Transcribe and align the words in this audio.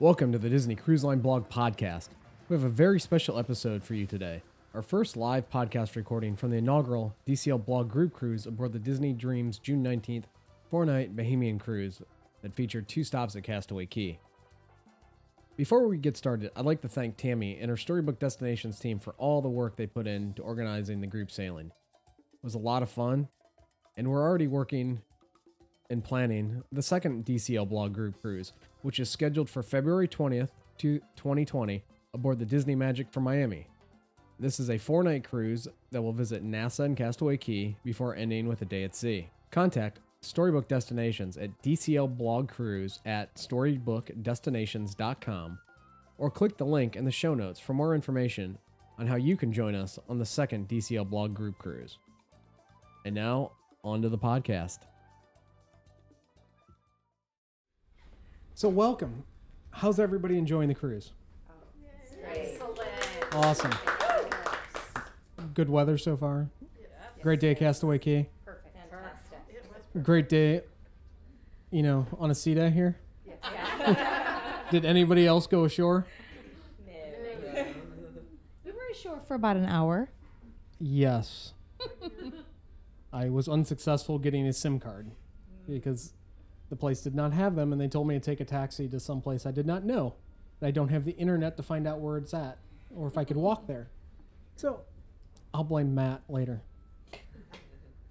Welcome 0.00 0.32
to 0.32 0.38
the 0.38 0.48
Disney 0.48 0.76
Cruise 0.76 1.04
Line 1.04 1.18
Blog 1.18 1.50
Podcast. 1.50 2.08
We 2.48 2.56
have 2.56 2.64
a 2.64 2.70
very 2.70 2.98
special 2.98 3.38
episode 3.38 3.84
for 3.84 3.92
you 3.92 4.06
today. 4.06 4.42
Our 4.72 4.80
first 4.80 5.14
live 5.14 5.50
podcast 5.50 5.94
recording 5.94 6.36
from 6.36 6.50
the 6.50 6.56
inaugural 6.56 7.14
DCL 7.28 7.66
Blog 7.66 7.90
Group 7.90 8.14
Cruise 8.14 8.46
aboard 8.46 8.72
the 8.72 8.78
Disney 8.78 9.12
Dreams 9.12 9.58
June 9.58 9.84
19th 9.84 10.24
four 10.70 10.86
night 10.86 11.14
Bahamian 11.14 11.60
cruise 11.60 12.00
that 12.40 12.54
featured 12.54 12.88
two 12.88 13.04
stops 13.04 13.36
at 13.36 13.42
Castaway 13.42 13.84
Cay. 13.84 14.18
Before 15.58 15.86
we 15.86 15.98
get 15.98 16.16
started, 16.16 16.50
I'd 16.56 16.64
like 16.64 16.80
to 16.80 16.88
thank 16.88 17.18
Tammy 17.18 17.58
and 17.60 17.68
her 17.68 17.76
Storybook 17.76 18.18
Destinations 18.18 18.80
team 18.80 19.00
for 19.00 19.12
all 19.18 19.42
the 19.42 19.50
work 19.50 19.76
they 19.76 19.86
put 19.86 20.06
into 20.06 20.40
organizing 20.40 21.02
the 21.02 21.08
group 21.08 21.30
sailing. 21.30 21.66
It 21.66 22.42
was 22.42 22.54
a 22.54 22.58
lot 22.58 22.82
of 22.82 22.88
fun, 22.88 23.28
and 23.98 24.08
we're 24.08 24.26
already 24.26 24.46
working 24.46 25.02
and 25.90 26.02
planning 26.02 26.62
the 26.72 26.82
second 26.82 27.24
DCL 27.24 27.68
Blog 27.68 27.92
Group 27.92 28.20
cruise, 28.20 28.52
which 28.82 28.98
is 28.98 29.08
scheduled 29.10 29.48
for 29.50 29.62
February 29.62 30.08
20th 30.08 30.50
to 30.78 30.98
2020 31.16 31.84
aboard 32.14 32.38
the 32.38 32.46
Disney 32.46 32.74
Magic 32.74 33.12
from 33.12 33.24
Miami. 33.24 33.66
This 34.38 34.58
is 34.58 34.70
a 34.70 34.78
four 34.78 35.02
night 35.02 35.24
cruise 35.24 35.68
that 35.90 36.00
will 36.00 36.14
visit 36.14 36.42
Nassau 36.42 36.84
and 36.84 36.96
Castaway 36.96 37.36
Cay 37.36 37.76
before 37.84 38.16
ending 38.16 38.48
with 38.48 38.62
a 38.62 38.64
day 38.64 38.84
at 38.84 38.96
sea. 38.96 39.28
Contact 39.50 40.00
Storybook 40.22 40.68
Destinations 40.68 41.36
at 41.36 41.62
DCL 41.62 42.16
Blog 42.16 42.48
Cruise 42.48 43.00
at 43.04 43.34
storybookdestinations.com 43.34 45.58
or 46.18 46.30
click 46.30 46.56
the 46.56 46.64
link 46.64 46.96
in 46.96 47.04
the 47.04 47.10
show 47.10 47.34
notes 47.34 47.58
for 47.58 47.74
more 47.74 47.94
information 47.94 48.58
on 48.98 49.06
how 49.06 49.16
you 49.16 49.36
can 49.36 49.52
join 49.52 49.74
us 49.74 49.98
on 50.08 50.18
the 50.18 50.26
second 50.26 50.68
DCL 50.68 51.08
Blog 51.08 51.34
Group 51.34 51.58
cruise. 51.58 51.98
And 53.06 53.14
now, 53.14 53.52
on 53.82 54.02
to 54.02 54.10
the 54.10 54.18
podcast. 54.18 54.80
So, 58.60 58.68
welcome. 58.68 59.24
How's 59.70 59.98
everybody 59.98 60.36
enjoying 60.36 60.68
the 60.68 60.74
cruise? 60.74 61.12
Oh, 61.48 61.54
excellent. 62.30 63.34
Awesome. 63.34 63.72
Good 65.54 65.70
weather 65.70 65.96
so 65.96 66.14
far. 66.14 66.50
Great 67.22 67.40
day 67.40 67.54
Castaway 67.54 67.98
Cay. 67.98 68.28
Perfect. 68.44 68.76
Fantastic. 68.76 70.02
Great 70.02 70.28
day, 70.28 70.60
you 71.70 71.82
know, 71.82 72.06
on 72.18 72.30
a 72.30 72.34
sea 72.34 72.54
day 72.54 72.68
here. 72.68 72.98
Did 74.70 74.84
anybody 74.84 75.26
else 75.26 75.46
go 75.46 75.64
ashore? 75.64 76.06
No. 76.86 77.64
we 78.66 78.72
were 78.72 78.78
ashore 78.92 79.20
for 79.20 79.36
about 79.36 79.56
an 79.56 79.64
hour. 79.64 80.10
Yes. 80.78 81.54
I 83.10 83.30
was 83.30 83.48
unsuccessful 83.48 84.18
getting 84.18 84.46
a 84.46 84.52
SIM 84.52 84.78
card 84.80 85.12
because 85.66 86.12
the 86.70 86.76
place 86.76 87.00
did 87.00 87.14
not 87.14 87.32
have 87.32 87.56
them, 87.56 87.72
and 87.72 87.80
they 87.80 87.88
told 87.88 88.06
me 88.08 88.14
to 88.14 88.20
take 88.20 88.40
a 88.40 88.44
taxi 88.44 88.88
to 88.88 88.98
some 88.98 89.20
place 89.20 89.44
I 89.44 89.50
did 89.50 89.66
not 89.66 89.84
know. 89.84 90.14
And 90.60 90.68
I 90.68 90.70
don't 90.70 90.88
have 90.88 91.04
the 91.04 91.12
internet 91.12 91.56
to 91.56 91.62
find 91.62 91.86
out 91.86 92.00
where 92.00 92.16
it's 92.16 92.32
at 92.32 92.58
or 92.94 93.06
if 93.06 93.18
I 93.18 93.24
could 93.24 93.36
walk 93.36 93.66
there. 93.66 93.88
So 94.56 94.82
I'll 95.52 95.64
blame 95.64 95.94
Matt 95.94 96.22
later 96.28 96.62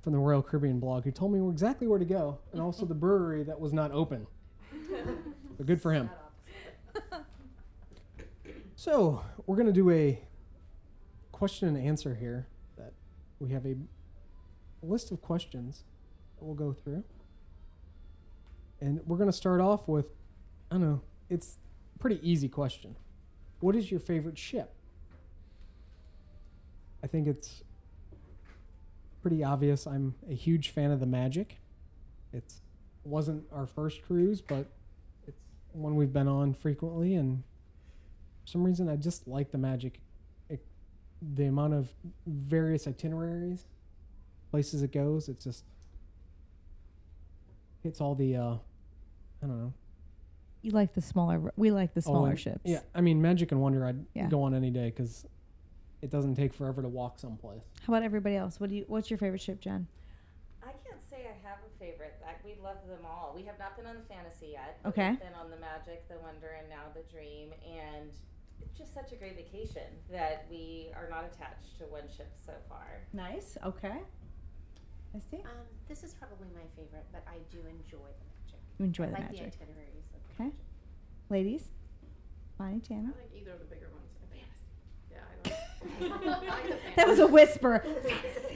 from 0.01 0.13
the 0.13 0.19
Royal 0.19 0.41
Caribbean 0.41 0.79
blog 0.79 1.03
who 1.03 1.11
told 1.11 1.33
me 1.33 1.49
exactly 1.49 1.87
where 1.87 1.99
to 1.99 2.05
go 2.05 2.39
and 2.51 2.61
also 2.61 2.85
the 2.85 2.93
brewery 2.93 3.43
that 3.43 3.59
was 3.59 3.73
not 3.73 3.91
open. 3.91 4.27
But 5.57 5.65
good 5.65 5.81
for 5.81 5.93
him. 5.93 6.09
So 8.79 9.25
we're 9.45 9.57
going 9.57 9.67
to 9.67 9.73
do 9.73 9.89
a 9.89 10.21
question 11.33 11.67
and 11.67 11.77
answer 11.77 12.15
here 12.15 12.47
that 12.77 12.93
we 13.37 13.51
have 13.51 13.65
a 13.65 13.75
list 14.81 15.11
of 15.11 15.21
questions 15.21 15.83
that 16.37 16.45
we'll 16.45 16.55
go 16.55 16.71
through. 16.71 17.03
And 18.81 19.01
we're 19.05 19.17
going 19.17 19.29
to 19.29 19.35
start 19.35 19.61
off 19.61 19.87
with 19.87 20.11
I 20.71 20.75
don't 20.75 20.81
know, 20.81 21.01
it's 21.29 21.57
a 21.95 21.99
pretty 21.99 22.19
easy 22.21 22.47
question. 22.47 22.95
What 23.59 23.75
is 23.75 23.89
your 23.91 23.99
favorite 23.99 24.37
ship? 24.37 24.73
I 27.03 27.07
think 27.07 27.27
it's 27.27 27.63
pretty 29.21 29.43
obvious. 29.43 29.87
I'm 29.87 30.15
a 30.29 30.33
huge 30.33 30.69
fan 30.69 30.91
of 30.91 30.99
the 30.99 31.05
Magic. 31.05 31.57
It's 32.33 32.61
wasn't 33.03 33.43
our 33.51 33.65
first 33.65 34.03
cruise, 34.03 34.41
but 34.41 34.67
it's 35.27 35.41
one 35.71 35.95
we've 35.95 36.13
been 36.13 36.27
on 36.27 36.53
frequently 36.53 37.15
and 37.15 37.43
for 38.41 38.51
some 38.51 38.63
reason 38.63 38.87
I 38.87 38.95
just 38.95 39.27
like 39.27 39.51
the 39.51 39.57
Magic 39.57 39.99
it, 40.49 40.63
the 41.21 41.45
amount 41.45 41.73
of 41.73 41.89
various 42.27 42.87
itineraries, 42.87 43.65
places 44.51 44.83
it 44.83 44.91
goes, 44.91 45.27
it's 45.27 45.43
just 45.43 45.63
hits 47.81 47.99
all 47.99 48.13
the 48.13 48.35
uh 48.35 48.55
I 49.43 49.47
don't 49.47 49.59
know. 49.59 49.73
You 50.61 50.71
like 50.71 50.93
the 50.93 51.01
smaller. 51.01 51.53
We 51.55 51.71
like 51.71 51.93
the 51.93 51.99
Oh, 52.01 52.11
smaller 52.11 52.29
and- 52.31 52.39
ships. 52.39 52.61
Yeah, 52.65 52.81
I 52.93 53.01
mean 53.01 53.21
Magic 53.21 53.51
and 53.51 53.61
Wonder 53.61 53.85
I'd 53.85 54.05
Yeah. 54.13 54.27
go 54.27 54.43
on 54.43 54.53
any 54.53 54.69
day 54.71 54.91
cuz 54.91 55.25
it 56.01 56.09
doesn't 56.09 56.35
take 56.35 56.53
forever 56.53 56.81
to 56.81 56.89
walk 56.89 57.19
someplace. 57.19 57.63
How 57.83 57.93
about 57.93 58.03
everybody 58.03 58.35
else? 58.35 58.59
What 58.59 58.69
do 58.69 58.75
you? 58.75 58.85
What's 58.87 59.09
your 59.09 59.17
favorite 59.17 59.41
ship, 59.41 59.59
Jen? 59.61 59.87
I 60.61 60.71
can't 60.85 61.01
say 61.09 61.27
I 61.27 61.47
have 61.47 61.59
a 61.65 61.69
favorite. 61.79 62.15
Like, 62.21 62.43
we 62.43 62.55
love 62.61 62.85
them 62.87 63.05
all. 63.05 63.33
We 63.35 63.43
have 63.43 63.57
not 63.59 63.75
been 63.77 63.85
on 63.85 63.95
the 63.95 64.03
fantasy 64.03 64.47
yet. 64.53 64.79
Okay. 64.85 65.11
We've 65.11 65.19
been 65.19 65.33
on 65.33 65.49
the 65.49 65.57
magic, 65.57 66.07
the 66.09 66.19
wonder, 66.19 66.49
and 66.59 66.67
now 66.69 66.83
the 66.93 67.03
dream. 67.11 67.53
And 67.65 68.11
it's 68.61 68.77
just 68.77 68.93
such 68.93 69.11
a 69.13 69.15
great 69.15 69.35
vacation 69.37 69.87
that 70.11 70.45
we 70.49 70.91
are 70.95 71.09
not 71.09 71.23
attached 71.23 71.77
to 71.79 71.85
one 71.85 72.07
ship 72.09 72.31
so 72.37 72.53
far. 72.67 72.99
Nice. 73.13 73.57
Okay. 73.63 74.01
I 75.15 75.19
see. 75.19 75.37
Um, 75.37 75.65
this 75.87 76.03
is 76.03 76.13
probably 76.13 76.47
my 76.53 76.67
favorite, 76.75 77.05
but 77.11 77.23
I 77.27 77.39
do 77.49 77.59
enjoy 77.59 77.97
the 77.97 78.25
magic. 78.25 78.27
You 78.27 78.28
enjoy 78.83 79.03
I 79.03 79.07
the 79.07 79.13
like 79.13 79.21
magic. 79.31 79.51
the 79.59 79.63
itineraries 79.63 80.05
of 80.13 80.33
Okay. 80.33 80.43
magic. 80.45 80.59
Ladies, 81.29 81.63
Bonnie, 82.57 82.79
Tana. 82.79 83.13
I 83.15 83.21
like 83.21 83.31
either 83.41 83.51
of 83.53 83.59
the 83.59 83.65
bigger 83.65 83.89
ones. 83.91 84.05
Yeah, 85.11 85.19
I 85.21 85.49
don't. 85.99 86.11
I 86.43 86.49
like 86.49 86.63
the 86.67 86.77
That 86.95 87.07
was 87.07 87.19
a 87.19 87.27
whisper. 87.27 87.85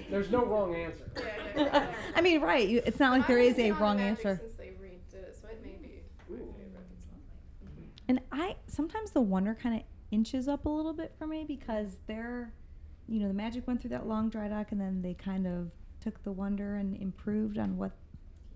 There's 0.09 0.29
no 0.31 0.45
wrong 0.45 0.75
answer. 0.75 1.09
Yeah, 1.15 1.23
yeah, 1.55 1.63
yeah. 1.73 1.93
I 2.15 2.21
mean, 2.21 2.41
right? 2.41 2.67
You, 2.67 2.81
it's 2.85 2.99
not 2.99 3.11
like 3.11 3.21
I've 3.21 3.27
there 3.27 3.37
only 3.37 3.49
is 3.49 3.53
a 3.55 3.57
been 3.57 3.71
on 3.71 3.77
the 3.77 3.83
wrong 3.83 3.99
answer. 4.01 4.39
Since 4.43 4.55
they 4.57 4.67
redid 4.67 5.13
it, 5.23 5.37
so 5.41 5.47
it 5.47 5.61
may 5.63 5.77
be. 5.81 6.01
Mm-hmm. 6.31 6.41
And 8.09 8.19
I 8.31 8.55
sometimes 8.67 9.11
the 9.11 9.21
wonder 9.21 9.55
kind 9.55 9.75
of 9.75 9.81
inches 10.11 10.47
up 10.47 10.65
a 10.65 10.69
little 10.69 10.93
bit 10.93 11.13
for 11.17 11.25
me 11.25 11.43
because 11.47 11.97
they're, 12.07 12.53
you 13.07 13.19
know, 13.19 13.27
the 13.27 13.33
magic 13.33 13.65
went 13.67 13.81
through 13.81 13.89
that 13.91 14.07
long 14.07 14.29
dry 14.29 14.47
dock 14.47 14.71
and 14.71 14.79
then 14.79 15.01
they 15.01 15.13
kind 15.13 15.47
of 15.47 15.71
took 15.99 16.21
the 16.23 16.31
wonder 16.31 16.75
and 16.75 16.97
improved 17.01 17.57
on 17.57 17.77
what 17.77 17.91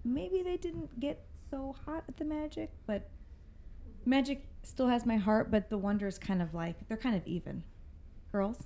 maybe 0.04 0.44
they 0.44 0.58
didn't 0.58 1.00
get 1.00 1.26
so 1.50 1.76
hot 1.86 2.04
at 2.08 2.18
the 2.18 2.26
magic, 2.26 2.72
but 2.86 3.10
magic 4.06 4.46
still 4.64 4.88
has 4.88 5.06
my 5.06 5.18
heart, 5.18 5.50
but 5.52 5.70
the 5.70 5.78
wonder 5.78 6.08
is 6.08 6.18
kind 6.18 6.42
of 6.42 6.54
like 6.54 6.76
they're 6.88 6.98
kind 6.98 7.16
of 7.16 7.26
even. 7.26 7.64
Girls, 8.32 8.64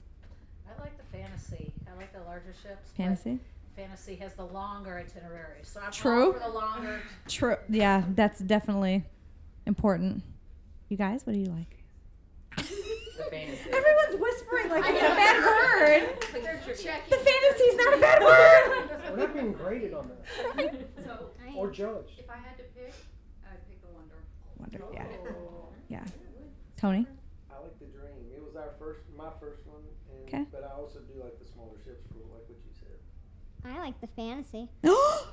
I 0.68 0.82
like 0.82 0.98
the 0.98 1.18
fantasy. 1.18 1.74
I 1.92 1.96
like 1.98 2.12
the 2.14 2.22
larger 2.22 2.54
ships. 2.62 2.92
fantasy. 2.98 3.40
Fantasy 3.76 4.16
has 4.16 4.34
the 4.34 4.46
longer 4.46 4.98
itinerary, 4.98 5.60
so 5.64 5.80
I'm 5.80 5.92
True. 5.92 6.34
for 6.34 6.40
the 6.40 6.50
longer. 6.50 7.02
True. 7.28 7.56
Yeah, 7.70 8.04
that's 8.16 8.40
definitely 8.42 9.04
important. 9.66 10.24
You 10.90 10.98
guys, 10.98 11.26
what 11.26 11.34
do 11.34 11.40
you 11.40 11.46
like? 11.46 11.78
Everyone's 13.32 14.20
whispering 14.20 14.70
like 14.70 14.84
it's 14.88 15.02
a 15.02 15.16
bad 15.16 15.44
word. 15.46 16.18
The 16.72 17.18
fantasy's 17.18 17.76
not 17.76 17.98
a 17.98 18.02
bad 18.02 18.22
word. 18.22 18.90
We're 19.12 19.18
not 19.18 19.34
being 19.34 19.52
graded 19.54 19.94
on 19.94 20.10
this 20.10 20.72
So, 21.06 21.30
or 21.56 21.70
judged. 21.70 22.20
if 22.20 22.30
I 22.30 22.38
had 22.38 22.58
to 22.58 22.64
pick, 22.76 22.94
I'd 23.46 23.68
pick 23.68 23.82
the 23.82 23.88
Wonder. 23.94 24.16
Wonder, 24.72 24.86
yeah, 24.94 25.06
yeah. 25.90 26.04
Tony, 26.78 27.06
I 27.50 27.62
like 27.62 27.78
the 27.80 27.86
Dream. 27.86 28.32
It 28.36 28.42
was 28.44 28.56
our 28.56 28.72
first, 28.80 29.02
my 29.18 29.30
first 29.40 29.66
one, 29.68 29.82
and 30.12 30.28
'Kay. 30.28 30.46
but 30.52 30.64
I 30.64 30.74
also 30.80 31.00
do 31.00 31.22
like 31.22 31.38
the 31.40 31.46
smaller 31.46 31.78
ships 31.84 32.06
for 32.08 32.20
like 32.20 32.48
what 32.48 32.58
you 32.66 32.72
said. 32.80 32.98
I 33.66 33.80
like 33.80 34.00
the 34.02 34.08
fantasy. 34.08 34.70
Oh. 34.84 35.28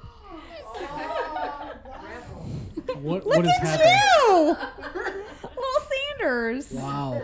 What 3.00 3.26
Look 3.26 3.37
what 3.37 3.44
is 3.46 3.52
at 3.62 3.81
happening? 3.81 3.96
you, 4.29 4.56
little 5.43 5.88
Sanders. 6.19 6.70
Wow. 6.73 7.23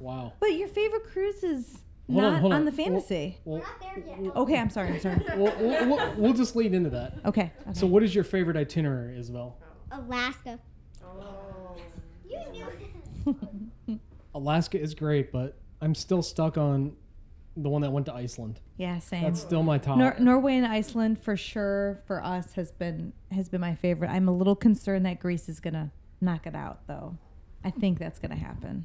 Wow. 0.00 0.32
But 0.40 0.54
your 0.54 0.68
favorite 0.68 1.04
cruise 1.04 1.42
is 1.42 1.78
Hold 2.10 2.24
on, 2.24 2.32
not 2.32 2.40
hold 2.40 2.52
on, 2.54 2.60
on. 2.60 2.64
the 2.64 2.72
fantasy. 2.72 3.36
Well, 3.44 3.60
not 3.62 3.80
there 3.80 4.02
yet. 4.24 4.36
okay, 4.36 4.58
I'm 4.58 4.70
sorry. 4.70 4.88
I'm 4.94 5.00
sorry. 5.00 5.20
we'll, 5.36 5.52
we'll, 5.58 5.88
we'll, 5.88 6.14
we'll 6.16 6.32
just 6.32 6.56
lead 6.56 6.72
into 6.74 6.90
that. 6.90 7.14
Okay. 7.26 7.52
okay. 7.62 7.72
So, 7.74 7.86
what 7.86 8.02
is 8.02 8.14
your 8.14 8.24
favorite 8.24 8.56
itinerary, 8.56 9.18
Isabel? 9.18 9.58
Alaska. 9.90 10.58
Oh. 11.20 11.76
You 12.28 12.40
knew. 13.86 14.00
Alaska 14.34 14.80
is 14.80 14.94
great, 14.94 15.32
but 15.32 15.56
I'm 15.80 15.94
still 15.94 16.22
stuck 16.22 16.56
on 16.58 16.96
the 17.56 17.68
one 17.68 17.82
that 17.82 17.90
went 17.90 18.06
to 18.06 18.14
Iceland. 18.14 18.60
yeah, 18.76 18.98
same. 19.00 19.24
That's 19.24 19.40
still 19.40 19.62
my 19.64 19.78
top. 19.78 19.98
Nor- 19.98 20.16
Norway 20.20 20.56
and 20.56 20.66
Iceland 20.66 21.20
for 21.20 21.36
sure 21.36 22.00
for 22.06 22.22
us 22.22 22.52
has 22.52 22.70
been 22.70 23.12
has 23.32 23.48
been 23.48 23.60
my 23.60 23.74
favorite. 23.74 24.08
I'm 24.10 24.28
a 24.28 24.32
little 24.32 24.54
concerned 24.54 25.04
that 25.06 25.18
Greece 25.18 25.48
is 25.48 25.58
gonna 25.60 25.90
knock 26.20 26.46
it 26.46 26.54
out 26.54 26.86
though. 26.86 27.16
I 27.64 27.70
think 27.70 27.98
that's 27.98 28.18
gonna 28.20 28.36
happen. 28.36 28.84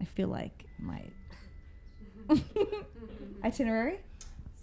I 0.00 0.04
feel 0.04 0.28
like 0.28 0.64
it 0.78 0.82
might. 0.82 1.12
Itinerary? 3.44 4.00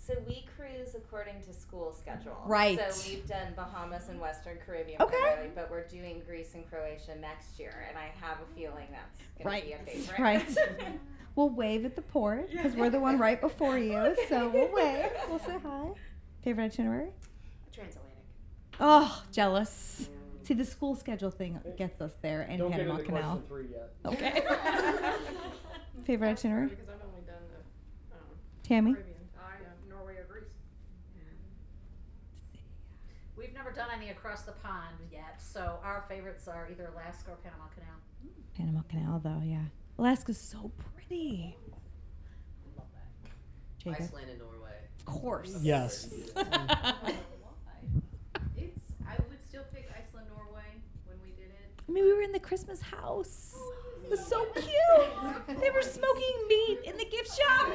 So 0.07 0.13
we 0.25 0.45
cruise 0.55 0.95
according 0.95 1.41
to 1.41 1.53
school 1.53 1.93
schedule. 1.93 2.37
Right. 2.45 2.79
So 2.93 3.09
we've 3.09 3.27
done 3.27 3.53
Bahamas 3.57 4.07
and 4.07 4.21
Western 4.21 4.57
Caribbean 4.65 5.01
Okay. 5.01 5.17
primarily, 5.17 5.51
but 5.53 5.69
we're 5.69 5.85
doing 5.87 6.23
Greece 6.25 6.53
and 6.53 6.65
Croatia 6.69 7.15
next 7.19 7.59
year, 7.59 7.85
and 7.89 7.97
I 7.97 8.05
have 8.21 8.37
a 8.39 8.55
feeling 8.55 8.87
that's 8.91 9.19
going 9.43 9.61
to 9.61 9.67
be 9.67 9.73
a 9.73 9.77
favorite. 9.79 10.19
Right. 10.19 10.57
we'll 11.35 11.49
wave 11.49 11.83
at 11.83 11.95
the 11.97 12.01
port 12.01 12.49
because 12.49 12.73
we're 12.73 12.89
the 12.89 13.01
one 13.01 13.19
right 13.19 13.41
before 13.41 13.77
you. 13.77 14.15
So 14.29 14.47
we'll 14.47 14.71
wave. 14.73 15.09
We'll 15.29 15.39
say 15.39 15.57
hi. 15.61 15.89
Favorite 16.41 16.65
itinerary? 16.65 17.09
Transatlantic. 17.73 18.23
Oh, 18.79 19.23
jealous. 19.33 20.09
See, 20.43 20.53
the 20.53 20.63
school 20.63 20.95
schedule 20.95 21.31
thing 21.31 21.59
gets 21.77 21.99
us 21.99 22.13
there 22.21 22.43
and 22.49 22.59
Don't 22.59 22.69
get 22.69 22.79
Panama 22.79 22.93
into 22.99 23.05
Canal. 23.05 23.41
question 23.47 23.47
three 23.49 23.67
yet. 23.73 23.93
Okay. 24.05 24.41
Favorite 26.05 26.29
itinerary? 26.29 26.69
Because 26.69 26.87
I've 26.87 27.05
only 27.05 27.21
done 27.27 27.43
the 27.51 28.15
um, 28.15 28.21
Tammy? 28.63 28.93
Caribbean. 28.93 29.15
I, 29.37 29.41
uh, 29.41 29.89
Norway 29.89 30.13
or 30.13 30.23
Greece. 30.31 30.43
We've 33.37 33.53
never 33.53 33.66
done 33.77 33.89
any 33.95 34.09
across 34.09 34.41
the 34.41 34.53
pond 34.53 34.95
yet, 35.11 35.39
so 35.39 35.79
our 35.83 36.03
favorites 36.09 36.47
are 36.47 36.67
either 36.71 36.89
Alaska 36.93 37.31
or 37.31 37.37
Panama 37.37 37.65
Canal. 37.75 37.95
Panama 38.57 38.81
Canal, 38.89 39.19
though, 39.23 39.41
yeah. 39.45 39.65
Alaska's 39.99 40.37
so 40.39 40.71
pretty. 40.95 41.55
Love 42.75 42.87
that. 42.93 43.31
Jacob? 43.77 44.01
Iceland 44.03 44.29
and 44.31 44.39
Norway. 44.39 44.71
Of 44.99 45.05
course. 45.05 45.57
Yes. 45.61 46.09
It's. 48.57 48.81
I 49.07 49.15
would 49.29 49.41
still 49.47 49.63
pick 49.73 49.89
Iceland, 49.91 50.27
Norway 50.35 50.63
when 51.05 51.17
we 51.23 51.29
did 51.31 51.45
it. 51.51 51.81
I 51.87 51.91
mean, 51.91 52.03
we 52.03 52.13
were 52.13 52.21
in 52.23 52.31
the 52.31 52.39
Christmas 52.39 52.81
house. 52.81 53.53
Oh, 53.55 53.73
it 54.03 54.09
was 54.09 54.25
so 54.25 54.45
cute. 54.55 55.59
They 55.59 55.69
were 55.69 55.81
smoking 55.81 56.35
meat 56.47 56.79
in 56.85 56.97
the 56.97 57.05
gift 57.05 57.37
shop. 57.37 57.67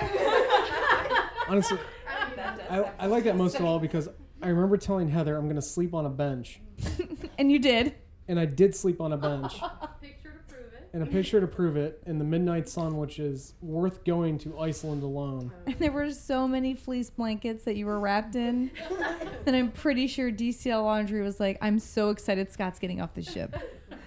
Honestly, 1.48 1.78
I, 2.70 2.90
I 2.98 3.06
like 3.06 3.25
that 3.25 3.37
most 3.37 3.56
of 3.56 3.64
all 3.64 3.78
because 3.78 4.08
I 4.42 4.48
remember 4.48 4.76
telling 4.76 5.08
Heather 5.08 5.36
I'm 5.36 5.44
going 5.44 5.56
to 5.56 5.62
sleep 5.62 5.94
on 5.94 6.04
a 6.04 6.10
bench. 6.10 6.60
and 7.38 7.50
you 7.50 7.60
did. 7.60 7.94
And 8.26 8.40
I 8.40 8.44
did 8.44 8.74
sleep 8.74 9.00
on 9.00 9.12
a 9.12 9.16
bench. 9.16 9.52
Picture 10.00 10.32
to 10.32 10.54
prove 10.54 10.72
it. 10.74 10.90
And 10.92 11.02
a 11.02 11.06
picture 11.06 11.40
to 11.40 11.46
prove 11.46 11.76
it 11.76 12.02
in 12.06 12.18
the 12.18 12.24
midnight 12.24 12.68
sun, 12.68 12.96
which 12.96 13.18
is 13.18 13.54
worth 13.62 14.04
going 14.04 14.38
to 14.38 14.58
Iceland 14.58 15.02
alone. 15.04 15.52
Oh. 15.54 15.62
And 15.66 15.78
there 15.78 15.92
were 15.92 16.10
so 16.10 16.48
many 16.48 16.74
fleece 16.74 17.08
blankets 17.08 17.64
that 17.64 17.76
you 17.76 17.86
were 17.86 18.00
wrapped 18.00 18.34
in. 18.34 18.70
and 19.46 19.54
I'm 19.54 19.70
pretty 19.70 20.08
sure 20.08 20.32
DCL 20.32 20.82
Laundry 20.82 21.22
was 21.22 21.38
like, 21.38 21.58
I'm 21.60 21.78
so 21.78 22.10
excited 22.10 22.50
Scott's 22.52 22.78
getting 22.78 23.00
off 23.00 23.14
the 23.14 23.22
ship. 23.22 23.56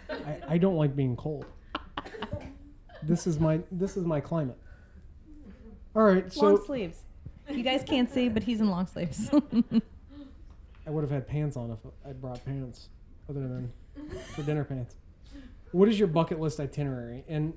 I, 0.10 0.40
I 0.50 0.58
don't 0.58 0.76
like 0.76 0.96
being 0.96 1.16
cold. 1.16 1.46
This 3.04 3.28
is 3.28 3.40
my 3.40 3.62
this 3.72 3.98
is 3.98 4.04
my 4.04 4.20
climate. 4.20 4.58
All 5.96 6.04
right, 6.04 6.32
so 6.32 6.46
long 6.46 6.66
sleeves. 6.66 7.04
You 7.48 7.64
guys 7.64 7.84
can't 7.86 8.12
see, 8.12 8.30
but 8.30 8.44
he's 8.44 8.60
in 8.60 8.70
long 8.70 8.88
sleeves. 8.88 9.30
I 10.88 10.92
would 10.92 11.04
have 11.04 11.12
had 11.12 11.28
pants 11.28 11.58
on 11.58 11.72
if 11.72 11.80
I 12.08 12.14
brought 12.14 12.44
pants, 12.46 12.90
other 13.30 13.42
than 13.42 13.72
for 14.36 14.44
dinner 14.44 14.64
pants. 14.70 14.96
What 15.72 15.90
is 15.90 15.98
your 15.98 16.08
bucket 16.08 16.40
list 16.40 16.60
itinerary? 16.60 17.24
And 17.28 17.54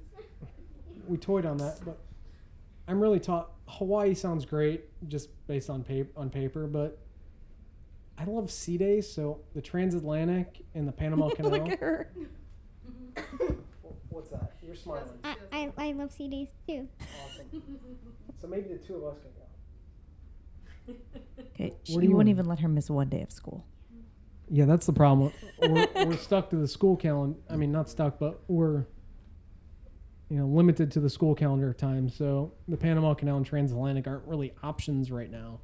we 1.07 1.17
toyed 1.17 1.47
on 1.47 1.59
that, 1.59 1.79
but 1.85 1.99
I'm 2.87 3.01
really 3.01 3.21
taught 3.21 3.51
Hawaii 3.67 4.15
sounds 4.15 4.45
great 4.45 4.85
just 5.09 5.29
based 5.47 5.69
on 5.71 5.85
paper 5.85 6.11
on 6.17 6.31
paper, 6.31 6.67
but 6.67 6.99
I 8.17 8.25
love 8.25 8.51
sea 8.51 8.79
days, 8.79 9.11
so 9.11 9.41
the 9.55 9.61
transatlantic 9.61 10.65
and 10.75 10.89
the 10.89 10.93
Panama 10.93 11.29
Canal. 11.35 11.51
Look 11.53 11.69
at 11.69 11.79
her. 11.81 12.11
What's 14.09 14.31
that? 14.31 14.53
You're 14.63 14.75
smiling. 14.75 15.05
I, 15.23 15.37
I, 15.53 15.73
I 15.79 15.93
love 15.93 16.11
CDs 16.11 16.49
too. 16.67 16.89
Awesome. 17.25 17.63
So 18.41 18.49
maybe 18.49 18.69
the 18.69 18.79
two 18.79 18.97
of 18.97 19.05
us 19.05 19.19
can 19.21 19.31
go. 19.37 19.43
Okay, 21.55 21.75
you 21.85 22.01
you 22.01 22.17
wouldn't 22.17 22.31
even 22.31 22.47
let 22.47 22.61
her 22.61 22.69
miss 22.69 22.89
one 22.89 23.09
day 23.09 23.23
of 23.23 23.33
school. 23.33 23.65
Yeah, 24.51 24.65
that's 24.65 24.87
the 24.87 24.93
problem. 24.93 25.33
We're, 25.61 25.87
we're 25.95 26.17
stuck 26.17 26.51
to 26.51 26.57
the 26.57 26.69
school 26.69 26.97
calendar. 26.97 27.39
I 27.51 27.57
mean, 27.57 27.73
not 27.73 27.91
stuck, 27.91 28.19
but 28.19 28.41
we're 28.49 28.87
you 30.31 30.37
know 30.37 30.47
limited 30.47 30.91
to 30.93 31.01
the 31.01 31.11
school 31.11 31.35
calendar 31.35 31.73
time. 31.73 32.09
So 32.09 32.53
the 32.67 32.77
Panama 32.77 33.15
Canal 33.15 33.39
and 33.39 33.47
Transatlantic 33.47 34.07
aren't 34.07 34.27
really 34.27 34.53
options 34.63 35.11
right 35.11 35.31
now. 35.31 35.61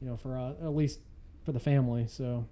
You 0.00 0.08
know, 0.08 0.16
for 0.16 0.38
uh, 0.38 0.50
at 0.64 0.74
least 0.74 1.00
for 1.44 1.52
the 1.52 1.60
family. 1.60 2.06
So, 2.08 2.46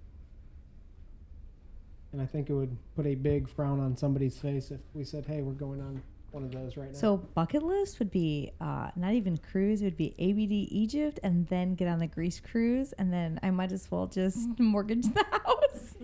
and 2.11 2.21
I 2.21 2.25
think 2.25 2.49
it 2.49 2.53
would 2.53 2.77
put 2.95 3.05
a 3.05 3.15
big 3.15 3.49
frown 3.49 3.79
on 3.79 3.97
somebody's 3.97 4.37
face 4.37 4.71
if 4.71 4.79
we 4.93 5.03
said, 5.03 5.25
"Hey, 5.25 5.41
we're 5.41 5.53
going 5.53 5.81
on 5.81 6.01
one 6.33 6.43
of 6.43 6.51
those 6.51 6.75
right 6.77 6.91
now." 6.91 6.97
So 6.97 7.17
bucket 7.17 7.63
list 7.63 7.99
would 7.99 8.11
be 8.11 8.51
uh, 8.59 8.89
not 8.95 9.13
even 9.13 9.37
cruise. 9.37 9.81
It 9.81 9.85
would 9.85 9.97
be 9.97 10.13
ABD 10.19 10.51
Egypt, 10.73 11.19
and 11.23 11.47
then 11.47 11.75
get 11.75 11.87
on 11.87 11.99
the 11.99 12.07
Greece 12.07 12.39
cruise, 12.39 12.93
and 12.93 13.11
then 13.13 13.39
I 13.43 13.51
might 13.51 13.71
as 13.71 13.89
well 13.91 14.07
just 14.07 14.47
mortgage 14.59 15.05
the 15.13 15.25
house. 15.31 15.95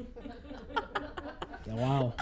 Yeah, 1.67 1.73
wow. 1.75 2.13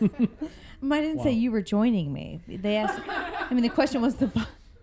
I 0.00 1.00
didn't 1.00 1.22
say 1.22 1.32
you 1.32 1.50
were 1.50 1.62
joining 1.62 2.12
me. 2.12 2.40
They 2.46 2.76
asked. 2.76 3.00
I 3.08 3.52
mean, 3.54 3.62
the 3.62 3.68
question 3.70 4.00
was 4.02 4.16
the 4.16 4.26
bu- 4.28 4.40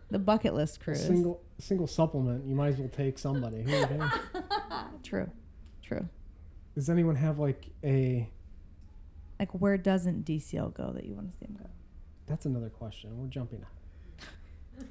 the 0.09 0.19
bucket 0.19 0.53
list 0.53 0.77
A 0.77 0.79
cruise. 0.83 1.05
single 1.05 1.41
single 1.59 1.87
supplement. 1.87 2.45
You 2.45 2.55
might 2.55 2.69
as 2.69 2.77
well 2.77 2.89
take 2.89 3.17
somebody. 3.17 3.61
Who 3.63 3.71
would 3.71 3.89
you 3.89 3.97
take? 4.33 4.43
True, 5.03 5.29
true. 5.83 6.07
Does 6.75 6.89
anyone 6.89 7.15
have 7.15 7.39
like 7.39 7.67
a? 7.83 8.27
Like, 9.39 9.51
where 9.51 9.77
doesn't 9.77 10.25
DCL 10.25 10.73
go 10.73 10.91
that 10.93 11.03
you 11.05 11.13
want 11.15 11.31
to 11.31 11.37
see 11.37 11.45
him 11.45 11.57
go? 11.61 11.69
That's 12.27 12.45
another 12.45 12.69
question. 12.69 13.17
We're 13.19 13.27
jumping. 13.27 13.65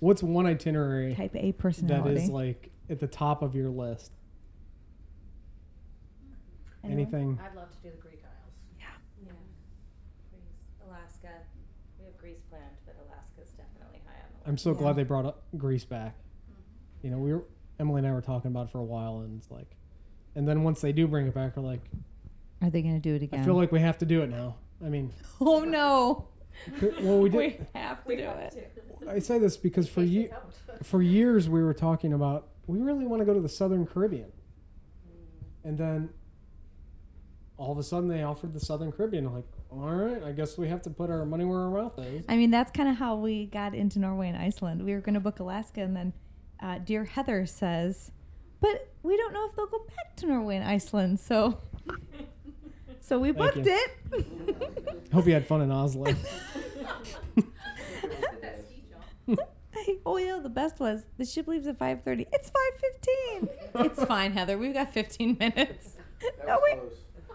What's 0.00 0.22
one 0.22 0.46
itinerary 0.46 1.14
Type 1.14 1.34
A 1.34 1.50
that 1.52 1.58
personality. 1.58 2.20
is 2.22 2.28
like 2.30 2.70
at 2.90 3.00
the 3.00 3.06
top 3.06 3.42
of 3.42 3.54
your 3.54 3.70
list? 3.70 4.12
Anyone? 6.84 7.00
Anything? 7.00 7.38
I'd 7.42 7.56
love 7.56 7.70
to 7.70 7.76
do 7.82 7.90
the 7.90 7.96
Greek 8.02 8.22
Isles. 8.22 8.54
Yeah. 8.78 8.86
Greece, 10.30 10.42
Alaska. 10.86 11.28
We 11.98 12.04
have 12.06 12.16
Greece 12.18 12.38
planned, 12.50 12.64
but 12.86 12.96
Alaska's 13.06 13.50
definitely 13.56 14.00
high 14.06 14.20
on 14.22 14.28
the 14.30 14.36
list. 14.38 14.46
I'm 14.48 14.58
so 14.58 14.72
Yeah. 14.72 14.78
glad 14.78 14.96
they 14.96 15.04
brought 15.04 15.24
up 15.26 15.42
Greece 15.56 15.84
back. 15.84 16.14
Mm-hmm. 16.16 17.06
You 17.06 17.10
know, 17.12 17.18
we 17.18 17.32
were 17.34 17.44
Emily 17.80 17.98
and 18.00 18.06
I 18.06 18.12
were 18.12 18.20
talking 18.22 18.50
about 18.50 18.66
it 18.68 18.70
for 18.70 18.78
a 18.78 18.84
while, 18.84 19.20
and 19.20 19.38
it's 19.38 19.50
like, 19.50 19.76
and 20.34 20.46
then 20.46 20.62
once 20.64 20.80
they 20.80 20.92
do 20.92 21.08
bring 21.08 21.26
it 21.26 21.34
back, 21.34 21.56
we're 21.56 21.62
like, 21.62 21.80
Are 22.62 22.70
they 22.70 22.82
going 22.82 22.94
to 22.94 23.00
do 23.00 23.14
it 23.14 23.22
again? 23.22 23.40
I 23.40 23.44
feel 23.44 23.54
like 23.54 23.72
we 23.72 23.80
have 23.80 23.98
to 23.98 24.06
do 24.06 24.22
it 24.22 24.28
now. 24.30 24.56
I 24.84 24.88
mean, 24.88 25.12
oh 25.40 25.64
no, 25.64 26.28
well, 27.00 27.18
we 27.20 27.28
did. 27.30 27.38
we 27.74 27.80
have 27.80 28.04
to 28.04 28.16
do 28.16 28.22
it. 28.22 28.72
I 29.08 29.18
say 29.18 29.38
this 29.38 29.56
because 29.56 29.88
for 29.88 30.02
ye- 30.02 30.28
for 30.82 31.02
years 31.02 31.48
we 31.48 31.62
were 31.62 31.74
talking 31.74 32.12
about 32.12 32.48
we 32.66 32.78
really 32.78 33.06
want 33.06 33.20
to 33.20 33.24
go 33.26 33.34
to 33.34 33.40
the 33.40 33.48
Southern 33.48 33.86
Caribbean, 33.86 34.30
and 35.64 35.76
then 35.78 36.10
all 37.56 37.72
of 37.72 37.78
a 37.78 37.82
sudden 37.82 38.08
they 38.08 38.22
offered 38.22 38.52
the 38.52 38.60
Southern 38.60 38.92
Caribbean. 38.92 39.26
I'm 39.26 39.34
like, 39.34 39.44
all 39.70 39.90
right, 39.90 40.22
I 40.22 40.32
guess 40.32 40.56
we 40.56 40.68
have 40.68 40.82
to 40.82 40.90
put 40.90 41.10
our 41.10 41.24
money 41.24 41.44
where 41.44 41.58
our 41.60 41.70
mouth 41.70 41.98
is. 41.98 42.24
I 42.28 42.36
mean, 42.36 42.50
that's 42.50 42.70
kind 42.70 42.88
of 42.88 42.96
how 42.96 43.16
we 43.16 43.46
got 43.46 43.74
into 43.74 43.98
Norway 43.98 44.28
and 44.28 44.36
Iceland. 44.36 44.84
We 44.84 44.92
were 44.94 45.00
going 45.00 45.14
to 45.14 45.20
book 45.20 45.40
Alaska, 45.40 45.80
and 45.82 45.96
then 45.96 46.12
uh, 46.62 46.78
dear 46.78 47.04
Heather 47.04 47.46
says, 47.46 48.12
"But 48.60 48.92
we 49.02 49.16
don't 49.16 49.32
know 49.32 49.46
if 49.48 49.56
they'll 49.56 49.66
go 49.66 49.84
back 49.96 50.16
to 50.16 50.26
Norway 50.26 50.56
and 50.56 50.64
Iceland." 50.68 51.18
So, 51.20 51.58
so 53.08 53.18
we 53.18 53.32
Thank 53.32 53.54
booked 53.54 53.66
you. 53.66 53.78
it. 54.12 55.08
Hope 55.12 55.26
you 55.26 55.32
had 55.32 55.46
fun 55.46 55.62
in 55.62 55.72
Oslo. 55.72 56.04
That 56.04 56.16
ski 58.60 58.84
jump. 59.26 59.40
oh 60.06 60.16
yeah, 60.18 60.38
the 60.42 60.48
best 60.48 60.78
was 60.80 61.04
the 61.16 61.24
ship 61.24 61.46
leaves 61.48 61.66
at 61.66 61.78
five 61.78 62.02
thirty. 62.02 62.26
It's 62.32 62.50
five 62.50 62.80
fifteen. 62.80 63.48
it's 63.86 64.04
fine, 64.04 64.32
Heather. 64.32 64.58
We've 64.58 64.74
got 64.74 64.92
fifteen 64.92 65.36
minutes. 65.38 65.94
That 66.20 66.32
No, 66.46 66.58
was 66.58 66.78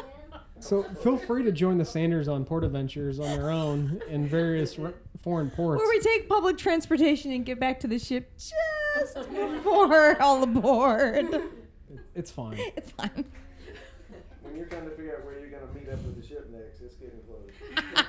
so 0.61 0.83
feel 0.83 1.17
free 1.17 1.43
to 1.45 1.53
join 1.53 1.79
the 1.79 1.85
Sanders 1.85 2.29
on 2.29 2.45
Port 2.45 2.65
Adventures 2.65 3.19
on 3.21 3.37
their 3.39 3.51
own 3.51 4.01
in 4.09 4.27
various 4.29 4.79
r- 4.79 4.93
foreign 5.23 5.51
ports. 5.51 5.79
Where 5.81 5.89
we 5.89 6.01
take 6.01 6.29
public 6.29 6.59
transportation 6.59 7.31
and 7.33 7.45
get 7.47 7.59
back 7.61 7.81
to 7.81 7.87
the 7.89 7.99
ship 7.99 8.33
just 8.37 9.15
before 9.31 10.21
all 10.21 10.43
aboard. 10.43 11.29
It's 12.15 12.31
fine. 12.31 12.59
It's 12.77 12.91
fine. 12.93 13.25
When 14.57 14.63
you're 14.63 14.71
trying 14.71 14.89
to 14.89 14.97
figure 14.97 15.15
out 15.15 15.25
where 15.27 15.39
you're 15.39 15.51
gonna 15.51 15.71
meet 15.75 15.87
up 15.93 16.03
with 16.03 16.17
the 16.19 16.27
ship 16.27 16.49
next, 16.51 16.81
it's 16.81 16.95
getting 16.95 17.21
close. 17.27 17.51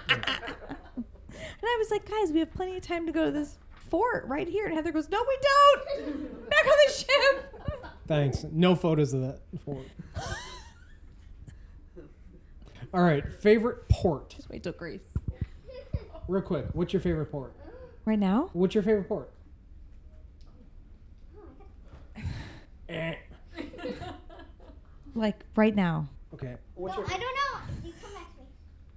And 1.40 1.64
I 1.64 1.76
was 1.78 1.92
like, 1.92 2.10
guys, 2.10 2.32
we 2.32 2.40
have 2.40 2.54
plenty 2.54 2.78
of 2.78 2.82
time 2.82 3.06
to 3.06 3.12
go 3.12 3.26
to 3.26 3.32
this 3.32 3.58
fort 3.90 4.26
right 4.28 4.48
here. 4.48 4.66
And 4.66 4.74
Heather 4.74 4.92
goes, 4.92 5.10
no, 5.10 5.24
we 5.28 5.38
don't. 5.42 6.50
Back 6.50 6.66
on 6.66 6.74
the 6.86 6.94
ship. 6.94 7.54
Thanks. 8.08 8.46
No 8.52 8.76
photos 8.76 9.14
of 9.14 9.22
that. 9.22 9.40
For 9.66 9.84
All 12.94 13.04
right, 13.04 13.32
favorite 13.34 13.90
port. 13.90 14.30
Just 14.30 14.50
wait 14.50 14.64
till 14.64 14.72
Greece. 14.72 15.14
Real 16.28 16.42
quick, 16.42 16.68
what's 16.74 16.94
your 16.94 17.02
favorite 17.02 17.28
port? 17.28 17.54
Right 18.06 18.20
now? 18.20 18.50
What's 18.54 18.74
your 18.74 18.84
favorite 18.84 19.10
port? 19.10 19.32
Eh. 22.88 23.16
Like 25.14 25.44
right 25.56 25.76
now. 25.76 26.08
Okay. 26.34 26.56
Well, 26.76 26.96
What's 26.96 26.98
your 26.98 27.06
I 27.08 27.20
don't 27.22 27.22
know. 27.22 27.74
You 27.88 27.94
come 28.02 28.14
back 28.14 28.34
to 28.36 28.42
me. 28.42 28.48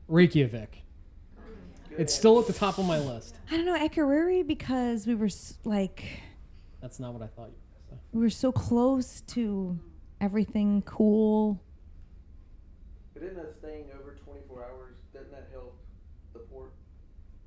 Reykjavik. 0.09 0.83
It's 1.99 2.15
still 2.15 2.39
at 2.41 2.47
the 2.47 2.53
top 2.53 2.79
of 2.79 2.87
my 2.87 2.99
list. 2.99 3.35
I 3.51 3.57
don't 3.57 3.67
know 3.67 3.77
Akureyri 3.79 4.47
because 4.47 5.07
we 5.07 5.15
were 5.15 5.27
s- 5.27 5.59
like 5.65 6.05
That's 6.81 6.99
not 7.01 7.13
what 7.13 7.23
I 7.23 7.27
thought 7.27 7.49
you 7.51 7.55
were 7.57 7.69
going 7.77 7.83
to 7.83 7.89
say. 7.91 7.97
we 8.13 8.21
were 8.23 8.31
so 8.31 8.53
close 8.53 9.21
to 9.23 9.79
everything 10.21 10.83
cool. 10.87 11.61
But 13.13 13.25
isn't 13.25 13.37
that 13.37 13.55
staying 13.59 13.87
over 14.01 14.17
twenty-four 14.25 14.65
hours, 14.65 14.97
doesn't 15.13 15.33
that 15.33 15.49
help 15.53 15.77
the 16.33 16.39
port? 16.41 16.73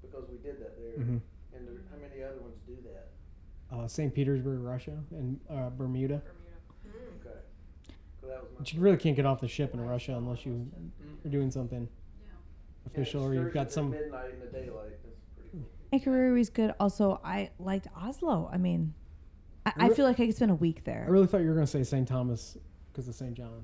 Because 0.02 0.26
we 0.30 0.38
did 0.38 0.60
that 0.60 0.78
there. 0.78 1.04
Mhm. 1.06 1.22
And 1.56 1.68
there, 1.68 1.76
how 1.90 1.98
many 1.98 2.22
other 2.22 2.42
ones 2.42 2.56
do 2.68 2.76
that? 2.84 3.10
Uh, 3.76 3.88
St. 3.88 4.14
Petersburg, 4.14 4.60
Russia, 4.60 4.98
and 5.12 5.40
uh, 5.50 5.70
Bermuda. 5.72 6.16
Okay. 6.16 6.24
So 6.86 6.90
that 6.90 7.02
was 7.06 7.22
my. 7.26 7.40
But 8.58 8.74
you 8.74 8.80
really 8.80 8.98
can't 8.98 9.16
get 9.16 9.26
off 9.26 9.42
the 9.42 9.48
ship 9.48 9.74
in 9.74 9.82
Russia 9.82 10.16
unless 10.16 10.46
you 10.46 10.68
are 11.26 11.30
doing 11.30 11.52
something 11.52 11.88
official 12.86 13.24
or 13.24 13.34
you've 13.34 13.54
got 13.54 13.72
some. 13.72 13.94
at 13.94 14.02
Midnight 14.02 14.32
in 14.34 14.40
the 14.40 14.46
daylight, 14.48 14.92
that's 15.04 15.20
pretty 15.36 15.50
cool. 15.52 16.14
Akureyri 16.14 16.34
was 16.34 16.50
good. 16.50 16.74
Also, 16.80 17.20
I 17.24 17.50
liked 17.60 17.88
Oslo. 17.96 18.50
I 18.52 18.58
mean, 18.58 18.94
I, 19.66 19.74
I 19.78 19.90
feel 19.90 20.06
like 20.06 20.20
I 20.20 20.26
could 20.28 20.36
spend 20.36 20.52
a 20.52 20.56
week 20.56 20.84
there. 20.84 21.06
I 21.08 21.10
really 21.12 21.28
thought 21.28 21.42
you 21.42 21.48
were 21.48 21.54
going 21.56 21.66
to 21.66 21.72
say 21.72 21.84
St. 21.84 22.08
Thomas 22.08 22.58
because 22.92 23.08
of 23.08 23.16
St. 23.16 23.34
John. 23.34 23.64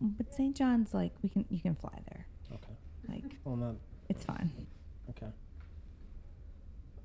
But 0.00 0.32
St. 0.32 0.54
John's 0.56 0.94
like 0.94 1.12
we 1.22 1.28
can 1.28 1.44
you 1.48 1.60
can 1.60 1.74
fly 1.74 1.98
there. 2.10 2.26
Okay. 2.52 2.76
Like 3.08 3.36
Well, 3.44 3.56
not 3.56 3.74
it's 4.08 4.24
fine. 4.24 4.50
okay. 5.10 5.26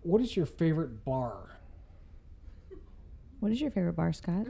What 0.03 0.21
is 0.21 0.35
your 0.35 0.45
favorite 0.45 1.03
bar? 1.03 1.57
What 3.39 3.51
is 3.51 3.59
your 3.59 3.71
favorite 3.71 3.93
bar, 3.93 4.13
Scott? 4.13 4.45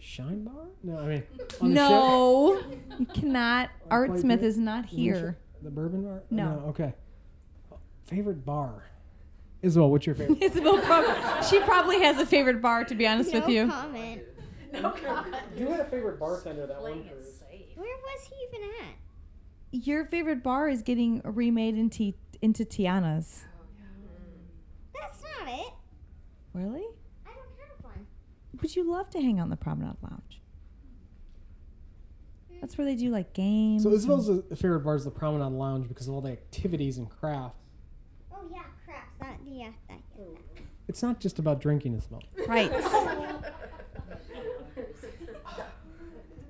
Shine 0.00 0.44
bar? 0.44 0.66
No, 0.82 0.98
I 0.98 1.06
mean 1.06 1.22
on 1.60 1.68
the 1.68 1.74
No, 1.74 2.60
you 2.98 3.06
cannot. 3.06 3.70
Like 3.90 3.90
Art 3.90 4.18
Smith 4.20 4.40
that? 4.40 4.46
is 4.46 4.58
not 4.58 4.86
here. 4.86 5.36
The 5.62 5.70
bourbon 5.70 6.04
bar? 6.04 6.22
No. 6.30 6.64
Okay. 6.68 6.94
Favorite 8.04 8.44
bar. 8.44 8.84
Isabel, 9.62 9.90
what's 9.90 10.06
your 10.06 10.14
favorite? 10.14 10.38
Isabel, 10.42 10.78
prob- 10.78 11.44
she 11.44 11.60
probably 11.60 12.00
has 12.00 12.18
a 12.18 12.24
favorite 12.26 12.62
bar. 12.62 12.84
To 12.84 12.94
be 12.94 13.06
honest 13.06 13.32
no 13.32 13.40
with 13.40 13.48
you, 13.48 13.68
comment. 13.68 14.22
No 14.72 14.90
comment. 14.92 15.34
Do 15.56 15.64
you 15.64 15.68
had 15.70 15.80
a 15.80 15.84
favorite 15.84 16.20
bartender 16.20 16.64
that 16.66 16.78
Playing 16.78 17.04
one 17.04 17.22
safe. 17.22 17.66
Where 17.76 17.86
was 17.96 18.28
he 18.28 18.34
even 18.56 18.68
at? 18.86 18.94
your 19.72 20.04
favorite 20.04 20.42
bar 20.42 20.68
is 20.68 20.82
getting 20.82 21.20
remade 21.24 21.76
into 21.76 22.12
into 22.40 22.64
Tiana's. 22.64 23.44
That's 24.94 25.20
not 25.22 25.48
it. 25.52 25.72
Really? 26.54 26.84
I 27.26 27.30
don't 27.30 27.58
have 27.58 27.82
one. 27.84 28.06
But 28.60 28.76
you 28.76 28.90
love 28.90 29.08
to 29.10 29.20
hang 29.20 29.38
out 29.40 29.44
in 29.44 29.50
the 29.50 29.56
Promenade 29.56 29.96
Lounge. 30.02 30.40
Hmm. 32.50 32.60
That's 32.60 32.76
where 32.76 32.84
they 32.84 32.94
do 32.94 33.10
like 33.10 33.32
games. 33.32 33.82
So 33.84 33.88
and- 33.88 33.96
Isabel's 33.96 34.28
favorite 34.58 34.80
bar 34.80 34.96
is 34.96 35.04
the 35.04 35.10
Promenade 35.10 35.52
Lounge 35.56 35.88
because 35.88 36.08
of 36.08 36.14
all 36.14 36.20
the 36.20 36.32
activities 36.32 36.98
and 36.98 37.08
crafts. 37.08 37.56
Oh 38.32 38.44
yeah, 38.50 38.62
crafts. 38.84 39.18
That 39.20 39.38
yeah, 39.46 39.70
that, 39.88 40.00
yeah. 40.18 40.24
It's 40.88 41.02
not 41.02 41.20
just 41.20 41.38
about 41.38 41.60
drinking, 41.60 41.94
Isabel. 41.94 42.22
right. 42.48 42.70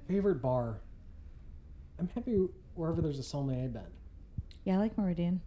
Favorite 0.08 0.42
bar. 0.42 0.78
I'm 1.98 2.08
happy 2.14 2.48
wherever 2.74 3.00
there's 3.02 3.18
a 3.18 3.22
sommelier 3.22 3.68
bed. 3.68 3.86
Yeah, 4.64 4.74
I 4.74 4.78
like 4.78 4.96
Meridian. 4.98 5.40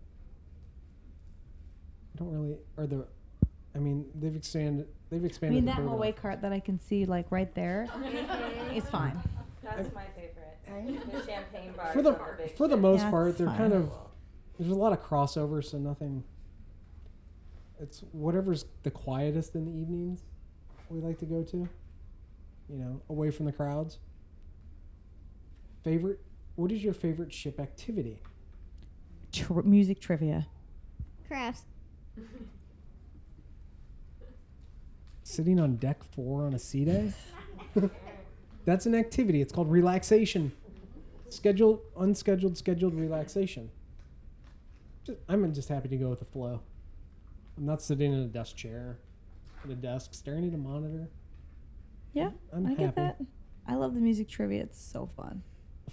I 2.16 2.20
don't 2.20 2.32
really, 2.32 2.58
or 2.78 2.86
the, 2.86 3.08
I 3.76 3.80
mean, 3.80 4.06
they've 4.16 4.36
expanded. 4.36 4.88
They've 5.20 5.40
I 5.44 5.50
mean 5.50 5.66
that 5.66 5.76
bourbon 5.76 5.90
hallway 5.90 6.12
cart 6.12 6.42
that 6.42 6.52
I 6.52 6.60
can 6.60 6.80
see 6.80 7.06
like 7.06 7.28
right 7.32 7.54
there 7.54 7.88
is 8.74 8.84
fine. 8.86 9.22
That's 9.64 9.94
my 9.94 10.06
favorite. 10.16 11.12
The 11.12 11.26
champagne 11.26 11.74
bar. 11.74 11.94
For 11.94 12.02
the 12.02 12.14
the 12.14 12.20
big 12.38 12.58
for 12.58 12.68
the 12.68 12.78
most 12.78 13.02
That's 13.02 13.12
part, 13.12 13.38
they're 13.38 13.48
fine. 13.48 13.58
kind 13.58 13.74
of. 13.74 13.92
There's 14.58 14.72
a 14.72 14.76
lot 14.76 14.92
of 14.92 15.04
crossover, 15.04 15.64
so 15.64 15.78
nothing. 15.78 16.24
It's 17.80 18.00
whatever's 18.12 18.66
the 18.82 18.90
quietest 18.92 19.54
in 19.56 19.66
the 19.66 19.72
evenings. 19.72 20.24
We 20.90 21.00
like 21.00 21.20
to 21.20 21.26
go 21.26 21.44
to. 21.44 21.58
You 22.70 22.78
know, 22.78 23.02
away 23.10 23.30
from 23.30 23.46
the 23.46 23.52
crowds. 23.52 24.00
Favorite. 25.84 26.20
What 26.56 26.72
is 26.72 26.84
your 26.84 26.94
favorite 26.94 27.32
ship 27.32 27.60
activity? 27.60 28.20
Tr- 29.32 29.62
music 29.62 30.00
trivia. 30.00 30.48
Crafts. 31.28 31.64
Sitting 35.34 35.60
on 35.60 35.78
deck 35.78 36.04
four 36.04 36.46
on 36.46 36.54
a 36.54 36.60
sea 36.60 36.86
day? 36.86 37.12
That's 38.66 38.86
an 38.86 38.94
activity. 38.94 39.42
It's 39.42 39.52
called 39.52 39.72
relaxation. 39.72 40.52
Scheduled, 41.30 41.80
unscheduled, 41.98 42.56
scheduled 42.56 42.94
relaxation. 42.94 43.72
Just, 45.04 45.18
I'm 45.28 45.52
just 45.52 45.70
happy 45.70 45.90
to 45.90 45.98
go 45.98 46.10
with 46.10 46.20
the 46.20 46.26
flow. 46.26 46.62
I'm 47.58 47.66
not 47.66 47.82
sitting 47.82 48.14
in 48.14 48.20
a 48.20 48.28
desk 48.28 48.56
chair 48.56 49.00
at 49.64 49.72
a 49.72 49.76
desk 49.76 50.14
staring 50.14 50.48
at 50.48 50.54
a 50.54 50.58
monitor. 50.58 51.10
Yeah, 52.14 52.30
I'm 52.56 52.68
I 52.68 52.70
happy. 52.70 52.84
get 52.84 52.96
that. 52.98 53.18
I 53.68 53.74
love 53.74 53.96
the 53.96 54.02
music 54.02 54.30
trivia. 54.30 54.62
It's 54.62 54.80
so 54.80 55.10
fun. 55.18 55.42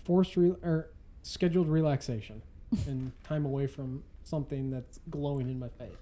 Forced 0.05 0.37
re- 0.37 0.55
or 0.63 0.91
scheduled 1.23 1.69
relaxation 1.69 2.43
and 2.87 3.13
time 3.25 3.47
away 3.47 3.67
from 3.69 4.03
something 4.23 4.71
that's 4.71 5.01
glowing 5.09 5.49
in 5.49 5.59
my 5.59 5.69
face. 5.71 5.97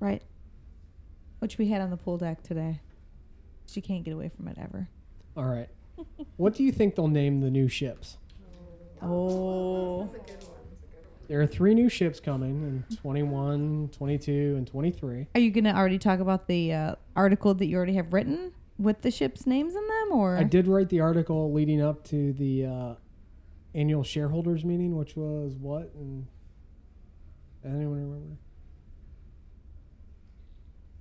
Right. 0.00 0.22
Which 1.44 1.58
we 1.58 1.68
had 1.68 1.82
on 1.82 1.90
the 1.90 1.98
pool 1.98 2.16
deck 2.16 2.42
today. 2.42 2.80
She 3.66 3.82
can't 3.82 4.02
get 4.02 4.14
away 4.14 4.30
from 4.30 4.48
it 4.48 4.56
ever. 4.58 4.88
All 5.36 5.44
right. 5.44 5.68
what 6.38 6.54
do 6.54 6.64
you 6.64 6.72
think 6.72 6.94
they'll 6.94 7.06
name 7.06 7.42
the 7.42 7.50
new 7.50 7.68
ships? 7.68 8.16
Oh. 9.02 10.08
There 11.28 11.42
are 11.42 11.46
three 11.46 11.74
new 11.74 11.90
ships 11.90 12.18
coming 12.18 12.84
in 12.88 12.96
21, 12.96 13.90
22, 13.92 14.54
and 14.56 14.66
23. 14.66 15.26
Are 15.34 15.38
you 15.38 15.50
going 15.50 15.64
to 15.64 15.76
already 15.76 15.98
talk 15.98 16.18
about 16.18 16.46
the 16.48 16.72
uh, 16.72 16.94
article 17.14 17.52
that 17.52 17.66
you 17.66 17.76
already 17.76 17.96
have 17.96 18.14
written 18.14 18.52
with 18.78 19.02
the 19.02 19.10
ship's 19.10 19.46
names 19.46 19.74
in 19.74 19.86
them 19.86 20.18
or 20.18 20.38
I 20.38 20.44
did 20.44 20.66
write 20.66 20.88
the 20.88 21.00
article 21.00 21.52
leading 21.52 21.82
up 21.82 22.04
to 22.04 22.32
the 22.32 22.64
uh, 22.64 22.94
annual 23.74 24.02
shareholders 24.02 24.64
meeting, 24.64 24.96
which 24.96 25.14
was 25.14 25.56
what? 25.56 25.92
And 25.94 26.26
anyone 27.66 28.00
remember? 28.00 28.36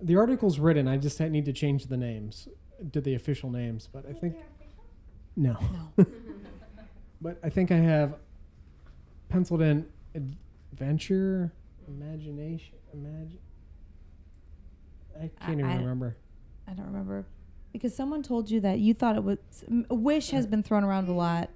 The 0.04 0.18
article's 0.18 0.60
written. 0.60 0.88
I 0.88 0.98
just 0.98 1.20
need 1.20 1.46
to 1.46 1.54
change 1.54 1.86
the 1.88 1.98
names 1.98 2.48
to 2.92 3.00
the 3.02 3.16
official 3.16 3.50
names, 3.50 3.88
but 3.92 4.06
I 4.08 4.14
think 4.14 4.36
no. 5.36 5.58
but 7.22 7.38
I 7.44 7.50
think 7.50 7.72
I 7.72 7.78
have 7.78 8.16
penciled 9.30 9.62
in 9.62 9.88
adventure, 10.14 11.52
imagination, 11.88 12.76
imagine. 12.94 13.40
I 15.20 15.30
can't 15.46 15.60
even 15.60 15.72
I- 15.72 15.78
remember. 15.78 16.18
I 16.68 16.74
don't 16.74 16.86
remember 16.86 17.26
because 17.74 17.94
someone 17.96 18.22
told 18.24 18.50
you 18.50 18.62
that 18.62 18.80
you 18.80 18.94
thought 18.94 19.16
it 19.18 19.24
was 19.24 19.38
Wish 19.90 20.30
has 20.30 20.46
been 20.48 20.64
thrown 20.64 20.84
around 20.84 21.10
a 21.10 21.14
lot, 21.14 21.50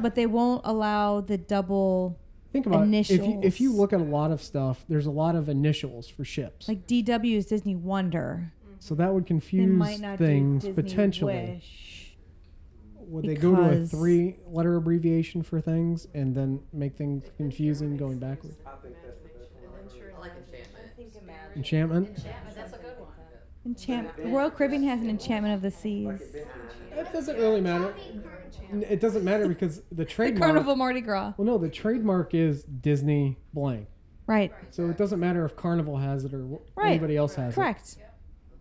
but 0.00 0.14
they 0.14 0.26
won't 0.26 0.62
allow 0.64 1.20
the 1.20 1.38
double 1.38 2.18
Think 2.52 2.66
about 2.66 2.86
it. 2.88 3.10
If 3.10 3.24
you 3.24 3.40
if 3.42 3.60
you 3.60 3.72
look 3.72 3.92
at 3.92 4.00
a 4.00 4.04
lot 4.04 4.30
of 4.32 4.42
stuff, 4.42 4.84
there's 4.88 5.06
a 5.06 5.10
lot 5.10 5.36
of 5.36 5.48
initials 5.48 6.08
for 6.08 6.24
ships. 6.24 6.68
like 6.68 6.86
DW 6.86 7.36
is 7.36 7.46
Disney 7.46 7.76
Wonder. 7.76 8.52
so 8.78 8.94
that 8.96 9.12
would 9.14 9.26
confuse 9.26 9.70
might 9.70 10.00
not 10.00 10.18
things 10.18 10.64
do 10.64 10.74
potentially. 10.74 11.60
Wish. 11.62 12.16
Would 13.06 13.24
they 13.24 13.34
go 13.34 13.56
to 13.56 13.62
a 13.62 13.86
three 13.86 14.36
letter 14.46 14.76
abbreviation 14.76 15.42
for 15.42 15.60
things 15.60 16.06
and 16.14 16.34
then 16.34 16.60
make 16.72 16.96
things 16.96 17.24
confusing 17.36 17.96
going 17.96 18.18
backwards? 18.18 18.56
I 18.64 18.70
think 18.82 18.94
that's 19.04 19.18
the 19.20 19.28
best 19.28 19.50
one. 19.54 19.80
I've 19.84 20.00
heard. 20.00 20.14
I 20.16 20.20
like 20.20 20.32
enchantment. 20.36 20.86
I. 21.28 21.56
Enchantment? 21.56 22.08
Enchantment, 22.08 22.56
that's 22.56 22.72
a 22.72 22.76
good 22.78 22.98
one. 23.00 23.08
Enchant 23.66 24.08
Royal 24.24 24.50
Caribbean 24.50 24.82
has 24.84 25.00
an 25.00 25.10
Enchantment 25.10 25.54
of 25.54 25.62
the 25.62 25.70
Seas. 25.70 26.20
It 26.92 27.12
doesn't 27.12 27.36
really 27.36 27.60
matter. 27.60 27.94
It 28.72 29.00
doesn't 29.00 29.24
matter 29.24 29.48
because 29.48 29.80
the 29.90 29.96
The 29.96 30.04
trademark. 30.04 30.52
Carnival 30.52 30.76
Mardi 30.76 31.00
Gras. 31.00 31.34
Well, 31.36 31.44
no, 31.46 31.58
the 31.58 31.68
trademark 31.68 32.34
is 32.34 32.64
Disney 32.64 33.36
blank. 33.52 33.86
Right. 34.26 34.52
So 34.70 34.88
it 34.88 34.96
doesn't 34.96 35.18
matter 35.20 35.44
if 35.44 35.56
Carnival 35.56 35.96
has 35.98 36.24
it 36.24 36.32
or 36.32 36.44
wh- 36.46 36.78
Right. 36.78 36.90
anybody 36.90 37.16
else 37.16 37.34
has 37.34 37.52
it. 37.52 37.56
Correct. 37.56 37.98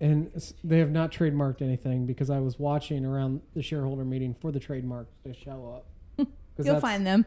And 0.01 0.31
s- 0.35 0.53
they 0.63 0.79
have 0.79 0.91
not 0.91 1.11
trademarked 1.11 1.61
anything 1.61 2.05
because 2.05 2.29
I 2.29 2.39
was 2.39 2.57
watching 2.57 3.05
around 3.05 3.41
the 3.53 3.61
shareholder 3.61 4.03
meeting 4.05 4.33
for 4.33 4.51
the 4.51 4.59
trademark 4.59 5.07
to 5.23 5.33
show 5.33 5.73
up. 5.75 5.85
'Cause 6.17 6.27
You'll 6.65 6.75
that's- 6.75 6.81
find 6.81 7.05
them. 7.05 7.25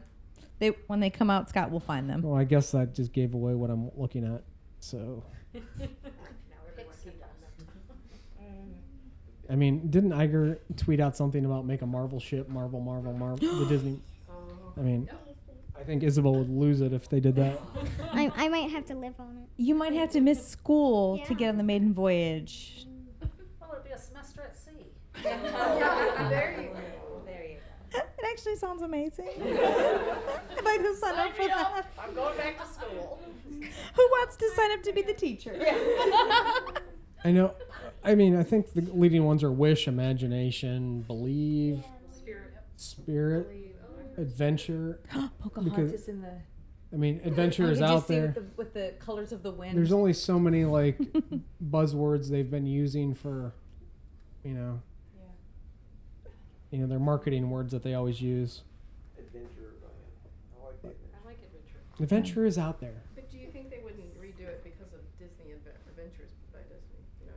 They 0.58 0.68
when 0.88 1.00
they 1.00 1.10
come 1.10 1.30
out, 1.30 1.48
Scott 1.48 1.70
will 1.70 1.80
find 1.80 2.08
them. 2.10 2.22
Well, 2.22 2.34
I 2.36 2.44
guess 2.44 2.70
that 2.72 2.94
just 2.94 3.12
gave 3.12 3.34
away 3.34 3.54
what 3.54 3.70
I'm 3.70 3.90
looking 3.96 4.24
at. 4.24 4.42
So, 4.80 5.22
I 9.50 9.54
mean, 9.56 9.90
didn't 9.90 10.12
Iger 10.12 10.58
tweet 10.76 11.00
out 11.00 11.16
something 11.16 11.44
about 11.44 11.66
make 11.66 11.82
a 11.82 11.86
Marvel 11.86 12.20
ship, 12.20 12.48
Marvel, 12.48 12.80
Marvel, 12.80 13.12
Marvel, 13.12 13.58
the 13.58 13.66
Disney? 13.68 13.98
I 14.76 14.80
mean, 14.80 15.08
I 15.78 15.84
think 15.84 16.02
Isabel 16.02 16.34
would 16.34 16.48
lose 16.48 16.80
it 16.80 16.92
if 16.92 17.08
they 17.08 17.20
did 17.20 17.36
that. 17.36 17.60
I, 18.12 18.30
I 18.36 18.48
might 18.48 18.70
have 18.70 18.86
to 18.86 18.94
live 18.94 19.14
on 19.18 19.36
it. 19.42 19.48
You 19.62 19.74
might 19.74 19.92
have 19.94 20.10
to 20.10 20.20
miss 20.20 20.46
school 20.46 21.18
to 21.26 21.34
get 21.34 21.48
on 21.50 21.56
the 21.58 21.64
maiden 21.64 21.92
voyage. 21.92 22.86
Well, 23.60 23.72
it'd 23.72 23.84
be 23.84 23.90
a 23.90 23.98
semester 23.98 24.42
at 24.42 24.56
sea. 24.56 24.86
there 25.22 25.36
you 25.36 26.68
go. 26.68 27.22
There 27.26 27.44
you 27.44 27.56
go. 27.92 27.98
And 27.98 28.26
actually 28.30 28.56
sounds 28.56 28.82
amazing. 28.82 29.28
I'd 29.38 30.64
like 30.64 30.80
to 30.80 30.96
sign 30.96 31.14
up 31.16 31.36
for 31.36 31.46
that. 31.48 31.86
I'm 31.98 32.14
going 32.14 32.36
back 32.38 32.58
to 32.58 32.66
school. 32.72 33.20
Who 33.60 34.02
wants 34.02 34.36
to 34.36 34.50
sign 34.56 34.72
up 34.72 34.82
to 34.84 34.92
be 34.92 35.02
the 35.02 35.14
teacher? 35.14 35.54
I 37.24 37.30
know. 37.32 37.54
I 38.04 38.14
mean, 38.14 38.36
I 38.36 38.42
think 38.42 38.72
the 38.72 38.80
leading 38.82 39.24
ones 39.24 39.42
are 39.44 39.52
wish, 39.52 39.86
imagination, 39.86 41.02
believe, 41.02 41.84
Spirit. 42.10 42.52
spirit, 42.76 43.48
Believe. 43.48 44.18
Adventure. 44.18 44.98
Pocahontas 45.40 46.08
in 46.08 46.20
the. 46.20 46.32
I 46.92 46.96
mean, 46.96 47.20
adventure 47.24 47.70
is 47.70 47.80
out 47.80 48.06
there. 48.08 48.26
With 48.26 48.34
the, 48.34 48.44
with 48.56 48.74
the 48.74 48.94
colors 48.98 49.32
of 49.32 49.42
the 49.42 49.50
wind. 49.50 49.78
There's 49.78 49.92
only 49.92 50.12
so 50.12 50.38
many 50.38 50.64
like 50.66 50.98
buzzwords 51.70 52.28
they've 52.28 52.50
been 52.50 52.66
using 52.66 53.14
for, 53.14 53.54
you 54.44 54.52
know, 54.52 54.82
you 56.70 56.78
know, 56.80 56.86
their 56.86 56.98
marketing 56.98 57.48
words 57.48 57.72
that 57.72 57.82
they 57.82 57.94
always 57.94 58.20
use. 58.20 58.62
Adventure. 59.18 59.72
I 60.60 60.66
like 60.66 60.82
that. 60.82 60.96
I 61.14 61.26
like 61.26 61.38
adventure. 61.42 61.80
Adventure 62.02 62.44
is 62.44 62.58
out 62.58 62.80
there. 62.80 63.00
But 63.14 63.30
do 63.30 63.38
you 63.38 63.46
think 63.48 63.70
they 63.70 63.80
wouldn't 63.82 64.12
redo 64.20 64.48
it 64.48 64.62
because 64.62 64.92
of 64.92 65.00
Disney 65.18 65.52
Adve- 65.52 65.88
Adventures 65.88 66.30
by 66.52 66.60
Disney? 66.68 67.00
You 67.20 67.26
know? 67.28 67.32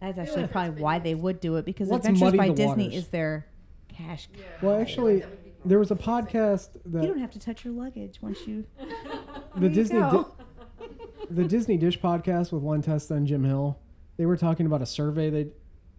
That's 0.00 0.18
actually 0.18 0.42
like 0.42 0.52
probably 0.52 0.82
why 0.82 0.94
used. 0.96 1.04
they 1.06 1.14
would 1.14 1.40
do 1.40 1.56
it 1.56 1.64
because 1.64 1.88
Let's 1.88 2.06
Adventures 2.06 2.20
muddy 2.22 2.38
by 2.38 2.48
the 2.48 2.54
Disney 2.54 2.84
waters. 2.84 2.98
is 3.04 3.08
their 3.08 3.46
cash. 3.88 4.28
Yeah. 4.34 4.44
Well, 4.62 4.80
actually, 4.80 5.14
like 5.14 5.22
that 5.22 5.30
would 5.30 5.44
be 5.44 5.50
more 5.50 5.58
There 5.64 5.78
was 5.78 5.90
a 5.90 5.94
interesting. 5.94 6.24
podcast 6.28 7.02
You 7.02 7.08
don't 7.08 7.18
have 7.18 7.32
to 7.32 7.38
touch 7.40 7.64
your 7.64 7.74
luggage 7.74 8.18
once 8.22 8.46
you. 8.46 8.64
the 9.56 9.68
you 9.68 9.74
Disney 9.74 9.98
Di- 9.98 10.10
go. 10.10 10.32
the 11.30 11.44
Disney 11.44 11.76
Dish 11.76 11.98
podcast 11.98 12.52
with 12.52 12.62
Len 12.62 12.80
Testa 12.82 13.14
and 13.14 13.26
Jim 13.26 13.42
Hill. 13.44 13.78
They 14.16 14.26
were 14.26 14.36
talking 14.36 14.66
about 14.66 14.82
a 14.82 14.86
survey 14.86 15.30
they 15.30 15.48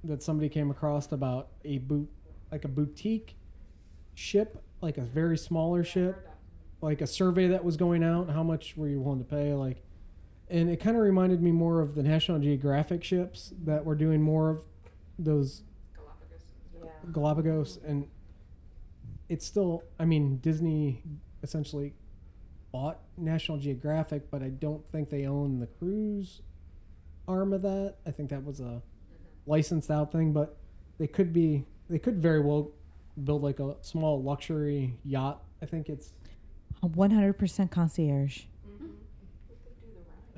that 0.06 0.24
somebody 0.24 0.48
came 0.48 0.72
across 0.72 1.12
about 1.12 1.50
a 1.65 1.79
boot 1.79 2.10
like 2.51 2.63
a 2.63 2.70
boutique 2.70 3.36
ship, 4.15 4.63
like 4.82 4.98
a 4.98 5.01
very 5.01 5.38
smaller 5.38 5.84
ship, 5.84 6.27
like 6.82 7.01
a 7.01 7.08
survey 7.08 7.48
that 7.48 7.63
was 7.65 7.75
going 7.77 8.03
out. 8.03 8.29
How 8.29 8.44
much 8.44 8.75
were 8.77 8.88
you 8.88 9.01
willing 9.01 9.20
to 9.20 9.25
pay? 9.25 9.53
Like, 9.53 9.84
and 10.50 10.70
it 10.70 10.79
kind 10.79 10.96
of 10.96 11.03
reminded 11.03 11.41
me 11.41 11.51
more 11.51 11.79
of 11.79 11.96
the 11.96 12.03
National 12.03 12.39
Geographic 12.39 13.03
ships 13.03 13.53
that 13.65 13.86
were 13.86 13.96
doing 13.96 14.22
more 14.22 14.50
of 14.50 14.62
those 15.20 15.63
Galapagos. 15.96 16.46
Yeah. 16.82 17.12
Galapagos, 17.12 17.79
and 17.86 18.08
it's 19.27 19.46
still. 19.46 19.84
I 20.00 20.06
mean, 20.06 20.38
Disney 20.38 21.03
essentially 21.44 21.94
bought 22.72 23.00
National 23.18 23.58
Geographic, 23.58 24.29
but 24.32 24.41
I 24.41 24.50
don't 24.50 24.84
think 24.91 25.10
they 25.10 25.25
own 25.25 25.60
the 25.60 25.68
cruise 25.68 26.41
arm 27.27 27.53
of 27.53 27.62
that. 27.62 27.96
I 28.08 28.12
think 28.12 28.29
that 28.32 28.44
was 28.44 28.60
a 28.60 28.63
mm-hmm. 28.63 28.82
licensed 29.46 29.91
out 29.91 30.12
thing, 30.12 30.34
but 30.34 30.58
they 30.98 31.08
could 31.08 31.32
be. 31.32 31.65
They 31.89 32.00
could 32.00 32.22
very 32.22 32.39
well 32.39 32.72
build 33.24 33.44
like 33.44 33.60
a 33.60 33.75
small 33.82 34.22
luxury 34.22 34.96
yacht. 35.03 35.44
I 35.62 35.65
think 35.65 35.89
it's. 35.89 36.13
100% 36.84 37.72
concierge. 37.72 38.44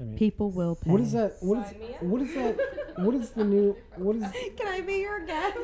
I 0.01 0.03
mean, 0.03 0.17
People 0.17 0.49
will 0.49 0.75
pay. 0.75 0.89
what 0.89 0.99
is 1.01 1.11
that? 1.11 1.37
What 1.41 1.59
is 1.59 1.65
Sign 1.67 1.79
me 1.79 1.93
up. 1.93 2.01
what 2.03 2.21
is 2.23 2.33
that? 2.33 2.59
What 2.97 3.15
is 3.15 3.29
the 3.29 3.43
new? 3.43 3.77
What 3.97 4.15
is 4.15 4.23
Can 4.57 4.67
I 4.67 4.81
be 4.81 4.95
your 4.97 5.23
guest? 5.25 5.57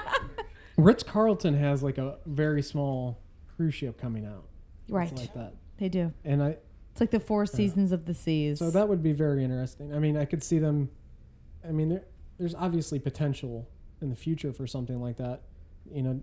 Ritz 0.76 1.02
Carlton 1.02 1.54
has 1.54 1.82
like 1.82 1.98
a 1.98 2.18
very 2.26 2.60
small 2.62 3.18
cruise 3.56 3.74
ship 3.74 3.98
coming 4.00 4.26
out. 4.26 4.44
It's 4.84 4.92
right. 4.92 5.16
like 5.16 5.32
that, 5.34 5.54
They 5.78 5.88
do. 5.88 6.12
and 6.24 6.42
I 6.42 6.56
It's 6.92 7.00
like 7.00 7.10
the 7.10 7.20
four 7.20 7.46
seasons 7.46 7.90
of 7.92 8.04
the 8.04 8.12
seas. 8.14 8.58
So 8.58 8.70
that 8.70 8.88
would 8.88 9.02
be 9.02 9.12
very 9.12 9.42
interesting. 9.44 9.94
I 9.94 9.98
mean, 9.98 10.16
I 10.16 10.24
could 10.26 10.42
see 10.42 10.58
them. 10.58 10.90
I 11.66 11.70
mean, 11.72 11.88
there, 11.88 12.02
there's 12.38 12.54
obviously 12.54 12.98
potential 12.98 13.68
in 14.02 14.10
the 14.10 14.16
future 14.16 14.52
for 14.52 14.66
something 14.66 15.00
like 15.00 15.16
that. 15.16 15.42
You 15.90 16.02
know, 16.02 16.20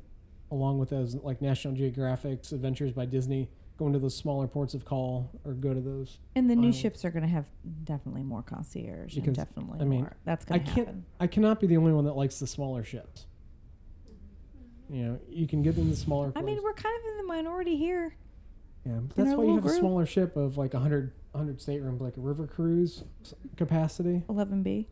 along 0.51 0.77
with 0.79 0.89
those 0.89 1.15
like 1.15 1.41
National 1.41 1.73
Geographic's 1.73 2.51
Adventures 2.51 2.91
by 2.91 3.05
Disney, 3.05 3.49
going 3.81 3.93
to 3.93 3.97
those 3.99 4.15
smaller 4.15 4.47
ports 4.47 4.75
of 4.75 4.85
call 4.85 5.31
or 5.43 5.53
go 5.53 5.73
to 5.73 5.81
those. 5.81 6.19
and 6.35 6.47
the 6.47 6.55
new 6.55 6.67
islands. 6.67 6.77
ships 6.77 7.03
are 7.03 7.09
going 7.09 7.23
to 7.23 7.27
have 7.29 7.47
definitely 7.83 8.21
more 8.21 8.43
concierge 8.43 9.15
and 9.15 9.23
Because, 9.23 9.35
definitely 9.35 9.79
I 9.81 9.85
mean, 9.85 10.01
more. 10.01 10.15
That's 10.23 10.45
going 10.45 10.59
to 10.63 10.65
can't. 10.67 10.77
happen. 10.87 11.05
I 11.19 11.25
cannot 11.25 11.59
be 11.59 11.65
the 11.65 11.77
only 11.77 11.91
one 11.91 12.05
that 12.05 12.13
likes 12.15 12.37
the 12.37 12.45
smaller 12.45 12.83
ships. 12.83 13.25
You 14.87 15.03
know, 15.03 15.19
you 15.27 15.47
can 15.47 15.63
get 15.63 15.77
in 15.77 15.89
the 15.89 15.95
smaller. 15.95 16.31
I 16.35 16.43
mean, 16.43 16.59
we're 16.61 16.73
kind 16.73 16.95
of 16.99 17.09
in 17.11 17.17
the 17.17 17.23
minority 17.23 17.75
here. 17.75 18.15
yeah, 18.85 18.99
but 18.99 19.15
that's 19.15 19.35
why 19.35 19.45
you 19.45 19.55
have 19.55 19.65
a 19.65 19.69
smaller 19.69 20.05
ship 20.05 20.35
of 20.35 20.57
like 20.59 20.73
100, 20.73 21.11
100 21.31 21.59
staterooms, 21.59 22.01
like 22.01 22.17
a 22.17 22.21
river 22.21 22.45
cruise 22.45 23.03
capacity. 23.57 24.21
11B. 24.29 24.85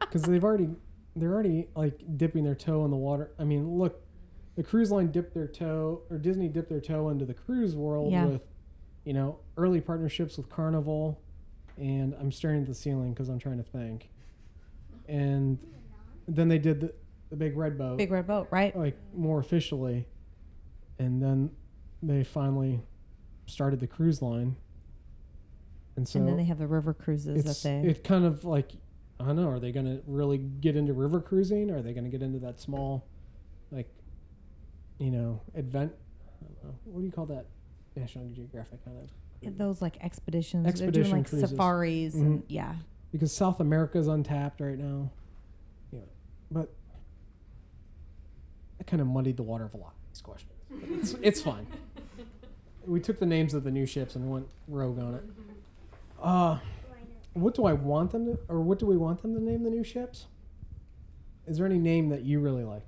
because 0.00 0.22
they've 0.28 0.42
already 0.42 0.70
they're 1.14 1.32
already 1.32 1.68
like 1.76 2.00
dipping 2.16 2.42
their 2.42 2.54
toe 2.56 2.84
in 2.84 2.90
the 2.90 2.96
water. 2.96 3.30
I 3.38 3.44
mean, 3.44 3.68
look, 3.78 4.02
the 4.56 4.62
cruise 4.62 4.90
line 4.90 5.10
dipped 5.10 5.34
their 5.34 5.46
toe, 5.46 6.02
or 6.10 6.18
Disney 6.18 6.48
dipped 6.48 6.68
their 6.68 6.80
toe 6.80 7.08
into 7.08 7.24
the 7.24 7.34
cruise 7.34 7.74
world 7.76 8.12
Yeah. 8.12 8.26
with, 8.26 8.42
you 9.04 9.12
know, 9.12 9.38
early 9.56 9.80
partnerships 9.80 10.36
with 10.36 10.48
Carnival, 10.48 11.20
and 11.76 12.14
I'm 12.20 12.32
staring 12.32 12.62
at 12.62 12.66
the 12.66 12.74
ceiling 12.74 13.12
because 13.14 13.28
I'm 13.28 13.38
trying 13.38 13.58
to 13.58 13.62
think. 13.62 14.10
And 15.08 15.58
then 16.28 16.48
they 16.48 16.58
did 16.58 16.80
the, 16.80 16.92
the 17.30 17.36
big 17.36 17.56
red 17.56 17.78
boat, 17.78 17.98
Big 17.98 18.10
red 18.10 18.26
boat, 18.26 18.48
right? 18.50 18.76
like 18.76 18.96
more 19.14 19.40
officially, 19.40 20.06
and 20.98 21.22
then 21.22 21.50
they 22.02 22.24
finally 22.24 22.80
started 23.46 23.80
the 23.80 23.86
cruise 23.86 24.20
line. 24.22 24.56
And 25.96 26.06
so 26.08 26.18
and 26.18 26.28
then 26.28 26.36
they 26.36 26.44
have 26.44 26.58
the 26.58 26.66
river 26.66 26.94
cruises 26.94 27.44
that 27.44 27.68
they. 27.68 27.90
it 27.90 28.04
kind 28.04 28.24
of 28.24 28.44
like 28.44 28.72
I 29.18 29.24
don't 29.26 29.36
know. 29.36 29.48
Are 29.48 29.60
they 29.60 29.70
going 29.72 29.84
to 29.86 30.02
really 30.06 30.38
get 30.38 30.76
into 30.76 30.92
river 30.94 31.20
cruising? 31.20 31.70
Are 31.70 31.82
they 31.82 31.92
going 31.92 32.04
to 32.04 32.10
get 32.10 32.22
into 32.22 32.38
that 32.38 32.58
small, 32.58 33.06
like, 33.70 33.86
you 35.00 35.10
know, 35.10 35.40
advent? 35.58 35.92
I 36.40 36.44
don't 36.44 36.64
know. 36.64 36.74
What 36.84 37.00
do 37.00 37.06
you 37.06 37.12
call 37.12 37.26
that? 37.26 37.46
National 37.96 38.28
Geographic 38.28 38.84
kind 38.84 38.96
of 38.98 39.58
those 39.58 39.82
like 39.82 39.96
expeditions. 40.02 40.78
They're 40.78 40.90
doing 40.92 41.10
like 41.10 41.28
cruises. 41.28 41.50
safaris 41.50 42.14
Mhm. 42.14 42.20
and 42.20 42.42
yeah. 42.46 42.74
because 43.10 43.32
South 43.32 43.58
America 43.58 43.98
is 43.98 44.06
untapped 44.06 44.60
right 44.60 44.78
now. 44.78 45.10
Yeah, 45.90 46.00
but 46.52 46.72
I 48.78 48.84
kind 48.84 49.00
of 49.00 49.08
muddied 49.08 49.36
the 49.38 49.42
water 49.42 49.64
of 49.64 49.74
a 49.74 49.78
lot 49.78 49.94
of 49.94 50.08
these 50.12 50.20
questions. 50.22 50.52
It's, 50.70 51.14
it's 51.22 51.42
fine. 51.42 51.66
We 52.86 53.00
took 53.00 53.18
the 53.18 53.26
names 53.26 53.54
of 53.54 53.64
the 53.64 53.70
new 53.70 53.86
ships 53.86 54.14
and 54.14 54.30
went 54.30 54.46
rogue 54.68 54.98
on 55.00 55.14
it. 55.14 55.24
Uh, 56.22 56.58
what 57.32 57.54
do 57.54 57.64
I 57.64 57.72
want 57.72 58.10
them 58.12 58.26
to, 58.26 58.38
or 58.48 58.60
what 58.60 58.78
do 58.78 58.86
we 58.86 58.96
want 58.96 59.22
them 59.22 59.34
to 59.34 59.40
name 59.42 59.62
the 59.64 59.70
new 59.70 59.82
ships? 59.84 60.26
Is 61.46 61.56
there 61.56 61.66
any 61.66 61.78
name 61.78 62.08
that 62.10 62.22
you 62.22 62.40
really 62.40 62.64
like? 62.64 62.82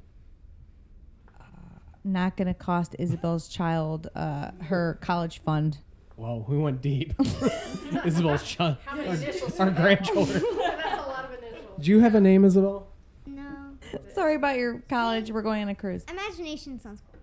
Not 2.05 2.37
going 2.37 2.49
to 2.49 2.55
cost 2.55 2.97
Isabel's 2.99 3.49
child 3.49 4.09
uh, 4.15 4.51
her 4.63 4.99
college 5.01 5.41
fund. 5.43 5.79
Whoa, 6.17 6.45
we 6.49 6.59
went 6.59 6.81
deep. 6.83 7.15
Isabel's 8.05 8.43
child, 8.43 8.77
How 8.85 8.97
many 8.97 9.09
our, 9.09 9.15
initials? 9.15 9.59
our 9.61 9.71
grandchildren. 9.71 10.43
That's 10.57 11.05
a 11.05 11.09
lot 11.09 11.25
of 11.25 11.33
initials. 11.33 11.85
Do 11.85 11.91
you 11.91 12.01
have 12.01 12.15
a 12.15 12.21
name, 12.21 12.45
Isabel? 12.45 12.89
No. 13.27 13.77
Sorry 14.15 14.35
about 14.35 14.59
your 14.59 14.83
college. 14.89 15.31
We're 15.31 15.43
going 15.43 15.63
on 15.63 15.69
a 15.69 15.75
cruise. 15.75 16.05
Imagination 16.11 16.81
sounds 16.81 17.01
cool. 17.01 17.21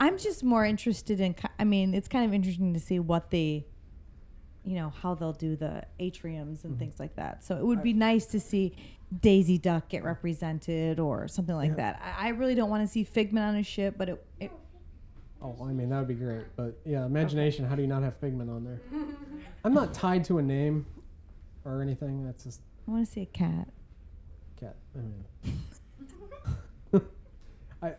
I'm 0.00 0.18
just 0.18 0.42
more 0.42 0.64
interested 0.64 1.20
in. 1.20 1.34
I 1.58 1.64
mean, 1.64 1.94
it's 1.94 2.08
kind 2.08 2.24
of 2.24 2.34
interesting 2.34 2.74
to 2.74 2.80
see 2.80 2.98
what 2.98 3.30
the, 3.30 3.64
you 4.64 4.74
know, 4.74 4.90
how 4.90 5.14
they'll 5.14 5.32
do 5.32 5.56
the 5.56 5.84
atriums 6.00 6.64
and 6.64 6.78
things 6.78 6.98
like 6.98 7.16
that. 7.16 7.44
So 7.44 7.56
it 7.56 7.64
would 7.64 7.82
be 7.82 7.92
nice 7.92 8.26
to 8.26 8.40
see 8.40 8.74
Daisy 9.20 9.58
Duck 9.58 9.88
get 9.88 10.04
represented 10.04 10.98
or 10.98 11.28
something 11.28 11.54
like 11.54 11.70
Yeah. 11.70 11.76
that. 11.76 12.02
I, 12.18 12.26
I 12.26 12.30
really 12.30 12.54
don't 12.54 12.70
want 12.70 12.82
to 12.82 12.88
see 12.88 13.04
Figment 13.04 13.44
on 13.46 13.56
a 13.56 13.62
ship, 13.62 13.94
but 13.98 14.08
it, 14.08 14.24
it 14.40 14.50
Oh, 15.44 15.56
I 15.64 15.72
mean 15.72 15.88
that 15.90 15.98
would 15.98 16.06
be 16.08 16.14
great, 16.14 16.44
but 16.56 16.78
yeah, 16.84 17.04
imagination. 17.04 17.64
How 17.64 17.74
do 17.74 17.82
you 17.82 17.88
not 17.88 18.02
have 18.04 18.16
Figment 18.18 18.48
on 18.48 18.62
there? 18.64 18.80
I'm 19.64 19.74
not 19.74 19.92
tied 19.92 20.24
to 20.26 20.38
a 20.38 20.42
name 20.42 20.86
or 21.64 21.82
anything. 21.82 22.24
That's 22.24 22.44
just 22.44 22.60
I 22.86 22.90
want 22.92 23.06
to 23.06 23.12
see 23.12 23.22
a 23.22 23.26
cat. 23.26 23.68
cat. 24.60 24.76
I 24.96 24.98
mean, 25.00 25.24
I, 27.82 27.88
I 27.88 27.94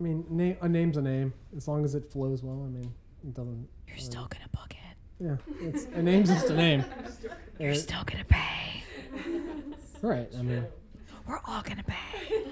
mean, 0.00 0.24
name 0.30 0.56
a 0.62 0.68
name's 0.68 0.96
a 0.96 1.02
name 1.02 1.34
as 1.56 1.68
long 1.68 1.84
as 1.84 1.94
it 1.94 2.06
flows 2.10 2.42
well. 2.42 2.64
I 2.66 2.70
mean, 2.70 2.92
it 3.22 3.34
doesn't. 3.34 3.68
You're 3.86 3.98
still 3.98 4.26
gonna 4.30 4.48
book 4.52 4.70
it. 4.72 4.78
Yeah, 5.22 5.36
it's 5.60 5.84
a 5.94 6.02
name's 6.02 6.28
just 6.30 6.50
a 6.50 6.56
name. 6.56 6.84
You're 7.60 7.74
still 7.76 8.02
gonna 8.04 8.24
pay. 8.24 8.82
right. 10.02 10.28
I 10.36 10.42
mean, 10.42 10.64
We're 11.28 11.38
all 11.46 11.62
gonna 11.62 11.84
pay. 11.84 12.42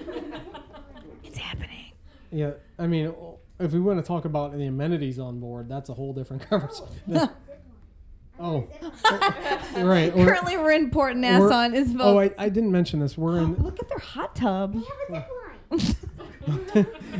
it's 1.23 1.37
happening. 1.37 1.91
yeah. 2.31 2.51
I 2.79 2.87
mean, 2.87 3.13
if 3.59 3.73
we 3.73 3.79
want 3.81 3.99
to 3.99 4.07
talk 4.07 4.23
about 4.23 4.53
the 4.57 4.65
amenities 4.67 5.19
on 5.19 5.39
board, 5.41 5.67
that's 5.67 5.89
a 5.89 5.93
whole 5.93 6.13
different 6.13 6.43
conversation. 6.49 6.87
oh, 8.39 8.67
right. 9.75 10.15
we're- 10.15 10.25
Currently, 10.25 10.57
we're 10.57 10.71
in 10.71 10.91
Port 10.91 11.17
Nassau. 11.17 11.47
we're- 11.49 11.65
and 11.65 11.75
Isabel. 11.75 12.07
Oh, 12.07 12.19
I, 12.19 12.31
I 12.37 12.47
didn't 12.47 12.71
mention 12.71 13.01
this. 13.01 13.17
We're 13.17 13.39
in 13.39 13.55
Look 13.55 13.79
at 13.81 13.89
their 13.89 13.99
hot 13.99 14.33
tub. 14.35 14.73
They 15.09 15.15
have 15.15 15.27
a 15.71 15.77
zip 15.79 15.97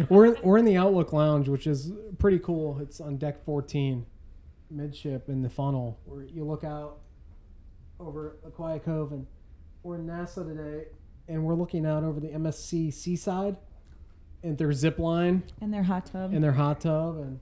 we're 0.10 0.36
we're 0.42 0.58
in 0.58 0.66
the 0.66 0.78
Outlook 0.78 1.12
Lounge, 1.14 1.48
which 1.50 1.68
is 1.68 1.92
pretty 2.20 2.40
cool. 2.40 2.80
It's 2.82 3.00
on 3.02 3.18
deck 3.18 3.44
14, 3.46 4.06
midship 4.72 5.30
in 5.30 5.42
the 5.42 5.50
funnel, 5.50 6.00
where 6.06 6.24
you 6.24 6.44
look 6.46 6.64
out 6.64 7.00
over 8.00 8.38
the 8.44 8.50
Quiet 8.50 8.84
Cove, 8.86 9.12
and 9.12 9.26
we're 9.84 9.96
in 9.96 10.06
Nassau 10.08 10.44
today, 10.44 10.86
and 11.28 11.44
we're 11.44 11.56
looking 11.56 11.86
out 11.86 12.04
over 12.04 12.20
the 12.20 12.30
MSC 12.30 12.92
Seaside, 12.94 13.58
and 14.44 14.58
their 14.58 14.74
zip 14.74 14.98
line 15.00 15.44
And 15.62 15.72
their 15.74 15.84
hot 15.84 16.08
tub. 16.08 16.34
and 16.34 16.44
their 16.44 16.52
hot 16.54 16.82
tub 16.82 17.18
and 17.18 17.40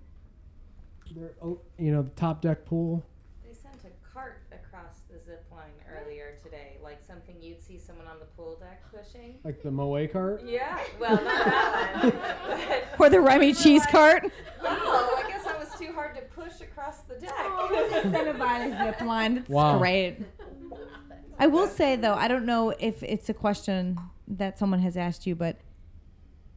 their 1.15 1.31
oh, 1.41 1.59
you 1.77 1.91
know 1.91 2.01
the 2.03 2.09
top 2.11 2.41
deck 2.41 2.65
pool. 2.65 3.03
They 3.43 3.53
sent 3.53 3.75
a 3.85 4.13
cart 4.13 4.41
across 4.51 4.99
the 5.09 5.17
zip 5.25 5.43
line 5.51 5.71
earlier 5.89 6.35
today, 6.43 6.77
like 6.83 6.99
something 7.07 7.35
you'd 7.41 7.63
see 7.63 7.79
someone 7.79 8.05
on 8.05 8.19
the 8.19 8.25
pool 8.25 8.57
deck 8.59 8.83
pushing. 8.91 9.39
Like 9.43 9.63
the 9.63 9.71
Moe 9.71 10.07
cart. 10.07 10.43
Yeah, 10.45 10.79
well, 10.99 11.15
not 11.15 11.25
that 11.25 12.03
one. 12.03 12.13
But, 12.99 13.07
or 13.07 13.09
the 13.09 13.21
Remy 13.21 13.53
cheese 13.63 13.85
cart. 13.89 14.25
oh, 14.61 15.23
I 15.25 15.27
guess 15.29 15.47
I 15.47 15.57
was 15.57 15.69
too 15.79 15.93
hard 15.93 16.13
to 16.15 16.21
push 16.21 16.28
across 16.79 17.01
the 17.01 17.15
deck. 17.15 17.33
Oh, 17.37 18.01
incentivized 18.03 18.83
zip 18.83 19.01
line. 19.01 19.37
It's 19.39 19.49
Wow. 19.49 19.77
great. 19.79 20.17
I 21.39 21.47
will 21.47 21.67
say 21.67 21.95
though, 21.95 22.13
I 22.13 22.27
don't 22.27 22.45
know 22.45 22.73
if 22.79 23.01
it's 23.03 23.29
a 23.29 23.33
question 23.33 23.97
that 24.27 24.59
someone 24.59 24.79
has 24.79 24.97
asked 24.97 25.25
you, 25.25 25.35
but 25.35 25.57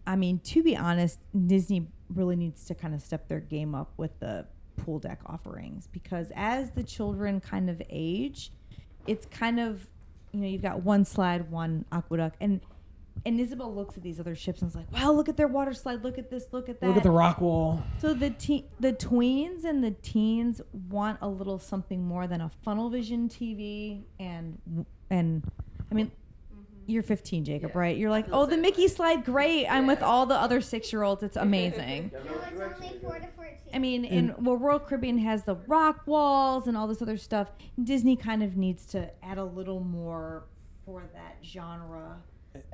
I 0.06 0.16
mean, 0.16 0.40
to 0.40 0.62
be 0.62 0.76
honest, 0.76 1.20
Disney 1.46 1.87
really 2.12 2.37
needs 2.37 2.64
to 2.66 2.74
kind 2.74 2.94
of 2.94 3.00
step 3.00 3.28
their 3.28 3.40
game 3.40 3.74
up 3.74 3.92
with 3.96 4.18
the 4.20 4.46
pool 4.76 4.98
deck 4.98 5.20
offerings 5.26 5.87
because 5.92 6.32
as 6.35 6.70
the 6.72 6.82
children 6.82 7.40
kind 7.40 7.70
of 7.70 7.80
age, 7.88 8.50
it's 9.06 9.26
kind 9.26 9.61
of 9.61 9.87
you 10.32 10.40
know 10.40 10.46
you've 10.48 10.62
got 10.62 10.82
one 10.82 11.04
slide, 11.04 11.50
one 11.50 11.85
aqueduct, 11.92 12.37
and 12.40 12.61
and 13.24 13.40
Isabel 13.40 13.72
looks 13.74 13.96
at 13.96 14.02
these 14.02 14.18
other 14.18 14.35
ships 14.35 14.62
and 14.62 14.68
is 14.70 14.74
like, 14.74 14.90
"Wow, 14.92 15.12
look 15.12 15.28
at 15.28 15.37
their 15.37 15.48
water 15.48 15.72
slide! 15.72 16.02
Look 16.02 16.18
at 16.18 16.30
this! 16.30 16.46
Look 16.52 16.68
at 16.68 16.80
that!" 16.80 16.87
Look 16.88 16.96
at 16.96 17.02
the 17.02 17.11
rock 17.11 17.40
wall. 17.40 17.82
So 17.98 18.14
the 18.14 18.30
te- 18.30 18.66
the 18.80 18.92
tweens 18.92 19.64
and 19.64 19.82
the 19.82 19.92
teens 19.92 20.61
want 20.90 21.18
a 21.22 21.28
little 21.28 21.58
something 21.58 22.02
more 22.04 22.26
than 22.26 22.40
a 22.40 22.50
funnel 22.62 22.90
vision 22.90 23.28
TV 23.28 24.02
and 24.18 24.58
and 25.11 25.42
I 25.90 25.94
mean 25.94 26.06
mm-hmm. 26.06 26.62
you're 26.87 27.02
15 27.02 27.44
Jacob 27.44 27.70
Yeah. 27.74 27.78
right 27.78 27.96
you're 27.96 28.11
like 28.11 28.26
oh 28.32 28.46
the 28.46 28.56
the 28.56 28.62
Mickey 28.62 28.88
slide 28.88 29.24
great 29.24 29.66
I'm 29.66 29.87
with 29.87 30.02
all 30.02 30.26
the 30.26 30.35
other 30.35 30.61
6 30.61 30.92
year 30.92 31.02
olds 31.02 31.22
it's 31.22 31.37
amazing 31.37 32.11
No, 32.12 32.18
no, 32.24 32.40
it's 32.40 32.61
only 32.82 32.98
four 33.00 33.18
to 33.18 33.26
fourteen. 33.37 33.56
I 33.74 33.78
mean 33.78 34.04
and 34.04 34.35
well 34.38 34.56
Royal 34.56 34.78
Caribbean 34.80 35.18
has 35.18 35.44
the 35.44 35.56
rock 35.66 36.02
walls 36.06 36.66
and 36.66 36.76
all 36.76 36.87
this 36.87 37.02
other 37.02 37.16
stuff 37.16 37.50
Disney 37.82 38.16
kind 38.16 38.42
of 38.42 38.56
needs 38.56 38.87
to 38.87 39.11
add 39.24 39.38
a 39.38 39.44
little 39.44 39.80
more 39.80 40.44
for 40.85 41.04
that 41.14 41.37
genre 41.44 42.16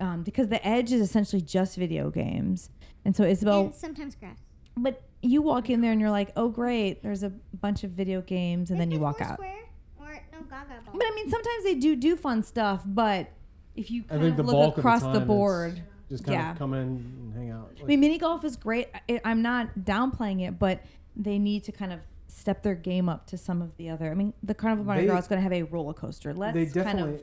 um, 0.01 0.23
because 0.23 0.49
the 0.49 0.65
edge 0.67 0.93
is 0.93 1.01
essentially 1.01 1.43
just 1.43 1.77
video 1.77 2.11
games 2.11 2.71
and 3.05 3.15
so 3.17 3.25
Isabel 3.25 3.67
and 3.67 3.75
sometimes 3.75 4.15
grass. 4.17 4.39
but 4.77 5.03
you 5.23 5.43
walk 5.43 5.71
in 5.71 5.81
there 5.81 5.93
and 5.93 6.01
you're 6.01 6.11
like, 6.11 6.31
oh 6.37 6.49
great, 6.49 7.03
there's 7.03 7.23
a 7.23 7.31
bunch 7.61 7.83
of 7.85 7.91
video 7.91 8.21
games, 8.21 8.71
and 8.71 8.79
then 8.81 8.91
you 8.91 8.99
walk 9.01 9.21
out. 9.21 9.35
Square 9.35 9.55
or 10.01 10.21
no 10.33 10.41
Gaga 10.43 10.81
ball. 10.85 10.95
But 10.95 11.03
I 11.05 11.13
mean, 11.15 11.29
sometimes 11.31 11.65
they 11.65 11.75
do 11.75 11.97
do 11.97 12.15
fun 12.17 12.43
stuff, 12.43 12.83
but 12.87 13.29
if 13.75 13.91
you 13.91 14.05
I 14.09 14.15
kind 14.15 14.23
think 14.23 14.31
of 14.33 14.37
the 14.39 14.43
look 14.45 14.53
bulk 14.53 14.69
of 14.71 14.75
the 14.77 14.81
across 14.81 15.03
time 15.03 15.13
the 15.15 15.21
board, 15.21 15.83
Just 16.09 16.25
kind 16.25 16.35
Yeah. 16.39 16.53
of 16.53 16.59
come 16.59 16.75
in 16.75 16.81
and 16.81 17.35
hang 17.35 17.51
out. 17.51 17.71
I 17.81 17.85
mean, 17.85 18.01
mini 18.01 18.19
golf 18.19 18.45
is 18.45 18.57
great. 18.57 18.89
I, 19.09 19.21
I'm 19.25 19.43
not 19.43 19.69
downplaying 19.81 20.47
it, 20.47 20.59
but 20.59 20.83
they 21.17 21.39
need 21.39 21.65
to 21.65 21.73
kind 21.73 21.93
of 21.93 22.01
step 22.29 22.63
their 22.63 22.75
game 22.75 23.09
up 23.09 23.27
to 23.29 23.37
some 23.39 23.61
of 23.63 23.77
the 23.77 23.89
other. 23.91 24.11
I 24.11 24.15
mean, 24.15 24.33
the 24.43 24.55
Carnival 24.55 24.85
Mardi 24.85 25.03
They- 25.03 25.09
Gras 25.09 25.19
is 25.21 25.29
going 25.29 25.39
to 25.39 25.43
have 25.43 25.53
a 25.53 25.63
roller 25.65 25.95
coaster. 25.95 26.33
Let's 26.35 26.55
they 26.55 26.65
kind 26.65 26.75
definitely, 26.75 27.15
of 27.17 27.23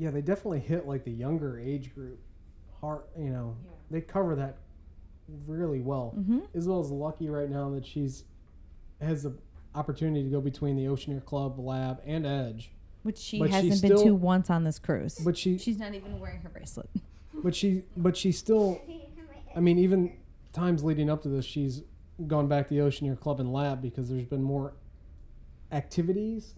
yeah, 0.00 0.10
they 0.10 0.22
definitely 0.22 0.60
hit 0.60 0.86
like 0.86 1.04
the 1.04 1.10
younger 1.10 1.58
age 1.60 1.94
group. 1.94 2.18
Hard, 2.80 3.02
you 3.18 3.28
know, 3.28 3.54
Yeah. 3.62 3.70
they 3.90 4.00
cover 4.00 4.34
that 4.36 4.56
really 5.46 5.80
well. 5.80 6.14
Mhm. 6.18 6.46
Isabel's 6.54 6.90
lucky 6.90 7.28
right 7.28 7.50
now 7.50 7.68
that 7.70 7.84
she's 7.84 8.24
has 9.00 9.22
the 9.22 9.32
opportunity 9.74 10.22
to 10.24 10.30
go 10.30 10.40
between 10.40 10.76
the 10.76 10.86
Oceaneer 10.88 11.20
Club, 11.24 11.58
Lab, 11.58 12.00
and 12.04 12.26
Edge. 12.26 12.72
which 13.02 13.16
she 13.16 13.38
but 13.38 13.48
hasn't 13.50 13.80
been 13.80 13.96
to 14.04 14.14
once 14.14 14.50
on 14.50 14.64
this 14.64 14.78
cruise. 14.78 15.18
But 15.24 15.34
she, 15.38 15.56
She's 15.56 15.78
not 15.78 15.94
even 15.94 16.18
wearing 16.20 16.40
her 16.40 16.50
bracelet. 16.50 16.90
but 17.42 17.54
she, 17.54 17.84
but 17.96 18.14
she 18.16 18.30
still. 18.32 18.78
I 19.56 19.60
mean, 19.60 19.78
even 19.78 20.12
times 20.52 20.84
leading 20.84 21.08
up 21.08 21.22
to 21.22 21.28
this, 21.30 21.44
she's 21.46 21.82
gone 22.26 22.46
back 22.46 22.68
to 22.68 22.74
the 22.74 22.80
Oceaneer 22.80 23.16
Club 23.18 23.40
and 23.40 23.52
Lab 23.52 23.80
because 23.80 24.08
there's 24.10 24.26
been 24.26 24.42
more 24.42 24.74
activities 25.72 26.54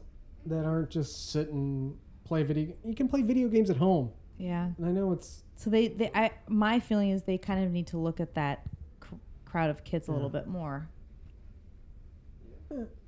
that 0.47 0.65
aren't 0.65 0.91
just 0.91 1.31
sit 1.31 1.51
and 1.53 1.97
play 2.33 2.43
video. 2.45 2.75
You 2.83 2.95
can 2.95 3.09
play 3.09 3.21
video 3.21 3.47
games 3.49 3.69
at 3.69 3.77
home, 3.77 4.11
Yeah. 4.39 4.71
and 4.79 4.87
I 4.87 4.91
know 4.91 5.13
it's 5.13 5.43
So 5.57 5.69
they, 5.69 5.89
they 5.89 6.11
I, 6.15 6.31
my 6.49 6.81
feeling 6.81 7.11
is 7.11 7.25
they 7.25 7.37
kind 7.37 7.63
of 7.63 7.71
need 7.71 7.87
to 7.89 7.99
look 7.99 8.21
at 8.21 8.33
that 8.35 8.63
cr- 9.01 9.17
crowd 9.45 9.69
of 9.69 9.85
kids 9.85 10.09
a 10.09 10.13
little 10.13 10.31
bit 10.31 10.47
more. 10.47 10.89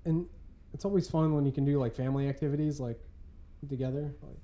and 0.05 0.27
it's 0.75 0.85
always 0.85 1.09
fun 1.09 1.35
when 1.35 1.47
you 1.47 1.53
can 1.53 1.65
do 1.65 1.79
like 1.79 1.95
family 1.95 2.29
activities 2.29 2.79
like 2.81 3.01
together. 3.67 4.15
Like, 4.23 4.37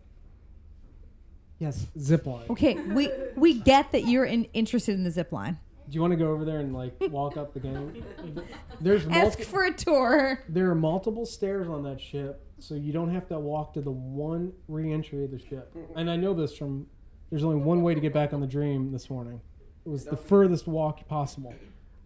yes, 1.58 1.86
zip 1.98 2.24
line. 2.24 2.46
Okay, 2.48 2.74
we 2.74 3.10
we 3.36 3.60
get 3.60 3.92
that 3.92 4.06
you're 4.06 4.24
in, 4.24 4.44
interested 4.54 4.94
in 4.94 5.04
the 5.04 5.10
zip 5.10 5.30
line. 5.30 5.58
Do 5.90 5.94
you 5.96 6.00
want 6.00 6.12
to 6.12 6.16
go 6.16 6.30
over 6.30 6.44
there 6.46 6.60
and 6.60 6.72
like 6.72 6.94
walk 7.10 7.36
up 7.36 7.52
the 7.52 7.60
game? 7.60 8.02
There's 8.80 9.04
Ask 9.08 9.12
multi- 9.38 9.42
for 9.44 9.64
a 9.64 9.74
tour. 9.74 10.42
there 10.48 10.70
are 10.70 10.74
multiple 10.74 11.26
stairs 11.26 11.68
on 11.68 11.82
that 11.82 12.00
ship, 12.00 12.42
so 12.60 12.74
you 12.74 12.92
don't 12.92 13.12
have 13.12 13.26
to 13.28 13.38
walk 13.38 13.74
to 13.74 13.80
the 13.80 13.90
one 13.90 14.52
re-entry 14.68 15.24
of 15.24 15.30
the 15.30 15.38
ship. 15.38 15.74
And 15.96 16.10
I 16.10 16.16
know 16.16 16.34
this 16.34 16.56
from 16.56 16.86
there's 17.30 17.44
only 17.44 17.56
one 17.56 17.82
way 17.82 17.94
to 17.94 18.00
get 18.00 18.12
back 18.12 18.32
on 18.32 18.40
the 18.40 18.46
Dream 18.46 18.92
this 18.92 19.08
morning. 19.08 19.40
It 19.86 19.88
was 19.88 20.04
the 20.04 20.16
furthest 20.16 20.66
walk 20.66 21.06
possible. 21.08 21.54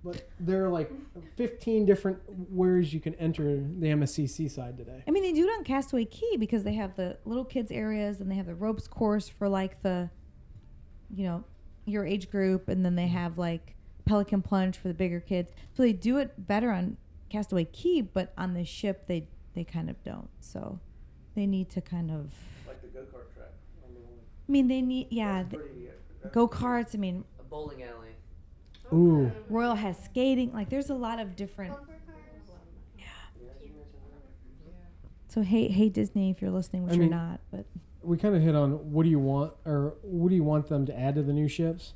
But 0.04 0.28
there 0.38 0.64
are 0.66 0.68
like 0.68 0.92
15 1.36 1.86
different 1.86 2.18
ways 2.28 2.92
you 2.92 3.00
can 3.00 3.14
enter 3.14 3.56
the 3.56 3.86
MSC 3.86 4.28
Seaside 4.28 4.76
today. 4.76 5.02
I 5.08 5.10
mean, 5.10 5.22
they 5.22 5.32
do 5.32 5.48
it 5.48 5.50
on 5.50 5.64
Castaway 5.64 6.04
Cay 6.04 6.36
because 6.36 6.62
they 6.62 6.74
have 6.74 6.94
the 6.94 7.16
little 7.24 7.44
kids 7.44 7.70
areas 7.70 8.20
and 8.20 8.30
they 8.30 8.34
have 8.34 8.44
the 8.44 8.54
ropes 8.54 8.86
course 8.86 9.30
for 9.30 9.48
like 9.48 9.82
the, 9.82 10.10
you 11.08 11.24
know, 11.24 11.44
your 11.86 12.04
age 12.06 12.30
group, 12.30 12.68
and 12.68 12.84
then 12.84 12.96
they 12.96 13.08
have 13.08 13.38
like 13.38 13.76
Pelican 14.04 14.42
Plunge 14.42 14.76
for 14.76 14.88
the 14.88 14.94
bigger 14.94 15.20
kids. 15.20 15.52
So 15.72 15.82
they 15.82 15.94
do 15.94 16.18
it 16.18 16.46
better 16.46 16.70
on 16.70 16.98
Castaway 17.30 17.64
Cay, 17.64 18.02
but 18.02 18.34
on 18.36 18.52
the 18.52 18.64
ship 18.64 19.06
they 19.06 19.28
they 19.54 19.64
kind 19.64 19.88
of 19.90 20.02
don't. 20.04 20.28
So 20.40 20.78
they 21.34 21.46
need 21.46 21.70
to 21.70 21.80
kind 21.80 22.10
of. 22.10 22.32
Like 22.66 22.82
the 22.82 22.88
go-kart 22.88 23.34
track. 23.34 23.52
on 23.86 23.94
the 23.94 24.00
one. 24.00 24.18
I 24.48 24.52
mean, 24.52 24.68
they 24.68 24.82
need 24.82 25.08
yeah, 25.10 25.42
That's 25.42 25.54
pretty, 25.54 25.88
that's 26.22 26.34
go 26.34 26.48
karts. 26.48 26.94
I 26.94 26.98
mean, 26.98 27.24
A 27.40 27.42
bowling 27.44 27.82
alley. 27.82 28.08
Ooh. 28.92 29.32
Royal 29.48 29.74
has 29.74 30.02
skating. 30.02 30.52
Like, 30.52 30.68
there's 30.68 30.90
a 30.90 30.94
lot 30.94 31.18
of 31.18 31.36
different. 31.36 31.72
Yeah, 32.98 33.06
you 33.38 33.46
mentioned 33.46 33.74
that. 34.66 35.32
So 35.32 35.42
hey, 35.42 35.68
hey 35.68 35.88
Disney, 35.88 36.30
if 36.30 36.40
you're 36.42 36.50
listening, 36.50 36.84
which 36.84 36.94
I 36.94 36.96
you're 36.96 37.06
not, 37.06 37.40
but 37.50 37.64
we 38.02 38.18
kind 38.18 38.36
of 38.36 38.42
hit 38.42 38.54
on 38.54 38.92
what 38.92 39.04
do 39.04 39.08
you 39.08 39.18
want 39.18 39.54
or 39.64 39.94
what 40.02 40.28
do 40.28 40.34
you 40.34 40.44
want 40.44 40.68
them 40.68 40.84
to 40.86 40.98
add 40.98 41.14
to 41.14 41.22
the 41.22 41.32
new 41.32 41.48
ships. 41.48 41.94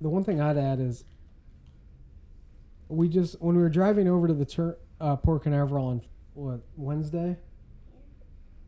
The 0.00 0.08
one 0.08 0.22
thing 0.22 0.40
I'd 0.40 0.58
add 0.58 0.80
is 0.80 1.04
we 2.88 3.08
just 3.08 3.40
when 3.40 3.56
we 3.56 3.62
were 3.62 3.70
driving 3.70 4.06
over 4.06 4.28
to 4.28 4.34
the 4.34 4.44
tur- 4.44 4.76
uh, 5.00 5.16
Port 5.16 5.42
Canaveral 5.44 5.86
on 5.86 6.02
what 6.34 6.60
Wednesday, 6.76 7.36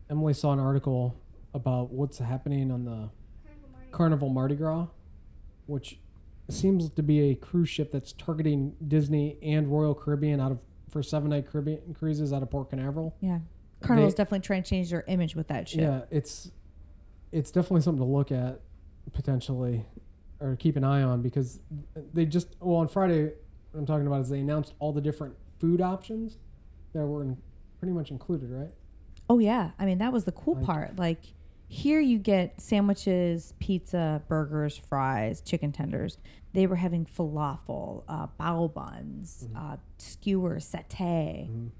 Emily 0.09 0.33
saw 0.33 0.53
an 0.53 0.59
article 0.59 1.15
about 1.53 1.91
what's 1.91 2.17
happening 2.17 2.71
on 2.71 2.85
the 2.85 3.09
Carnival 3.91 4.29
Mardi 4.29 4.55
Gras, 4.55 4.87
which 5.65 5.99
seems 6.49 6.89
to 6.89 7.03
be 7.03 7.31
a 7.31 7.35
cruise 7.35 7.69
ship 7.69 7.91
that's 7.91 8.13
targeting 8.13 8.73
Disney 8.87 9.37
and 9.41 9.67
Royal 9.67 9.93
Caribbean 9.93 10.39
out 10.39 10.51
of 10.51 10.59
for 10.89 11.03
seven 11.03 11.29
night 11.29 11.45
Caribbean 11.51 11.93
cruises 11.93 12.31
out 12.31 12.41
of 12.41 12.49
Port 12.49 12.69
Canaveral. 12.69 13.13
yeah, 13.19 13.39
Carnival's 13.81 14.13
They- 14.13 14.17
definitely 14.23 14.39
trying 14.45 14.63
to 14.63 14.69
change 14.69 14.89
their 14.89 15.03
image 15.07 15.35
with 15.35 15.47
that 15.49 15.67
ship. 15.67 15.81
Yeah, 15.81 16.01
it's 16.09 16.51
it's 17.33 17.51
definitely 17.51 17.81
something 17.81 18.03
to 18.05 18.09
look 18.09 18.31
at 18.31 18.61
potentially 19.11 19.85
or 20.39 20.55
keep 20.55 20.77
an 20.77 20.83
eye 20.85 21.01
on 21.01 21.21
because 21.21 21.59
they 22.13 22.25
just 22.25 22.55
well 22.61 22.77
on 22.77 22.87
Friday 22.87 23.33
what 23.71 23.79
I'm 23.81 23.85
talking 23.85 24.07
about 24.07 24.21
is 24.21 24.29
they 24.29 24.39
announced 24.39 24.73
all 24.79 24.93
the 24.93 25.01
different 25.01 25.35
food 25.59 25.81
options 25.81 26.37
that 26.93 27.05
were 27.05 27.23
in, 27.23 27.37
pretty 27.79 27.93
much 27.93 28.11
included, 28.11 28.49
right? 28.49 28.71
Oh 29.29 29.39
yeah, 29.39 29.71
I 29.79 29.85
mean 29.85 29.97
that 29.99 30.13
was 30.13 30.23
the 30.25 30.31
cool 30.31 30.55
Like- 30.55 30.65
part. 30.65 30.95
Like 30.99 31.19
here 31.69 31.99
you 31.99 32.17
get 32.17 32.61
sandwiches, 32.61 33.53
pizza, 33.59 34.21
burgers, 34.29 34.77
fries, 34.77 35.41
chicken 35.41 35.71
tenders. 35.73 36.17
They 36.53 36.65
were 36.65 36.77
having 36.77 37.05
falafel, 37.05 38.03
uh, 38.07 38.27
bao 38.39 38.73
buns, 38.73 39.45
Mm-hmm. 39.47 39.57
uh, 39.57 39.77
skewers, 39.97 40.65
satay, 40.71 41.49
Mhm. 41.49 41.71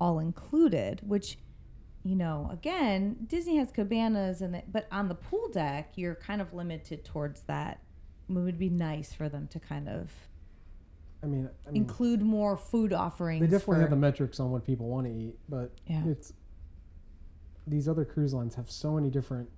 all 0.00 0.18
included. 0.18 1.02
Which, 1.06 1.38
you 2.02 2.16
know, 2.16 2.48
again, 2.50 3.26
Disney 3.26 3.56
has 3.56 3.70
cabanas, 3.70 4.40
and 4.40 4.62
but 4.72 4.86
on 4.90 5.08
the 5.08 5.14
pool 5.14 5.48
deck, 5.52 5.92
you're 5.96 6.14
kind 6.14 6.40
of 6.40 6.54
limited 6.54 7.04
towards 7.04 7.42
that. 7.42 7.80
It 8.28 8.32
would 8.32 8.58
be 8.58 8.70
nice 8.70 9.12
for 9.12 9.28
them 9.28 9.46
to 9.48 9.60
kind 9.60 9.88
of 9.90 10.10
I 11.24 11.26
mean, 11.26 11.48
I 11.66 11.70
mean 11.70 11.82
include 11.82 12.22
more 12.22 12.56
food 12.56 12.92
offerings. 12.92 13.40
they 13.40 13.46
definitely 13.46 13.76
for, 13.76 13.80
have 13.80 13.90
the 13.90 13.96
metrics 13.96 14.38
on 14.38 14.50
what 14.50 14.64
people 14.64 14.88
want 14.88 15.06
to 15.06 15.12
eat, 15.12 15.34
but 15.48 15.72
Yeah. 15.86 16.04
it's 16.06 16.32
these 17.66 17.88
other 17.88 18.04
cruise 18.04 18.34
lines 18.34 18.54
have 18.56 18.70
so 18.70 18.92
many 18.92 19.08
different 19.08 19.48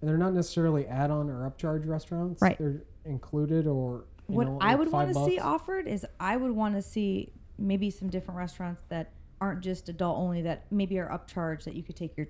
and 0.00 0.08
they're 0.08 0.18
not 0.18 0.32
necessarily 0.32 0.86
add-on 0.86 1.28
or 1.30 1.48
upcharge 1.48 1.86
restaurants. 1.86 2.40
Right. 2.42 2.58
They're 2.58 2.82
included 3.04 3.66
or 3.66 4.06
you 4.28 4.36
what 4.36 4.46
know, 4.48 4.58
I 4.60 4.74
would 4.74 4.90
want 4.90 5.12
to 5.12 5.24
see 5.24 5.38
offered 5.38 5.86
is 5.86 6.06
I 6.18 6.36
would 6.36 6.52
want 6.52 6.74
to 6.76 6.82
see 6.82 7.32
maybe 7.58 7.90
some 7.90 8.08
different 8.08 8.38
restaurants 8.38 8.82
that 8.88 9.12
aren't 9.40 9.60
just 9.60 9.88
adult 9.88 10.18
only 10.18 10.42
that 10.42 10.64
maybe 10.72 10.98
are 10.98 11.08
upcharged 11.08 11.64
that 11.64 11.74
you 11.74 11.82
could 11.82 11.96
take 11.96 12.16
your 12.16 12.26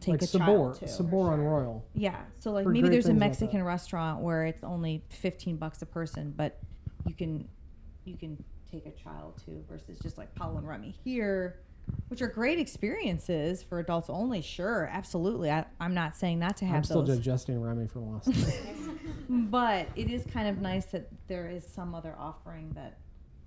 take 0.00 0.12
like 0.12 0.22
a 0.22 0.26
Sabor, 0.26 0.46
child 0.46 0.74
to. 0.76 0.88
Sabor 0.88 1.32
on 1.32 1.40
Royal. 1.40 1.84
Yeah, 1.94 2.16
so 2.38 2.52
like 2.52 2.64
For 2.64 2.70
maybe 2.70 2.88
there's 2.88 3.06
a 3.06 3.08
things 3.08 3.20
like 3.20 3.30
Mexican 3.30 3.62
restaurant 3.64 4.22
where 4.22 4.44
it's 4.46 4.62
only 4.64 5.04
15 5.10 5.56
bucks 5.56 5.82
a 5.82 5.86
person, 5.86 6.32
but 6.36 6.58
you 7.06 7.14
can 7.14 7.48
you 8.08 8.16
can 8.16 8.42
take 8.70 8.86
a 8.86 8.90
child 8.90 9.40
to 9.44 9.64
versus 9.68 9.98
just 10.00 10.18
like 10.18 10.34
Paul 10.34 10.56
and 10.58 10.66
Remy 10.68 10.94
here, 11.04 11.60
which 12.08 12.20
are 12.20 12.28
great 12.28 12.58
experiences 12.58 13.62
for 13.62 13.78
adults 13.78 14.10
only. 14.10 14.42
Sure, 14.42 14.88
absolutely. 14.92 15.50
I, 15.50 15.64
I'm 15.80 15.94
not 15.94 16.16
saying 16.16 16.38
not 16.38 16.56
to 16.58 16.66
have 16.66 16.76
I'm 16.76 16.84
still 16.84 17.02
those, 17.02 17.16
digesting 17.16 17.60
Remy 17.60 17.88
from 17.88 18.12
last 18.12 18.28
night. 18.28 18.60
but 19.28 19.88
it 19.96 20.10
is 20.10 20.24
kind 20.32 20.48
of 20.48 20.58
nice 20.58 20.86
that 20.86 21.08
there 21.28 21.48
is 21.48 21.66
some 21.66 21.94
other 21.94 22.14
offering 22.18 22.72
that 22.74 22.98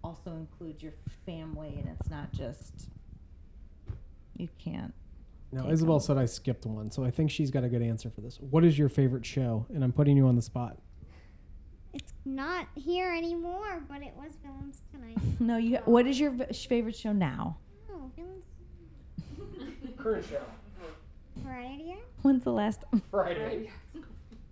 also 0.04 0.32
includes 0.32 0.82
your 0.82 0.94
family, 1.26 1.76
and 1.78 1.96
it's 2.00 2.10
not 2.10 2.32
just 2.32 2.90
you 4.38 4.50
can't. 4.58 4.94
Now, 5.52 5.70
Isabel 5.70 5.96
on. 5.96 6.02
said 6.02 6.18
I 6.18 6.26
skipped 6.26 6.66
one, 6.66 6.92
so 6.92 7.04
I 7.04 7.12
think 7.12 7.30
she's 7.30 7.52
got 7.52 7.64
a 7.64 7.70
good 7.70 7.82
answer 7.82 8.10
for 8.10 8.22
this. 8.22 8.40
What 8.40 8.64
is 8.64 8.80
your 8.80 8.90
favorite 8.90 9.26
show? 9.26 9.66
And 9.74 9.84
I'm 9.84 9.92
putting 9.92 10.16
you 10.18 10.28
on 10.28 10.36
the 10.36 10.42
spot. 10.42 10.78
It's 11.94 12.14
not 12.26 12.68
here 12.76 13.12
anymore, 13.14 13.84
but 13.90 14.02
it 14.02 14.14
was 14.16 14.32
Villains 14.44 14.82
Tonight. 14.92 15.18
No, 15.40 15.58
you. 15.58 15.78
What 15.86 16.06
is 16.08 16.20
your 16.20 16.32
v- 16.32 16.54
favorite 16.54 16.96
show 16.96 17.12
now? 17.12 17.58
Oh, 17.92 18.10
Villains 18.16 18.46
Current 19.98 20.26
show. 20.26 20.42
Variety 21.38 21.92
Hour? 21.92 21.98
When's 22.22 22.44
the 22.44 22.52
last? 22.52 22.84
Friday. 23.12 23.70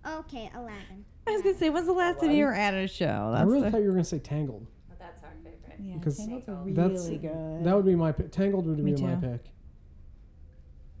Okay, 0.06 0.50
Aladdin. 0.54 1.04
I 1.26 1.30
was 1.32 1.42
gonna 1.42 1.56
say, 1.56 1.70
when's 1.70 1.86
the 1.86 1.92
last 1.92 2.20
time 2.20 2.30
you 2.32 2.44
were 2.44 2.54
at 2.54 2.74
a 2.74 2.88
show? 2.88 3.30
I 3.32 3.38
That's 3.38 3.48
really 3.50 3.62
the, 3.62 3.70
thought 3.70 3.80
you 3.80 3.86
were 3.86 3.92
going 3.92 4.02
to 4.04 4.08
say 4.08 4.18
Tangled. 4.18 4.66
But 4.88 4.98
that's 4.98 5.22
our 5.22 5.30
favorite. 5.44 5.78
yeah, 5.80 5.96
because 5.96 6.16
Tangled's 6.16 6.48
are 6.48 6.54
really 6.56 6.72
That's 6.72 7.08
good. 7.08 7.64
that 7.64 7.76
would 7.76 7.84
be 7.86 7.94
my 7.94 8.10
pick. 8.12 8.32
Tangled 8.32 8.66
would 8.66 8.78
Me 8.78 8.92
be 8.94 9.02
my 9.02 9.14
too. 9.14 9.20
pick. 9.20 9.44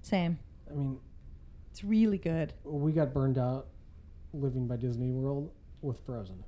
Same. 0.02 0.38
I 0.70 0.74
mean, 0.74 0.98
It's 1.70 1.82
really 1.82 2.18
good. 2.18 2.52
we 2.64 2.92
got 2.92 3.12
burned 3.12 3.38
out 3.38 3.66
living 4.32 4.66
by 4.68 4.76
Disney 4.76 5.10
World 5.10 5.50
with 5.82 5.98
Frozen. 6.00 6.44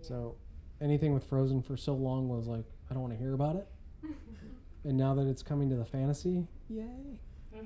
So 0.00 0.36
anything 0.80 1.14
with 1.14 1.24
Frozen 1.24 1.62
for 1.62 1.76
so 1.76 1.94
long 1.94 2.28
was 2.28 2.46
like, 2.46 2.64
I 2.90 2.94
don't 2.94 3.02
want 3.02 3.14
to 3.14 3.18
hear 3.18 3.34
about 3.34 3.56
it. 3.56 3.68
and 4.84 4.96
now 4.98 5.14
that 5.14 5.26
it's 5.28 5.42
coming 5.42 5.68
to 5.70 5.76
the 5.76 5.84
fantasy, 5.84 6.46
yay. 6.68 7.20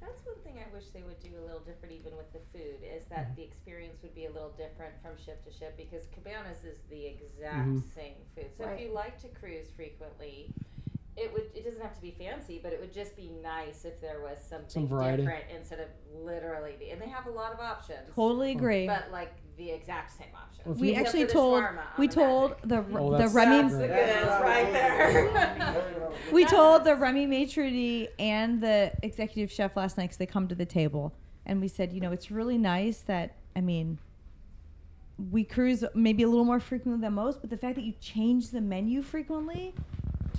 That's 0.00 0.24
one 0.24 0.36
thing 0.44 0.58
I 0.58 0.72
wish 0.74 0.84
they 0.94 1.02
would 1.02 1.20
do 1.20 1.30
a 1.38 1.42
little 1.44 1.60
different 1.60 1.94
even 1.94 2.16
with 2.16 2.32
the 2.32 2.38
food 2.52 2.78
is 2.82 3.04
that 3.06 3.34
the 3.36 3.42
experience 3.42 3.98
would 4.02 4.14
be 4.14 4.26
a 4.26 4.30
little 4.30 4.52
different 4.56 4.94
from 5.02 5.12
ship 5.22 5.44
to 5.44 5.52
ship 5.52 5.76
because 5.76 6.06
Cabanas 6.14 6.64
is 6.64 6.78
the 6.88 7.06
exact 7.06 7.68
Mhm. 7.68 7.82
same 7.94 8.14
food. 8.34 8.50
So 8.56 8.64
Right. 8.64 8.74
if 8.80 8.86
you 8.86 8.92
like 8.92 9.18
to 9.22 9.28
cruise 9.28 9.68
frequently, 9.72 10.52
it 11.16 11.32
would 11.32 11.44
it 11.54 11.64
doesn't 11.64 11.80
have 11.80 11.94
to 11.94 12.02
be 12.02 12.10
fancy, 12.10 12.60
but 12.62 12.72
it 12.72 12.80
would 12.80 12.92
just 12.92 13.16
be 13.16 13.30
nice 13.42 13.84
if 13.84 14.00
there 14.00 14.20
was 14.20 14.38
something 14.38 14.68
Some 14.68 14.86
variety. 14.86 15.22
different 15.22 15.44
instead 15.54 15.80
of 15.80 15.88
literally 16.14 16.74
the, 16.78 16.90
and 16.90 17.00
they 17.00 17.08
have 17.08 17.26
a 17.26 17.30
lot 17.30 17.52
of 17.52 17.60
options. 17.60 18.14
Totally 18.14 18.52
oh. 18.52 18.56
agree. 18.56 18.86
But 18.86 19.10
like 19.10 19.32
the 19.56 19.70
exact 19.70 20.16
same 20.16 20.28
options. 20.34 20.66
Well, 20.66 20.74
we 20.74 20.94
actually 20.94 21.22
for 21.22 21.26
the 21.28 21.32
told 21.32 21.64
we 21.98 22.06
the 22.06 22.14
told 22.14 22.56
the 22.64 22.84
Oh, 22.94 23.16
the 23.16 23.28
Remy 23.28 23.62
That's 23.62 23.74
the 23.74 23.86
great. 23.86 24.42
right 24.42 24.72
there. 24.72 26.10
we 26.32 26.44
told 26.44 26.84
the 26.84 26.94
Remy 26.94 27.26
maitre 27.26 27.70
d' 27.70 28.08
and 28.18 28.60
the 28.60 28.92
executive 29.02 29.50
chef 29.50 29.74
last 29.74 29.96
night 29.96 30.04
because 30.04 30.18
they 30.18 30.26
come 30.26 30.48
to 30.48 30.54
the 30.54 30.66
table 30.66 31.14
and 31.46 31.62
we 31.62 31.68
said, 31.68 31.92
you 31.92 32.00
know, 32.00 32.12
it's 32.12 32.30
really 32.30 32.58
nice 32.58 32.98
that 33.00 33.36
I 33.54 33.62
mean, 33.62 33.98
we 35.30 35.44
cruise 35.44 35.82
maybe 35.94 36.24
a 36.24 36.28
little 36.28 36.44
more 36.44 36.60
frequently 36.60 37.00
than 37.00 37.14
most, 37.14 37.40
but 37.40 37.48
the 37.48 37.56
fact 37.56 37.76
that 37.76 37.84
you 37.84 37.94
change 38.00 38.50
the 38.50 38.60
menu 38.60 39.00
frequently 39.00 39.72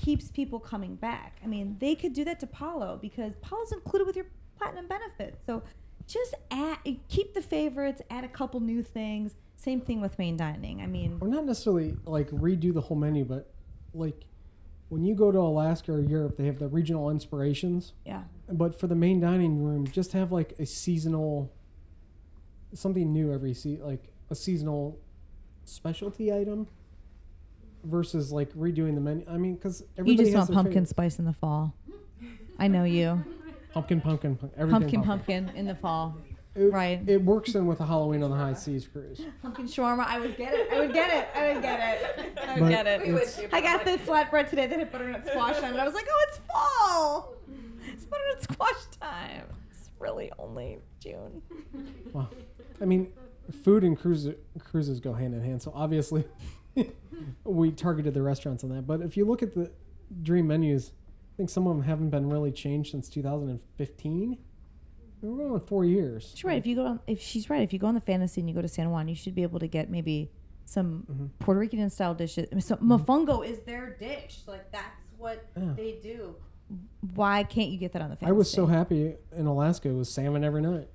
keeps 0.08 0.32
people 0.32 0.58
coming 0.58 0.96
back. 0.96 1.38
I 1.44 1.48
mean, 1.48 1.76
they 1.82 1.94
could 1.94 2.14
do 2.14 2.24
that 2.24 2.40
to 2.40 2.48
Palo 2.48 2.98
because 3.02 3.34
Palo's 3.42 3.74
included 3.74 4.08
with 4.08 4.16
your 4.16 4.28
platinum 4.58 4.88
benefit. 4.88 5.38
So 5.46 5.64
just 6.08 6.34
add, 6.50 6.78
eh, 6.86 6.94
keep 7.10 7.34
the 7.34 7.42
favorites, 7.42 8.02
add 8.10 8.24
a 8.24 8.30
couple 8.30 8.62
new 8.62 8.82
things. 8.82 9.36
Same 9.58 9.82
thing 9.82 10.00
with 10.00 10.18
main 10.18 10.38
dining. 10.38 10.82
I 10.82 10.88
mean, 10.88 11.18
or 11.20 11.28
not 11.28 11.44
necessarily 11.44 11.98
like 12.06 12.30
redo 12.30 12.74
the 12.74 12.80
whole 12.80 12.96
menu, 12.96 13.26
but 13.26 13.52
like 13.94 14.24
when 14.88 15.04
you 15.04 15.14
go 15.14 15.30
to 15.30 15.40
Alaska 15.40 15.92
or 15.92 16.00
Europe, 16.00 16.38
they 16.38 16.46
have 16.46 16.60
the 16.60 16.70
regional 16.70 17.10
inspirations. 17.10 17.92
yeah. 18.06 18.24
But 18.50 18.80
for 18.80 18.88
the 18.88 18.96
main 18.96 19.20
dining 19.20 19.62
room, 19.62 19.86
just 19.88 20.14
have 20.14 20.32
like 20.32 20.54
a 20.58 20.66
seasonal, 20.66 21.52
something 22.74 23.12
new 23.12 23.34
every 23.34 23.54
se 23.54 23.80
like 23.82 24.14
a 24.30 24.36
seasonal 24.36 25.02
specialty 25.66 26.32
item 26.32 26.68
versus 27.88 28.32
like 28.32 28.52
redoing 28.54 28.96
the 28.96 29.02
menu. 29.02 29.26
I 29.30 29.38
mean, 29.38 29.56
because 29.56 29.84
You 30.04 30.16
just 30.18 30.32
has 30.34 30.36
want 30.50 30.52
pumpkin 30.54 30.74
favorite- 30.74 30.90
spice 30.90 31.20
in 31.20 31.26
the 31.26 31.34
fall. 31.34 31.74
I 32.60 32.68
know 32.68 32.84
you. 32.84 33.24
pumpkin, 33.74 34.02
pumpkin, 34.02 34.36
pumpkin, 34.36 34.60
everything 34.60 35.02
Pumpkin, 35.02 35.04
pumpkin 35.04 35.50
in 35.56 35.66
the 35.68 35.76
fall. 35.76 36.16
It, 36.56 36.74
Right. 36.74 37.08
It 37.08 37.22
works 37.24 37.54
in 37.54 37.68
with 37.68 37.80
a 37.82 37.86
Halloween 37.86 38.24
on 38.24 38.32
the 38.32 38.36
high 38.36 38.54
seas 38.56 38.88
cruise. 38.88 39.22
Pumpkin 39.44 39.66
shawarma. 39.66 40.06
I 40.08 40.20
would 40.20 40.36
get 40.38 40.54
it. 40.56 40.68
I 40.74 40.80
would 40.80 40.92
get 40.92 41.12
it. 41.14 41.30
I 41.38 41.54
would 41.54 41.62
get 41.62 41.80
it. 41.80 42.40
I 42.42 42.54
would 42.56 42.60
But 42.62 42.70
get 42.70 42.88
it. 42.88 43.54
I 43.54 43.62
got 43.62 43.86
the 43.86 43.92
flatbread 43.92 44.50
today 44.50 44.66
that 44.66 44.80
had 44.80 44.92
butternut 44.92 45.28
squash 45.28 45.62
on 45.62 45.74
it. 45.76 45.80
I 45.80 45.86
was 45.86 45.94
like, 45.94 46.08
oh, 46.10 46.26
it's 46.30 46.40
fall. 46.52 47.34
It's 47.86 48.06
butternut 48.06 48.42
squash 48.42 48.86
time. 49.00 49.44
It's 49.70 49.92
really 50.00 50.32
only 50.40 50.80
June. 51.00 51.44
Well, 52.12 52.28
I 52.82 52.86
mean, 52.86 53.14
food 53.64 53.84
and 53.84 53.96
cruise, 53.96 54.28
cruises 54.64 55.00
go 55.00 55.14
hand 55.14 55.36
in 55.36 55.44
hand. 55.44 55.62
So 55.62 55.72
obviously, 55.76 56.26
we 57.44 57.72
targeted 57.72 58.14
the 58.14 58.22
restaurants 58.22 58.64
on 58.64 58.70
that. 58.72 58.88
But 58.88 59.02
if 59.02 59.18
you 59.18 59.26
look 59.26 59.42
at 59.44 59.54
the 59.54 59.72
dream 60.24 60.48
menus, 60.48 60.92
I 61.34 61.38
think 61.38 61.50
some 61.50 61.68
of 61.68 61.76
them 61.76 61.86
haven't 61.86 62.10
been 62.10 62.30
really 62.30 62.52
changed 62.52 62.92
since 62.92 63.10
2015. 63.10 64.38
We're 65.22 65.36
going 65.38 65.52
on 65.52 65.60
four 65.62 65.84
years. 65.84 66.32
She's 66.36 66.44
right. 66.44 66.58
If 66.58 66.68
you 66.68 66.76
go 66.76 66.86
on, 66.86 67.00
if 67.08 67.22
she's 67.22 67.50
right, 67.50 67.62
if 67.62 67.74
you 67.74 67.80
go 67.80 67.88
on 67.88 67.96
the 67.96 68.02
fantasy 68.02 68.40
and 68.42 68.48
you 68.50 68.56
go 68.56 68.62
to 68.62 68.68
San 68.68 68.90
Juan, 68.92 69.08
you 69.08 69.16
should 69.16 69.34
be 69.34 69.44
able 69.44 69.60
to 69.60 69.68
get 69.68 69.90
maybe 69.90 70.30
some 70.66 71.06
Mhm. 71.10 71.30
Puerto 71.40 71.60
Rican 71.60 71.90
style 71.90 72.14
dishes. 72.14 72.48
I 72.52 72.56
mean, 72.56 72.62
so 72.62 72.76
mofongo 72.78 73.44
is 73.46 73.60
their 73.62 73.96
dish. 74.00 74.42
Like 74.48 74.72
that's 74.72 75.12
what 75.18 75.44
Yeah. 75.58 75.74
they 75.76 75.98
do. 76.04 76.36
Why 77.16 77.44
can't 77.44 77.70
you 77.70 77.78
get 77.80 77.94
that 77.94 78.02
on 78.02 78.10
the 78.10 78.16
fantasy? 78.16 78.30
I 78.30 78.34
was 78.34 78.52
so 78.52 78.66
happy 78.68 79.16
in 79.36 79.46
Alaska. 79.48 79.90
It 79.90 79.94
was 79.96 80.10
salmon 80.10 80.44
every 80.44 80.62
night. 80.62 80.88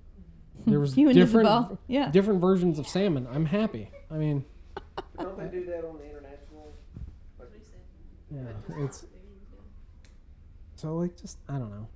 There 0.67 0.79
was 0.79 0.95
different 0.95 1.79
Yeah. 1.89 2.11
different 2.11 2.41
versions 2.41 2.79
of 2.79 2.87
salmon. 2.87 3.27
I'm 3.33 3.47
happy. 3.47 3.91
I 4.11 4.19
mean, 4.19 4.45
Don't 5.19 5.39
they 5.39 5.47
do 5.59 5.65
that 5.67 5.85
on 5.85 5.99
the 5.99 6.05
international? 6.05 6.75
Like, 7.39 7.49
yeah, 8.31 8.85
it's 8.85 9.05
so 10.77 10.97
like 10.97 11.17
just 11.21 11.39
I 11.49 11.55
don't 11.55 11.71
know, 11.71 11.89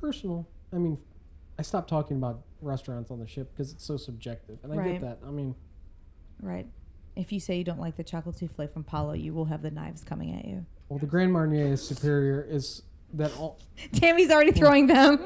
personal. 0.00 0.46
I 0.72 0.76
mean, 0.76 0.98
I 1.58 1.62
stopped 1.62 1.88
talking 1.88 2.16
about 2.16 2.40
restaurants 2.60 3.10
on 3.10 3.20
the 3.20 3.26
ship 3.26 3.50
because 3.52 3.72
it's 3.72 3.84
so 3.84 3.96
subjective, 3.96 4.58
and 4.62 4.72
I 4.72 4.76
Right. 4.76 4.92
get 4.92 5.00
that. 5.02 5.18
I 5.26 5.30
mean, 5.30 5.54
Right. 6.40 6.66
If 7.16 7.32
you 7.32 7.38
say 7.38 7.56
you 7.56 7.64
don't 7.64 7.78
like 7.78 7.96
the 7.96 8.02
chocolate 8.02 8.36
souffle 8.36 8.66
from 8.68 8.82
Palo, 8.82 9.12
you 9.12 9.32
will 9.32 9.44
have 9.44 9.62
the 9.62 9.70
knives 9.70 10.02
coming 10.02 10.34
at 10.36 10.44
you. 10.46 10.66
well, 10.88 10.98
the 10.98 11.06
Grand 11.06 11.32
Marnier 11.32 11.66
is 11.72 11.80
superior. 11.86 12.42
Is 12.42 12.82
that 13.14 13.30
all? 13.38 13.58
Tammy's 13.92 14.30
already 14.30 14.50
throwing 14.52 14.86
them. 14.88 15.18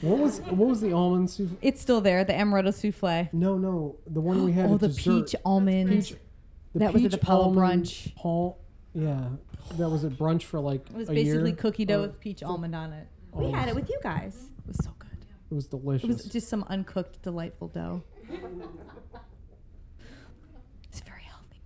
What 0.00 0.18
was 0.20 0.40
what 0.42 0.68
was 0.68 0.80
the 0.80 0.92
almond 0.92 1.28
souffle? 1.30 1.56
It's 1.60 1.80
still 1.80 2.00
there, 2.00 2.22
the 2.24 2.32
amaretto 2.34 2.72
souffle. 2.72 3.28
No, 3.32 3.58
no, 3.58 3.96
the 4.06 4.20
one 4.20 4.44
we 4.44 4.52
had. 4.52 4.70
oh, 4.70 4.74
at 4.74 4.80
the 4.80 4.88
dessert. 4.88 5.26
peach 5.26 5.36
almond. 5.44 5.90
Peach- 5.90 6.14
the 6.72 6.78
That 6.80 6.92
was 6.92 7.04
at 7.04 7.10
peach 7.10 7.20
the 7.20 7.24
Palo 7.26 7.44
almond 7.44 7.84
brunch. 7.84 8.14
Paul, 8.14 8.58
yeah, 8.94 9.28
that 9.76 9.88
was 9.88 10.04
at 10.04 10.12
brunch 10.12 10.42
for 10.44 10.60
like 10.60 10.88
It 10.90 10.96
was 10.96 11.08
a 11.08 11.12
basically 11.12 11.50
year. 11.50 11.56
cookie 11.56 11.84
dough 11.84 11.98
or- 11.98 12.02
with 12.08 12.20
peach 12.20 12.42
almond 12.42 12.74
on 12.74 12.92
it. 12.92 13.06
Oh, 13.32 13.40
We 13.40 13.46
it 13.46 13.54
had 13.54 13.68
it 13.68 13.74
with 13.74 13.88
you 13.88 13.98
guys. 14.02 14.50
It 14.58 14.68
was 14.68 14.76
so 14.84 14.90
good. 14.98 15.08
It 15.50 15.54
was 15.54 15.66
delicious. 15.66 16.04
It 16.04 16.12
was 16.12 16.24
just 16.26 16.48
some 16.48 16.64
uncooked, 16.68 17.22
delightful 17.22 17.68
dough. 17.68 18.02
It's 20.90 21.00
very 21.00 21.22
healthy. 21.22 21.60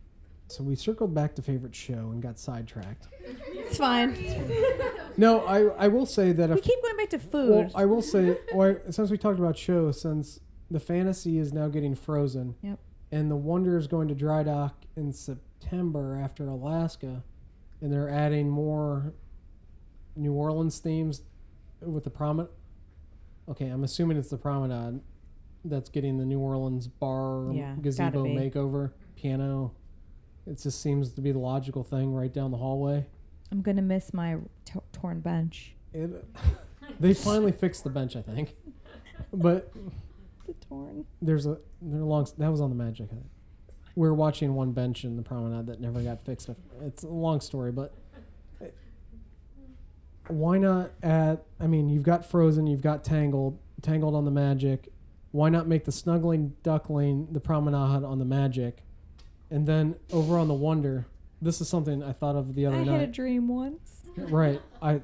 so 0.48 0.62
we 0.64 0.74
circled 0.74 1.14
back 1.14 1.34
to 1.36 1.42
favorite 1.42 1.74
show 1.74 2.10
and 2.12 2.20
got 2.22 2.38
sidetracked. 2.38 3.08
It's 3.52 3.76
fine. 3.78 4.14
No, 5.18 5.40
I 5.44 5.64
I 5.84 5.88
will 5.88 6.06
say 6.06 6.32
that 6.32 6.48
if 6.48 6.54
We 6.54 6.60
if 6.60 6.64
keep 6.64 6.82
going 6.82 6.96
back 6.96 7.10
to 7.10 7.18
food. 7.18 7.50
well, 7.50 7.70
I 7.74 7.84
will 7.84 8.00
say 8.00 8.38
well, 8.54 8.76
since 8.90 9.10
we 9.10 9.18
talked 9.18 9.38
about 9.38 9.58
shows, 9.58 10.00
since 10.00 10.40
the 10.70 10.80
fantasy 10.80 11.36
is 11.38 11.52
now 11.52 11.68
getting 11.68 11.94
frozen, 11.94 12.54
Yep. 12.62 12.78
And 13.12 13.30
the 13.30 13.36
Wonder 13.36 13.76
is 13.76 13.86
going 13.86 14.08
to 14.08 14.14
dry 14.14 14.42
dock 14.42 14.74
in 14.96 15.12
September 15.12 16.18
after 16.20 16.48
Alaska, 16.48 17.22
and 17.80 17.92
they're 17.92 18.08
adding 18.08 18.48
more 18.48 19.12
New 20.16 20.32
Orleans 20.32 20.78
themes 20.78 21.22
with 21.80 22.04
the 22.04 22.10
promenade. 22.10 22.50
Okay, 23.48 23.68
I'm 23.68 23.84
assuming 23.84 24.16
it's 24.16 24.30
the 24.30 24.38
promenade 24.38 25.00
that's 25.64 25.90
getting 25.90 26.16
the 26.18 26.24
New 26.24 26.40
Orleans 26.40 26.88
bar 26.88 27.52
Yeah, 27.52 27.74
gazebo 27.80 28.24
makeover 28.24 28.92
piano. 29.14 29.72
It 30.46 30.58
just 30.60 30.80
seems 30.80 31.12
to 31.12 31.20
be 31.20 31.30
the 31.32 31.38
logical 31.38 31.84
thing 31.84 32.12
right 32.12 32.32
down 32.32 32.50
the 32.50 32.56
hallway. 32.56 33.06
I'm 33.52 33.60
gonna 33.60 33.82
miss 33.82 34.14
my 34.14 34.38
t- 34.64 34.80
torn 34.92 35.20
bench. 35.20 35.74
It, 35.92 36.24
they 37.00 37.12
finally 37.12 37.52
fixed 37.52 37.84
the 37.84 37.90
bench, 37.90 38.16
I 38.16 38.22
think, 38.22 38.50
but 39.32 39.70
The 40.46 40.54
torn. 40.68 41.04
there's 41.20 41.46
a 41.46 41.58
there 41.80 42.00
long 42.00 42.26
that 42.38 42.50
was 42.50 42.60
on 42.60 42.70
the 42.70 42.76
Magic. 42.76 43.08
I. 43.12 43.16
We 43.94 44.08
were 44.08 44.14
watching 44.14 44.54
one 44.54 44.72
bench 44.72 45.04
in 45.04 45.16
the 45.16 45.22
promenade 45.22 45.66
that 45.66 45.80
never 45.80 46.00
got 46.00 46.22
fixed. 46.24 46.48
It's 46.80 47.02
a 47.02 47.08
long 47.08 47.40
story, 47.40 47.72
but 47.72 47.92
why 50.28 50.58
not 50.58 50.92
add? 51.02 51.40
I 51.60 51.66
mean, 51.66 51.88
you've 51.88 52.02
got 52.04 52.24
Frozen, 52.24 52.66
you've 52.66 52.80
got 52.82 53.04
Tangled, 53.04 53.58
Tangled 53.82 54.14
on 54.14 54.24
the 54.24 54.30
Magic. 54.30 54.88
Why 55.32 55.48
not 55.48 55.66
make 55.66 55.84
the 55.84 55.90
Snuggly 55.90 56.52
Duckling 56.62 57.28
the 57.32 57.40
promenade 57.40 58.04
on 58.04 58.18
the 58.18 58.24
Magic, 58.24 58.82
And 59.50 59.66
then 59.66 59.96
over 60.12 60.38
on 60.38 60.48
the 60.48 60.54
Wonder, 60.54 61.06
this 61.40 61.60
is 61.60 61.68
something 61.68 62.02
I 62.02 62.12
thought 62.12 62.36
of 62.36 62.54
the 62.54 62.66
other 62.66 62.76
I 62.76 62.84
night. 62.84 63.00
had 63.00 63.08
a 63.08 63.12
dream 63.12 63.48
once. 63.48 64.02
Right. 64.16 64.60
I 64.80 65.00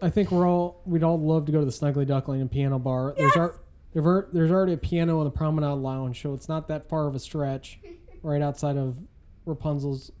I 0.00 0.10
think 0.10 0.30
we're 0.30 0.46
all 0.48 0.80
we'd 0.86 1.02
all 1.02 1.20
love 1.20 1.44
to 1.46 1.52
go 1.52 1.60
to 1.60 1.64
the 1.66 1.70
Snuggly 1.72 2.06
Duckling 2.06 2.40
and 2.40 2.50
Piano 2.50 2.78
Bar. 2.78 3.14
There's 3.16 3.36
ar- 3.36 3.36
there 3.36 3.48
ver- 3.48 3.60
there's 3.94 4.50
already 4.50 4.72
a 4.74 4.78
piano 4.78 5.18
in 5.20 5.24
the 5.24 5.30
Promenade 5.30 5.78
Lounge, 5.78 6.20
so 6.20 6.34
it's 6.34 6.48
not 6.48 6.68
that 6.68 6.88
far 6.88 7.06
of 7.06 7.14
a 7.14 7.18
stretch, 7.18 7.80
right 8.22 8.42
outside 8.42 8.76
of 8.76 8.98
Rapunzel's 9.46 10.12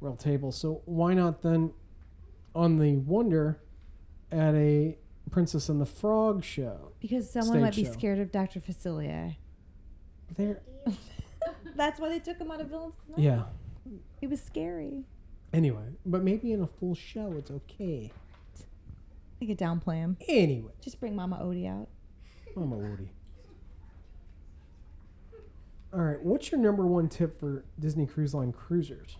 Royal 0.00 0.16
Table. 0.16 0.52
So 0.52 0.82
why 0.84 1.14
not 1.14 1.42
then 1.42 1.72
on 2.54 2.78
the 2.78 2.96
Wonder 2.96 3.60
at 4.30 4.54
a 4.54 4.96
Princess 5.30 5.68
and 5.68 5.80
the 5.80 5.86
Frog 5.86 6.44
show? 6.44 6.92
Because 7.00 7.30
someone 7.30 7.60
might 7.60 7.74
be 7.76 7.84
show. 7.84 7.92
scared 7.92 8.18
of 8.18 8.32
Dr. 8.32 8.60
Facilier. 8.60 9.36
There. 10.36 10.60
That's 11.76 11.98
why 12.00 12.08
they 12.08 12.20
took 12.20 12.38
him 12.38 12.50
out 12.50 12.60
of 12.60 12.68
Villains 12.68 12.94
Night. 13.08 13.18
Yeah. 13.18 13.42
He 14.20 14.26
was 14.26 14.40
scary. 14.40 15.04
Anyway, 15.52 15.84
but 16.04 16.22
maybe 16.22 16.52
in 16.52 16.62
a 16.62 16.66
full 16.66 16.94
show 16.94 17.34
it's 17.38 17.50
okay. 17.50 18.10
I 19.40 19.46
could 19.46 19.58
downplay 19.58 19.96
him. 19.96 20.16
Anyway, 20.26 20.72
Just 20.80 20.98
bring 21.00 21.14
Mama 21.14 21.38
Odie 21.42 21.68
out. 21.68 21.88
Oh, 22.56 22.60
Mama 22.60 22.76
Woody. 22.76 23.10
All 25.92 26.00
right, 26.00 26.20
what's 26.22 26.50
your 26.50 26.60
number 26.60 26.86
one 26.86 27.08
tip 27.08 27.38
for 27.38 27.64
Disney 27.78 28.06
Cruise 28.06 28.34
Line 28.34 28.52
cruisers? 28.52 29.16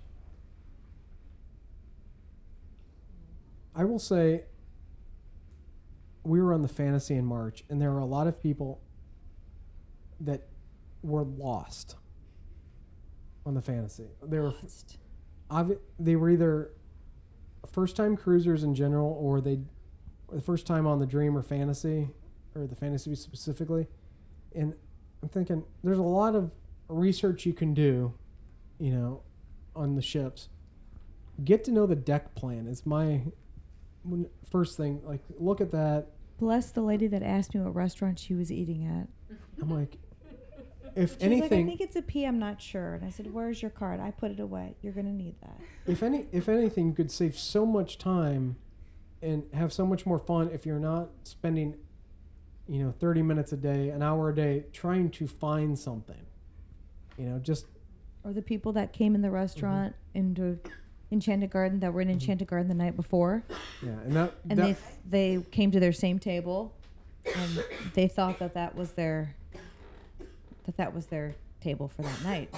I 3.76 3.84
will 3.84 3.98
say 3.98 4.44
we 6.24 6.40
were 6.40 6.52
on 6.54 6.62
the 6.62 6.68
Fantasy 6.68 7.14
in 7.14 7.24
March, 7.24 7.64
and 7.68 7.80
there 7.80 7.90
were 7.90 7.98
a 7.98 8.04
lot 8.06 8.26
of 8.26 8.42
people 8.42 8.80
that 10.20 10.48
were 11.02 11.22
lost 11.24 11.96
on 13.44 13.54
the 13.54 13.62
Fantasy. 13.62 14.06
They 14.22 14.38
were 14.38 14.54
obvi- 15.50 15.78
they 15.98 16.16
were 16.16 16.30
either 16.30 16.70
first 17.70 17.96
time 17.96 18.16
cruisers 18.16 18.62
in 18.64 18.74
general, 18.74 19.16
or 19.20 19.40
they 19.40 19.60
the 20.32 20.40
first 20.40 20.66
time 20.66 20.86
on 20.86 20.98
the 20.98 21.06
Dream 21.06 21.36
or 21.36 21.42
Fantasy, 21.42 22.10
or 22.54 22.66
the 22.66 22.74
Fantasy 22.74 23.14
specifically. 23.14 23.86
And 24.54 24.74
I'm 25.22 25.28
thinking 25.28 25.64
there's 25.82 25.98
a 25.98 26.02
lot 26.02 26.34
of 26.34 26.52
research 26.88 27.46
you 27.46 27.52
can 27.52 27.74
do, 27.74 28.14
you 28.78 28.90
know, 28.92 29.22
on 29.74 29.94
the 29.96 30.02
ships. 30.02 30.48
Get 31.42 31.64
to 31.64 31.72
know 31.72 31.86
the 31.86 31.96
deck 31.96 32.34
plan 32.34 32.68
is 32.68 32.86
my 32.86 33.22
first 34.50 34.76
thing. 34.76 35.00
Like, 35.04 35.20
look 35.38 35.60
at 35.60 35.72
that. 35.72 36.06
Bless 36.38 36.70
the 36.70 36.82
lady 36.82 37.06
that 37.08 37.22
asked 37.22 37.54
me 37.54 37.60
what 37.60 37.74
restaurant 37.74 38.18
she 38.18 38.34
was 38.34 38.52
eating 38.52 38.84
at. 38.84 39.08
I'm 39.60 39.70
like, 39.70 39.96
if 40.94 41.10
She 41.10 41.14
was 41.14 41.22
anything, 41.22 41.42
like, 41.42 41.52
I 41.52 41.64
think 41.64 41.80
it's 41.80 41.96
a 41.96 42.02
P. 42.02 42.24
I'm 42.24 42.38
not 42.38 42.60
sure. 42.60 42.94
And 42.94 43.04
I 43.04 43.10
said, 43.10 43.32
Where's 43.32 43.62
your 43.62 43.70
card? 43.70 43.98
I 44.00 44.10
put 44.10 44.30
it 44.30 44.38
away. 44.40 44.76
You're 44.82 44.92
gonna 44.92 45.12
need 45.12 45.34
that. 45.40 45.58
if 45.86 46.02
any 46.02 46.26
if 46.32 46.48
anything 46.48 46.88
you 46.88 46.92
could 46.92 47.10
save 47.10 47.36
so 47.36 47.64
much 47.66 47.98
time 47.98 48.56
and 49.22 49.44
have 49.54 49.72
so 49.72 49.86
much 49.86 50.04
more 50.06 50.18
fun 50.18 50.50
if 50.52 50.66
you're 50.66 50.78
not 50.78 51.08
spending 51.24 51.76
you 52.68 52.82
know 52.82 52.92
30 52.98 53.22
minutes 53.22 53.52
a 53.52 53.56
day 53.56 53.90
an 53.90 54.02
hour 54.02 54.30
a 54.30 54.34
day 54.34 54.64
trying 54.72 55.10
to 55.10 55.26
find 55.26 55.78
something 55.78 56.24
you 57.18 57.26
know 57.26 57.38
just 57.38 57.66
Or 58.24 58.32
the 58.32 58.42
people 58.42 58.72
that 58.72 58.92
came 58.92 59.14
in 59.14 59.22
the 59.22 59.28
mm-hmm. 59.28 59.36
restaurant 59.36 59.94
into 60.14 60.58
Enchanted 61.12 61.50
Garden 61.50 61.80
that 61.80 61.92
were 61.92 62.00
in 62.00 62.08
mm-hmm. 62.08 62.14
Enchanted 62.14 62.48
Garden 62.48 62.68
the 62.68 62.74
night 62.74 62.96
before, 62.96 63.44
yeah 63.82 63.90
and 63.90 64.12
that, 64.16 64.34
and 64.48 64.58
that 64.58 64.76
they 65.10 65.36
they 65.36 65.42
came 65.50 65.70
to 65.70 65.78
their 65.78 65.92
same 65.92 66.18
table, 66.18 66.74
and 67.24 67.64
they 67.94 68.08
thought 68.08 68.38
that 68.38 68.54
that 68.54 68.74
was 68.74 68.92
their 68.92 69.34
that 70.64 70.76
that 70.76 70.94
was 70.94 71.06
their 71.06 71.34
table 71.60 71.88
for 71.88 72.02
that 72.02 72.22
night. 72.24 72.52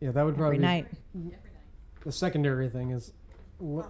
yeah 0.00 0.10
that 0.10 0.24
would 0.24 0.36
probably 0.36 0.56
Every 0.56 0.58
be 0.58 0.62
night. 0.66 0.86
Mm-hmm. 1.16 1.28
the 2.04 2.12
secondary 2.12 2.68
thing 2.68 2.90
is 2.90 3.12
wh- 3.62 3.86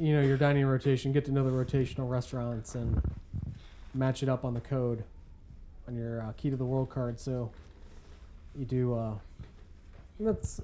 you 0.00 0.14
know 0.14 0.22
your 0.22 0.36
dining 0.38 0.64
rotation 0.64 1.12
get 1.12 1.24
to 1.26 1.30
know 1.32 1.44
the 1.44 1.50
rotational 1.50 2.08
restaurants 2.08 2.74
and 2.74 3.00
match 3.94 4.22
it 4.22 4.28
up 4.28 4.44
on 4.44 4.54
the 4.54 4.60
code 4.60 5.04
on 5.86 5.94
your 5.94 6.22
uh, 6.22 6.32
key 6.36 6.48
to 6.48 6.56
the 6.56 6.64
world 6.64 6.88
card 6.88 7.20
so 7.20 7.50
you 8.56 8.64
do 8.64 8.94
uh 8.94 9.14
that's 10.18 10.60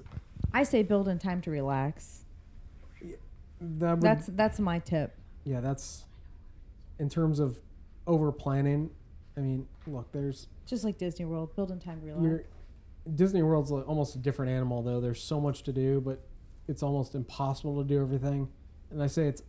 I 0.53 0.63
say 0.63 0.81
build 0.83 1.07
in 1.07 1.19
time 1.19 1.41
to 1.41 1.51
relax. 1.51 2.23
that 3.59 3.95
would, 3.95 4.01
That's 4.01 4.27
that's 4.27 4.59
my 4.59 4.79
tip. 4.79 5.15
yeah 5.43 5.59
that's 5.61 6.05
in 6.99 7.09
terms 7.09 7.39
of 7.39 7.59
over 8.07 8.31
planning 8.31 8.89
i 9.35 9.39
mean 9.41 9.67
look 9.85 10.11
there's 10.11 10.47
Just 10.65 10.83
like 10.83 10.97
Disney 10.97 11.25
World, 11.25 11.55
build 11.55 11.71
in 11.71 11.79
time 11.79 12.01
to 12.01 12.07
relax. 12.07 12.43
Disney 13.15 13.41
World's 13.43 13.71
like 13.71 13.87
almost 13.87 14.15
a 14.15 14.17
different 14.17 14.51
animal, 14.51 14.81
though. 14.83 14.99
There's 14.99 15.21
so 15.23 15.39
much 15.39 15.63
to 15.63 15.71
do, 15.71 16.01
but 16.01 16.19
it's 16.67 16.83
almost 16.83 17.15
impossible 17.15 17.81
to 17.81 17.87
do 17.87 18.01
everything. 18.01 18.49
And 18.91 19.01
I 19.03 19.07
say 19.07 19.27
it's 19.27 19.41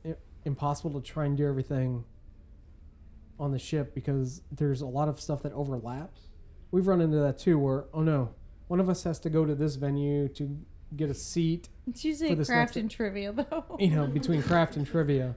impossible 0.45 1.01
to 1.01 1.07
try 1.07 1.25
and 1.27 1.37
do 1.37 1.47
everything 1.47 2.05
on 3.39 3.53
the 3.53 3.59
ship 3.59 3.95
because 3.95 4.43
there's 4.51 4.81
a 4.81 4.87
lot 4.87 5.09
of 5.09 5.21
stuff 5.21 5.43
that 5.43 5.53
overlaps. 5.53 6.23
We've 6.71 6.87
run 6.87 7.01
into 7.01 7.19
that 7.19 7.39
too, 7.39 7.59
where 7.59 7.85
oh 7.95 8.03
no, 8.03 8.31
one 8.67 8.81
of 8.81 8.89
us 8.89 9.05
has 9.05 9.19
to 9.21 9.31
go 9.31 9.45
to 9.45 9.55
this 9.55 9.77
venue 9.77 10.29
to 10.31 10.59
get 10.97 11.11
a 11.11 11.15
seat, 11.15 11.69
It's 11.87 12.03
usually 12.05 12.31
for 12.31 12.35
this 12.37 12.49
craft 12.49 12.77
and 12.77 12.91
trivia 12.91 13.33
though. 13.33 13.65
you 13.79 13.91
know, 13.91 14.07
between 14.07 14.43
craft 14.43 14.77
and 14.77 14.87
trivia. 14.87 15.35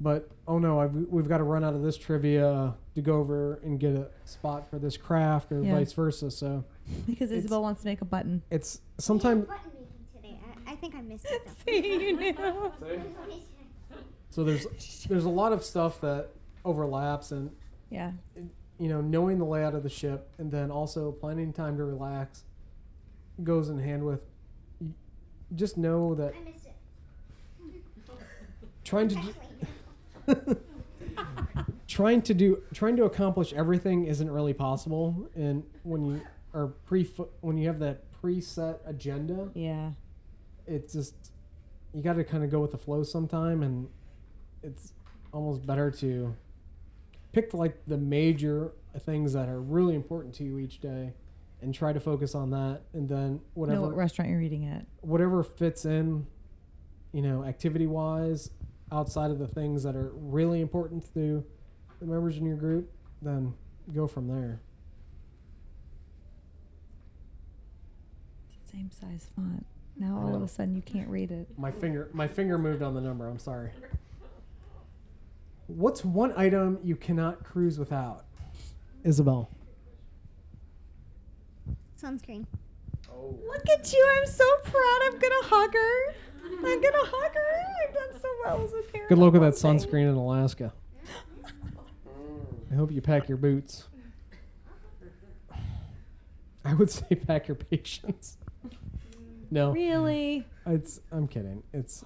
But 0.00 0.30
oh 0.46 0.58
no, 0.58 0.80
I've, 0.80 0.94
we've 0.94 1.28
got 1.28 1.38
to 1.38 1.44
run 1.44 1.62
out 1.64 1.74
of 1.74 1.82
this 1.82 1.96
trivia 1.96 2.74
to 2.94 3.02
go 3.02 3.14
over 3.16 3.60
and 3.62 3.78
get 3.78 3.94
a 3.94 4.08
spot 4.24 4.68
for 4.70 4.78
this 4.78 4.96
craft, 4.96 5.52
or 5.52 5.62
Yeah. 5.62 5.74
vice 5.76 5.92
versa. 5.92 6.30
So 6.30 6.64
because 7.06 7.30
It's- 7.30 7.44
Isabel 7.44 7.62
wants 7.62 7.82
to 7.82 7.86
make 7.88 8.00
a 8.00 8.04
button. 8.06 8.42
it's 8.50 8.80
sometimes 8.98 9.44
button 9.46 9.70
making 9.74 9.86
today. 10.14 10.40
I, 10.66 10.67
I 10.67 10.67
think 10.80 10.94
I 10.94 11.00
missed 11.02 11.26
it 11.28 11.42
though. 11.46 11.52
See, 11.66 11.86
you 12.08 12.16
knew. 12.16 12.34
So 14.30 14.44
there's 14.44 14.66
there's 15.08 15.24
a 15.24 15.28
lot 15.30 15.52
of 15.52 15.64
stuff 15.64 16.00
that 16.00 16.28
overlaps, 16.64 17.32
and 17.32 17.50
Yeah. 17.90 18.12
you 18.78 18.88
know, 18.88 19.00
knowing 19.00 19.38
the 19.38 19.44
layout 19.44 19.74
of 19.74 19.82
the 19.82 19.88
ship, 19.88 20.28
and 20.38 20.50
then 20.50 20.70
also 20.70 21.12
planning 21.12 21.52
time 21.52 21.76
to 21.78 21.84
relax, 21.84 22.44
goes 23.42 23.68
in 23.68 23.78
hand 23.78 24.04
with. 24.04 24.20
Just 25.54 25.78
know 25.78 26.14
that 26.14 26.34
I 26.34 26.40
missed 26.44 26.66
it. 26.66 26.74
trying 28.84 29.08
to 29.08 29.14
do, 29.16 30.56
trying 31.86 32.20
to 32.22 32.34
do 32.34 32.62
trying 32.74 32.96
to 32.96 33.04
accomplish 33.04 33.52
everything 33.54 34.04
isn't 34.04 34.30
really 34.30 34.52
possible, 34.52 35.28
and 35.34 35.62
when 35.84 36.04
you 36.04 36.20
are 36.54 36.66
pre 36.86 37.04
when 37.40 37.56
you 37.56 37.66
have 37.66 37.78
that 37.78 38.02
preset 38.22 38.76
agenda, 38.86 39.48
Yeah. 39.54 39.92
It's 40.68 40.92
just 40.92 41.14
you 41.94 42.02
got 42.02 42.14
to 42.14 42.24
kind 42.24 42.44
of 42.44 42.50
go 42.50 42.60
with 42.60 42.70
the 42.70 42.78
flow 42.78 43.02
sometime 43.02 43.62
and 43.62 43.88
it's 44.62 44.92
almost 45.32 45.66
better 45.66 45.90
to 45.90 46.34
pick 47.32 47.54
like 47.54 47.76
the 47.86 47.96
major 47.96 48.72
things 49.00 49.32
that 49.32 49.48
are 49.48 49.60
really 49.60 49.94
important 49.94 50.34
to 50.34 50.44
you 50.44 50.58
each 50.58 50.80
day 50.80 51.12
and 51.62 51.74
try 51.74 51.92
to 51.92 52.00
focus 52.00 52.34
on 52.34 52.50
that 52.50 52.80
and 52.92 53.08
then 53.08 53.32
Know 53.34 53.40
whatever 53.54 53.80
what 53.82 53.96
restaurant 53.96 54.30
you're 54.30 54.40
eating 54.40 54.66
at. 54.66 54.84
whatever 55.00 55.42
fits 55.42 55.84
in 55.84 56.26
you 57.12 57.22
know 57.22 57.44
activity 57.44 57.86
wise 57.86 58.50
outside 58.92 59.30
of 59.30 59.38
the 59.38 59.46
things 59.48 59.82
that 59.82 59.94
are 59.96 60.10
really 60.14 60.60
important 60.60 61.02
to 61.14 61.44
the 62.00 62.06
members 62.06 62.36
in 62.36 62.44
your 62.46 62.56
group 62.56 62.90
then 63.22 63.54
go 63.94 64.06
from 64.06 64.28
there 64.28 64.60
Same 68.70 68.90
size 68.90 69.26
font. 69.34 69.66
Now 69.98 70.20
all 70.22 70.34
of 70.34 70.42
a 70.42 70.48
sudden 70.48 70.74
you 70.76 70.82
can't 70.82 71.08
read 71.08 71.30
it. 71.32 71.48
My 71.58 71.70
finger 71.70 72.08
my 72.12 72.28
finger 72.28 72.56
moved 72.56 72.82
on 72.82 72.94
the 72.94 73.00
number. 73.00 73.26
I'm 73.28 73.38
sorry. 73.38 73.70
What's 75.66 76.04
one 76.04 76.32
item 76.36 76.78
you 76.82 76.96
cannot 76.96 77.44
cruise 77.44 77.78
without? 77.78 78.24
Isabel. 79.04 79.50
Sunscreen. 82.00 82.46
Oh, 83.12 83.36
Look 83.46 83.68
at 83.78 83.92
you! 83.92 84.08
I'm 84.16 84.26
so 84.26 84.44
proud. 84.64 84.98
I'm 85.04 85.18
gonna 85.18 85.34
hug 85.42 85.74
her. 85.74 86.14
I'm 86.44 86.80
gonna 86.80 87.04
hug 87.04 87.34
her. 87.34 87.64
I've 87.88 87.94
done 87.94 88.20
so 88.20 88.28
well 88.44 88.64
as 88.64 88.72
a 88.72 88.82
parent. 88.92 89.08
Good 89.08 89.18
luck 89.18 89.32
with 89.32 89.42
that 89.42 89.54
sunscreen 89.54 90.08
in 90.08 90.14
Alaska. 90.14 90.72
I 92.70 92.74
hope 92.74 92.92
you 92.92 93.00
pack 93.00 93.28
your 93.28 93.38
boots. 93.38 93.88
I 96.64 96.74
would 96.74 96.90
say 96.90 97.14
pack 97.14 97.48
your 97.48 97.56
patience. 97.56 98.38
No, 99.50 99.72
Really? 99.72 100.46
it's 100.66 101.00
I'm 101.10 101.26
kidding. 101.28 101.62
It's 101.72 102.04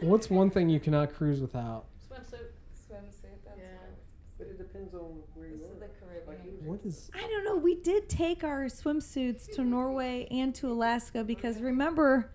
what's 0.00 0.30
one 0.30 0.50
thing 0.50 0.68
you 0.68 0.80
cannot 0.80 1.14
cruise 1.14 1.40
without? 1.40 1.86
Swimsuit. 2.08 2.48
Swimsuit. 2.90 3.44
That's 3.44 3.58
Yeah. 3.58 3.64
right. 3.64 3.96
But 4.38 4.46
it 4.48 4.58
depends 4.58 4.94
on 4.94 5.20
where 5.34 5.48
you 5.48 5.54
are. 5.64 5.74
the 5.74 5.80
Like 5.80 6.00
Caribbean. 6.00 6.64
you- 6.64 6.70
What 6.70 6.80
is 6.84 7.10
I 7.14 7.20
don't 7.20 7.44
know. 7.44 7.56
We 7.56 7.74
did 7.76 8.08
take 8.08 8.42
our 8.44 8.64
swimsuits 8.66 9.52
to 9.54 9.62
Norway 9.64 10.26
and 10.30 10.54
to 10.56 10.68
Alaska 10.70 11.24
because 11.24 11.60
remember, 11.60 12.30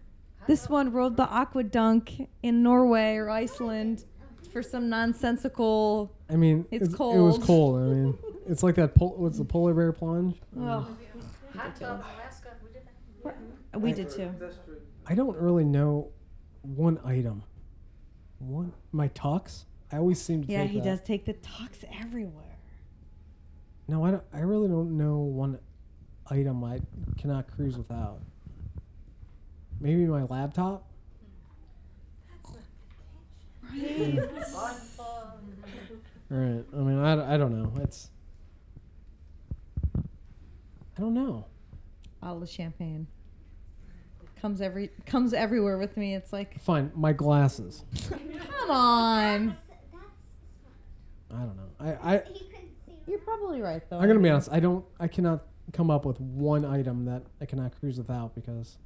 this 0.48 0.70
one 0.70 0.92
rode 0.92 1.18
the 1.18 1.28
aqua 1.30 1.64
dunk 1.64 2.30
in 2.44 2.62
Norway 2.64 3.16
or 3.16 3.30
Iceland 3.30 4.06
for 4.52 4.62
some 4.62 4.90
nonsensical. 4.90 6.12
I 6.30 6.36
mean, 6.36 6.66
It's 6.72 6.94
cold. 6.94 7.16
It 7.16 7.20
was 7.22 7.38
cold. 7.38 7.48
cold. 7.48 7.80
I 7.80 7.94
mean, 7.94 8.18
It's 8.48 8.64
like 8.64 8.76
that. 8.76 8.94
Pol- 8.96 9.16
what's 9.18 9.38
the 9.38 9.46
polar 9.46 9.74
bear 9.74 9.92
plunge? 9.94 10.40
Oh, 10.58 10.62
Hot 11.56 11.76
tub 11.76 12.00
in 12.00 12.06
Alaska, 12.16 12.50
we 12.64 12.72
did 12.74 12.82
that. 13.72 13.80
we 13.80 13.94
did 13.94 14.10
too. 14.10 14.32
I 15.08 15.16
don't 15.16 15.38
really 15.38 15.64
know 15.64 16.10
one 16.62 17.00
item. 17.06 17.44
One 18.40 18.74
my 18.92 19.08
tux. 19.10 19.66
I 19.92 19.98
always 19.98 20.22
seem 20.22 20.44
to 20.46 20.52
Yeah, 20.52 20.64
take 20.64 20.72
he 20.72 20.80
that. 20.80 20.86
does 20.86 21.02
take 21.02 21.26
the 21.26 21.34
tux 21.34 21.84
everywhere. 22.00 22.58
No, 23.88 24.06
I 24.06 24.12
don't. 24.12 24.24
I 24.34 24.40
really 24.40 24.68
don't 24.68 24.98
know 24.98 25.18
one 25.18 25.60
item 26.30 26.64
I 26.64 26.80
cannot 27.18 27.48
cruise 27.54 27.78
without. 27.78 28.20
Maybe 29.80 30.06
my 30.06 30.24
laptop. 30.24 30.88
Right. 36.30 36.64
I 36.74 36.78
mean, 36.78 36.98
I, 37.00 37.34
I 37.34 37.38
don't 37.38 37.52
know. 37.62 37.82
It's. 37.82 38.10
I 39.98 41.02
don't 41.02 41.14
know. 41.14 41.46
All 42.24 42.40
the 42.40 42.48
champagne 42.48 43.08
comes 44.42 44.60
every 44.62 44.90
comes 45.06 45.34
everywhere 45.34 45.78
with 45.78 45.96
me. 45.98 46.16
It's 46.16 46.34
like, 46.34 46.60
Fine, 46.62 46.92
my 46.96 47.14
glasses. 47.14 47.84
come 48.10 48.72
on. 48.72 49.48
That's, 49.48 49.60
that's 49.92 50.04
I 51.32 51.40
don't 51.40 51.58
know. 51.58 51.70
I, 51.80 52.16
I 52.16 52.24
he 52.28 52.40
see. 52.40 52.48
You're 53.08 53.20
probably 53.20 53.62
right 53.62 53.88
though. 53.90 54.00
I'm 54.00 54.08
gonna 54.08 54.20
be 54.20 54.30
honest. 54.30 54.50
I 54.52 54.60
don't. 54.60 54.84
I 55.00 55.08
cannot 55.08 55.44
come 55.74 55.90
up 55.92 56.06
with 56.06 56.20
one 56.20 56.66
item 56.66 57.06
that 57.06 57.24
I 57.40 57.46
cannot 57.46 57.80
cruise 57.80 57.98
without 57.98 58.34
because 58.36 58.78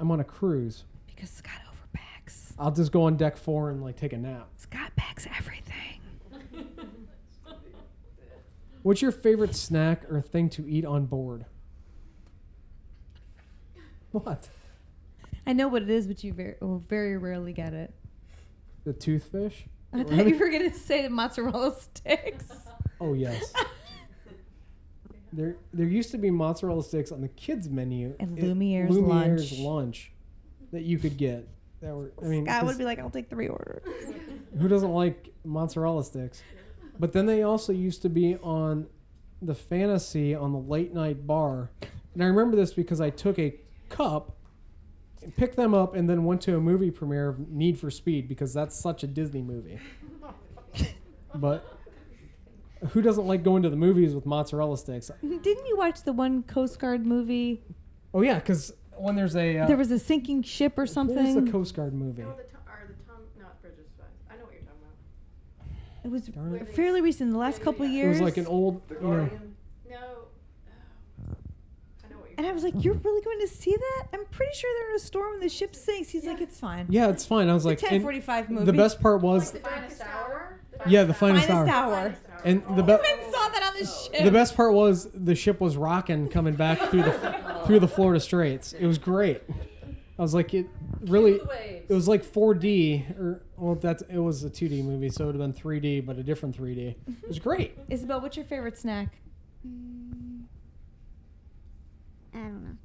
I'm 0.00 0.10
on 0.10 0.20
a 0.20 0.24
cruise. 0.24 0.84
because 1.06 1.30
Scott 1.30 1.60
overpacks. 1.70 2.52
I'll 2.58 2.72
just 2.72 2.90
go 2.92 3.02
on 3.04 3.16
deck 3.16 3.36
four 3.36 3.70
and 3.70 3.82
like 3.82 3.96
take 3.96 4.12
a 4.12 4.18
nap. 4.18 4.48
Scott 4.56 4.92
packs 4.96 5.26
everything. 5.36 6.00
What's 8.82 9.02
your 9.02 9.12
favorite 9.12 9.54
snack 9.54 10.10
or 10.10 10.20
thing 10.20 10.48
to 10.50 10.68
eat 10.68 10.84
on 10.84 11.06
board? 11.06 11.44
What? 14.12 14.48
I 15.48 15.54
know 15.54 15.66
what 15.66 15.82
it 15.82 15.88
is, 15.88 16.06
but 16.06 16.22
you 16.22 16.34
very 16.34 16.56
oh, 16.60 16.76
very 16.76 17.16
rarely 17.16 17.54
get 17.54 17.72
it. 17.72 17.94
The 18.84 18.92
toothfish? 18.92 19.54
I 19.94 20.04
thought 20.04 20.26
you 20.26 20.38
were 20.38 20.50
gonna 20.50 20.72
say 20.74 21.02
the 21.02 21.10
mozzarella 21.10 21.74
sticks. 21.80 22.52
Oh 23.00 23.14
yes. 23.14 23.52
There, 25.30 25.56
there 25.74 25.86
used 25.86 26.10
to 26.12 26.18
be 26.18 26.30
mozzarella 26.30 26.82
sticks 26.82 27.12
on 27.12 27.20
the 27.20 27.28
kids 27.28 27.68
menu 27.68 28.14
And 28.18 28.38
at 28.38 28.44
Lumiere's 28.44 28.90
Lumiere's 28.96 29.52
lunch. 29.52 29.60
lunch 29.60 30.12
that 30.72 30.82
you 30.82 30.98
could 30.98 31.18
get. 31.18 31.46
That 31.82 31.94
were, 31.94 32.12
I 32.20 32.24
mean, 32.26 32.46
Scott 32.46 32.60
'cause 32.62 32.68
would 32.68 32.78
be 32.78 32.84
like, 32.84 32.98
"I'll 32.98 33.10
take 33.10 33.28
three 33.28 33.46
orders." 33.46 33.84
who 34.58 34.68
doesn't 34.68 34.90
like 34.90 35.28
mozzarella 35.44 36.02
sticks? 36.02 36.42
But 36.98 37.12
then 37.12 37.26
they 37.26 37.42
also 37.42 37.74
used 37.74 38.00
to 38.02 38.08
be 38.08 38.36
on 38.36 38.86
the 39.42 39.54
fantasy 39.54 40.34
on 40.34 40.52
the 40.52 40.58
late 40.58 40.94
night 40.94 41.26
bar. 41.26 41.70
And 42.14 42.24
I 42.24 42.26
remember 42.26 42.56
this 42.56 42.72
because 42.72 43.00
I 43.00 43.10
took 43.10 43.38
a 43.38 43.54
cup, 43.90 44.34
and 45.22 45.34
picked 45.36 45.56
them 45.56 45.74
up, 45.74 45.94
and 45.94 46.08
then 46.08 46.24
went 46.24 46.40
to 46.42 46.56
a 46.56 46.60
movie 46.60 46.90
premiere 46.90 47.28
of 47.28 47.48
Need 47.50 47.78
for 47.78 47.90
Speed 47.90 48.28
because 48.28 48.52
that's 48.54 48.78
such 48.78 49.02
a 49.02 49.06
Disney 49.06 49.42
movie. 49.42 49.78
but 51.34 51.64
who 52.90 53.02
doesn't 53.02 53.26
like 53.26 53.42
going 53.42 53.62
to 53.62 53.70
the 53.70 53.76
movies 53.76 54.14
with 54.14 54.24
mozzarella 54.26 54.78
sticks? 54.78 55.10
Didn't 55.22 55.66
you 55.66 55.76
watch 55.76 56.02
the 56.02 56.12
one 56.12 56.42
Coast 56.44 56.78
Guard 56.78 57.04
movie? 57.06 57.62
Oh 58.14 58.22
yeah, 58.22 58.36
because 58.36 58.72
when 58.96 59.16
there's 59.16 59.36
a 59.36 59.58
uh, 59.58 59.66
there 59.66 59.76
was 59.76 59.90
a 59.90 59.98
sinking 59.98 60.42
ship 60.42 60.78
or 60.78 60.86
something. 60.86 61.16
what 61.16 61.24
was 61.24 61.34
something. 61.34 61.44
the 61.46 61.52
Coast 61.52 61.74
Guard 61.74 61.92
movie? 61.94 62.22
No, 62.22 62.34
the 62.36 62.44
Tom, 62.44 62.60
or 62.66 62.86
the 62.86 62.94
Tom, 63.06 63.16
not 63.38 63.60
Bridges, 63.62 63.86
I 64.30 64.36
know 64.36 64.44
what 64.44 64.52
you're 64.52 64.62
talking 64.62 64.80
about. 64.82 66.04
it 66.04 66.10
was 66.10 66.22
Darn 66.26 66.54
it. 66.54 66.68
fairly 66.74 67.00
recent, 67.00 67.32
the 67.32 67.38
last 67.38 67.60
couple 67.62 67.84
It 67.84 67.90
years. 67.90 68.18
It 68.18 68.22
was 68.22 68.30
like 68.30 68.36
an 68.36 68.46
old, 68.46 68.86
The 68.88 68.94
you 68.94 69.00
know, 69.00 69.06
Guardian. 69.08 69.56
No, 69.90 69.96
oh, 69.96 71.36
I 72.04 72.12
know 72.12 72.18
what 72.18 72.27
you're. 72.27 72.27
And 72.38 72.46
I 72.46 72.52
was 72.52 72.62
like, 72.62 72.72
"You're 72.78 72.94
really 72.94 73.22
going 73.22 73.40
to 73.40 73.48
see 73.48 73.76
that? 73.76 74.06
I'm 74.14 74.24
pretty 74.30 74.54
sure 74.54 74.70
they're 74.80 74.90
in 74.90 74.96
a 74.96 75.00
storm 75.00 75.34
and 75.34 75.42
the 75.42 75.48
ship 75.50 75.74
sinks." 75.76 76.08
He's 76.08 76.24
like, 76.24 76.40
"It's 76.40 76.58
fine." 76.58 76.86
yeah, 76.88 77.08
it's 77.08 77.26
fine. 77.26 77.50
I 77.50 77.54
was 77.54 77.66
like, 77.66 77.82
It's 77.82 77.92
a 77.92 77.98
10:45 77.98 78.48
movie. 78.48 78.64
the 78.64 78.72
best 78.72 79.00
part 79.00 79.20
was, 79.20 79.50
The 79.50 79.58
finest 79.60 80.00
hour. 80.02 80.60
yeah, 80.86 81.04
the 81.04 81.12
finest, 81.14 81.48
finest 81.48 81.70
hour. 81.74 81.94
hour. 81.94 82.16
And 82.44 82.62
the 82.76 82.82
best. 82.84 83.02
went 83.02 83.20
and 83.24 83.34
saw 83.34 83.48
that 83.48 83.62
on 83.64 83.74
the 83.82 83.86
oh. 83.86 84.08
ship. 84.12 84.24
The 84.24 84.30
best 84.30 84.56
part 84.56 84.72
was 84.72 85.08
the 85.12 85.34
ship 85.34 85.60
was 85.60 85.76
rocking 85.76 86.28
coming 86.28 86.54
back 86.54 86.78
through 86.90 87.02
the 87.02 87.62
through 87.66 87.80
the 87.80 87.88
Florida 87.88 88.20
Straits. 88.20 88.72
It 88.72 88.86
was 88.86 88.96
great. 88.96 89.42
I 90.18 90.22
was 90.22 90.34
like, 90.34 90.52
it 90.52 90.66
really, 91.02 91.38
The 91.38 91.44
waves. 91.44 91.90
it 91.90 91.94
was 91.94 92.08
like 92.08 92.24
4D 92.24 93.18
or 93.20 93.42
well, 93.56 93.74
that's 93.76 94.02
it 94.02 94.18
was 94.18 94.42
a 94.42 94.50
2D 94.50 94.82
movie, 94.84 95.10
so 95.10 95.24
it 95.24 95.26
would 95.28 95.40
have 95.40 95.54
been 95.54 95.62
3D, 95.62 96.04
but 96.06 96.16
a 96.18 96.22
different 96.24 96.56
3D. 96.56 96.96
It 97.06 97.28
was 97.28 97.38
great. 97.38 97.76
Isabel, 97.88 98.20
what's 98.20 98.36
your 98.36 98.44
favorite 98.46 98.76
snack? 98.78 99.18
Mm. 99.66 100.07
I 102.38 102.42
don't 102.42 102.64
know. 102.64 102.76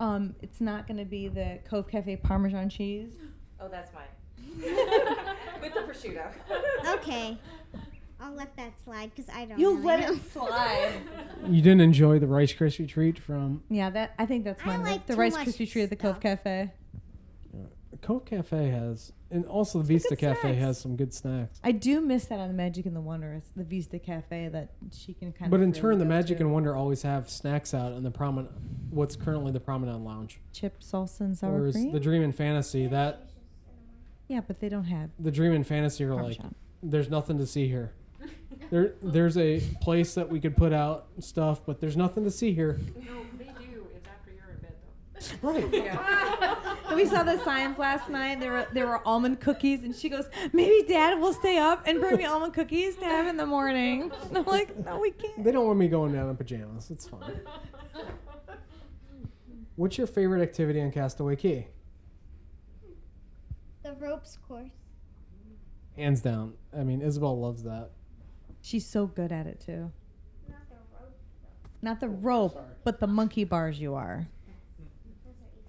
Um, 0.00 0.34
it's 0.42 0.60
not 0.60 0.86
going 0.86 0.98
to 0.98 1.04
be 1.04 1.28
the 1.28 1.58
Cove 1.68 1.88
Cafe 1.88 2.16
Parmesan 2.16 2.68
cheese. 2.68 3.12
Oh, 3.60 3.68
that's 3.68 3.90
mine. 3.94 4.02
With 5.62 5.72
the 5.72 5.80
prosciutto. 5.80 6.26
Okay. 6.96 7.38
I'll 8.20 8.34
let 8.34 8.54
that 8.56 8.72
slide 8.84 9.10
because 9.14 9.32
I 9.34 9.44
don't 9.46 9.58
You'll 9.58 9.76
really 9.76 9.86
let 9.86 10.00
know. 10.00 10.12
it 10.16 10.32
slide. 10.32 10.92
You 11.48 11.62
didn't 11.62 11.80
enjoy 11.80 12.18
the 12.18 12.26
Rice 12.26 12.52
Krispie 12.52 12.86
treat 12.88 13.18
from 13.18 13.62
yeah, 13.70 13.88
that 13.90 14.12
I 14.18 14.26
think 14.26 14.44
that's 14.44 14.60
I 14.62 14.66
mine. 14.66 14.82
the- 14.82 14.90
like 14.90 15.06
the 15.06 15.14
too 15.14 15.20
Rice 15.20 15.32
much 15.34 15.46
Krispie 15.48 15.70
treat 15.70 15.82
at 15.84 15.90
the 15.90 15.96
Cove 15.96 16.16
stuff. 16.16 16.22
Cafe. 16.22 16.72
Cove 18.02 18.24
Cafe 18.26 18.68
has, 18.70 19.12
and 19.34 19.44
also 19.46 19.78
the 19.80 19.84
Vista 19.84 20.16
Cafe 20.16 20.40
snacks. 20.40 20.58
has 20.58 20.78
some 20.78 20.96
good 20.96 21.12
snacks. 21.12 21.58
I 21.62 21.72
do 21.72 22.00
miss 22.00 22.24
that 22.26 22.38
on 22.40 22.48
the 22.48 22.54
Magic 22.54 22.86
and 22.86 22.96
the 22.96 23.00
Wonder. 23.00 23.32
It's 23.34 23.50
the 23.54 23.64
Vista 23.64 23.98
Cafe 23.98 24.48
that 24.48 24.70
she 24.96 25.12
can 25.12 25.32
kind 25.32 25.50
But 25.50 25.56
of. 25.56 25.60
But 25.60 25.60
in 25.64 25.70
really 25.70 25.80
turn, 25.80 25.98
the 25.98 26.04
Magic 26.06 26.38
to. 26.38 26.44
and 26.44 26.52
Wonder 26.52 26.74
always 26.74 27.02
have 27.02 27.28
snacks 27.28 27.74
out 27.74 27.92
in 27.92 28.02
the 28.02 28.10
promenade, 28.10 28.50
what's 28.90 29.16
currently 29.16 29.52
the 29.52 29.60
Promenade 29.60 30.00
Lounge. 30.00 30.40
chip 30.52 30.80
salsa 30.80 31.20
and 31.20 31.36
sour 31.36 31.58
Whereas 31.58 31.74
cream. 31.74 31.92
the 31.92 32.00
Dream 32.00 32.22
and 32.22 32.34
Fantasy, 32.34 32.86
that 32.86 33.28
yeah, 34.28 34.40
but 34.40 34.60
they 34.60 34.68
don't 34.70 34.84
have 34.84 35.10
the 35.18 35.30
Dream 35.30 35.52
and 35.52 35.66
Fantasy 35.66 36.04
are 36.04 36.14
like, 36.14 36.38
Parmesan. 36.38 36.54
there's 36.82 37.10
nothing 37.10 37.36
to 37.38 37.46
see 37.46 37.66
here. 37.68 37.92
There, 38.70 38.94
there's 39.02 39.36
a 39.36 39.60
place 39.82 40.14
that 40.14 40.30
we 40.30 40.40
could 40.40 40.56
put 40.56 40.72
out 40.72 41.06
stuff, 41.20 41.60
but 41.66 41.80
there's 41.80 41.96
nothing 41.98 42.24
to 42.24 42.30
see 42.30 42.54
here. 42.54 42.80
No, 42.96 43.02
they 43.36 43.44
do. 43.44 43.86
It's 43.94 44.06
after 44.08 44.30
you're 44.32 44.50
in 44.54 44.60
bed 44.60 44.72
though. 45.12 45.13
Right. 45.42 45.98
And 46.86 46.96
we 46.96 47.06
saw 47.06 47.22
the 47.22 47.42
signs 47.44 47.78
last 47.78 48.10
night. 48.10 48.40
There 48.40 48.52
were 48.52 48.66
there 48.72 48.86
were 48.86 49.00
almond 49.08 49.40
cookies, 49.40 49.82
and 49.84 49.96
she 49.96 50.08
goes, 50.10 50.26
"Maybe 50.52 50.86
Dad 50.86 51.18
will 51.18 51.32
stay 51.32 51.56
up 51.56 51.82
and 51.86 51.98
bring 51.98 52.16
me 52.18 52.24
almond 52.26 52.52
cookies 52.52 52.96
to 52.96 53.04
have 53.06 53.26
in 53.26 53.36
the 53.38 53.46
morning." 53.46 54.12
And 54.28 54.38
I'm 54.38 54.44
like, 54.44 54.76
"No, 54.84 54.98
we 55.00 55.10
can't." 55.12 55.42
They 55.42 55.50
don't 55.50 55.66
want 55.66 55.78
me 55.78 55.88
going 55.88 56.12
down 56.12 56.28
in 56.28 56.36
pajamas. 56.36 56.90
It's 56.90 57.08
fine. 57.08 57.40
What's 59.76 59.96
your 59.98 60.06
favorite 60.06 60.42
activity 60.42 60.80
on 60.82 60.90
Castaway 60.92 61.36
Cay? 61.36 61.68
The 63.82 63.92
ropes 63.94 64.38
course. 64.46 64.70
Hands 65.96 66.20
down. 66.20 66.54
I 66.76 66.82
mean, 66.84 67.00
Isabel 67.00 67.38
loves 67.40 67.62
that. 67.64 67.90
She's 68.60 68.86
so 68.86 69.06
good 69.06 69.32
at 69.32 69.46
it 69.46 69.60
too. 69.60 69.90
Not 70.48 70.58
the 70.68 70.76
ropes. 71.00 71.18
Not 71.82 72.00
the 72.00 72.08
rope, 72.08 72.52
sorry. 72.54 72.64
but 72.84 73.00
the 73.00 73.06
monkey 73.06 73.44
bars. 73.44 73.80
You 73.80 73.94
are. 73.94 74.26
Those 75.24 75.34
are 75.42 75.48
easy. 75.56 75.66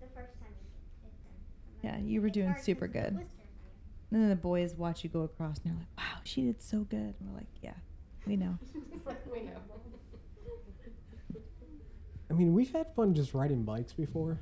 The 0.00 0.06
first 0.14 0.38
time 0.40 0.50
you 0.60 0.68
get 1.02 1.12
them. 1.12 1.77
Yeah, 1.88 1.98
you 2.00 2.20
were 2.20 2.28
doing 2.28 2.54
super 2.60 2.86
good. 2.86 3.18
And 4.10 4.22
then 4.22 4.28
the 4.28 4.36
boys 4.36 4.74
watch 4.74 5.04
you 5.04 5.10
go 5.10 5.20
across, 5.22 5.58
and 5.58 5.66
they're 5.72 5.78
like, 5.78 5.96
"Wow, 5.96 6.20
she 6.24 6.42
did 6.42 6.60
so 6.62 6.80
good." 6.80 7.14
And 7.18 7.28
we're 7.30 7.36
like, 7.36 7.46
"Yeah, 7.62 7.74
we 8.26 8.36
know." 8.36 8.58
we 9.32 9.42
know. 9.42 9.52
I 12.30 12.34
mean, 12.34 12.52
we've 12.52 12.72
had 12.72 12.94
fun 12.94 13.14
just 13.14 13.32
riding 13.34 13.64
bikes 13.64 13.92
before. 13.94 14.40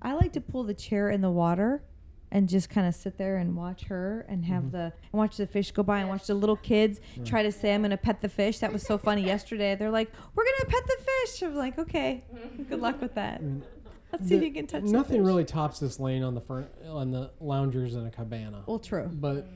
I 0.00 0.12
like 0.14 0.32
to 0.34 0.40
pull 0.40 0.62
the 0.64 0.74
chair 0.74 1.10
in 1.10 1.20
the 1.22 1.30
water 1.30 1.82
and 2.30 2.48
just 2.48 2.68
kind 2.70 2.86
of 2.86 2.94
sit 2.94 3.18
there 3.18 3.36
and 3.38 3.56
watch 3.56 3.84
her 3.84 4.24
and 4.28 4.44
have 4.44 4.64
Mhm. 4.64 4.70
the 4.72 4.78
and 4.78 5.12
watch 5.12 5.36
the 5.36 5.46
fish 5.46 5.70
go 5.72 5.82
by 5.82 6.00
and 6.00 6.08
watch 6.08 6.26
the 6.26 6.34
little 6.34 6.56
kids 6.56 7.00
try 7.24 7.42
to 7.42 7.50
say 7.52 7.74
I'm 7.74 7.82
gonna 7.82 7.96
pet 7.96 8.20
the 8.20 8.28
fish. 8.28 8.58
That 8.60 8.72
was 8.72 8.82
so 8.84 8.98
funny 8.98 9.24
yesterday. 9.24 9.74
They're 9.76 9.90
like, 9.90 10.10
"We're 10.34 10.44
gonna 10.44 10.70
pet 10.70 10.82
the 10.86 11.04
fish." 11.04 11.42
I'm 11.42 11.54
like, 11.56 11.78
"Okay, 11.78 12.24
good 12.68 12.80
luck 12.80 13.00
with 13.00 13.14
that. 13.14 13.40
I 13.40 13.42
mean, 13.44 13.62
Let's 14.12 14.28
see 14.28 14.36
if 14.36 14.42
you 14.42 14.52
can 14.52 14.66
touch." 14.66 14.84
Nothing 14.84 15.18
fish." 15.18 15.26
really 15.26 15.44
tops 15.44 15.78
this 15.80 15.98
lane 16.00 16.22
on 16.22 16.34
the 16.34 16.40
fur- 16.40 16.68
on 16.88 17.10
the 17.10 17.30
loungers 17.40 17.94
in 17.94 18.06
a 18.06 18.10
cabana. 18.10 18.62
Well, 18.66 18.78
true. 18.78 19.08
But 19.12 19.46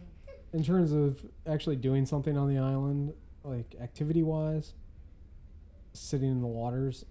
in 0.53 0.62
terms 0.64 0.92
of 0.92 1.24
actually 1.46 1.76
doing 1.76 2.07
something 2.07 2.36
on 2.36 2.48
the 2.48 2.59
island, 2.59 3.14
like 3.44 3.76
activity 3.80 4.22
wise, 4.22 4.74
sitting 5.92 6.30
in 6.30 6.40
the 6.40 6.46
waters, 6.46 7.05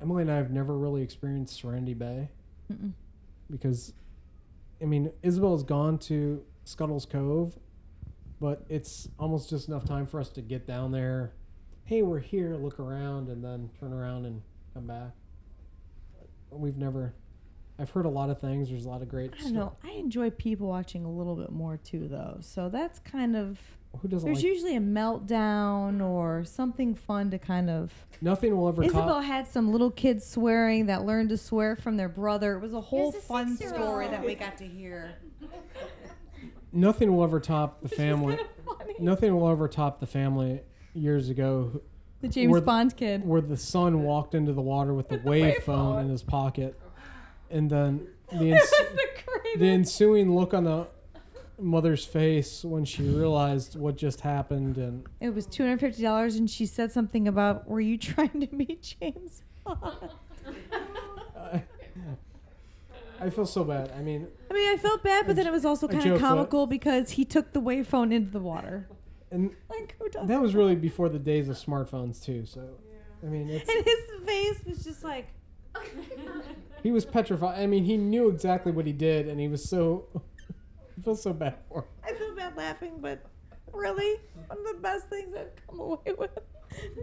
Emily 0.00 0.22
and 0.22 0.30
I 0.30 0.36
have 0.36 0.50
never 0.50 0.76
really 0.78 1.02
experienced 1.02 1.56
Serenity 1.56 1.94
Bay 1.94 2.30
Mm-mm. 2.72 2.92
because, 3.50 3.92
I 4.80 4.86
mean, 4.86 5.12
Isabel's 5.22 5.62
gone 5.62 5.98
to 5.98 6.42
Scuttle's 6.64 7.04
Cove, 7.04 7.58
but 8.40 8.64
it's 8.68 9.08
almost 9.18 9.50
just 9.50 9.68
enough 9.68 9.84
time 9.84 10.06
for 10.06 10.18
us 10.20 10.30
to 10.30 10.40
get 10.42 10.66
down 10.66 10.92
there. 10.92 11.32
Hey, 11.84 12.02
we're 12.02 12.20
here, 12.20 12.54
look 12.56 12.78
around, 12.78 13.28
and 13.28 13.44
then 13.44 13.70
turn 13.78 13.92
around 13.92 14.24
and 14.24 14.42
come 14.72 14.86
back. 14.86 15.10
We've 16.50 16.76
never. 16.76 17.14
I've 17.78 17.90
heard 17.90 18.04
a 18.04 18.10
lot 18.10 18.28
of 18.28 18.38
things. 18.40 18.68
There's 18.68 18.84
a 18.84 18.88
lot 18.88 19.00
of 19.00 19.08
great. 19.08 19.32
I 19.38 19.42
don't 19.42 19.54
know. 19.54 19.76
I 19.82 19.92
enjoy 19.92 20.30
people 20.30 20.68
watching 20.68 21.04
a 21.04 21.10
little 21.10 21.34
bit 21.34 21.50
more 21.50 21.78
too, 21.78 22.08
though. 22.08 22.36
So 22.40 22.68
that's 22.68 22.98
kind 22.98 23.34
of 23.34 23.58
who 24.00 24.08
doesn't 24.08 24.26
There's 24.26 24.44
like 24.44 24.52
usually 24.52 24.76
a 24.76 24.80
meltdown 24.80 26.02
or 26.02 26.44
something 26.44 26.94
fun 26.94 27.30
to 27.30 27.38
kind 27.38 27.70
of. 27.70 27.92
nothing 28.20 28.54
will 28.56 28.68
ever 28.68 28.84
Isabel 28.84 29.06
top 29.08 29.24
had 29.24 29.48
some 29.48 29.72
little 29.72 29.90
kids 29.90 30.26
swearing 30.26 30.86
that 30.86 31.04
learned 31.04 31.30
to 31.30 31.36
swear 31.38 31.74
from 31.74 31.96
their 31.96 32.08
brother. 32.08 32.54
It 32.56 32.60
was 32.60 32.74
a 32.74 32.80
whole 32.80 33.10
a 33.10 33.12
fun 33.12 33.56
six-year-old. 33.56 33.82
story 33.82 34.08
that 34.08 34.24
we 34.24 34.34
got 34.34 34.58
to 34.58 34.66
hear. 34.66 35.14
nothing 36.72 37.14
will 37.14 37.24
ever 37.24 37.40
top 37.40 37.80
the 37.82 37.88
family. 37.96 38.38
Nothing 38.98 39.34
will 39.34 39.48
ever 39.48 39.68
top 39.68 40.00
the 40.00 40.06
family 40.06 40.60
years 40.92 41.28
ago 41.30 41.80
The 42.20 42.28
James 42.28 42.54
the- 42.54 42.60
Bond 42.60 42.96
kid. 42.96 43.24
where 43.26 43.40
the 43.40 43.56
son 43.56 44.02
walked 44.02 44.34
into 44.34 44.52
the 44.52 44.60
water 44.60 44.92
with 44.94 45.08
the 45.08 45.18
wave 45.24 45.62
phone 45.64 46.00
in 46.04 46.10
his 46.10 46.22
pocket, 46.22 46.78
and 47.50 47.70
then 47.70 48.06
the 48.32 48.52
ens- 48.52 48.72
the 49.58 49.68
ensuing 49.68 50.34
look 50.34 50.52
on 50.54 50.64
the 50.64 50.86
mother's 51.58 52.04
face 52.04 52.64
when 52.64 52.84
she 52.84 53.02
realized 53.02 53.78
what 53.78 53.96
just 53.96 54.20
happened, 54.20 54.76
and 54.76 55.06
It 55.20 55.34
was 55.34 55.46
two 55.46 55.62
hundred 55.62 55.80
fifty 55.80 56.02
dollars, 56.02 56.36
and 56.36 56.48
she 56.48 56.66
said 56.66 56.92
something 56.92 57.26
about, 57.26 57.68
"Were 57.68 57.80
you 57.80 57.96
trying 57.96 58.40
to 58.40 58.54
meet 58.54 58.94
James 59.00 59.42
Bond?" 59.64 60.10
I, 61.36 61.62
I 63.20 63.30
feel 63.30 63.46
so 63.46 63.64
bad. 63.64 63.92
I 63.96 64.02
mean, 64.02 64.26
I 64.50 64.54
mean, 64.54 64.68
I 64.68 64.76
felt 64.76 65.02
bad, 65.02 65.26
but 65.26 65.36
then 65.36 65.46
it 65.46 65.52
was 65.52 65.64
also 65.64 65.88
kind 65.88 66.06
of 66.06 66.20
comical 66.20 66.66
because 66.66 67.12
he 67.12 67.24
took 67.24 67.52
the 67.52 67.60
wave 67.60 67.86
phone 67.86 68.12
into 68.12 68.30
the 68.30 68.40
water. 68.40 68.88
And 69.30 69.50
Like 69.68 69.96
who 69.98 70.08
does? 70.08 70.28
that 70.28 70.40
was 70.40 70.54
really 70.54 70.74
before 70.74 71.08
the 71.08 71.18
days 71.18 71.48
of 71.48 71.56
smartphones 71.56 72.22
too. 72.22 72.44
So, 72.46 72.62
I 73.22 73.26
mean, 73.26 73.48
it's, 73.50 73.68
And 73.68 73.84
his 73.84 74.26
face 74.26 74.64
was 74.66 74.84
just 74.84 75.04
like, 75.04 75.28
he 76.82 76.90
was 76.90 77.04
petrified. 77.04 77.58
I 77.60 77.66
mean, 77.66 77.84
he 77.84 77.96
knew 77.96 78.28
exactly 78.28 78.72
what 78.72 78.86
he 78.86 78.92
did, 78.92 79.28
and 79.28 79.38
he 79.40 79.48
was 79.48 79.68
so. 79.68 80.06
I 80.98 81.02
feel 81.02 81.14
so 81.16 81.32
bad 81.32 81.54
for 81.68 81.78
him. 81.80 81.84
I 82.04 82.12
feel 82.12 82.34
bad 82.34 82.56
laughing, 82.56 82.94
but 83.00 83.24
really, 83.72 84.16
one 84.48 84.58
of 84.58 84.66
the 84.66 84.80
best 84.82 85.08
things 85.08 85.34
I've 85.34 85.50
come 85.66 85.80
away 85.80 86.12
with. 86.18 86.30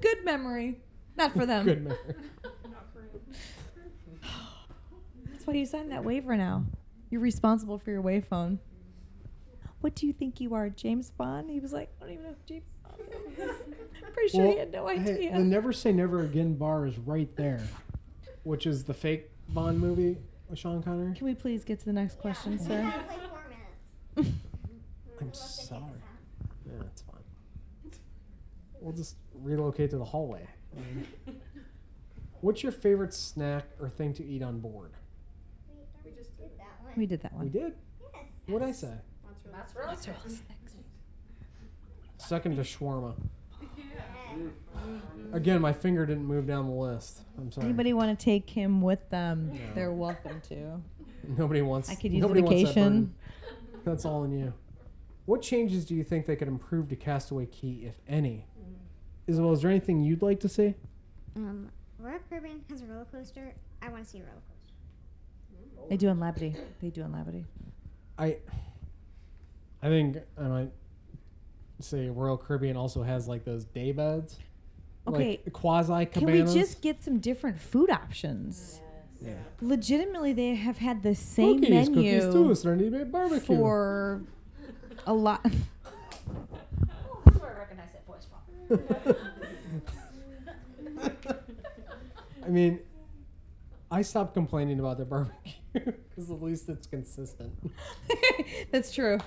Good 0.01 0.23
memory, 0.23 0.80
not 1.17 1.34
for 1.34 1.45
them. 1.45 1.65
Good 1.65 1.84
memory. 1.84 1.97
That's 5.32 5.47
why 5.47 5.53
you 5.55 5.65
signed 5.65 5.91
that 5.91 6.03
waiver 6.03 6.36
now. 6.38 6.65
You're 7.09 7.21
responsible 7.21 7.78
for 7.80 7.89
your 7.91 8.01
wave 8.01 8.25
phone. 8.25 8.59
What 9.82 9.95
do 9.95 10.07
you 10.07 10.13
think 10.13 10.41
you 10.41 10.53
are, 10.55 10.69
James 10.69 11.11
Bond? 11.11 11.49
He 11.49 11.59
was 11.59 11.71
like, 11.71 11.89
I 12.01 12.05
don't 12.05 12.13
even 12.13 12.23
know 12.25 12.30
who 12.30 12.36
James 12.47 12.65
Bond 12.84 12.99
is. 13.38 13.55
Pretty 14.13 14.30
sure 14.30 14.45
he 14.47 14.57
had 14.57 14.71
no 14.71 14.88
hey, 14.88 14.99
idea. 15.13 15.32
the 15.34 15.39
Never 15.39 15.71
Say 15.71 15.91
Never 15.91 16.23
Again 16.23 16.55
bar 16.55 16.88
is 16.88 16.97
right 16.97 17.34
there, 17.36 17.61
which 18.43 18.65
is 18.65 18.84
the 18.86 18.93
fake 18.93 19.30
Bond 19.49 19.80
movie 19.80 20.17
with 20.49 20.57
Sean 20.57 20.82
Connery. 20.82 21.13
Can 21.15 21.25
we 21.28 21.36
please 21.36 21.63
get 21.63 21.80
to 21.80 21.86
the 21.86 21.93
next 21.93 22.17
question, 22.19 22.53
We 22.53 22.57
sir? 22.57 22.82
have 22.82 23.07
like. 23.07 24.25
I'm 25.21 25.34
sorry. 25.34 25.82
Yeah, 26.65 26.73
that's 26.82 27.01
fine. 27.01 27.21
We'll 28.82 28.95
just 28.95 29.15
relocate 29.41 29.91
to 29.91 29.97
the 29.97 30.05
hallway. 30.05 30.47
Um, 30.75 31.05
What's 32.41 32.61
your 32.61 32.71
favorite 32.71 33.13
snack 33.13 33.65
or 33.80 33.89
thing 33.89 34.13
to 34.15 34.23
eat 34.25 34.43
on 34.43 34.59
board? 34.59 34.91
We 36.05 36.11
just 36.11 36.38
did 36.38 36.51
that 36.57 36.84
one. 36.84 36.93
We 36.95 37.05
did 37.07 37.21
that 37.21 37.34
one. 37.34 37.45
We 37.45 37.49
did. 37.49 37.73
Yes. 38.13 38.23
What'd 38.45 38.67
I 38.67 38.71
say? 38.71 38.93
Mozzarella 39.58 39.97
sticks. 39.97 40.41
Second 42.18 42.55
to 42.58 42.62
shawarma. 42.62 43.16
Again, 45.34 45.62
my 45.62 45.74
finger 45.74 46.05
didn't 46.05 46.26
move 46.26 46.47
down 46.47 46.68
the 46.68 46.74
list. 46.74 47.22
I'm 47.38 47.51
sorry. 47.51 47.66
Anybody 47.66 47.93
want 47.93 48.18
to 48.18 48.24
take 48.24 48.49
him 48.49 48.82
with 48.82 49.10
them? 49.10 49.51
No. 49.53 49.60
They're 49.76 49.91
welcome 49.91 50.41
to. 50.49 50.82
Nobody 51.38 51.62
wants. 51.62 51.89
I 51.89 51.95
could 51.95 52.14
use 52.14 52.24
a 52.24 52.28
nobody 52.28 52.41
wants 52.41 52.62
that 52.62 52.68
vacation. 52.68 52.84
burden. 52.84 53.16
That's 53.84 54.05
all 54.05 54.24
on 54.24 54.32
you. 54.32 54.53
What 55.26 55.41
changes 55.41 55.86
do 55.86 55.95
you 55.95 56.03
think 56.03 56.26
they 56.26 56.36
could 56.36 56.47
improve 56.47 56.89
to 56.89 56.95
Castaway 56.95 57.47
Cay, 57.47 57.82
if 57.84 57.99
any? 58.08 58.45
Isabel, 59.28 59.51
is 59.51 59.62
there 59.62 59.72
anything 59.72 60.03
you'd 60.03 60.22
like 60.22 60.39
to 60.41 60.49
see? 60.49 60.76
Um, 61.36 61.70
Royal 61.99 62.20
Caribbean 62.30 62.64
has 62.70 62.82
a 62.82 62.86
roller 62.86 63.05
coaster. 63.12 63.53
I 63.82 63.89
want 63.89 64.05
to 64.05 64.10
see 64.10 64.20
a 64.20 64.22
roller 64.22 64.36
coaster. 64.36 65.89
They 65.89 65.97
do 65.97 66.08
in 66.08 66.18
Labadee. 66.18 66.58
They 66.82 66.89
do 66.89 67.01
in 67.01 67.12
Labadee. 67.12 67.43
I 68.18 68.38
I 69.82 69.88
think 69.89 70.17
I 70.38 70.43
might 70.43 70.71
say 71.80 72.09
Royal 72.09 72.38
Caribbean 72.38 72.75
also 72.78 73.03
has 73.03 73.28
like 73.28 73.45
those 73.45 73.65
day 73.65 73.91
beds. 73.91 74.38
Okay, 75.07 75.39
Like 75.45 75.53
quasi 75.53 76.05
Can 76.07 76.25
we 76.25 76.32
cabanas. 76.34 76.53
just 76.53 76.82
get 76.82 77.01
some 77.03 77.19
different 77.19 77.59
food 77.59 77.89
options? 77.89 78.82
yeah. 79.21 79.34
Legitimately, 79.61 80.34
they 80.34 80.55
have 80.55 80.78
had 80.80 81.01
the 81.03 81.15
same 81.15 81.59
cookies, 81.61 81.89
menu 81.89 82.19
cookies 82.21 82.34
too. 82.34 82.53
Serenity 82.55 82.89
Bay 82.89 83.03
Barbecue. 83.05 83.39
for 83.39 84.21
a 85.05 85.13
lot. 85.13 85.41
Oh, 85.45 85.51
that's 87.25 87.38
where 87.39 87.55
I 87.55 87.59
recognize 87.59 87.89
that 87.93 88.05
voice 88.05 88.28
from. 88.30 89.15
I 92.45 92.49
mean, 92.49 92.80
I 93.91 94.01
stopped 94.01 94.34
complaining 94.34 94.80
about 94.80 94.97
their 94.97 95.05
barbecue 95.05 95.53
because 95.73 96.30
at 96.30 96.41
least 96.41 96.67
it's 96.69 96.88
consistent. 96.88 97.53
That's 98.71 98.93
true. 98.93 99.19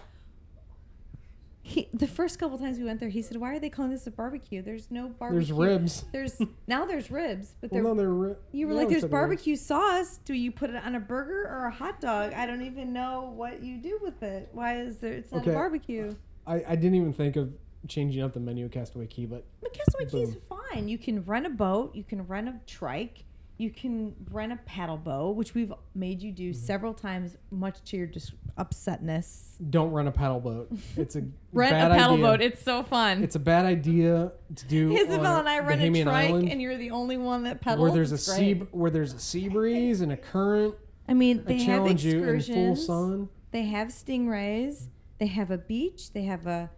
He, 1.70 1.88
the 1.94 2.08
first 2.08 2.40
couple 2.40 2.58
times 2.58 2.78
we 2.78 2.84
went 2.84 2.98
there, 2.98 3.08
he 3.08 3.22
said, 3.22 3.36
"Why 3.36 3.54
are 3.54 3.60
they 3.60 3.70
calling 3.70 3.92
this 3.92 4.04
a 4.06 4.10
barbecue? 4.10 4.60
There's 4.60 4.90
no 4.90 5.08
barbecue. 5.08 5.38
There's 5.38 5.52
ribs. 5.52 6.04
There's 6.12 6.36
now 6.66 6.84
there's 6.84 7.12
ribs, 7.12 7.54
but 7.60 7.70
Well, 7.70 7.82
there, 7.82 7.92
no, 7.94 7.94
they're 7.94 8.12
ri- 8.12 8.34
you 8.50 8.66
were 8.66 8.72
no, 8.72 8.78
like, 8.80 8.88
there's 8.88 9.02
said 9.02 9.06
ribs. 9.06 9.12
barbecue 9.12 9.54
sauce. 9.54 10.18
Do 10.24 10.34
you 10.34 10.50
put 10.50 10.70
it 10.70 10.76
on 10.84 10.96
a 10.96 11.00
burger 11.00 11.44
or 11.48 11.66
a 11.66 11.70
hot 11.70 12.00
dog? 12.00 12.32
I 12.32 12.44
don't 12.46 12.62
even 12.62 12.92
know 12.92 13.32
what 13.36 13.62
you 13.62 13.76
do 13.78 14.00
with 14.02 14.20
it. 14.24 14.48
Why 14.52 14.80
is 14.80 14.96
there? 14.98 15.12
It's 15.12 15.30
not 15.30 15.42
Okay. 15.42 15.52
a 15.52 15.54
barbecue. 15.54 16.12
I, 16.44 16.64
I 16.66 16.74
didn't 16.74 16.96
even 16.96 17.12
think 17.12 17.36
of 17.36 17.52
changing 17.86 18.20
up 18.22 18.32
the 18.32 18.40
menu 18.40 18.64
at 18.64 18.72
Castaway 18.72 19.06
Cay, 19.06 19.26
but 19.26 19.44
But 19.62 19.72
Castaway 19.72 20.06
Cay 20.06 20.22
is 20.22 20.36
fine. 20.48 20.88
You 20.88 20.98
can 20.98 21.24
rent 21.24 21.46
a 21.46 21.50
boat. 21.50 21.94
You 21.94 22.02
can 22.02 22.26
rent 22.26 22.48
a 22.48 22.54
trike. 22.66 23.24
You 23.60 23.68
can 23.70 24.14
rent 24.30 24.52
a 24.52 24.56
paddle 24.64 24.96
boat, 24.96 25.36
which 25.36 25.54
we've 25.54 25.70
made 25.94 26.22
you 26.22 26.30
Mm-hmm. 26.32 26.36
do 26.36 26.52
several 26.54 26.94
times, 26.94 27.36
much 27.50 27.82
to 27.90 27.96
your 27.98 28.06
dis- 28.06 28.32
upsetness. 28.56 29.56
don't 29.68 29.90
rent 29.92 30.08
a 30.08 30.12
paddle 30.12 30.40
boat. 30.40 30.72
It's 30.96 31.14
a 31.14 31.24
Rent 31.52 31.72
bad 31.72 31.90
a 31.90 31.94
paddle 31.94 32.14
idea. 32.14 32.24
boat. 32.24 32.40
It's 32.40 32.62
so 32.62 32.82
fun. 32.82 33.22
It's 33.22 33.36
a 33.36 33.38
bad 33.40 33.66
idea 33.66 34.32
to 34.56 34.64
do. 34.66 34.92
Isabel 34.96 35.36
and 35.40 35.48
I 35.48 35.58
rent 35.58 35.82
a 35.82 35.84
Bahamian 35.84 36.04
trike, 36.04 36.28
Island, 36.30 36.48
and 36.50 36.62
you're 36.62 36.78
the 36.78 36.90
only 36.92 37.18
one 37.18 37.44
that 37.44 37.60
pedals. 37.60 37.82
where 37.82 37.92
there's 37.92 38.12
a 38.12 38.14
It's 38.14 38.24
sea 38.34 38.54
where 38.70 38.90
there's 38.90 39.12
a 39.12 39.18
sea 39.18 39.48
breeze 39.50 40.00
and 40.00 40.10
a 40.12 40.16
current. 40.16 40.74
I 41.06 41.12
mean, 41.12 41.40
I 41.40 41.42
they 41.42 41.58
have 41.58 41.66
challenge 41.66 42.02
you 42.04 42.12
in 42.18 42.24
full 42.24 42.34
excursions. 42.36 42.86
sun. 42.86 43.28
They 43.50 43.64
have 43.64 43.88
stingrays. 43.88 44.86
They 45.18 45.26
have 45.26 45.50
a 45.50 45.58
beach. 45.58 46.12
They 46.14 46.22
have 46.22 46.46
a 46.46 46.70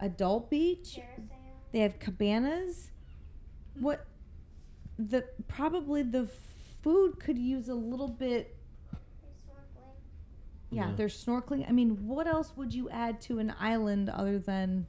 adult 0.00 0.48
beach. 0.48 0.94
Carousel. 0.94 1.26
They 1.72 1.80
have 1.80 1.98
cabanas. 1.98 2.90
What 3.78 4.06
the 5.08 5.24
probably 5.48 6.02
the 6.02 6.28
food 6.82 7.18
could 7.20 7.38
use 7.38 7.68
a 7.68 7.74
little 7.74 8.08
bit. 8.08 8.56
There's 9.22 9.36
snorkeling. 9.44 9.94
Yeah, 10.70 10.88
Yeah. 10.90 10.94
there's 10.96 11.24
snorkeling. 11.24 11.68
I 11.68 11.72
mean, 11.72 12.06
what 12.06 12.26
else 12.26 12.52
would 12.56 12.74
you 12.74 12.88
add 12.90 13.20
to 13.22 13.38
an 13.38 13.54
island 13.58 14.08
other 14.10 14.38
than 14.38 14.86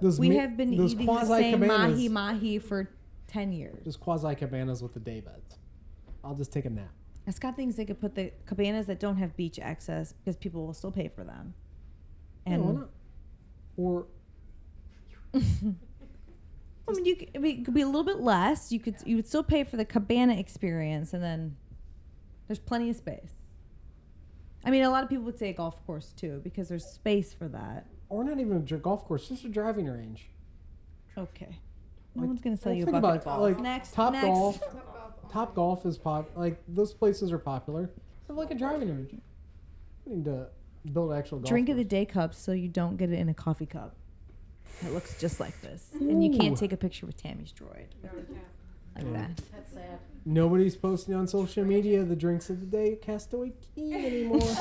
Those 0.00 0.18
we 0.18 0.28
mi- 0.30 0.36
have 0.36 0.56
been 0.56 0.76
those 0.76 0.94
eating 0.94 1.06
the 1.06 1.24
same 1.26 1.60
cabanas. 1.60 1.92
mahi 1.92 2.08
mahi 2.08 2.58
for 2.58 2.88
ten 3.26 3.52
years? 3.52 3.84
Just 3.84 4.00
quasi 4.00 4.34
cabanas 4.34 4.82
with 4.82 4.94
the 4.94 5.00
day 5.00 5.20
beds. 5.20 5.58
I'll 6.24 6.34
just 6.34 6.52
take 6.52 6.64
a 6.64 6.70
nap. 6.70 6.90
I 7.26 7.30
scott 7.30 7.54
thinks 7.56 7.76
they 7.76 7.84
could 7.84 8.00
put 8.00 8.14
the 8.16 8.32
cabanas 8.46 8.86
that 8.86 8.98
don't 8.98 9.16
have 9.16 9.36
beach 9.36 9.58
access 9.60 10.12
because 10.12 10.36
people 10.36 10.66
will 10.66 10.74
still 10.74 10.90
pay 10.92 11.06
for 11.08 11.22
them. 11.24 11.54
Yeah, 12.46 12.52
And 12.54 12.64
why 12.64 12.72
not? 12.72 12.90
Or 13.76 14.06
I 16.88 16.92
mean, 16.92 17.04
you 17.04 17.16
could, 17.16 17.30
it 17.34 17.64
could 17.64 17.74
be 17.74 17.82
a 17.82 17.86
little 17.86 18.04
bit 18.04 18.20
less. 18.20 18.72
You 18.72 18.80
could 18.80 18.96
you 19.06 19.16
would 19.16 19.26
still 19.26 19.42
pay 19.44 19.64
for 19.64 19.76
the 19.76 19.84
cabana 19.84 20.34
experience, 20.34 21.12
and 21.12 21.22
then 21.22 21.56
there's 22.48 22.58
plenty 22.58 22.90
of 22.90 22.96
space. 22.96 23.30
I 24.64 24.70
mean, 24.70 24.82
a 24.82 24.90
lot 24.90 25.02
of 25.02 25.08
people 25.08 25.24
would 25.24 25.38
say 25.38 25.50
a 25.50 25.52
golf 25.54 25.84
course 25.86 26.12
too 26.12 26.40
because 26.44 26.68
there's 26.68 26.84
space 26.86 27.32
for 27.32 27.48
that. 27.48 27.86
or 28.08 28.24
not 28.24 28.38
even 28.38 28.56
a 28.56 28.76
golf 28.78 29.04
course, 29.06 29.28
just 29.28 29.44
a 29.44 29.48
driving 29.48 29.86
range. 29.86 30.28
Okay, 31.16 31.58
no 32.14 32.22
Like, 32.22 32.28
one's 32.28 32.40
gonna 32.40 32.56
sell 32.56 32.72
well, 32.72 32.78
you 32.78 32.86
a 32.86 33.00
bucket 33.00 33.22
about 33.22 33.40
like, 33.42 33.60
next, 33.60 33.92
Top 33.94 34.12
next. 34.12 34.26
golf. 34.26 34.60
Top 35.30 35.54
golf 35.54 35.86
is 35.86 35.98
pop. 35.98 36.30
Like 36.36 36.60
those 36.68 36.92
places 36.92 37.32
are 37.32 37.38
popular. 37.38 37.90
Have 38.28 38.36
like 38.36 38.50
a 38.50 38.54
driving 38.54 38.88
range. 38.88 39.14
We 40.04 40.16
need 40.16 40.24
to 40.26 40.48
build 40.92 41.12
an 41.12 41.18
actual 41.18 41.38
golf 41.38 41.48
Drink 41.48 41.68
of 41.68 41.76
the 41.76 41.84
day 41.84 42.04
cups 42.04 42.38
so 42.38 42.52
you 42.52 42.68
don't 42.68 42.96
get 42.96 43.10
it 43.10 43.18
in 43.18 43.28
a 43.28 43.34
coffee 43.34 43.66
cup. 43.66 43.96
It 44.84 44.92
looks 44.92 45.18
just 45.20 45.38
like 45.40 45.60
this, 45.62 45.88
and 45.94 46.24
you 46.24 46.36
can't 46.38 46.56
take 46.56 46.72
a 46.72 46.76
picture 46.76 47.06
with 47.06 47.16
Tammy's 47.16 47.52
droid 47.52 47.86
like 48.02 49.04
Yeah. 49.04 49.12
that. 49.12 49.36
That's 49.52 49.72
sad. 49.72 49.98
Nobody's 50.24 50.76
posting 50.76 51.14
on 51.14 51.26
social 51.26 51.64
media 51.64 52.04
the 52.04 52.16
drinks 52.16 52.50
of 52.50 52.60
the 52.60 52.66
day 52.66 52.92
at 52.92 53.02
Castaway 53.02 53.52
Cay 53.74 53.92
anymore. 54.06 54.40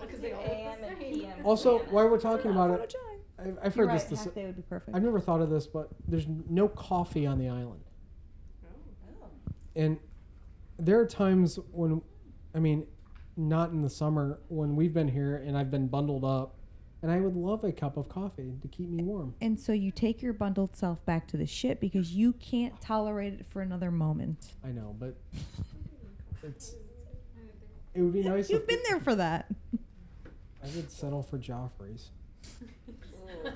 Because 0.00 0.20
they 0.20 0.32
AM 0.32 0.82
and 0.84 0.98
PM. 0.98 1.32
also, 1.44 1.78
cabanas. 1.78 1.92
while 1.92 2.08
we're 2.08 2.18
talking 2.20 2.50
about 2.50 2.70
it, 2.70 2.94
I've, 3.38 3.58
I've 3.62 3.74
heard 3.74 3.88
right. 3.88 3.94
this. 4.00 4.04
this 4.04 4.24
half 4.24 4.34
day 4.34 4.46
would 4.46 4.56
be 4.56 4.62
perfect. 4.62 4.96
I've 4.96 5.02
never 5.02 5.20
thought 5.20 5.40
of 5.40 5.48
this, 5.50 5.66
but 5.66 5.88
there's 6.08 6.26
no 6.48 6.68
coffee 6.68 7.24
on 7.26 7.38
the 7.38 7.48
island. 7.48 7.82
Oh, 8.64 9.28
and 9.76 9.98
there 10.78 10.98
are 10.98 11.06
times 11.06 11.58
when, 11.70 12.02
I 12.54 12.58
mean, 12.58 12.86
not 13.36 13.70
in 13.70 13.82
the 13.82 13.88
summer 13.90 14.40
when 14.48 14.74
we've 14.76 14.92
been 14.92 15.08
here 15.08 15.36
and 15.36 15.56
I've 15.56 15.70
been 15.70 15.86
bundled 15.86 16.24
up, 16.24 16.56
and 17.02 17.10
I 17.10 17.20
would 17.20 17.34
love 17.36 17.64
a 17.64 17.72
cup 17.72 17.96
of 17.96 18.08
coffee 18.08 18.52
to 18.62 18.68
keep 18.68 18.88
me 18.88 19.02
warm. 19.02 19.34
And 19.40 19.58
so 19.58 19.72
you 19.72 19.90
take 19.90 20.22
your 20.22 20.32
bundled 20.32 20.76
self 20.76 21.04
back 21.04 21.26
to 21.28 21.36
the 21.36 21.46
ship 21.46 21.80
because 21.80 22.12
you 22.12 22.32
can't 22.34 22.80
tolerate 22.80 23.34
it 23.34 23.46
for 23.46 23.60
another 23.60 23.90
moment. 23.90 24.52
I 24.64 24.68
know, 24.68 24.94
but 24.98 25.16
it's 26.42 26.74
it 27.94 28.00
would 28.02 28.12
be 28.12 28.22
nice. 28.28 28.48
You've 28.50 28.66
been 28.66 28.82
there 28.88 29.00
for 29.00 29.14
that. 29.16 29.50
I 30.62 30.66
would 30.76 30.90
settle 30.90 31.22
for 31.22 31.38
Joffrey's. 31.38 32.10
Ooh. 32.62 33.48
Ooh, 33.48 33.52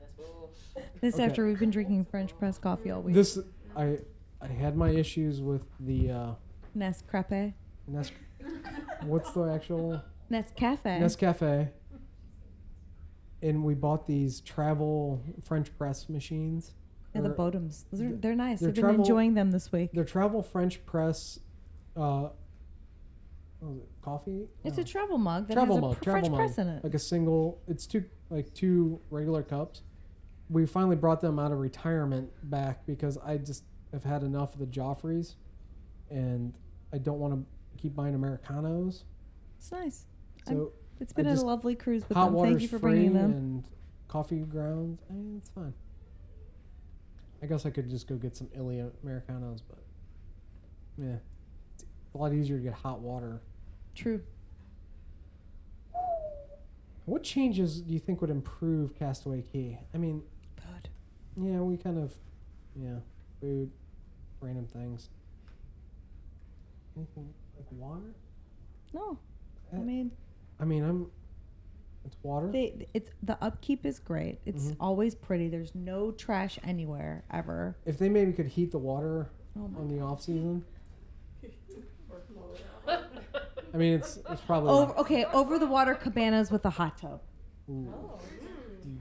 that's 0.00 0.18
ooh. 0.20 0.80
This 1.00 1.14
Okay. 1.16 1.24
after 1.24 1.46
we've 1.46 1.58
been 1.58 1.70
drinking 1.70 2.04
French 2.04 2.36
press 2.38 2.58
coffee 2.58 2.90
all 2.90 3.02
week. 3.02 3.14
This 3.14 3.38
I 3.76 3.98
I 4.40 4.46
had 4.46 4.76
my 4.76 4.90
issues 4.90 5.40
with 5.42 5.62
the 5.80 6.10
uh, 6.10 6.30
Nescafe. 6.76 7.54
Nes. 7.88 8.12
What's 9.02 9.32
the 9.32 9.42
actual 9.52 10.00
Nescafe. 10.30 10.82
Nescafe? 10.84 11.68
And 13.42 13.64
we 13.64 13.74
bought 13.74 14.06
these 14.06 14.40
travel 14.40 15.22
French 15.42 15.76
press 15.76 16.08
machines. 16.08 16.74
yeah, 17.14 17.22
the 17.22 17.30
Bodums. 17.30 17.84
Those 17.90 18.00
are, 18.02 18.08
th- 18.10 18.20
they're 18.20 18.34
nice. 18.36 18.60
they're 18.60 18.68
I've 18.70 18.74
been 18.76 18.94
enjoying 19.00 19.34
them 19.34 19.50
this 19.50 19.72
week. 19.72 19.90
They're 19.92 20.04
travel 20.04 20.42
French 20.42 20.84
press. 20.86 21.38
Uh, 21.96 22.28
it 23.62 23.88
coffee? 24.02 24.48
It's 24.64 24.76
No. 24.76 24.82
a 24.82 24.84
travel 24.86 25.18
mug 25.18 25.48
that 25.48 25.54
travel 25.54 25.76
has 25.76 25.84
a 25.84 25.86
mug, 25.88 25.96
pr- 25.98 26.04
travel 26.04 26.20
French 26.20 26.30
mug, 26.30 26.38
press 26.38 26.58
in 26.58 26.68
it. 26.68 26.84
like 26.84 26.94
a 26.94 26.98
single. 26.98 27.60
It's 27.68 27.86
two 27.86 28.04
like 28.30 28.52
two 28.54 29.00
regular 29.10 29.42
cups. 29.42 29.82
We 30.48 30.66
finally 30.66 30.96
brought 30.96 31.20
them 31.20 31.38
out 31.38 31.52
of 31.52 31.58
retirement 31.58 32.30
back 32.50 32.84
because 32.86 33.16
I 33.18 33.38
just 33.38 33.64
have 33.92 34.04
had 34.04 34.22
enough 34.22 34.54
of 34.54 34.60
the 34.60 34.66
Joffreys, 34.66 35.34
and 36.10 36.54
I 36.92 36.98
don't 36.98 37.18
want 37.20 37.34
to 37.34 37.46
keep 37.80 37.94
buying 37.94 38.14
Americanos. 38.14 39.04
It's 39.58 39.70
nice. 39.72 40.06
So 40.48 40.72
It's 41.02 41.12
been 41.12 41.26
I 41.26 41.30
a 41.30 41.34
just- 41.34 41.44
lovely 41.44 41.74
cruise 41.74 42.08
with 42.08 42.16
hot 42.16 42.26
them. 42.26 42.34
water's 42.34 42.52
Thank 42.52 42.62
you 42.62 42.68
for 42.68 42.78
free 42.78 42.90
bringing 42.92 43.12
them. 43.14 43.32
and 43.32 43.64
coffee 44.06 44.38
grounds. 44.38 45.02
I 45.10 45.12
mean, 45.14 45.36
it's 45.38 45.48
fine. 45.50 45.74
I 47.42 47.46
guess 47.46 47.66
I 47.66 47.70
could 47.70 47.90
just 47.90 48.06
go 48.06 48.14
get 48.14 48.36
some 48.36 48.48
Ilya 48.54 48.92
Americanos, 49.02 49.62
but 49.68 49.78
yeah, 50.96 51.16
it's 51.74 51.84
a 52.14 52.18
lot 52.18 52.32
easier 52.32 52.56
to 52.56 52.62
get 52.62 52.72
hot 52.74 53.00
water. 53.00 53.40
True. 53.96 54.22
What 57.04 57.24
changes 57.24 57.80
do 57.80 57.92
you 57.92 57.98
think 57.98 58.20
would 58.20 58.30
improve 58.30 58.94
Castaway 58.96 59.42
Cay? 59.52 59.80
I 59.92 59.98
mean, 59.98 60.22
Good. 60.54 60.88
yeah, 61.36 61.58
we 61.60 61.76
kind 61.76 61.98
of, 61.98 62.14
yeah, 62.76 62.98
food, 63.40 63.72
random 64.40 64.68
things. 64.68 65.08
Anything 66.96 67.34
like 67.56 67.66
water? 67.72 68.14
No, 68.94 69.18
I 69.72 69.76
Uh, 69.78 69.80
mean 69.80 70.12
I 70.62 70.64
mean, 70.64 70.84
I'm. 70.84 71.10
It's 72.04 72.16
water. 72.22 72.48
they. 72.50 72.86
It's 72.94 73.10
the 73.22 73.36
upkeep 73.42 73.84
is 73.84 73.98
great. 73.98 74.38
It's 74.46 74.68
Mhm. 74.70 74.76
always 74.80 75.14
pretty. 75.16 75.48
There's 75.48 75.74
no 75.74 76.12
trash 76.12 76.58
anywhere 76.64 77.24
ever. 77.32 77.76
if 77.84 77.98
they 77.98 78.08
maybe 78.08 78.32
could 78.32 78.46
heat 78.46 78.70
the 78.70 78.78
water 78.78 79.28
Oh 79.58 79.66
my 79.68 79.80
on 79.80 79.88
the 79.88 80.00
off 80.00 80.22
season. 80.22 80.64
Or 82.10 82.18
blow 82.32 82.54
it 82.54 82.64
out. 82.88 83.02
I 83.74 83.76
mean, 83.76 83.94
it's 83.94 84.18
it's 84.30 84.40
probably. 84.42 84.70
Over 84.70 84.92
okay, 84.98 85.24
over 85.26 85.58
the 85.58 85.66
water 85.66 85.94
cabanas 85.94 86.50
with 86.52 86.64
a 86.64 86.70
hot 86.70 86.96
tub. 86.98 87.20
Ooh. 87.68 87.92
Oh. 87.94 88.18
Mm. 88.86 88.98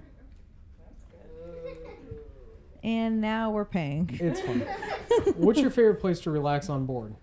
And 2.83 3.21
now 3.21 3.51
we're 3.51 3.65
paying. 3.65 4.09
It's 4.19 4.41
fun. 4.41 4.61
What's 5.37 5.59
your 5.59 5.69
favorite 5.69 5.99
place 6.01 6.19
to 6.21 6.31
relax 6.31 6.69
on 6.69 6.85
board? 6.87 7.15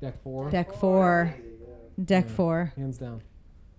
Deck 0.00 0.22
four. 0.22 0.50
Deck 0.50 0.72
four. 0.74 1.34
Easy, 2.00 2.02
yeah. 2.02 2.04
Deck 2.20 2.24
Yeah. 2.28 2.34
four. 2.34 2.72
Hands 2.76 2.98
down. 2.98 3.22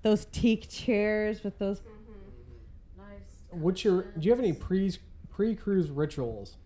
Those 0.03 0.25
teak 0.31 0.67
chairs 0.69 1.43
with 1.43 1.57
those 1.59 1.79
Mm-hmm. 1.79 3.01
Nice. 3.01 3.61
What's 3.61 3.83
your? 3.83 4.03
Do 4.03 4.25
you 4.25 4.31
have 4.31 4.39
any 4.39 4.53
pre 4.53 4.91
pre 5.29 5.55
cruise 5.55 5.89
rituals? 5.89 6.57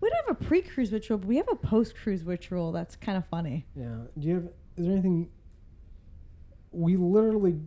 we 0.00 0.10
don't 0.10 0.26
have 0.28 0.40
a 0.40 0.44
pre 0.44 0.62
cruise 0.62 0.92
ritual, 0.92 1.18
but 1.18 1.26
we 1.26 1.36
have 1.36 1.48
a 1.50 1.56
post 1.56 1.96
cruise 1.96 2.22
ritual 2.22 2.70
that's 2.72 2.96
kind 2.96 3.16
of 3.18 3.26
funny. 3.26 3.66
Yeah. 3.74 3.86
Do 4.18 4.28
you 4.28 4.34
have? 4.34 4.44
Is 4.76 4.84
there 4.84 4.92
anything? 4.92 5.28
We 6.72 6.96
literally. 6.96 7.58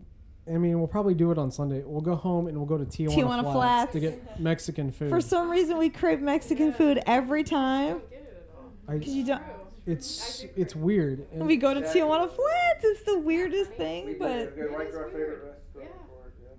I 0.48 0.58
mean, 0.58 0.80
we'll 0.80 0.88
probably 0.88 1.14
do 1.14 1.32
it 1.32 1.38
on 1.38 1.52
Sunday. 1.52 1.84
We'll 1.86 2.02
go 2.02 2.16
home 2.16 2.48
and 2.48 2.58
we'll 2.58 2.66
go 2.66 2.78
to 2.78 2.86
Tijuana, 2.86 3.14
Tijuana 3.16 3.42
Flats, 3.44 3.54
Flats. 3.54 3.92
to 3.94 4.00
get 4.00 4.40
Mexican 4.40 4.92
food. 4.94 5.10
For 5.10 5.22
some 5.22 5.50
reason 5.50 5.78
we 5.78 5.90
crave 5.90 6.22
Mexican 6.22 6.74
food 6.74 7.02
every 7.06 7.42
I 7.42 7.44
time. 7.44 7.90
don't 7.90 8.10
get 8.10 8.20
it 8.22 8.48
at 8.50 8.56
all. 8.58 8.96
I, 8.96 8.98
Cause 9.00 9.08
you 9.10 9.26
don't 9.26 9.38
True. 9.44 9.54
It's 9.86 10.46
it's 10.56 10.76
weird. 10.76 11.28
And 11.34 11.46
we 11.48 11.58
go 11.58 11.74
to 11.74 11.80
Exactly. 11.80 12.02
Tijuana 12.02 12.28
Flats. 12.30 12.84
It's 12.84 13.04
the 13.04 13.20
weirdest 13.20 13.72
thing, 13.74 14.16
but 14.20 14.56
go 14.56 14.68
right 14.68 14.88
It 14.88 14.92
to 14.92 14.98
our 14.98 15.08
is 15.08 15.14
favorite 15.14 15.14
weird. 15.14 15.44
restaurant 15.44 15.60
Yeah. 15.76 15.84
for 16.08 16.28
it. 16.28 16.34
Yeah. 16.42 16.50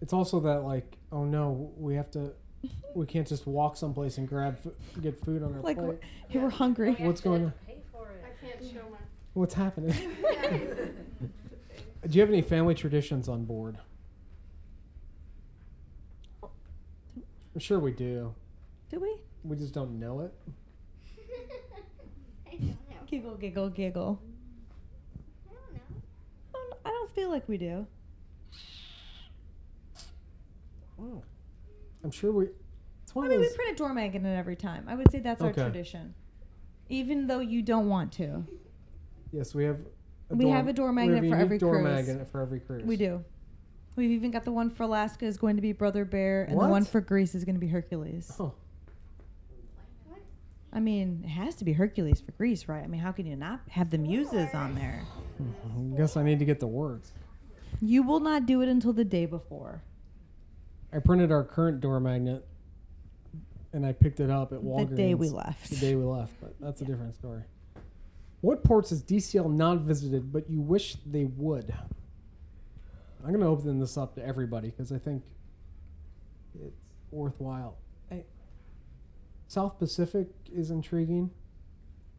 it's 0.00 0.12
also 0.12 0.40
that 0.40 0.62
like, 0.64 0.96
oh 1.12 1.24
no, 1.24 1.72
we 1.76 1.94
have 1.94 2.10
to. 2.12 2.32
We 2.94 3.06
can't 3.06 3.26
just 3.28 3.46
walk 3.46 3.76
someplace 3.76 4.18
and 4.18 4.26
grab 4.28 4.58
get 5.02 5.18
food 5.24 5.42
on 5.42 5.54
our 5.54 5.60
like 5.60 5.76
plate. 5.76 5.86
we're, 5.88 5.98
hey, 6.28 6.38
we're 6.40 6.50
hungry. 6.50 6.94
What's 6.98 7.20
going 7.20 7.44
on? 7.46 7.52
Pay 7.66 7.76
for 7.92 8.08
it. 8.08 8.24
I 8.24 8.44
can't 8.46 8.62
show 8.72 8.82
my. 8.90 8.96
What's 9.34 9.54
happening? 9.54 9.92
Do 12.08 12.10
you 12.10 12.20
have 12.20 12.30
any 12.30 12.40
family 12.42 12.74
traditions 12.74 13.28
on 13.28 13.44
board? 13.44 13.78
I'm 16.42 17.60
sure 17.60 17.78
we 17.78 17.90
do. 17.92 18.34
Do 18.90 19.00
we? 19.00 19.16
We 19.44 19.56
just 19.56 19.72
don't 19.74 19.98
know 19.98 20.20
it. 20.20 20.32
I 23.06 23.10
don't 23.10 23.24
know. 23.24 23.36
Giggle, 23.36 23.36
giggle, 23.36 23.70
giggle. 23.70 24.20
I 25.48 25.52
don't 25.52 25.74
know. 25.74 25.80
I 26.54 26.58
don't, 26.58 26.74
I 26.86 26.88
don't 26.90 27.10
feel 27.14 27.30
like 27.30 27.48
we 27.48 27.56
do. 27.58 27.86
Oh. 31.00 31.22
I'm 32.04 32.10
sure 32.10 32.32
we. 32.32 32.46
It's 33.02 33.14
one 33.14 33.24
I 33.24 33.34
of 33.34 33.40
mean, 33.40 33.40
we 33.40 33.54
print 33.56 33.72
a 33.72 33.74
door 33.76 33.92
magnet 33.94 34.24
every 34.36 34.56
time. 34.56 34.86
I 34.88 34.94
would 34.94 35.10
say 35.10 35.20
that's 35.20 35.42
our 35.42 35.52
tradition. 35.52 36.14
Even 36.88 37.26
though 37.26 37.40
you 37.40 37.62
don't 37.62 37.88
want 37.88 38.12
to. 38.12 38.44
yes, 39.32 39.54
we 39.54 39.64
have. 39.64 39.80
We 40.28 40.48
have 40.48 40.66
a 40.66 40.72
door 40.72 40.92
we 40.92 41.00
have 41.02 41.08
magnet 41.10 41.18
a 41.18 41.20
for 41.20 41.24
unique 41.26 41.40
every 41.40 41.58
door 41.58 41.72
cruise. 41.80 41.84
magnet 42.06 42.28
for 42.30 42.40
every 42.40 42.60
cruise. 42.60 42.84
We 42.84 42.96
do. 42.96 43.24
We've 43.94 44.10
even 44.10 44.30
got 44.30 44.44
the 44.44 44.52
one 44.52 44.70
for 44.70 44.82
Alaska 44.82 45.24
is 45.24 45.36
going 45.38 45.56
to 45.56 45.62
be 45.62 45.72
Brother 45.72 46.04
Bear, 46.04 46.42
and 46.44 46.52
the 46.52 46.56
one 46.58 46.70
What? 46.70 46.88
for 46.88 47.00
Greece 47.00 47.34
is 47.34 47.44
going 47.44 47.54
to 47.54 47.60
be 47.60 47.68
Hercules. 47.68 48.30
Oh, 48.38 48.52
I 50.76 50.80
mean, 50.80 51.22
it 51.24 51.30
has 51.30 51.54
to 51.56 51.64
be 51.64 51.72
Hercules 51.72 52.20
for 52.20 52.32
Greece, 52.32 52.68
right? 52.68 52.84
I 52.84 52.86
mean, 52.86 53.00
how 53.00 53.10
can 53.10 53.24
you 53.24 53.34
not 53.34 53.60
have 53.70 53.88
the 53.88 53.96
muses 53.96 54.50
on 54.52 54.74
there? 54.74 55.06
Hmm, 55.38 55.94
I 55.94 55.96
guess 55.96 56.18
I 56.18 56.22
need 56.22 56.38
to 56.38 56.44
get 56.44 56.60
the 56.60 56.66
words. 56.66 57.12
You 57.80 58.02
will 58.02 58.20
not 58.20 58.44
do 58.44 58.60
it 58.60 58.68
until 58.68 58.92
the 58.92 59.04
day 59.04 59.24
before. 59.24 59.82
I 60.92 60.98
printed 60.98 61.32
our 61.32 61.44
current 61.44 61.80
door 61.80 61.98
magnet, 61.98 62.46
and 63.72 63.86
I 63.86 63.92
picked 63.92 64.20
it 64.20 64.28
up 64.28 64.52
at 64.52 64.60
Walgreens. 64.60 64.90
The 64.90 64.96
day 64.96 65.14
we 65.14 65.30
left. 65.30 65.70
The 65.70 65.76
day 65.76 65.94
we 65.94 66.04
left, 66.04 66.34
but 66.42 66.54
that's 66.60 66.82
a 66.82 66.84
different 66.84 67.14
story. 67.14 67.44
What 68.42 68.62
ports 68.62 68.90
has 68.90 69.02
DCL 69.02 69.50
not 69.50 69.78
visited, 69.78 70.30
but 70.30 70.50
you 70.50 70.60
wish 70.60 70.98
they 71.06 71.24
would? 71.24 71.74
I'm 73.24 73.30
going 73.30 73.40
to 73.40 73.46
open 73.46 73.80
this 73.80 73.96
up 73.96 74.14
to 74.16 74.24
everybody 74.24 74.68
because 74.68 74.92
I 74.92 74.98
think 74.98 75.22
it's 76.62 76.76
worthwhile. 77.10 77.78
South 79.46 79.78
Pacific 79.78 80.28
is 80.52 80.70
intriguing. 80.70 81.30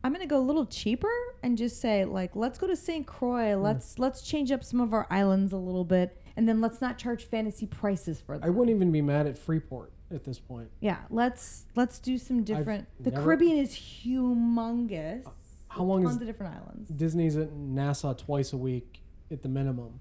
I'm 0.03 0.13
gonna 0.13 0.25
go 0.27 0.39
a 0.39 0.41
little 0.45 0.65
cheaper 0.65 1.11
and 1.43 1.57
just 1.57 1.81
say 1.81 2.05
like, 2.05 2.35
let's 2.35 2.57
go 2.57 2.67
to 2.67 2.75
St. 2.75 3.05
Croix. 3.05 3.55
Let's 3.57 3.99
let's 3.99 4.21
change 4.21 4.51
up 4.51 4.63
some 4.63 4.79
of 4.79 4.93
our 4.93 5.07
islands 5.09 5.51
a 5.51 5.57
little 5.57 5.83
bit, 5.83 6.21
and 6.37 6.47
then 6.47 6.61
let's 6.61 6.79
not 6.81 6.97
charge 6.97 7.25
fantasy 7.25 7.65
prices 7.65 8.21
for 8.21 8.37
them. 8.37 8.47
I 8.47 8.49
wouldn't 8.51 8.75
even 8.75 8.91
be 8.91 9.01
mad 9.01 9.27
at 9.27 9.37
Freeport 9.37 9.91
at 10.11 10.23
this 10.23 10.39
point. 10.39 10.69
Yeah, 10.79 10.99
let's 11.09 11.65
let's 11.75 11.99
do 11.99 12.17
some 12.17 12.43
different. 12.43 12.87
the 12.99 13.11
never- 13.11 13.23
Caribbean 13.23 13.57
is 13.57 13.73
humongous. 13.75 15.25
Uh, 15.27 15.31
how 15.69 15.83
long 15.83 15.99
is 16.03 16.05
Tons 16.05 16.15
is 16.15 16.21
of 16.21 16.27
different 16.27 16.55
islands. 16.55 16.89
Disney's 16.91 17.35
at 17.35 17.51
Nassau 17.53 18.13
twice 18.13 18.53
a 18.53 18.57
week 18.57 19.01
at 19.29 19.41
the 19.43 19.49
minimum? 19.49 19.99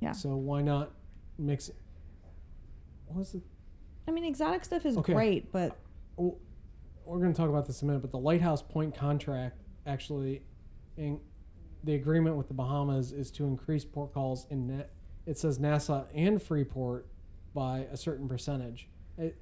Yeah. 0.00 0.12
So 0.12 0.36
why 0.36 0.60
not 0.60 0.90
mix 1.38 1.70
it? 1.70 1.76
What 3.06 3.18
was 3.18 3.34
it? 3.34 3.42
I 4.06 4.10
mean, 4.10 4.24
exotic 4.24 4.64
stuff 4.64 4.84
is 4.84 4.96
Okay. 4.98 5.14
great, 5.14 5.50
but 5.52 5.76
we're 6.16 7.18
going 7.18 7.32
to 7.32 7.36
talk 7.36 7.48
about 7.48 7.66
this 7.66 7.82
in 7.82 7.88
a 7.88 7.92
minute, 7.92 8.00
but 8.00 8.10
the 8.10 8.18
Lighthouse 8.18 8.62
Point 8.62 8.94
contract 8.94 9.60
actually, 9.86 10.42
in 10.96 11.20
the 11.84 11.94
agreement 11.94 12.36
with 12.36 12.48
the 12.48 12.54
Bahamas 12.54 13.12
is 13.12 13.30
to 13.32 13.44
increase 13.44 13.84
port 13.84 14.12
calls 14.12 14.46
in 14.50 14.66
net. 14.66 14.90
It 15.24 15.38
says 15.38 15.58
Nassau 15.58 16.04
and 16.14 16.42
Freeport 16.42 17.06
by 17.54 17.86
a 17.92 17.96
certain 17.96 18.28
percentage. 18.28 18.88
It, 19.16 19.36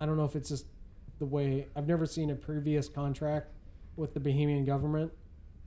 I 0.00 0.06
don't 0.06 0.16
know 0.16 0.24
if 0.24 0.34
it's 0.36 0.48
just 0.48 0.66
the 1.18 1.26
way 1.26 1.68
I've 1.76 1.86
never 1.86 2.06
seen 2.06 2.30
a 2.30 2.34
previous 2.34 2.88
contract 2.88 3.50
with 3.96 4.14
the 4.14 4.20
Bahamian 4.20 4.66
government 4.66 5.12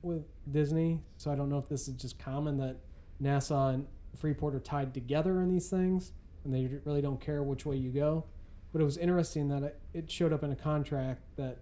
with 0.01 0.23
Disney, 0.51 1.01
so 1.17 1.31
I 1.31 1.35
don't 1.35 1.49
know 1.49 1.57
if 1.57 1.67
this 1.67 1.87
is 1.87 1.95
just 1.95 2.19
common 2.19 2.57
that 2.57 2.77
Nassau 3.19 3.69
and 3.69 3.87
Freeport 4.15 4.55
are 4.55 4.59
tied 4.59 4.93
together 4.93 5.41
in 5.41 5.49
these 5.49 5.69
things, 5.69 6.13
and 6.43 6.53
they 6.53 6.69
really 6.85 7.01
don't 7.01 7.19
care 7.19 7.43
which 7.43 7.65
way 7.65 7.75
you 7.75 7.91
go. 7.91 8.25
But 8.71 8.81
it 8.81 8.85
was 8.85 8.97
interesting 8.97 9.47
that 9.49 9.63
it, 9.63 9.79
it 9.93 10.11
showed 10.11 10.31
up 10.33 10.43
in 10.43 10.51
a 10.51 10.55
contract 10.55 11.21
that 11.37 11.57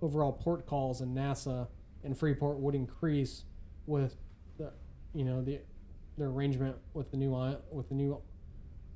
overall 0.00 0.32
port 0.32 0.66
calls 0.66 1.00
in 1.00 1.14
Nassau 1.14 1.66
and 2.02 2.18
Freeport 2.18 2.58
would 2.58 2.74
increase 2.74 3.44
with 3.86 4.16
the, 4.58 4.72
you 5.14 5.24
know, 5.24 5.42
the 5.42 5.60
their 6.18 6.28
arrangement 6.28 6.76
with 6.94 7.10
the 7.10 7.16
new 7.16 7.30
with 7.70 7.88
the 7.88 7.94
new 7.94 8.20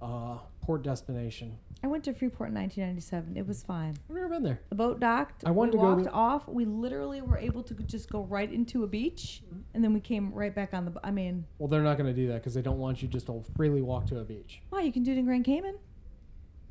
uh, 0.03 0.39
port 0.61 0.83
destination. 0.83 1.57
I 1.83 1.87
went 1.89 2.05
to 2.05 2.13
Freeport 2.15 2.49
in 2.51 2.55
1997. 2.55 3.37
It 3.37 3.47
was 3.47 3.63
fine. 3.63 3.97
I've 4.09 4.15
never 4.17 4.29
been 4.29 4.43
there. 4.43 4.61
The 4.71 4.75
boat 4.75 4.99
docked. 5.01 5.45
I 5.47 5.51
wanted 5.51 5.75
we 5.75 5.79
to 5.79 5.83
go 5.83 5.89
walked 5.91 6.03
there- 6.05 6.15
off. 6.15 6.49
We 6.49 6.65
literally 6.65 7.23
were 7.23 7.39
able 7.39 7.63
to 7.65 7.75
just 7.75 8.11
go 8.11 8.23
right 8.25 8.51
into 8.53 8.83
a 8.83 8.87
beach, 8.87 9.43
Mm-hmm. 9.47 9.61
and 9.75 9.85
then 9.85 9.93
we 9.95 10.01
came 10.01 10.33
right 10.33 10.55
back 10.55 10.75
on 10.75 10.85
the. 10.85 10.93
I 11.05 11.11
mean, 11.11 11.47
Well, 11.59 11.69
they're 11.69 11.83
not 11.83 11.97
going 11.97 12.13
to 12.13 12.19
do 12.21 12.29
that 12.29 12.35
because 12.43 12.55
they 12.55 12.63
don't 12.63 12.79
want 12.79 13.01
you 13.03 13.09
just 13.09 13.27
to 13.27 13.43
freely 13.57 13.83
walk 13.83 14.07
to 14.09 14.19
a 14.19 14.25
beach. 14.25 14.61
wow, 14.71 14.81
you 14.81 14.93
can 14.93 15.03
do 15.05 15.13
it 15.13 15.19
in 15.19 15.25
Grand 15.25 15.45
Cayman. 15.45 15.77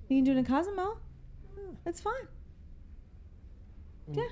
You 0.07 0.17
can 0.17 0.23
do 0.23 0.31
it 0.31 0.37
in 0.37 0.45
Cozumel. 0.45 0.97
That's 1.83 1.99
fine. 2.01 2.13
Mm. 4.09 4.17
Yeah. 4.17 4.23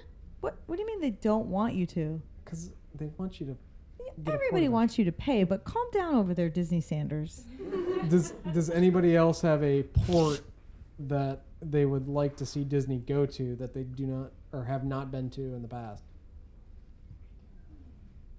What 0.41 0.57
What 0.65 0.75
do 0.75 0.81
you 0.81 0.87
mean 0.87 1.01
they 1.01 1.11
don't 1.11 1.47
want 1.47 1.73
you 1.73 1.85
to? 1.87 2.21
Because 2.43 2.71
they 2.95 3.07
want 3.17 3.39
you 3.39 3.47
to. 3.47 3.57
get 4.23 4.33
Everybody 4.35 4.65
port 4.65 4.73
wants 4.73 4.97
you 4.99 5.05
to 5.05 5.11
pay, 5.11 5.43
but 5.43 5.63
calm 5.63 5.85
down 5.91 6.15
over 6.15 6.33
there, 6.33 6.49
Disney 6.49 6.81
Sanders. 6.81 7.43
Does 8.09 8.31
Does 8.53 8.69
anybody 8.69 9.15
else 9.15 9.41
have 9.41 9.63
a 9.63 9.83
port 9.83 10.41
that 10.99 11.41
they 11.61 11.85
would 11.85 12.07
like 12.07 12.35
to 12.37 12.45
see 12.45 12.63
Disney 12.63 12.97
go 12.97 13.25
to 13.25 13.55
that 13.55 13.73
they 13.73 13.83
do 13.83 14.05
not 14.05 14.31
or 14.51 14.63
have 14.65 14.83
not 14.83 15.11
been 15.11 15.29
to 15.31 15.41
in 15.41 15.61
the 15.61 15.67
past? 15.67 16.03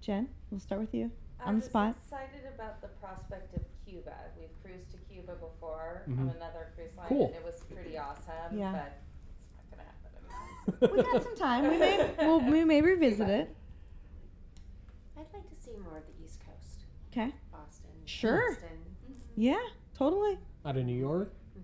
Jen, 0.01 0.29
we'll 0.51 0.59
start 0.59 0.79
with 0.81 0.93
you 0.93 1.11
I 1.39 1.49
on 1.49 1.59
the 1.59 1.65
spot. 1.65 1.95
excited 2.05 2.43
about 2.53 2.79
the 2.81 2.87
prospect 2.87 3.55
of 3.55 3.63
Cuba. 3.85 4.13
We've 4.39 4.49
cruised 4.63 4.91
to 4.91 4.97
Cuba 5.25 5.39
before 5.39 6.03
Mhm. 6.07 6.19
on 6.19 6.29
another 6.29 6.71
cruise 6.75 6.95
line, 6.95 7.07
Cool. 7.07 7.27
and 7.27 7.35
it 7.35 7.43
was 7.43 7.61
pretty 7.63 7.97
awesome. 7.97 8.57
Yeah. 8.57 8.71
But 8.71 9.01
it's 9.19 9.57
not 9.57 9.71
gonna 9.71 9.83
happen. 9.83 10.99
in 10.99 11.05
We 11.05 11.11
got 11.11 11.23
some 11.23 11.35
time. 11.35 11.63
We 11.69 11.77
may 11.77 12.15
we'll, 12.19 12.41
we 12.41 12.63
may 12.63 12.81
revisit 12.91 13.29
it. 13.29 13.55
I'd 15.17 15.33
like 15.33 15.49
to 15.49 15.55
see 15.61 15.77
more 15.77 15.97
of 15.97 16.03
the 16.05 16.23
East 16.23 16.41
Coast. 16.45 16.85
Okay. 17.11 17.33
Boston. 17.51 17.89
Sure. 18.05 18.51
Boston. 18.51 18.69
Mm-hmm. 19.09 19.41
Yeah, 19.41 19.67
totally. 19.97 20.37
Out 20.65 20.77
of 20.77 20.85
New 20.85 20.97
York? 20.97 21.33
Mm-hmm. 21.57 21.61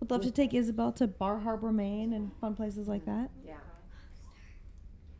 Would 0.00 0.10
love 0.10 0.22
to 0.22 0.30
take 0.30 0.54
Isabel 0.54 0.92
to 0.92 1.06
Bar 1.06 1.40
Harbor, 1.40 1.72
Maine, 1.72 2.12
and 2.12 2.32
fun 2.40 2.54
places 2.54 2.88
like 2.88 3.02
mm-hmm. 3.02 3.22
that. 3.22 3.30
Yeah. 3.44 3.54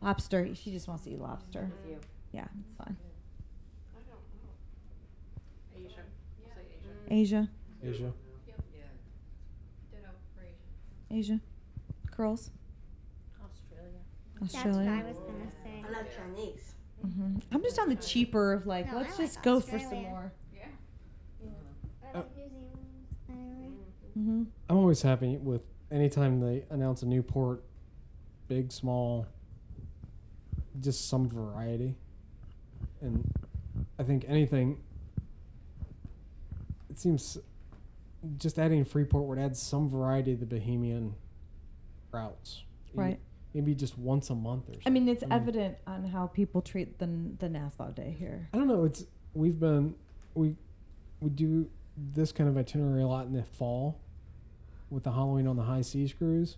Lobster. 0.00 0.54
She 0.54 0.70
just 0.70 0.88
wants 0.88 1.04
to 1.04 1.10
eat 1.10 1.20
lobster. 1.20 1.70
With 1.82 1.90
you. 1.90 2.00
Yeah, 2.32 2.46
it's 2.60 2.72
fine. 2.78 2.96
I 3.96 4.00
don't 5.78 5.86
know. 5.86 7.14
Asia. 7.14 7.48
We'll 7.82 7.92
say 7.92 7.98
Asia, 7.98 8.12
Asia. 8.46 8.54
Asia. 8.72 8.88
Ditto 9.90 10.08
for 10.34 10.42
Asia. 10.42 11.18
Asia, 11.32 11.40
curls, 12.10 12.50
Australia. 13.44 13.98
That's 14.40 14.54
what 14.54 14.66
Australia. 14.66 14.90
I 15.04 15.08
was 15.08 15.18
gonna 15.18 15.50
say. 15.64 15.84
I 15.86 15.90
like 15.92 16.16
Chinese. 16.16 16.74
hmm 17.02 17.36
I'm 17.52 17.62
just 17.62 17.78
on 17.78 17.88
the 17.88 17.96
cheaper 17.96 18.52
of 18.52 18.66
like, 18.66 18.86
No, 18.90 18.98
let's 18.98 19.18
like 19.18 19.28
just 19.28 19.42
go 19.42 19.60
for 19.60 19.78
some 19.78 20.02
more. 20.02 20.32
Yeah. 20.54 20.66
I 22.14 22.18
like 22.18 22.36
New 22.36 22.48
Zealand. 22.48 22.76
Anyway. 23.28 23.70
hmm 24.14 24.42
I'm 24.68 24.76
always 24.76 25.02
happy 25.02 25.36
with 25.36 25.62
anytime 25.90 26.40
they 26.40 26.64
announce 26.70 27.02
a 27.02 27.06
new 27.06 27.22
port, 27.22 27.64
big, 28.48 28.70
small, 28.70 29.26
just 30.80 31.08
some 31.08 31.28
variety. 31.28 31.96
And 33.00 33.28
I 33.98 34.02
think 34.02 34.24
anything, 34.28 34.78
it 36.90 36.98
seems 36.98 37.38
just 38.36 38.58
adding 38.58 38.84
Freeport 38.84 39.24
would 39.24 39.38
add 39.38 39.56
some 39.56 39.88
variety 39.88 40.36
to 40.36 40.44
the 40.44 40.54
Bahamian 40.56 41.12
routes. 42.12 42.64
Right. 42.94 43.18
Maybe 43.54 43.74
just 43.74 43.98
once 43.98 44.30
a 44.30 44.34
month 44.34 44.68
or 44.68 44.74
something. 44.74 44.82
I 44.86 44.90
mean, 44.90 45.08
it's 45.08 45.24
Mm. 45.24 45.32
evident 45.34 45.78
on 45.86 46.04
how 46.04 46.26
people 46.28 46.62
treat 46.62 46.98
the 46.98 47.06
the 47.38 47.48
Nassau 47.48 47.90
Day 47.90 48.14
here. 48.18 48.48
I 48.52 48.58
don't 48.58 48.68
know. 48.68 48.84
It's 48.84 49.04
we've 49.34 49.58
been 49.58 49.94
we 50.34 50.56
we 51.20 51.30
do 51.30 51.68
this 51.96 52.32
kind 52.32 52.48
of 52.48 52.56
itinerary 52.56 53.02
a 53.02 53.06
lot 53.08 53.26
in 53.26 53.32
the 53.32 53.42
fall 53.42 54.00
with 54.88 55.02
the 55.04 55.12
Halloween 55.12 55.46
on 55.46 55.56
the 55.56 55.64
high 55.64 55.82
seas 55.82 56.12
cruise. 56.12 56.56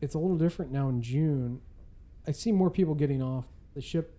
It's 0.00 0.14
a 0.14 0.18
little 0.18 0.36
different 0.38 0.72
now 0.72 0.88
in 0.88 1.02
June. 1.02 1.60
I 2.26 2.32
see 2.32 2.52
more 2.52 2.70
people 2.70 2.94
getting 2.94 3.22
off 3.22 3.46
the 3.74 3.80
ship 3.80 4.18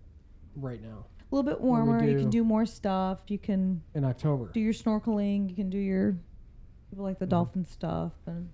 right 0.56 0.82
now 0.82 1.06
A 1.30 1.34
little 1.34 1.48
bit 1.48 1.60
warmer. 1.60 2.02
You 2.04 2.18
can 2.18 2.30
do 2.30 2.42
more 2.44 2.66
stuff. 2.66 3.22
You 3.28 3.38
can 3.38 3.82
in 3.94 4.04
October. 4.04 4.50
do 4.52 4.60
your 4.60 4.72
snorkeling. 4.72 5.48
You 5.48 5.54
can 5.56 5.70
do 5.70 5.78
your 5.78 6.16
people 6.90 7.04
like 7.04 7.18
the 7.18 7.26
Mhm. 7.26 7.30
dolphin 7.30 7.64
stuff. 7.64 8.12
And 8.26 8.50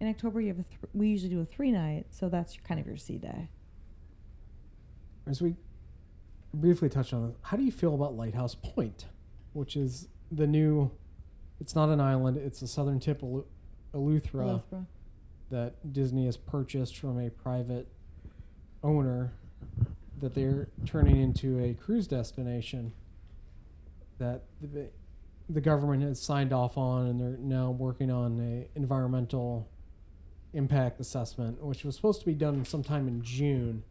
in 0.00 0.08
October, 0.08 0.40
you 0.40 0.48
have 0.48 0.58
a 0.58 0.62
th- 0.64 0.80
we 0.92 1.08
usually 1.08 1.30
do 1.30 1.40
a 1.40 1.44
three 1.46 1.70
night, 1.72 2.06
so 2.14 2.28
that's 2.28 2.56
kind 2.58 2.78
of 2.80 2.86
your 2.86 2.96
sea 2.96 3.18
day. 3.18 3.48
As 5.26 5.40
we 5.40 5.56
briefly 6.52 6.88
touched 6.88 7.12
on, 7.14 7.34
how 7.42 7.56
do 7.56 7.62
you 7.64 7.72
feel 7.72 7.94
about 7.94 8.14
Lighthouse 8.14 8.54
Point, 8.54 9.06
which 9.52 9.76
is 9.76 10.08
the 10.30 10.46
new? 10.46 10.90
It's 11.60 11.74
not 11.74 11.88
an 11.88 12.00
island. 12.00 12.36
It's 12.36 12.60
the 12.60 12.66
southern 12.66 13.00
tip 13.00 13.22
of 13.22 13.28
Elu- 13.30 13.44
Eleuthera. 13.94 14.62
That 15.48 15.92
Disney 15.92 16.26
has 16.26 16.36
purchased 16.36 16.96
from 16.98 17.18
a 17.20 17.30
private 17.30 17.86
owner 18.82 19.32
that 20.18 20.34
they're 20.34 20.68
turning 20.84 21.16
into 21.18 21.58
a 21.60 21.74
cruise 21.74 22.08
destination 22.08 22.92
that 24.18 24.42
the, 25.48 25.60
government 25.60 26.02
has 26.02 26.20
signed 26.20 26.52
off 26.52 26.76
on 26.76 27.06
and 27.06 27.20
they're 27.20 27.38
now 27.38 27.70
working 27.70 28.10
on 28.10 28.38
a 28.40 28.78
environmental 28.78 29.68
impact 30.52 31.00
assessment 31.00 31.62
which 31.62 31.84
was 31.84 31.94
supposed 31.94 32.20
to 32.20 32.26
be 32.26 32.34
done 32.34 32.64
sometime 32.64 33.08
in 33.08 33.22
June 33.22 33.82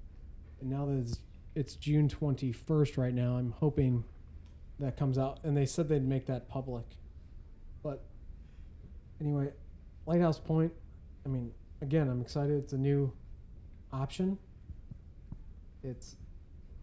and 0.62 0.70
now 0.70 0.86
that 0.86 0.97
it's, 0.97 1.20
it's 1.53 1.76
June 1.76 2.10
21st 2.10 2.97
right 2.97 3.14
now 3.14 3.38
I'm 3.38 3.51
hoping 3.51 4.03
that 4.80 4.97
comes 4.97 5.18
out 5.18 5.39
and 5.43 5.56
they 5.56 5.66
said 5.66 5.88
they'd 5.89 6.08
make 6.08 6.26
that 6.26 6.49
public 6.49 6.86
but 7.84 8.03
anyway 9.20 9.51
Lighthouse 10.06 10.39
Point 10.39 10.72
I 11.26 11.30
mean, 11.30 11.51
again, 11.82 12.08
I'm 12.08 12.22
excited. 12.22 12.56
It's 12.64 12.74
a 12.74 12.78
new 12.78 13.12
option. 13.91 14.38
It's 15.84 16.16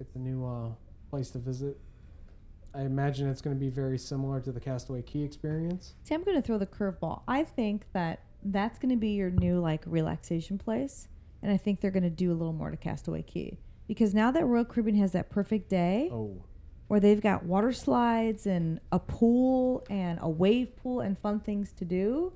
it's 0.01 0.15
a 0.17 0.19
new 0.19 0.45
uh, 0.45 0.69
place 1.11 1.31
to 1.31 1.39
visit. 1.39 1.79
I 2.75 2.83
imagine 2.83 3.29
it's 3.29 3.43
going 3.43 3.57
to 3.57 3.61
be 3.61 3.69
very 3.69 3.99
similar 3.99 4.41
to 4.41 4.53
the 4.53 4.61
Castaway 4.61 5.03
Cay 5.03 5.21
experience. 5.21 5.95
See, 6.05 6.15
I'm 6.15 6.25
going 6.25 6.37
to 6.37 6.43
throw 6.43 6.59
the 6.59 6.67
curveball. 6.67 7.23
I 7.29 7.45
think 7.45 7.85
that 7.93 8.21
that's 8.43 8.79
going 8.79 8.91
to 8.91 8.97
be 8.97 9.11
your 9.11 9.31
new 9.31 9.61
like 9.61 9.83
relaxation 9.87 10.59
place, 10.59 11.09
and 11.43 11.53
I 11.53 11.57
think 11.57 11.81
they're 11.81 11.91
going 11.91 12.03
to 12.03 12.11
do 12.11 12.33
a 12.33 12.35
little 12.35 12.53
more 12.55 12.71
to 12.71 12.77
Castaway 12.77 13.23
Cay 13.23 13.59
because 13.87 14.15
now 14.15 14.31
that 14.31 14.45
Royal 14.45 14.65
Caribbean 14.65 14.97
has 14.97 15.13
that 15.13 15.29
perfect 15.29 15.69
day 15.69 16.09
Oh, 16.11 16.43
where 16.89 17.01
they've 17.01 17.21
got 17.21 17.45
water 17.45 17.73
slides 17.73 18.47
and 18.47 18.81
a 18.91 18.99
pool 18.99 19.85
and 19.91 20.19
a 20.23 20.29
wave 20.29 20.77
pool 20.77 21.01
and 21.01 21.19
fun 21.19 21.41
things 21.41 21.73
to 21.73 21.85
do, 21.85 22.33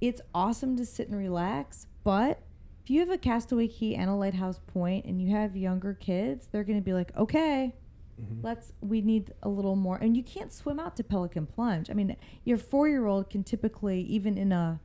it's 0.00 0.20
awesome 0.34 0.76
to 0.76 0.84
sit 0.84 1.08
and 1.08 1.16
relax. 1.16 1.86
But 2.04 2.40
if 2.82 2.90
you 2.90 3.00
have 3.00 3.10
a 3.10 3.18
Castaway 3.18 3.68
Cay 3.68 3.94
and 3.94 4.08
a 4.08 4.14
Lighthouse 4.14 4.60
Point 4.66 5.04
and 5.04 5.20
you 5.20 5.34
have 5.34 5.56
younger 5.56 5.94
kids, 5.94 6.48
they're 6.50 6.64
going 6.64 6.78
to 6.78 6.84
be 6.84 6.92
like, 6.94 7.16
okay, 7.16 7.74
Mm-hmm. 8.20 8.44
let's 8.44 8.72
we 8.80 9.00
need 9.00 9.32
a 9.42 9.48
little 9.48 9.76
more 9.76 9.96
and 9.96 10.16
you 10.16 10.22
can't 10.22 10.52
swim 10.52 10.80
out 10.80 10.96
to 10.96 11.04
pelican 11.04 11.46
plunge. 11.46 11.88
I 11.90 11.94
mean 11.94 12.16
your 12.44 12.58
four 12.58 12.88
year 12.88 13.06
old 13.06 13.30
can 13.30 13.44
typically 13.44 14.00
even 14.02 14.36
in 14.36 14.50
a 14.52 14.80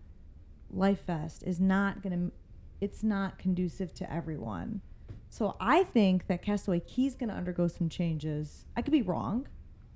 life 0.69 1.05
vest 1.05 1.43
is 1.43 1.59
not 1.59 2.01
gonna 2.01 2.31
it's 2.79 3.03
not 3.03 3.39
conducive 3.39 3.93
to 3.95 4.13
everyone. 4.13 4.81
So 5.29 5.55
i 5.59 5.83
think 5.83 6.27
that 6.27 6.41
castaway 6.41 6.79
cay 6.79 7.05
is 7.05 7.15
gonna 7.15 7.33
undergo 7.33 7.67
some 7.67 7.89
changes. 7.89 8.65
I 8.75 8.81
could 8.81 8.91
be 8.93 9.01
wrong 9.01 9.47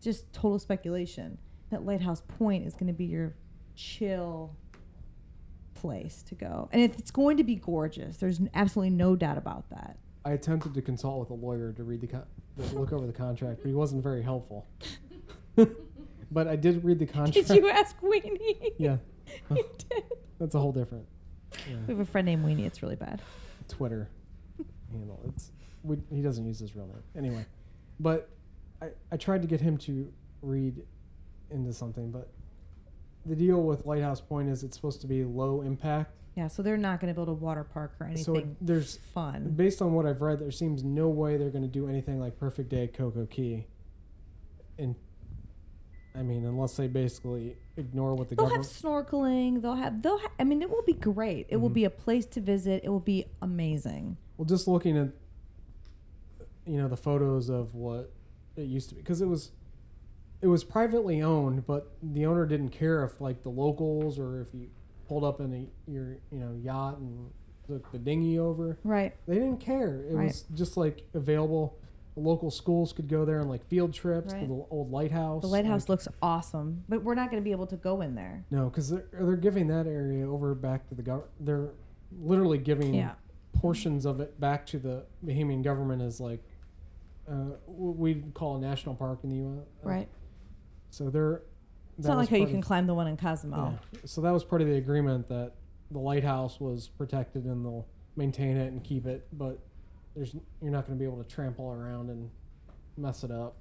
just 0.01 0.31
total 0.33 0.59
speculation 0.59 1.37
that 1.69 1.85
lighthouse 1.85 2.21
point 2.21 2.65
is 2.65 2.73
gonna 2.73 2.93
be 2.93 3.05
your 3.05 3.35
chill 3.75 4.55
place 5.75 6.23
to 6.23 6.35
go. 6.35 6.69
And 6.71 6.81
it's 6.81 7.11
going 7.11 7.37
to 7.37 7.43
be 7.43 7.55
gorgeous. 7.55 8.17
There's 8.17 8.41
absolutely 8.53 8.95
no 8.95 9.15
doubt 9.15 9.37
about 9.37 9.69
that 9.69 9.97
I 10.27 10.31
attempted 10.31 10.73
to 10.73 10.81
consult 10.81 11.21
with 11.21 11.29
a 11.29 11.33
lawyer 11.33 11.71
to 11.71 11.83
read 11.85 12.01
the 12.01 12.07
con- 12.07 12.25
to 12.57 12.75
look 12.77 12.91
over 12.91 13.07
the 13.07 13.13
contract, 13.13 13.61
but 13.61 13.69
he 13.69 13.73
wasn't 13.73 14.03
very 14.03 14.21
helpful. 14.21 14.67
but 16.31 16.49
I 16.49 16.57
did 16.57 16.83
read 16.83 16.99
the 16.99 17.05
contract. 17.05 17.47
did 17.47 17.55
you 17.55 17.69
ask 17.69 17.97
weenie 18.01 18.73
Yeah, 18.77 18.97
you 19.49 19.65
did 19.89 20.03
that's 20.37 20.53
a 20.53 20.59
whole 20.59 20.73
different 20.73 21.05
We 21.65 21.73
yeah, 21.73 21.79
have 21.87 21.99
a 21.99 22.05
friend 22.05 22.25
named 22.25 22.45
Weenie. 22.45 22.65
It's 22.65 22.83
really 22.83 22.97
bad. 22.97 23.21
Twitter 23.69 24.09
handle. 24.91 25.21
It's 25.29 25.51
we, 25.83 25.95
he 26.13 26.21
doesn't 26.21 26.45
use 26.45 26.59
his 26.59 26.75
real 26.75 26.87
name 26.87 27.03
anyway. 27.15 27.45
But 28.01 28.29
I, 28.81 28.89
I 29.13 29.15
tried 29.15 29.41
to 29.43 29.47
get 29.47 29.61
him 29.61 29.77
to 29.77 30.11
read 30.41 30.83
into 31.51 31.71
something, 31.71 32.11
but 32.11 32.29
the 33.25 33.35
deal 33.35 33.63
with 33.63 33.85
Lighthouse 33.85 34.19
Point 34.19 34.49
is 34.49 34.63
it's 34.63 34.75
supposed 34.75 34.99
to 35.01 35.07
be 35.07 35.23
low 35.23 35.61
impact. 35.61 36.16
Yeah, 36.37 36.49
so 36.49 36.61
they're 36.61 36.77
not 36.77 36.99
going 36.99 37.11
to 37.11 37.15
build 37.15 37.29
a 37.29 37.33
water 37.33 37.63
park 37.63 37.95
or 37.99 38.05
anything 38.05 38.23
So 38.23 38.35
it, 38.35 38.45
there's 38.61 38.97
fun. 39.11 39.53
based 39.55 39.81
on 39.81 39.93
what 39.93 40.05
I've 40.05 40.21
read, 40.21 40.37
there 40.37 40.51
seems 40.51 40.83
no 40.83 41.09
way 41.09 41.35
they're 41.35 41.49
going 41.49 41.63
to 41.63 41.67
do 41.67 41.89
anything 41.89 42.19
like 42.19 42.37
Perfect 42.39 42.69
Day 42.69 42.83
at 42.83 42.93
CocoCay. 42.93 43.65
And 44.77 44.93
I 46.13 46.21
mean, 46.21 46.45
unless 46.45 46.77
they 46.77 46.85
basically 46.87 47.57
ignore 47.75 48.13
what 48.13 48.29
the 48.29 48.35
They'll 48.35 48.49
have 48.49 48.61
snorkeling. 48.61 49.63
They'll 49.63 49.73
have. 49.75 50.03
They'll. 50.03 50.19
Ha- 50.19 50.29
I 50.39 50.43
mean, 50.43 50.61
it 50.61 50.69
will 50.69 50.83
be 50.83 50.93
great. 50.93 51.47
It 51.49 51.57
will 51.57 51.71
Mhm. 51.71 51.73
be 51.73 51.85
a 51.85 51.89
place 51.89 52.27
to 52.27 52.41
visit. 52.41 52.81
It 52.83 52.89
will 52.89 52.99
be 52.99 53.25
amazing. 53.41 54.17
Well, 54.37 54.45
just 54.45 54.67
looking 54.67 54.95
at 54.95 55.09
you 56.67 56.77
know 56.77 56.87
the 56.87 56.97
photos 56.97 57.49
of 57.49 57.73
what 57.73 58.11
it 58.55 58.63
used 58.67 58.89
to 58.89 58.95
be, 58.95 59.01
because 59.01 59.21
it 59.21 59.27
was 59.27 59.51
it 60.41 60.47
was 60.47 60.63
privately 60.63 61.19
owned, 61.19 61.65
but 61.65 61.95
the 62.03 62.27
owner 62.27 62.45
didn't 62.45 62.69
care 62.69 63.03
if 63.03 63.19
like 63.19 63.41
the 63.41 63.49
locals 63.49 64.19
or 64.19 64.39
if 64.41 64.53
you 64.53 64.69
pulled 65.07 65.23
up 65.23 65.39
in 65.39 65.53
a, 65.53 65.91
your 65.91 66.17
you 66.31 66.39
know 66.39 66.53
yacht 66.61 66.97
and 66.97 67.29
took 67.67 67.91
the 67.91 67.97
dinghy 67.97 68.39
over. 68.39 68.77
Right. 68.83 69.15
They 69.27 69.35
didn't 69.35 69.59
care. 69.59 70.03
It 70.09 70.13
Right. 70.15 70.27
was 70.27 70.43
just 70.53 70.77
like 70.77 71.03
available. 71.13 71.77
The 72.15 72.21
local 72.21 72.49
schools 72.49 72.93
could 72.93 73.07
go 73.07 73.25
there 73.25 73.39
on 73.41 73.47
like 73.47 73.63
field 73.67 73.93
trips 73.93 74.33
Right. 74.33 74.47
the 74.47 74.65
old 74.71 74.89
lighthouse. 74.91 75.41
The 75.43 75.47
lighthouse 75.47 75.83
Like, 75.83 75.89
looks 75.89 76.07
awesome, 76.21 76.83
but 76.89 77.03
we're 77.03 77.13
not 77.13 77.29
going 77.29 77.41
to 77.41 77.45
be 77.45 77.51
able 77.51 77.67
to 77.67 77.77
go 77.77 78.01
in 78.01 78.15
there. 78.15 78.43
no, 78.49 78.65
because 78.69 78.89
they're 78.89 79.05
they're 79.11 79.35
giving 79.35 79.67
that 79.67 79.85
area 79.87 80.27
over 80.29 80.55
back 80.55 80.87
to 80.89 80.95
the 80.95 81.03
government. 81.03 81.31
They're 81.39 81.69
literally 82.19 82.57
giving 82.57 82.93
Yeah. 82.93 83.13
portions 83.53 84.05
of 84.05 84.19
it 84.19 84.39
back 84.39 84.65
to 84.67 84.79
the 84.79 85.05
Bahamian 85.25 85.61
government 85.63 86.01
as 86.01 86.19
like 86.19 86.43
uh, 87.29 87.51
what 87.65 87.97
we'd 87.97 88.33
call 88.33 88.55
a 88.55 88.59
national 88.59 88.95
park 88.95 89.19
in 89.23 89.29
the 89.29 89.35
U.S. 89.37 89.65
Right. 89.83 90.07
So 90.89 91.09
they're. 91.09 91.41
It's 91.97 92.07
not 92.07 92.17
like 92.17 92.29
how 92.29 92.37
you 92.37 92.45
can 92.47 92.57
of- 92.59 92.63
climb 92.65 92.85
the 92.87 92.93
one 92.93 93.07
in 93.07 93.17
Cozumel. 93.17 93.79
Yeah. 93.93 93.99
So 94.05 94.21
that 94.21 94.31
was 94.31 94.43
part 94.43 94.61
of 94.61 94.67
the 94.67 94.75
agreement 94.75 95.27
that 95.29 95.53
the 95.91 95.99
lighthouse 95.99 96.59
was 96.59 96.87
protected 96.89 97.45
and 97.45 97.65
they'll 97.65 97.87
maintain 98.15 98.57
it 98.57 98.71
and 98.71 98.83
keep 98.83 99.05
it, 99.05 99.27
but 99.33 99.59
there's 100.15 100.35
you're 100.61 100.71
not 100.71 100.85
going 100.85 100.97
to 100.97 100.99
be 101.01 101.05
able 101.05 101.23
to 101.23 101.29
trample 101.29 101.71
around 101.71 102.09
and 102.09 102.29
mess 102.97 103.23
it 103.23 103.31
up. 103.31 103.55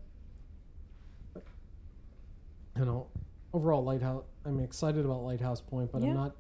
You 2.79 2.85
know, 2.85 3.07
overall 3.53 3.83
lighthouse. 3.85 4.25
I'm 4.45 4.61
excited 4.61 5.05
about 5.05 5.23
Lighthouse 5.23 5.61
Point, 5.61 5.91
but 5.93 6.03
Yeah. 6.03 6.09
I'm 6.09 6.15
not. 6.15 6.37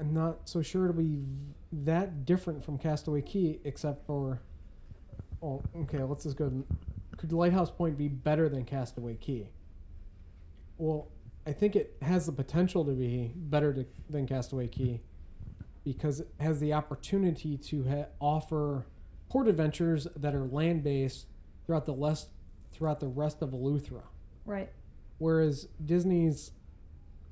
I'm 0.00 0.14
not 0.14 0.48
so 0.48 0.62
sure 0.62 0.84
it'll 0.88 0.96
be 1.02 1.24
that 1.72 2.24
different 2.24 2.64
from 2.64 2.78
Castaway 2.78 3.20
Cay, 3.22 3.58
except 3.64 4.06
for. 4.06 4.40
Oh, 5.42 5.62
okay. 5.82 6.02
Let's 6.02 6.24
just 6.24 6.36
go. 6.36 6.64
Could 7.16 7.32
Lighthouse 7.32 7.70
Point 7.70 7.98
be 7.98 8.08
better 8.08 8.48
than 8.48 8.64
Castaway 8.64 9.16
Cay? 9.16 9.50
Well, 10.78 11.08
I 11.46 11.52
think 11.52 11.76
it 11.76 11.96
has 12.02 12.26
the 12.26 12.32
potential 12.32 12.84
to 12.84 12.92
be 12.92 13.32
better 13.34 13.72
to, 13.72 13.86
than 14.08 14.26
Castaway 14.26 14.68
Cay 14.68 15.00
because 15.84 16.20
it 16.20 16.28
has 16.40 16.60
the 16.60 16.72
opportunity 16.72 17.56
to 17.56 17.84
ha- 17.88 18.06
offer 18.20 18.86
port 19.28 19.48
adventures 19.48 20.06
that 20.16 20.34
are 20.34 20.44
land 20.44 20.82
based 20.82 21.26
throughout 21.64 21.86
the 21.86 21.92
less 21.92 22.28
throughout 22.72 23.00
the 23.00 23.08
rest 23.08 23.42
of 23.42 23.50
Eleuthera. 23.50 24.02
Right. 24.44 24.70
Whereas 25.18 25.68
Disney's 25.84 26.52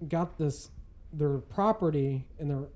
got 0.09 0.39
this 0.39 0.71
their 1.13 1.39
property 1.39 2.27
and 2.39 2.51
they're 2.51 2.69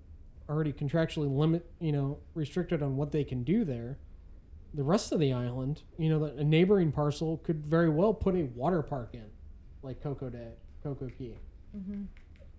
already 0.49 0.73
contractually 0.73 1.35
limit 1.35 1.71
you 1.81 1.93
know 1.93 2.19
restricted 2.35 2.83
on 2.83 2.97
what 2.97 3.13
they 3.13 3.25
can 3.25 3.43
do 3.43 3.65
there. 3.65 3.99
The 4.75 4.85
rest 4.85 5.11
of 5.11 5.19
the 5.19 5.33
island, 5.33 5.83
you 5.99 6.11
know, 6.11 6.19
the, 6.21 6.37
a 6.37 6.45
neighboring 6.45 6.93
parcel 6.93 7.39
could 7.39 7.67
very 7.67 7.89
well 7.89 8.15
put 8.15 8.37
a 8.37 8.45
water 8.45 8.83
park 8.83 9.11
in, 9.15 9.30
like 9.83 10.03
Coco 10.03 10.29
Day, 10.29 10.53
Coco 10.83 11.09
Key, 11.19 11.37
Mm-hmm. 11.77 12.03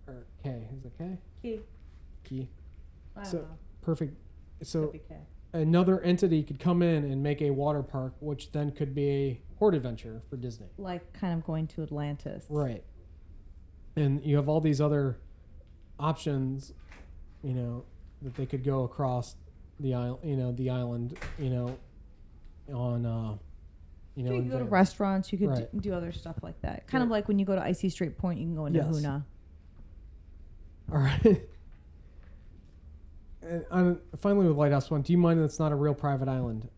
or 0.07 0.25
K. 0.43 0.67
Is 0.77 0.85
it 0.85 0.93
K? 0.97 1.17
Key. 1.41 1.59
Key. 2.23 2.49
I 3.15 3.23
So- 3.23 3.45
Perfect. 3.81 4.15
So 4.63 4.83
Could 4.83 4.91
be 4.93 4.99
K. 4.99 5.15
another 5.53 5.99
entity 6.01 6.43
could 6.43 6.59
come 6.59 6.81
in 6.83 7.03
and 7.03 7.21
make 7.23 7.41
a 7.41 7.49
water 7.49 7.81
park, 7.83 8.13
which 8.19 8.51
then 8.51 8.71
could 8.71 8.93
be 8.93 9.09
a 9.09 9.41
port 9.57 9.73
adventure 9.75 10.21
for 10.29 10.37
Disney. 10.37 10.67
Like 10.77 11.11
kind 11.13 11.33
of 11.33 11.43
going 11.45 11.67
to 11.67 11.81
Atlantis. 11.83 12.45
Right. 12.47 12.83
And 13.95 14.23
you 14.23 14.35
have 14.37 14.47
all 14.47 14.61
these 14.61 14.79
other 14.79 15.17
options, 15.99 16.73
you 17.43 17.53
know, 17.53 17.85
that 18.21 18.35
they 18.35 18.45
could 18.45 18.63
go 18.63 18.83
across 18.83 19.35
the 19.79 19.93
island, 19.95 20.19
you 20.23 20.37
know, 20.37 20.51
the 20.51 20.69
island, 20.69 21.17
you 21.39 21.49
know, 21.49 21.77
on, 22.71 23.05
uh, 23.05 23.37
you 24.15 24.23
know, 24.23 24.33
you 24.33 24.41
could 24.41 24.51
go 24.51 24.59
to 24.59 24.65
restaurants. 24.65 25.31
You 25.31 25.37
could 25.37 25.49
Right. 25.49 25.71
do, 25.71 25.79
do 25.79 25.93
other 25.93 26.11
stuff 26.11 26.35
like 26.43 26.59
that. 26.61 26.85
Kind 26.87 27.03
of 27.03 27.09
like 27.09 27.27
when 27.27 27.39
you 27.39 27.45
go 27.45 27.55
to 27.55 27.61
Icy 27.63 27.89
Strait 27.89 28.17
Point, 28.17 28.39
you 28.39 28.45
can 28.45 28.55
go 28.55 28.65
into 28.65 28.79
Yes. 28.79 28.87
Hoonah. 28.87 29.23
All 30.91 30.97
right. 30.99 31.41
and 33.41 33.65
on, 33.71 33.99
finally, 34.17 34.47
with 34.47 34.57
Lighthouse 34.57 34.91
One, 34.91 35.01
do 35.01 35.11
you 35.13 35.17
mind 35.17 35.39
that 35.39 35.45
it's 35.45 35.59
not 35.59 35.71
a 35.71 35.75
real 35.75 35.93
private 35.93 36.27
island? 36.27 36.69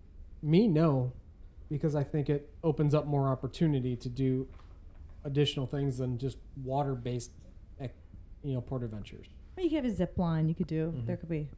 Me, 0.41 0.67
no, 0.67 1.11
because 1.69 1.95
I 1.95 2.03
think 2.03 2.29
it 2.29 2.49
opens 2.63 2.93
up 2.93 3.05
more 3.07 3.27
opportunity 3.29 3.95
to 3.95 4.09
do 4.09 4.47
additional 5.23 5.65
things 5.65 5.97
than 5.97 6.17
just 6.17 6.38
water-based, 6.63 7.31
you 8.43 8.53
know, 8.53 8.61
port 8.61 8.84
adventures. 8.84 9.27
Well, 9.55 9.63
you 9.63 9.69
could 9.69 9.84
have 9.86 9.91
a 9.93 9.95
zip 9.95 10.17
line. 10.17 10.49
You 10.49 10.55
could 10.55 10.67
do. 10.67 10.91
Mhm. 10.95 11.05
There 11.05 11.17
could 11.17 11.29
be. 11.29 11.49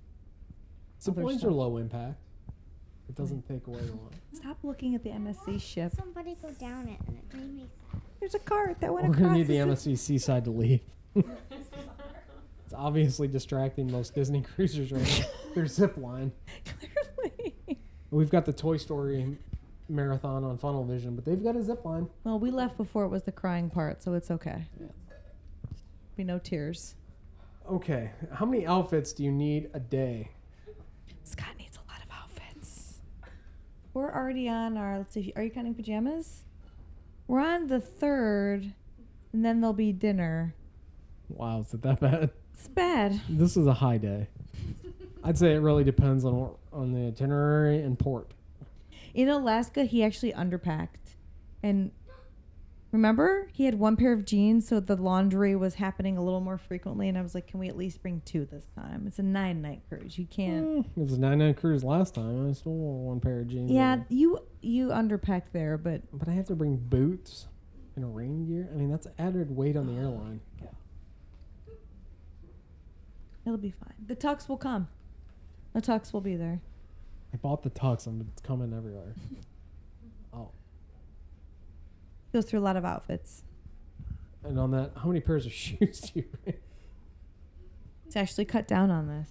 Zip 1.01 1.17
lines 1.17 1.39
stuff. 1.39 1.49
are 1.49 1.53
low 1.53 1.78
impact. 1.78 2.19
It 3.08 3.16
doesn't 3.16 3.47
take 3.47 3.68
away 3.68 3.80
a 3.80 3.91
lot. 3.91 4.14
Stop 4.34 4.58
looking 4.64 4.95
at 4.95 5.03
the 5.03 5.10
MSC 5.12 5.62
ship. 5.62 5.91
Somebody 5.95 6.36
go 6.41 6.49
down 6.51 6.88
it, 6.88 6.99
and 7.08 7.18
it 7.18 7.24
made 7.38 7.53
me 7.56 7.68
sad. 7.91 8.01
There's 8.20 8.36
a 8.36 8.39
cart 8.39 8.80
that 8.82 8.93
went 8.93 9.08
We're 9.08 9.14
across. 9.14 9.28
gonna 9.28 9.38
need 9.38 9.47
the 9.47 9.58
MSC 9.58 9.97
Seaside 9.97 10.45
to 10.45 10.51
leave. 10.51 10.82
it's 11.16 12.74
obviously 12.76 13.28
distracting 13.28 13.91
most 13.91 14.16
Disney 14.16 14.41
cruisers 14.56 14.91
right 14.91 15.20
now. 15.20 15.26
Their 15.53 15.68
zip 15.68 15.97
line. 15.97 16.32
Clearly. 16.80 17.56
We've 18.12 18.30
got 18.30 18.45
the 18.45 18.53
Toy 18.53 18.78
Story 18.78 19.38
marathon 19.88 20.43
on 20.43 20.58
Funnel 20.58 20.84
Vision, 20.84 21.16
but 21.16 21.26
they've 21.26 21.43
got 21.43 21.56
a 21.56 21.62
zip 21.64 21.86
line. 21.86 22.08
Well, 22.24 22.39
we 22.39 22.49
left 22.49 22.76
before 22.78 23.03
it 23.06 23.10
was 23.10 23.24
the 23.24 23.32
crying 23.32 23.70
part, 23.70 24.01
so 24.01 24.14
it's 24.14 24.32
okay. 24.32 24.66
Be 26.16 26.24
no 26.24 26.39
tears. 26.39 26.95
Okay, 27.70 28.12
how 28.32 28.45
many 28.45 28.66
outfits 28.66 29.12
do 29.14 29.24
you 29.24 29.32
need 29.32 29.70
a 29.74 29.80
day? 29.80 30.30
Scott 31.24 31.56
needs 31.58 31.78
a 31.78 31.91
lot 31.91 31.99
of 32.03 32.10
outfits. 32.12 32.99
We're 33.96 34.14
already 34.14 34.50
on 34.50 34.76
our. 34.76 34.98
Let's 34.98 35.14
see. 35.14 35.32
Are 35.38 35.41
you 35.43 35.50
counting 35.50 35.74
pajamas? 35.74 36.43
We're 37.30 37.39
on 37.39 37.68
the 37.68 37.80
third, 37.80 38.74
and 39.32 39.46
then 39.46 39.62
there'll 39.62 39.72
be 39.74 39.93
dinner. 39.93 40.54
Wow, 41.30 41.62
is 41.62 41.74
it 41.74 41.82
that 41.84 42.02
bad? 42.02 42.30
It's 42.54 42.68
bad. 42.68 43.22
This 43.30 43.56
is 43.56 43.68
a 43.68 43.74
high 43.74 43.98
day. 43.98 44.28
I'd 45.24 45.38
say 45.38 45.56
it 45.56 45.60
really 45.60 45.86
depends 45.86 46.26
on 46.26 46.36
what- 46.39 46.58
on 46.74 46.91
the 46.91 47.08
itinerary 47.08 47.82
and 47.82 47.98
port. 47.98 48.34
In 49.14 49.30
Alaska, 49.30 49.86
he 49.86 50.04
actually 50.04 50.34
underpacked, 50.34 51.16
and 51.64 51.91
remember, 52.96 53.48
he 53.54 53.66
had 53.66 53.76
one 53.76 53.96
pair 53.96 54.14
of 54.14 54.26
jeans, 54.26 54.68
so 54.68 54.80
the 54.80 54.96
laundry 54.96 55.56
was 55.56 55.76
happening 55.76 56.18
a 56.18 56.24
little 56.24 56.41
more 56.41 56.58
frequently. 56.58 57.08
And 57.10 57.18
I 57.18 57.22
was 57.22 57.36
like, 57.36 57.48
"Can 57.48 57.60
we 57.60 57.68
at 57.68 57.78
least 57.78 58.02
bring 58.02 58.22
two 58.26 58.46
this 58.46 58.66
time? 58.76 59.06
It's 59.08 59.20
a 59.20 59.24
nine 59.24 59.62
night 59.62 59.82
cruise. 59.88 60.18
You 60.18 60.26
can't." 60.26 60.66
Mm, 60.66 60.80
it 60.98 61.02
was 61.02 61.14
a 61.14 61.20
nine-night 61.20 61.58
cruise 61.58 61.84
last 61.84 62.16
time. 62.16 62.50
I 62.50 62.54
still 62.54 62.74
wore 62.74 63.08
one 63.08 63.20
pair 63.20 63.41
of 63.41 63.48
jeans. 63.48 63.72
Yeah, 63.72 63.93
over. 63.93 64.06
you 64.10 64.39
you 64.62 64.88
underpacked 64.89 65.52
there, 65.52 65.78
but 65.78 66.02
but 66.12 66.28
I 66.28 66.32
have 66.32 66.48
to 66.48 66.56
bring 66.56 66.78
boots 66.78 67.48
and 67.96 68.04
a 68.04 68.08
rain 68.08 68.46
gear. 68.46 68.70
I 68.72 68.76
mean, 68.76 68.89
that's 68.89 69.08
added 69.20 69.56
weight 69.56 69.76
on 69.78 69.88
the 69.88 70.02
airline. 70.02 70.41
it'll 73.46 73.58
be 73.58 73.72
fine. 73.72 73.93
The 74.06 74.16
tux 74.16 74.50
will 74.50 74.58
come. 74.58 74.88
The 75.74 75.82
tux 75.82 76.14
will 76.14 76.22
be 76.22 76.36
there. 76.36 76.62
I 77.34 77.38
bought 77.38 77.64
the 77.64 77.70
tux 77.70 78.08
and 78.08 78.28
it's 78.32 78.41
coming 78.41 78.74
everywhere. 78.74 79.14
Goes 82.36 82.44
through 82.44 82.60
a 82.60 82.68
lot 82.68 82.76
of 82.76 82.84
outfits. 82.84 83.44
and 84.44 84.60
on 84.60 84.72
that, 84.72 84.92
how 84.98 85.08
many 85.08 85.22
pairs 85.22 85.46
of 85.46 85.54
shoes 85.64 86.02
do 86.02 86.20
you 86.20 86.26
bring? 86.44 86.58
It's 88.08 88.18
actually 88.18 88.44
cut 88.44 88.68
down 88.68 88.92
on 88.92 89.08
this. 89.08 89.30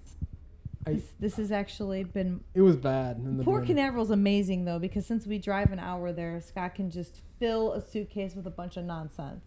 I- 0.86 0.94
this, 0.94 1.12
this 1.20 1.36
has 1.36 1.52
actually 1.52 2.04
been. 2.04 2.40
It 2.54 2.62
was 2.62 2.76
bad. 2.76 3.18
In 3.18 3.36
the 3.36 3.44
Port. 3.44 3.66
Canaveral's 3.66 4.10
amazing 4.10 4.64
though 4.64 4.78
because 4.78 5.04
since 5.04 5.26
we 5.26 5.38
drive 5.38 5.70
an 5.70 5.78
hour 5.80 6.12
there, 6.14 6.40
Scott 6.40 6.76
can 6.76 6.90
just 6.90 7.20
fill 7.38 7.74
a 7.74 7.82
suitcase 7.82 8.34
with 8.34 8.46
a 8.46 8.50
bunch 8.50 8.78
of 8.78 8.86
nonsense. 8.86 9.44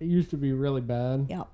It 0.00 0.06
used 0.06 0.30
to 0.30 0.38
be 0.38 0.54
really 0.54 0.80
bad. 0.80 1.26
Yep. 1.28 1.48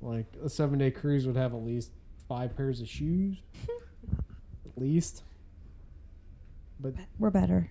Like 0.00 0.32
a 0.42 0.48
seven 0.48 0.78
day 0.78 0.90
cruise 0.90 1.26
would 1.26 1.36
have 1.36 1.52
at 1.52 1.60
least 1.62 1.90
five 2.26 2.56
pairs 2.56 2.80
of 2.80 2.88
shoes, 2.88 3.36
at 4.64 4.80
least. 4.80 5.24
But 6.80 6.94
We're 7.18 7.28
better. 7.28 7.70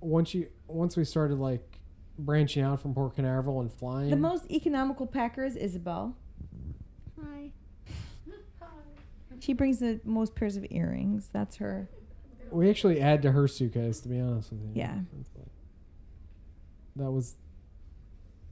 once 0.00 0.32
you 0.32 0.48
once 0.66 0.96
we 0.96 1.04
started 1.04 1.38
like 1.38 1.73
branching 2.18 2.62
out 2.62 2.80
from 2.80 2.94
Port 2.94 3.16
Canaveral 3.16 3.60
and 3.60 3.72
flying, 3.72 4.10
The 4.10 4.16
most 4.16 4.50
economical 4.50 5.06
packer 5.06 5.44
is 5.44 5.56
Isabel. 5.56 6.16
Hi. 7.22 7.50
She 9.40 9.52
brings 9.52 9.78
the 9.78 10.00
most 10.04 10.34
pairs 10.34 10.56
of 10.56 10.64
earrings. 10.70 11.28
That's 11.32 11.56
her. 11.56 11.88
we 12.50 12.70
actually 12.70 13.00
add 13.00 13.20
to 13.22 13.32
her 13.32 13.46
suitcase. 13.48 14.00
To 14.00 14.08
be 14.08 14.18
honest 14.20 14.50
with 14.52 14.60
you, 14.62 14.70
Yeah. 14.74 14.98
That 16.96 17.10
was 17.10 17.34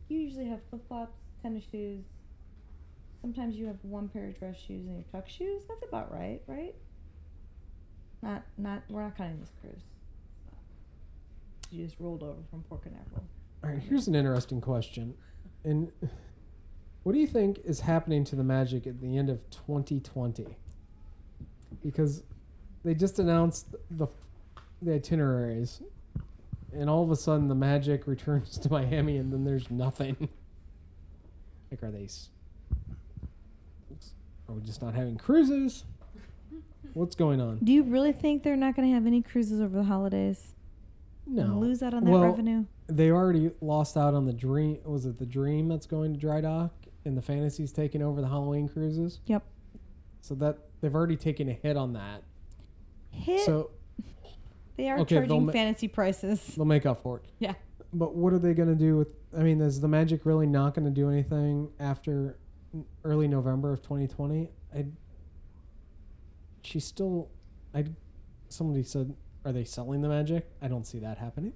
You 0.09 0.19
usually 0.19 0.47
have 0.49 0.61
flip 0.69 0.87
flops, 0.89 1.17
tennis 1.43 1.65
shoes. 1.71 2.03
Sometimes 3.21 3.55
you 3.55 3.67
have 3.67 3.77
one 3.83 4.09
pair 4.09 4.27
of 4.27 4.39
dress 4.39 4.57
shoes 4.57 4.85
and 4.87 4.97
your 4.97 5.05
tuck 5.13 5.29
shoes. 5.29 5.63
That's 5.69 5.85
about 5.89 6.13
right, 6.13 6.43
right? 6.49 6.75
Not, 8.21 8.43
not. 8.59 8.83
We're 8.91 9.03
not 9.03 9.17
counting 9.17 9.39
this 9.41 9.53
cruise. 9.61 9.83
You 11.71 11.85
just 11.85 11.99
rolled 12.01 12.23
over 12.25 12.41
from 12.51 12.63
Port 12.65 12.83
Canaveral. 12.83 13.25
All 13.63 13.71
right, 13.71 13.79
here's 13.79 14.09
an 14.09 14.15
interesting 14.15 14.61
question. 14.61 15.15
And 15.65 15.93
what 17.05 17.13
do 17.13 17.19
you 17.19 17.27
think 17.27 17.61
is 17.65 17.81
happening 17.81 18.25
to 18.25 18.37
the 18.37 18.45
Magic 18.45 18.87
at 18.87 19.01
the 19.01 19.17
end 19.17 19.31
of 19.31 19.39
2020? 19.51 20.57
Because 21.83 22.23
they 22.85 22.95
just 22.95 23.19
announced 23.19 23.67
the 23.91 24.09
the 24.83 24.95
itineraries 24.95 25.81
and 26.73 26.89
all 26.89 27.03
of 27.03 27.11
a 27.11 27.17
sudden 27.17 27.49
the 27.49 27.55
magic 27.55 28.07
returns 28.07 28.59
to 28.59 28.71
Miami, 28.71 29.17
and 29.17 29.33
then 29.33 29.45
there's 29.45 29.71
nothing. 29.71 30.29
like, 31.71 31.83
are 31.83 31.91
they? 31.91 32.09
Are 34.49 34.55
we 34.55 34.63
just 34.63 34.83
not 34.83 34.95
having 34.95 35.17
cruises? 35.17 35.85
What's 36.95 37.15
going 37.15 37.41
on? 37.41 37.59
Do 37.63 37.73
you 37.73 37.85
really 37.85 38.13
think 38.13 38.43
they're 38.43 38.57
not 38.57 38.77
going 38.77 38.89
to 38.89 38.95
have 38.95 39.07
any 39.07 39.23
cruises 39.23 39.61
over 39.61 39.77
the 39.77 39.85
holidays? 39.85 40.53
No. 41.27 41.59
lose 41.59 41.83
out 41.83 41.95
on 41.95 42.05
that 42.05 42.11
Well, 42.11 42.25
revenue? 42.25 42.65
They 42.89 43.11
already 43.11 43.53
lost 43.61 43.97
out 43.97 44.15
on 44.15 44.27
the 44.27 44.33
dream. 44.33 44.79
Was 44.85 45.07
it 45.07 45.19
the 45.19 45.27
dream 45.27 45.69
that's 45.69 45.87
going 45.87 46.13
to 46.15 46.19
dry 46.19 46.41
dock, 46.41 46.73
and 47.05 47.17
the 47.17 47.23
fantasies 47.23 47.73
taking 47.73 48.03
over 48.03 48.21
the 48.21 48.29
Halloween 48.29 48.69
cruises? 48.69 49.21
Yep. 49.27 49.43
So 50.21 50.35
that 50.37 50.59
they've 50.81 50.95
already 50.95 51.17
taken 51.17 51.49
a 51.49 51.53
hit 51.53 51.77
on 51.77 51.93
that. 51.95 52.23
Hit. 53.11 53.41
So 53.41 53.71
they 54.77 54.89
are 54.91 54.99
okay, 55.01 55.17
charging 55.17 55.47
ma- 55.47 55.53
fantasy 55.53 55.89
prices. 55.89 56.55
they'll 56.57 56.65
make 56.65 56.87
up 56.87 57.03
for 57.03 57.19
it. 57.19 57.25
Yeah. 57.39 57.55
But 57.95 58.15
what 58.15 58.33
are 58.33 58.39
they 58.39 58.55
going 58.55 58.69
to 58.71 58.75
do 58.75 58.97
with? 58.97 59.09
I 59.37 59.43
mean, 59.43 59.61
is 59.61 59.81
the 59.81 59.89
Magic 59.89 60.25
really 60.25 60.47
not 60.47 60.75
going 60.75 60.87
to 60.87 60.91
do 60.91 61.11
anything 61.11 61.69
after 61.79 62.39
early 63.05 63.29
November 63.29 63.73
of 63.75 63.83
2020? 63.83 64.49
I. 64.75 64.87
She's 66.63 66.85
still. 66.85 67.29
I. 67.75 67.85
Somebody 68.49 68.83
said, 68.83 69.15
"Are 69.45 69.53
they 69.53 69.65
selling 69.65 70.03
the 70.03 70.09
Magic?" 70.09 70.47
I 70.61 70.69
don't 70.69 70.87
see 70.87 70.99
that 71.01 71.19
happening. 71.19 71.53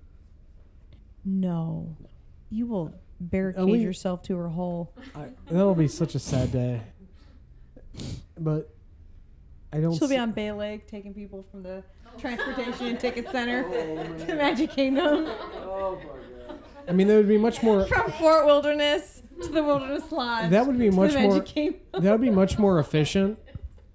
No. 1.24 1.96
You 2.50 2.66
will 2.66 2.94
barricade 3.20 3.64
least- 3.64 3.82
yourself 3.84 4.22
to 4.24 4.36
her 4.36 4.48
hole. 4.48 4.92
I, 5.14 5.26
that'll 5.50 5.74
be 5.74 5.88
such 5.88 6.14
a 6.14 6.18
sad 6.18 6.52
day. 6.52 6.82
But 8.38 8.70
I 9.72 9.80
don't. 9.80 9.94
She'll 9.96 10.08
be 10.08 10.14
see- 10.14 10.20
on 10.20 10.32
Bay 10.32 10.52
Lake 10.52 10.86
taking 10.86 11.14
people 11.14 11.44
from 11.50 11.62
the 11.62 11.82
transportation 12.18 12.86
and 12.86 13.00
ticket 13.00 13.28
center 13.30 13.64
Oh, 13.66 13.72
to 14.18 14.26
man. 14.26 14.36
Magic 14.36 14.70
Kingdom. 14.70 15.26
Oh 15.26 15.98
my 15.98 16.04
god. 16.48 16.58
I 16.88 16.92
mean, 16.92 17.08
that 17.08 17.16
would 17.16 17.28
be 17.28 17.38
much 17.38 17.62
more. 17.62 17.84
From 17.86 18.10
Fort 18.12 18.46
Wilderness 18.46 19.22
to 19.42 19.48
the 19.48 19.62
Wilderness 19.62 20.10
Lodge. 20.12 20.50
That 20.50 20.66
would 20.66 20.78
be 20.78 20.86
to 20.86 20.90
the 20.90 20.96
much 20.96 21.14
Magic 21.14 21.30
more. 21.30 21.40
Kingdom. 21.42 21.80
That 21.94 22.12
would 22.12 22.20
be 22.20 22.30
much 22.30 22.58
more 22.58 22.78
efficient, 22.78 23.38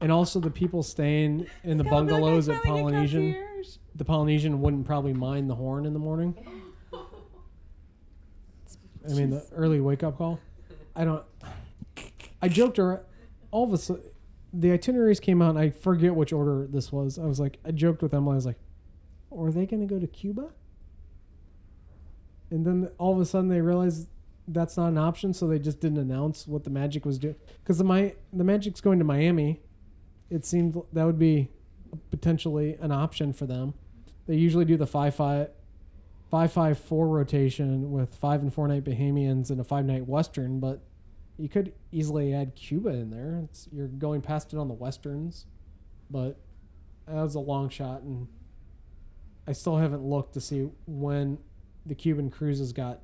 and 0.01 0.11
also 0.11 0.39
the 0.39 0.51
people 0.51 0.83
staying 0.83 1.47
in 1.63 1.77
the 1.77 1.83
They'll 1.83 2.03
be 2.03 2.11
like, 2.11 2.21
bungalows 2.21 2.49
"I'm 2.49 2.55
at 2.55 2.63
filming 2.63 2.79
a 2.79 2.89
Polynesian. 2.91 3.33
concierge." 3.33 3.47
The 3.95 4.05
Polynesian 4.05 4.61
wouldn't 4.61 4.85
probably 4.85 5.13
mind 5.13 5.49
the 5.49 5.55
horn 5.55 5.85
in 5.85 5.93
the 5.93 5.99
morning. 5.99 6.35
I 9.09 9.13
mean, 9.13 9.31
the 9.31 9.45
early 9.53 9.81
wake 9.81 10.03
up 10.03 10.17
call. 10.17 10.39
I 10.95 11.05
don't. 11.05 11.23
I 12.41 12.47
joked 12.47 12.79
around. 12.79 13.01
All 13.51 13.65
of 13.65 13.73
a 13.73 13.77
sudden, 13.77 14.03
the 14.53 14.71
itineraries 14.71 15.19
came 15.19 15.41
out. 15.41 15.51
And 15.51 15.59
I 15.59 15.69
forget 15.69 16.15
which 16.15 16.31
order 16.33 16.67
this 16.67 16.91
was. 16.91 17.17
I 17.19 17.25
was 17.25 17.39
like, 17.39 17.59
I 17.65 17.71
joked 17.71 18.01
with 18.01 18.13
Emily. 18.13 18.33
I 18.33 18.35
was 18.35 18.45
like, 18.45 18.59
"Are 19.35 19.51
they 19.51 19.65
going 19.65 19.85
to 19.85 19.93
go 19.93 19.99
to 19.99 20.07
Cuba?" 20.07 20.49
And 22.49 22.65
then 22.65 22.89
all 22.97 23.13
of 23.13 23.19
a 23.19 23.25
sudden 23.25 23.49
they 23.49 23.61
realized 23.61 24.07
that's 24.47 24.77
not 24.77 24.87
an 24.87 24.97
option, 24.97 25.33
so 25.33 25.47
they 25.47 25.59
just 25.59 25.79
didn't 25.79 25.97
announce 25.97 26.47
what 26.47 26.63
the 26.63 26.69
Magic 26.69 27.05
was 27.05 27.17
doing. 27.17 27.35
Because 27.63 27.77
the 27.77 27.83
my 27.83 28.15
the 28.31 28.43
Magic's 28.43 28.81
going 28.81 28.99
to 28.99 29.05
Miami. 29.05 29.61
It 30.29 30.45
seemed 30.45 30.81
that 30.93 31.05
would 31.05 31.19
be 31.19 31.49
potentially 32.09 32.77
an 32.79 32.91
option 32.91 33.33
for 33.33 33.45
them. 33.45 33.73
They 34.31 34.37
usually 34.37 34.63
do 34.63 34.77
the 34.77 34.87
five 34.87 35.13
five 35.13 35.49
five 36.29 36.53
five 36.53 36.79
four 36.79 37.09
rotation 37.09 37.91
with 37.91 38.15
five 38.15 38.41
and 38.41 38.53
four 38.53 38.65
night 38.65 38.85
Bahamians 38.85 39.49
and 39.49 39.59
a 39.59 39.63
five 39.65 39.83
night 39.83 40.07
Western, 40.07 40.61
but 40.61 40.79
you 41.37 41.49
could 41.49 41.73
easily 41.91 42.33
add 42.33 42.55
Cuba 42.55 42.91
in 42.91 43.09
there. 43.09 43.41
It's, 43.43 43.67
you're 43.73 43.89
going 43.89 44.21
past 44.21 44.53
it 44.53 44.57
on 44.57 44.69
the 44.69 44.73
Westerns, 44.73 45.47
but 46.09 46.39
that 47.07 47.15
was 47.15 47.35
a 47.35 47.41
long 47.41 47.67
shot, 47.67 48.03
and 48.03 48.29
I 49.45 49.51
still 49.51 49.75
haven't 49.75 50.01
looked 50.01 50.33
to 50.35 50.39
see 50.39 50.69
when 50.87 51.37
the 51.85 51.93
Cuban 51.93 52.29
cruises 52.29 52.71
got 52.71 53.01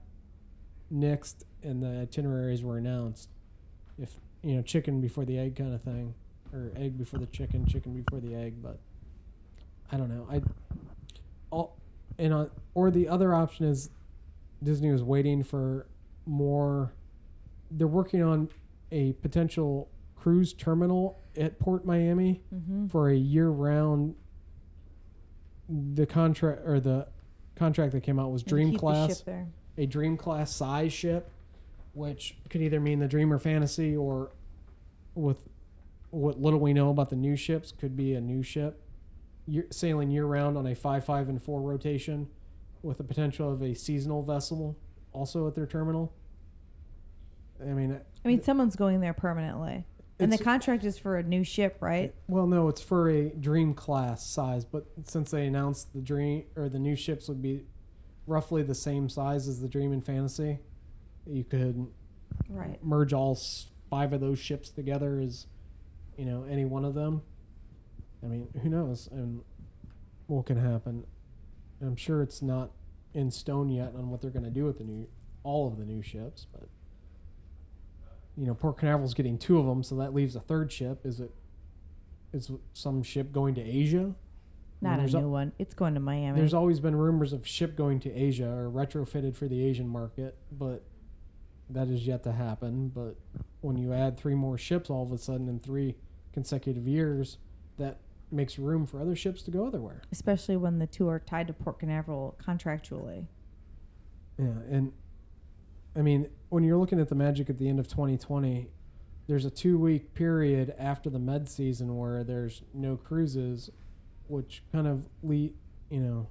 nixed 0.90 1.44
and 1.62 1.84
the 1.84 2.04
itineraries 2.04 2.64
were 2.64 2.78
announced. 2.78 3.28
If 4.02 4.14
you 4.44 4.56
know, 4.56 4.62
chicken 4.62 5.02
before 5.02 5.26
the 5.26 5.38
egg 5.38 5.58
kind 5.58 5.74
of 5.74 5.82
thing, 5.82 6.14
or 6.54 6.72
egg 6.78 6.98
before 6.98 7.20
the 7.20 7.26
chicken, 7.26 7.66
chicken 7.66 7.94
before 7.94 8.22
the 8.22 8.34
egg, 8.34 8.64
but 8.64 8.80
I 9.92 9.98
don't 9.98 10.08
know. 10.08 10.26
I 10.32 10.42
all 11.52 11.78
and 12.18 12.34
uh, 12.34 12.48
or 12.74 12.90
the 12.92 13.08
other 13.08 13.34
option 13.34 13.66
is 13.66 13.90
Disney 14.64 14.92
was 14.92 15.04
waiting 15.04 15.44
for 15.44 15.88
more. 16.26 16.94
They're 17.72 17.88
working 17.88 18.22
on 18.24 18.50
a 18.92 19.14
potential 19.14 19.90
cruise 20.16 20.54
terminal 20.54 21.20
at 21.36 21.60
Port 21.60 21.86
Miami 21.86 22.42
Mhm. 22.54 22.90
for 22.90 23.10
a 23.10 23.16
year-round. 23.16 24.16
The 25.70 26.06
contract 26.06 26.62
or 26.66 26.80
the 26.80 27.08
contract 27.56 27.92
that 27.92 28.02
came 28.02 28.20
out 28.20 28.32
was 28.32 28.42
Dream 28.44 28.78
Class 28.78 29.24
a 29.78 29.86
dream 29.86 30.18
class 30.18 30.52
size 30.56 30.92
ship, 30.92 31.30
which 31.94 32.36
could 32.50 32.62
either 32.62 32.80
mean 32.80 32.98
the 33.00 33.08
Dreamer 33.08 33.38
Fantasy 33.38 33.96
or, 33.96 34.32
with 35.14 35.48
what 36.10 36.42
little 36.42 36.60
we 36.60 36.74
know 36.74 36.90
about 36.90 37.10
the 37.10 37.16
new 37.16 37.36
ships, 37.36 37.72
could 37.72 37.96
be 37.96 38.16
a 38.16 38.22
new 38.22 38.42
ship, 38.42 38.82
year, 39.48 39.66
sailing 39.72 40.12
year 40.12 40.26
round 40.26 40.58
on 40.58 40.68
a 40.68 40.76
five, 40.76 41.04
five, 41.06 41.30
and 41.30 41.42
four 41.42 41.62
rotation, 41.62 42.28
with 42.84 42.98
the 42.98 43.04
potential 43.04 43.52
of 43.52 43.62
a 43.62 43.74
seasonal 43.74 44.22
vessel 44.24 44.78
also 45.14 45.48
at 45.48 45.56
their 45.56 45.66
terminal. 45.66 46.14
I 47.62 47.66
mean, 47.74 47.94
uh, 47.94 48.00
I 48.24 48.28
mean, 48.28 48.44
someone's 48.44 48.76
going 48.76 49.00
there 49.02 49.14
permanently. 49.14 49.86
And 50.20 50.32
the 50.34 50.38
contract 50.38 50.84
is 50.84 50.98
for 50.98 51.18
a 51.18 51.24
new 51.24 51.44
ship, 51.44 51.78
right? 51.80 52.14
Well, 52.28 52.48
no, 52.48 52.70
it's 52.70 52.82
for 52.82 53.08
a 53.10 53.30
dream 53.30 53.74
class 53.76 54.26
size, 54.28 54.66
but 54.66 54.86
since 55.04 55.30
they 55.32 55.46
announced 55.46 55.94
the 55.94 56.02
dream 56.02 56.46
or 56.56 56.70
the 56.70 56.80
new 56.80 56.96
ships 56.96 57.28
would 57.28 57.42
be 57.42 57.66
roughly 58.26 58.64
the 58.64 58.74
same 58.76 59.10
size 59.10 59.48
as 59.48 59.62
the 59.62 59.68
Dream 59.68 59.92
and 59.94 60.04
Fantasy, 60.04 60.60
you 61.26 61.44
could 61.44 61.88
Right. 62.50 62.84
merge 62.84 63.14
all 63.14 63.38
five 63.90 64.12
of 64.12 64.20
those 64.22 64.40
ships 64.40 64.70
together 64.70 65.20
as 65.20 65.46
you 66.18 66.26
know 66.26 66.44
any 66.50 66.66
one 66.66 66.84
of 66.84 66.94
them. 66.94 67.22
I 68.24 68.28
mean, 68.28 68.48
who 68.62 68.70
knows 68.70 69.08
and 69.12 69.42
what 70.28 70.46
can 70.46 70.58
happen. 70.58 71.06
I'm 71.82 71.96
sure 71.96 72.22
it's 72.22 72.42
not 72.42 72.72
in 73.14 73.32
stone 73.32 73.70
yet 73.70 73.94
on 73.96 74.10
what 74.10 74.22
they're 74.22 74.32
going 74.32 74.46
to 74.46 74.52
do 74.52 74.66
with 74.66 74.80
the 74.80 74.84
new 74.84 75.08
all 75.44 75.68
of 75.68 75.78
the 75.78 75.86
new 75.86 76.02
ships, 76.02 76.46
but 76.52 76.68
you 78.36 78.46
know, 78.46 78.54
Port 78.54 78.78
Canaveral's 78.78 79.14
getting 79.14 79.38
two 79.38 79.58
of 79.58 79.66
them, 79.66 79.82
so 79.82 79.96
that 79.96 80.14
leaves 80.14 80.36
a 80.36 80.40
third 80.40 80.72
ship. 80.72 81.06
Is 81.06 81.20
it 81.20 81.32
is 82.34 82.52
some 82.74 83.02
ship 83.02 83.32
going 83.32 83.56
to 83.56 83.62
Asia? 83.62 84.14
Not 84.80 85.00
a 85.00 85.08
new 85.08 85.30
one. 85.30 85.54
It's 85.58 85.74
going 85.74 85.96
to 85.96 86.00
Miami. 86.00 86.38
There's 86.38 86.54
always 86.54 86.80
been 86.80 86.96
rumors 86.96 87.34
of 87.34 87.48
ship 87.48 87.76
going 87.76 88.00
to 88.02 88.14
Asia 88.14 88.48
or 88.48 88.70
retrofitted 88.70 89.36
for 89.36 89.48
the 89.48 89.64
Asian 89.66 89.88
market, 89.88 90.38
but 90.52 90.84
that 91.70 91.88
is 91.88 92.06
yet 92.06 92.24
to 92.24 92.32
happen. 92.32 92.90
But 92.90 93.16
when 93.62 93.78
you 93.78 93.92
add 93.94 94.18
three 94.18 94.36
more 94.36 94.58
ships 94.58 94.90
all 94.92 95.02
of 95.02 95.12
a 95.12 95.18
sudden 95.18 95.50
in 95.50 95.60
three 95.60 95.96
consecutive 96.32 96.88
years, 96.88 97.38
that 97.78 98.02
makes 98.32 98.60
room 98.60 98.86
for 98.86 99.00
other 99.00 99.16
ships 99.16 99.42
to 99.44 99.52
go 99.52 99.66
otherwhere. 99.66 100.02
Especially 100.12 100.58
when 100.58 100.80
the 100.80 100.88
two 100.88 101.08
are 101.08 101.20
tied 101.20 101.48
to 101.48 101.54
Port 101.54 101.80
Canaveral 101.80 102.38
contractually. 102.44 103.28
Yeah, 104.38 104.54
and 104.70 104.92
I 105.96 106.02
mean, 106.02 106.30
when 106.50 106.64
you're 106.64 106.78
looking 106.78 107.00
at 107.00 107.10
the 107.10 107.16
Magic 107.16 107.50
at 107.50 107.58
the 107.58 107.68
end 107.68 107.80
of 107.80 107.88
2020, 107.88 108.70
there's 109.28 109.46
a 109.46 109.50
two 109.50 109.78
week 109.78 110.14
period 110.14 110.74
after 110.78 111.10
the 111.10 111.20
med 111.20 111.50
season 111.50 111.98
where 111.98 112.24
there's 112.24 112.62
no 112.74 112.96
cruises, 112.96 113.70
which 114.28 114.64
kind 114.72 114.88
of 114.88 115.08
le- 115.22 115.36
you 115.90 116.00
know 116.00 116.28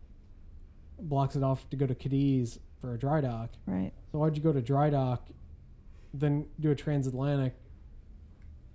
blocks 0.99 1.37
it 1.37 1.43
off 1.43 1.69
to 1.71 1.77
go 1.77 1.87
to 1.87 1.95
Cadiz 1.95 2.59
for 2.81 2.95
a 2.95 2.99
dry 2.99 3.21
dock. 3.21 3.51
Right. 3.67 3.93
So 4.13 4.19
why'd 4.19 4.37
you 4.37 4.43
go 4.43 4.53
to 4.53 4.63
dry 4.63 4.91
dock, 4.91 5.29
then 6.15 6.47
do 6.59 6.71
a 6.71 6.75
transatlantic, 6.75 7.55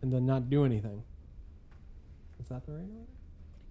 and 0.02 0.12
then 0.12 0.26
not 0.26 0.50
do 0.50 0.66
anything? 0.66 1.04
Is 2.42 2.48
that 2.50 2.66
the 2.66 2.72
right 2.74 2.82
order? 2.82 3.12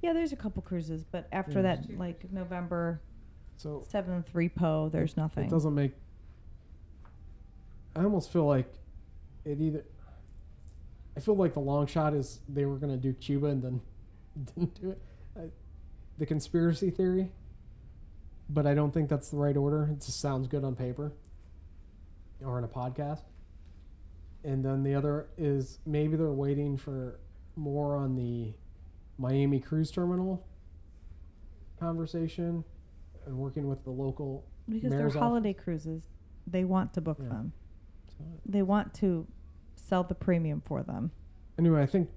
Yeah, 0.03 0.13
there's 0.15 0.33
a 0.33 0.37
couple 0.37 0.63
cruises, 0.63 1.05
but 1.05 1.27
after 1.33 1.57
Yeah. 1.61 1.63
that, 1.77 1.99
like 1.99 2.33
November 2.33 3.01
So 3.57 3.85
7th 3.91 4.33
repo, 4.33 4.91
there's 4.91 5.17
nothing. 5.17 5.45
It 5.45 5.51
doesn't 5.51 5.75
make. 5.75 5.93
I 7.95 8.05
almost 8.05 8.33
feel 8.33 8.47
like 8.47 8.73
it 9.45 9.61
either. 9.61 9.85
I 11.17 11.21
feel 11.21 11.35
like 11.37 11.53
the 11.55 11.61
long 11.61 11.87
shot 11.87 12.15
is 12.15 12.41
they 12.49 12.65
were 12.65 12.77
going 12.77 12.93
to 12.93 12.97
do 12.97 13.13
Cuba 13.13 13.47
and 13.49 13.63
then 13.63 13.81
didn't 14.55 14.81
do 14.81 14.91
it. 14.91 15.03
I, 15.37 15.51
the 16.19 16.25
conspiracy 16.27 16.91
theory. 16.91 17.31
But 18.49 18.67
I 18.67 18.75
don't 18.75 18.93
think 18.93 19.09
that's 19.09 19.29
the 19.31 19.37
right 19.37 19.57
order. 19.57 19.89
It 19.93 20.01
just 20.01 20.21
sounds 20.21 20.49
good 20.49 20.65
on 20.65 20.75
paper 20.75 21.13
or 22.45 22.59
in 22.59 22.65
a 22.65 22.69
podcast. 22.69 23.23
And 24.43 24.65
then 24.65 24.83
the 24.83 24.95
other 24.95 25.29
is 25.37 25.79
maybe 25.85 26.17
they're 26.17 26.33
waiting 26.33 26.77
for 26.77 27.21
more 27.57 27.95
on 27.95 28.17
the 28.17 28.55
Miami 29.21 29.61
cruise 29.61 29.91
terminal 29.91 30.47
conversation 31.79 32.65
and 33.27 33.37
working 33.37 33.69
with 33.69 33.85
the 33.85 33.91
local 33.91 34.47
because 34.69 34.91
they're 34.91 35.07
office. 35.07 35.19
holiday 35.19 35.53
cruises. 35.53 36.05
They 36.47 36.65
want 36.65 36.95
to 36.95 37.01
book 37.01 37.19
Yeah. 37.21 37.29
them. 37.29 37.53
So, 38.17 38.25
They 38.47 38.63
want 38.63 38.95
to 38.95 39.27
sell 39.77 40.03
the 40.05 40.15
premium 40.15 40.61
for 40.63 40.83
them. 40.83 41.11
anyway, 41.59 41.83
I 41.83 41.87
think 41.87 42.09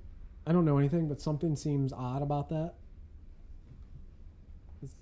I 0.47 0.51
don't 0.53 0.65
know 0.65 0.77
anything, 0.77 1.07
but 1.07 1.19
something 1.21 1.55
seems 1.55 1.91
odd 1.93 2.21
about 2.21 2.49
that. 2.49 2.73
It's, 4.81 4.95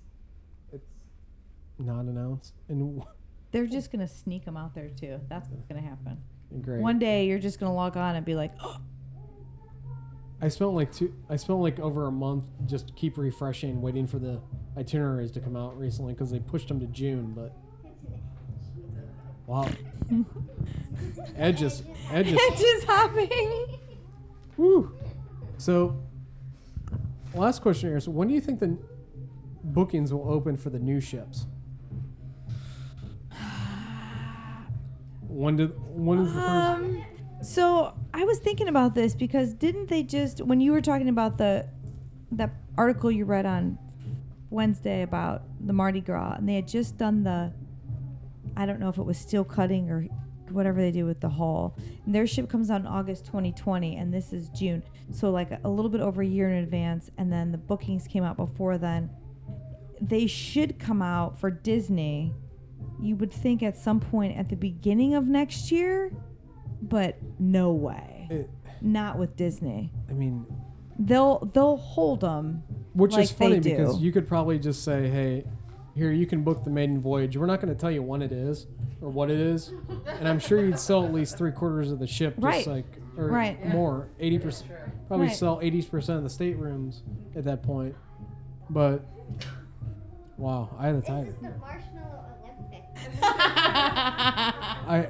it's 0.72 0.84
not 1.78 2.04
announced. 2.06 2.54
And 2.68 3.02
They're 3.52 3.66
just 3.66 3.92
gonna 3.92 4.08
sneak 4.08 4.44
them 4.44 4.56
out 4.56 4.74
there 4.74 4.88
too. 4.88 5.20
That's 5.28 5.48
what's 5.50 5.66
gonna 5.66 5.80
happen. 5.82 6.18
great. 6.62 6.80
One 6.80 6.98
day 6.98 7.26
you're 7.26 7.38
just 7.38 7.60
gonna 7.60 7.74
log 7.74 7.96
on 7.96 8.16
and 8.16 8.24
be 8.24 8.34
like, 8.34 8.52
oh, 8.60 8.80
I 10.42 10.48
spent 10.48 10.72
like 10.72 10.92
two. 10.92 11.14
I 11.30 11.36
spent 11.36 11.60
like 11.60 11.78
over 11.78 12.08
a 12.08 12.10
month 12.10 12.46
just 12.66 12.96
keep 12.96 13.16
refreshing, 13.16 13.80
waiting 13.80 14.08
for 14.08 14.18
the 14.18 14.40
itineraries 14.76 15.30
to 15.32 15.40
come 15.40 15.54
out 15.54 15.78
recently 15.78 16.14
because 16.14 16.32
they 16.32 16.40
pushed 16.40 16.66
them 16.66 16.80
to 16.80 16.86
June. 16.86 17.32
But 17.32 17.56
wow, 19.46 19.68
Edge 21.36 21.62
is 21.62 21.84
Edge 22.10 22.26
is 22.26 22.34
it's 22.36 22.60
just 22.60 22.86
hopping. 22.86 23.78
woo. 24.56 24.92
So, 25.58 25.96
last 27.36 27.62
question 27.62 27.90
here 27.90 27.96
is: 27.96 28.08
When 28.08 28.26
do 28.26 28.34
you 28.34 28.40
think 28.40 28.58
the 28.58 28.76
bookings 29.62 30.12
will 30.12 30.28
open 30.28 30.56
for 30.56 30.70
the 30.70 30.80
new 30.80 31.00
ships? 31.00 31.46
When 35.28 35.56
did 35.56 35.72
when 35.96 36.18
is 36.18 36.34
the 36.34 36.40
first? 36.40 36.50
Um, 36.50 37.04
so 37.42 37.94
I 38.14 38.24
was 38.24 38.38
thinking 38.38 38.68
about 38.68 38.94
this 38.94 39.14
because 39.14 39.52
didn't 39.52 39.88
they 39.88 40.02
just 40.02 40.40
when 40.40 40.60
you 40.60 40.72
were 40.72 40.80
talking 40.80 41.08
about 41.08 41.38
the 41.38 41.66
that 42.32 42.50
article 42.78 43.10
you 43.10 43.24
read 43.24 43.46
on 43.46 43.78
Wednesday 44.50 45.02
about 45.02 45.42
the 45.66 45.72
Mardi 45.72 46.00
Gras 46.00 46.34
and 46.38 46.48
they 46.48 46.54
had 46.54 46.68
just 46.68 46.96
done 46.96 47.24
the 47.24 47.52
I 48.56 48.66
don't 48.66 48.80
know 48.80 48.88
if 48.88 48.98
it 48.98 49.02
was 49.02 49.18
steel 49.18 49.44
cutting 49.44 49.90
or 49.90 50.06
whatever 50.50 50.80
they 50.80 50.90
do 50.90 51.06
with 51.06 51.20
the 51.20 51.28
hull. 51.28 51.76
And 52.04 52.14
their 52.14 52.26
ship 52.26 52.48
comes 52.48 52.70
out 52.70 52.80
in 52.80 52.86
August 52.86 53.24
2020 53.26 53.96
and 53.96 54.12
this 54.12 54.32
is 54.32 54.48
June. 54.50 54.82
So 55.10 55.30
like 55.30 55.50
a, 55.50 55.60
a 55.64 55.68
little 55.68 55.90
bit 55.90 56.00
over 56.00 56.22
a 56.22 56.26
year 56.26 56.48
in 56.50 56.62
advance 56.62 57.10
and 57.18 57.32
then 57.32 57.50
the 57.50 57.58
bookings 57.58 58.06
came 58.06 58.22
out 58.22 58.36
before 58.36 58.78
then. 58.78 59.10
They 60.00 60.26
should 60.26 60.78
come 60.78 61.00
out 61.00 61.40
for 61.40 61.50
Disney. 61.50 62.34
You 63.00 63.16
would 63.16 63.32
think 63.32 63.62
at 63.62 63.76
some 63.76 64.00
point 64.00 64.36
at 64.36 64.48
the 64.48 64.56
beginning 64.56 65.14
of 65.14 65.26
next 65.26 65.72
year, 65.72 66.12
but 66.82 67.16
no 67.38 67.72
way. 67.72 68.26
It, 68.30 68.50
Not 68.80 69.18
with 69.18 69.36
Disney. 69.36 69.90
I 70.10 70.12
mean, 70.12 70.44
They'll 70.98 71.38
they'll 71.54 71.78
hold 71.78 72.20
them. 72.20 72.62
Which 72.92 73.12
is 73.12 73.16
like 73.16 73.28
they 73.38 73.44
funny 73.46 73.60
because 73.60 73.96
do. 73.98 74.04
you 74.04 74.12
could 74.12 74.28
probably 74.28 74.58
just 74.58 74.84
say, 74.84 75.08
"Hey, 75.08 75.44
here 75.94 76.12
you 76.12 76.26
can 76.26 76.42
book 76.44 76.64
the 76.64 76.70
maiden 76.70 77.00
voyage. 77.00 77.36
We're 77.36 77.46
not 77.46 77.60
going 77.62 77.74
to 77.74 77.80
tell 77.80 77.90
you 77.90 78.02
when 78.02 78.20
it 78.22 78.30
is 78.30 78.66
or 79.00 79.08
what 79.08 79.30
it 79.30 79.40
is, 79.40 79.72
and 80.06 80.28
I'm 80.28 80.38
sure 80.38 80.62
you'd 80.64 80.78
sell 80.78 81.04
at 81.04 81.12
least 81.12 81.38
three 81.38 81.50
quarters 81.50 81.90
of 81.90 81.98
the 81.98 82.06
ship, 82.06 82.34
just 82.34 82.44
Right. 82.44 82.66
like 82.66 82.84
or 83.16 83.28
Right. 83.28 83.66
more, 83.68 84.08
eighty 84.20 84.38
percent. 84.38 84.70
Probably 85.08 85.28
Right. 85.28 85.36
sell 85.36 85.58
eighty 85.62 85.80
percent 85.82 86.18
of 86.18 86.24
the 86.24 86.30
staterooms 86.30 87.02
at 87.34 87.44
that 87.44 87.62
point. 87.62 87.94
But 88.68 89.02
wow, 90.36 90.68
I 90.78 90.86
had 90.88 90.96
the 90.96 91.00
This 91.00 91.08
time. 91.08 91.26
is 91.26 91.34
the 91.36 91.52
Marshmallow 91.58 92.24
Olympics. 92.42 93.18
I 93.22 95.08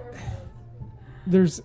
there's 1.26 1.62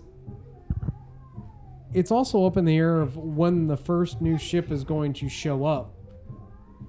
it's 1.92 2.10
also 2.10 2.44
up 2.44 2.56
in 2.56 2.64
the 2.66 2.76
air 2.76 3.00
of 3.00 3.16
when 3.16 3.66
the 3.66 3.76
first 3.76 4.20
new 4.20 4.36
ship 4.38 4.70
is 4.70 4.84
going 4.84 5.12
to 5.14 5.28
show 5.28 5.64
up. 5.64 5.94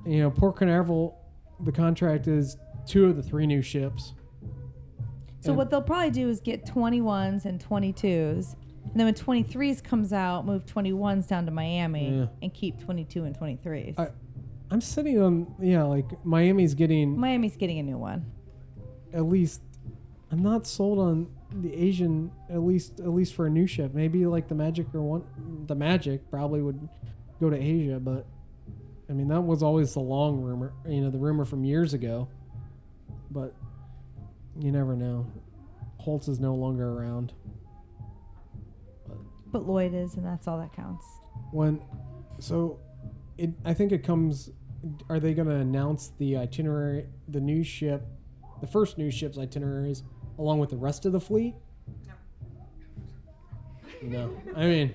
You 0.05 0.19
know, 0.23 0.31
Port 0.31 0.57
Canaveral, 0.57 1.17
the 1.61 1.71
contract 1.71 2.27
is 2.27 2.57
two 2.85 3.05
of 3.05 3.15
the 3.15 3.23
three 3.23 3.47
new 3.47 3.61
ships. 3.61 4.13
So 5.39 5.51
And- 5.51 5.57
what 5.57 5.69
they'll 5.69 5.81
probably 5.81 6.11
do 6.11 6.27
is 6.27 6.41
get 6.41 6.65
21s 6.65 7.45
and 7.45 7.61
22s, 7.61 8.55
and 8.83 8.93
then 8.99 9.05
when 9.05 9.13
23s 9.13 9.81
comes 9.81 10.11
out, 10.11 10.45
move 10.45 10.65
21s 10.65 11.27
down 11.27 11.45
to 11.45 11.51
Miami 11.51 12.17
Yeah. 12.17 12.25
and 12.41 12.53
keep 12.53 12.77
22 12.79 13.23
and 13.23 13.33
23s. 13.37 13.97
I- 13.97 14.09
I'm 14.69 14.81
sitting 14.81 15.19
on 15.19 15.47
yeah, 15.61 15.83
like 15.83 16.23
Miami's 16.25 16.75
getting 16.75 17.17
Miami's 17.17 17.55
getting 17.55 17.79
a 17.79 17.83
new 17.83 17.97
one. 17.97 18.25
at 19.13 19.25
least. 19.25 19.61
I'm 20.31 20.43
not 20.43 20.67
sold 20.67 20.99
on 20.99 21.27
the 21.51 21.73
Asian 21.73 22.31
at 22.49 22.61
least 22.61 22.99
at 22.99 23.09
least 23.09 23.33
for 23.33 23.47
a 23.47 23.49
new 23.49 23.65
ship. 23.65 23.93
Maybe 23.93 24.25
like 24.25 24.47
the 24.47 24.55
Magic 24.55 24.87
or 24.93 25.01
one 25.01 25.65
the 25.67 25.75
Magic 25.75 26.29
probably 26.29 26.61
would 26.61 26.87
go 27.39 27.49
to 27.49 27.57
Asia, 27.57 27.99
but 27.99 28.25
I 29.09 29.13
mean 29.13 29.27
that 29.29 29.41
was 29.41 29.63
always 29.63 29.93
the 29.93 29.99
long 29.99 30.41
rumor, 30.41 30.73
you 30.87 31.01
know, 31.01 31.09
the 31.09 31.17
rumor 31.17 31.45
from 31.45 31.63
years 31.63 31.93
ago. 31.93 32.27
But 33.31 33.55
you 34.59 34.71
never 34.71 34.95
know. 34.95 35.31
Holz 35.97 36.27
is 36.27 36.39
no 36.39 36.55
longer 36.55 36.89
around. 36.89 37.33
But 39.51 39.67
Lloyd 39.67 39.93
is, 39.93 40.15
and 40.15 40.25
that's 40.25 40.47
all 40.47 40.59
that 40.59 40.73
counts. 40.73 41.05
When 41.51 41.81
so 42.39 42.79
it 43.37 43.51
I 43.65 43.73
think 43.73 43.91
it 43.91 44.03
comes 44.03 44.51
are 45.09 45.19
they 45.19 45.33
going 45.33 45.47
to 45.47 45.55
announce 45.55 46.11
the 46.17 46.37
itinerary 46.37 47.07
the 47.27 47.41
new 47.41 47.63
ship 47.63 48.07
the 48.61 48.67
first 48.67 48.97
new 48.97 49.11
ship's 49.11 49.37
itineraries 49.37 50.03
along 50.39 50.57
with 50.57 50.71
the 50.71 50.77
rest 50.77 51.05
of 51.05 51.11
the 51.11 51.19
fleet? 51.19 51.53
No. 54.01 54.31
I 54.55 54.65
mean 54.65 54.93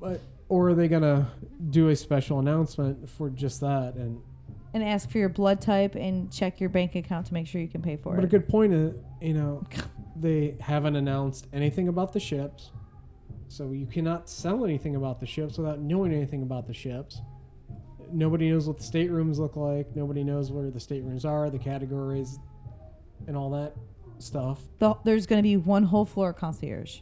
but 0.00 0.20
or 0.48 0.70
are 0.70 0.74
they 0.74 0.88
to 0.88 1.26
do 1.70 1.90
a 1.90 1.96
special 1.96 2.40
announcement 2.40 3.08
for 3.08 3.30
just 3.30 3.60
that 3.60 3.94
and 3.94 4.20
And 4.72 4.82
ask 4.82 5.08
for 5.10 5.18
your 5.18 5.28
blood 5.28 5.60
type 5.60 5.94
and 5.94 6.32
check 6.32 6.58
your 6.58 6.70
bank 6.70 6.96
account 6.96 7.26
to 7.26 7.34
make 7.34 7.46
sure 7.46 7.60
you 7.60 7.68
can 7.68 7.82
pay 7.82 7.96
for 7.96 8.14
it. 8.14 8.16
But 8.16 8.24
a 8.24 8.28
good 8.28 8.48
point 8.48 8.72
is, 8.72 8.94
you 9.20 9.34
know, 9.34 9.64
they 10.16 10.56
haven't 10.60 10.96
announced 10.96 11.46
anything 11.52 11.88
about 11.88 12.12
the 12.12 12.20
ships. 12.20 12.70
So 13.48 13.72
you 13.72 13.86
cannot 13.86 14.28
sell 14.28 14.64
anything 14.64 14.96
about 14.96 15.20
the 15.20 15.26
ships 15.26 15.58
without 15.58 15.80
knowing 15.80 16.12
anything 16.12 16.42
about 16.42 16.66
the 16.66 16.74
ships. 16.74 17.20
Nobody 18.12 18.50
knows 18.50 18.66
what 18.66 18.78
the 18.78 18.84
staterooms 18.84 19.38
look 19.38 19.56
like. 19.56 19.94
Nobody 19.94 20.24
knows 20.24 20.50
where 20.50 20.70
the 20.70 20.80
staterooms 20.80 21.24
are, 21.24 21.50
the 21.50 21.58
categories, 21.58 22.38
and 23.26 23.36
all 23.36 23.50
that 23.50 23.74
stuff. 24.22 24.60
The, 24.78 24.94
there's 25.04 25.26
going 25.26 25.38
to 25.38 25.42
be 25.42 25.56
one 25.56 25.82
whole 25.84 26.04
floor 26.04 26.32
concierge, 26.32 27.00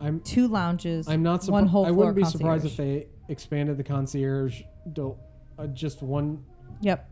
I'm 0.00 0.20
two 0.20 0.48
lounges, 0.48 1.08
I'm 1.08 1.22
not 1.22 1.44
one 1.44 1.64
surprised. 1.64 1.68
whole 1.70 1.86
I 1.86 1.90
wouldn't 1.90 2.16
be 2.16 2.24
surprised 2.24 2.64
if 2.66 2.76
they 2.76 3.06
expanded 3.28 3.76
the 3.76 3.84
concierge 3.84 4.62
to 4.94 5.16
uh, 5.58 5.66
just 5.68 6.02
one. 6.02 6.44
Yep. 6.80 7.08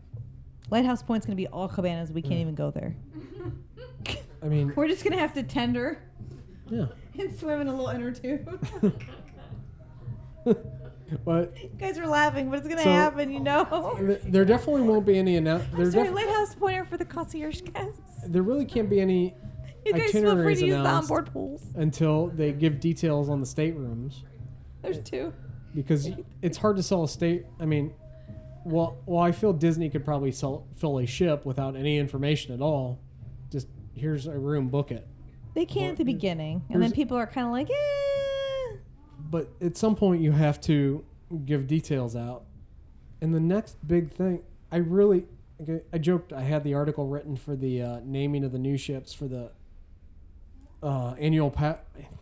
Lighthouse 0.71 1.01
Point's 1.03 1.25
going 1.25 1.35
to 1.37 1.41
be 1.41 1.47
all 1.47 1.67
cabanas. 1.67 2.11
We 2.11 2.21
can't 2.21 2.35
Yeah. 2.35 2.41
even 2.41 2.55
go 2.55 2.71
there. 2.71 2.95
I 4.43 4.47
mean, 4.47 4.73
We're 4.75 4.87
just 4.87 5.03
going 5.03 5.13
to 5.13 5.19
have 5.19 5.33
to 5.33 5.43
tender 5.43 6.01
yeah. 6.69 6.85
and 7.19 7.37
swim 7.37 7.61
in 7.61 7.67
a 7.67 7.71
little 7.71 7.87
inner 7.89 8.11
tube. 8.11 8.67
but 11.25 11.53
you 11.61 11.69
guys 11.77 11.97
are 11.97 12.07
laughing, 12.07 12.49
but 12.49 12.59
it's 12.59 12.67
going 12.67 12.77
to 12.77 12.83
So- 12.83 12.91
happen, 12.91 13.31
you 13.31 13.39
know. 13.39 13.95
th- 13.99 14.21
there 14.25 14.45
definitely 14.45 14.83
won't 14.83 15.05
be 15.05 15.17
any 15.17 15.35
annou- 15.39 15.69
there 15.71 15.85
I'm 15.85 15.91
sorry, 15.91 16.05
def- 16.07 16.15
Lighthouse 16.15 16.55
Pointer 16.55 16.85
for 16.85 16.97
the 16.97 17.05
concierge 17.05 17.61
guests. 17.61 18.01
there 18.27 18.41
really 18.43 18.65
can't 18.65 18.89
be 18.89 18.99
any 18.99 19.35
You 19.85 19.93
guys 19.93 20.11
feel 20.11 20.21
free 20.21 20.29
Itineraries 20.29 20.59
to 20.59 20.65
use 20.67 20.75
the 20.75 20.85
onboard 20.87 21.31
pools. 21.33 21.63
until 21.75 22.27
they 22.27 22.51
give 22.51 22.79
details 22.79 23.29
on 23.29 23.39
the 23.39 23.45
staterooms 23.47 24.23
There's 24.81 24.99
two. 24.99 25.33
because 25.73 26.09
it's 26.41 26.57
hard 26.57 26.75
to 26.77 26.83
sell 26.83 27.03
a 27.03 27.07
state. 27.07 27.45
I 27.59 27.65
mean, 27.65 27.93
well, 28.65 28.97
well, 29.05 29.21
I 29.23 29.31
feel 29.31 29.53
Disney 29.53 29.89
could 29.89 30.03
probably 30.03 30.31
sell 30.31 30.67
fill 30.75 30.99
a 30.99 31.05
ship 31.05 31.45
without 31.45 31.75
any 31.75 31.97
information 31.97 32.53
at 32.53 32.61
all. 32.61 32.99
Just 33.49 33.67
here's 33.95 34.27
a 34.27 34.37
room, 34.37 34.67
book 34.67 34.91
it. 34.91 35.07
They 35.55 35.65
can 35.65 35.91
at 35.91 35.97
the 35.97 36.03
beginning, 36.03 36.61
and 36.69 36.81
then 36.83 36.91
people 36.91 37.17
are 37.17 37.25
kind 37.25 37.47
of 37.47 37.51
like, 37.53 37.69
eh. 37.69 37.73
But 39.29 39.49
at 39.61 39.77
some 39.77 39.95
point, 39.95 40.21
you 40.21 40.31
have 40.31 40.59
to 40.61 41.05
give 41.45 41.67
details 41.67 42.15
out. 42.15 42.43
And 43.21 43.33
the 43.33 43.39
next 43.39 43.75
big 43.87 44.11
thing, 44.13 44.41
I 44.71 44.77
really, 44.77 45.25
I 45.93 45.97
joked 45.97 46.33
I 46.33 46.41
had 46.41 46.63
the 46.63 46.73
article 46.73 47.07
written 47.07 47.35
for 47.35 47.55
the 47.55 47.81
uh, 47.81 47.99
naming 48.03 48.43
of 48.43 48.51
the 48.51 48.57
new 48.59 48.77
ships 48.77 49.13
for 49.13 49.27
the 49.27 49.51
uh, 50.81 51.11
annual 51.19 51.51
pa- 51.51 51.79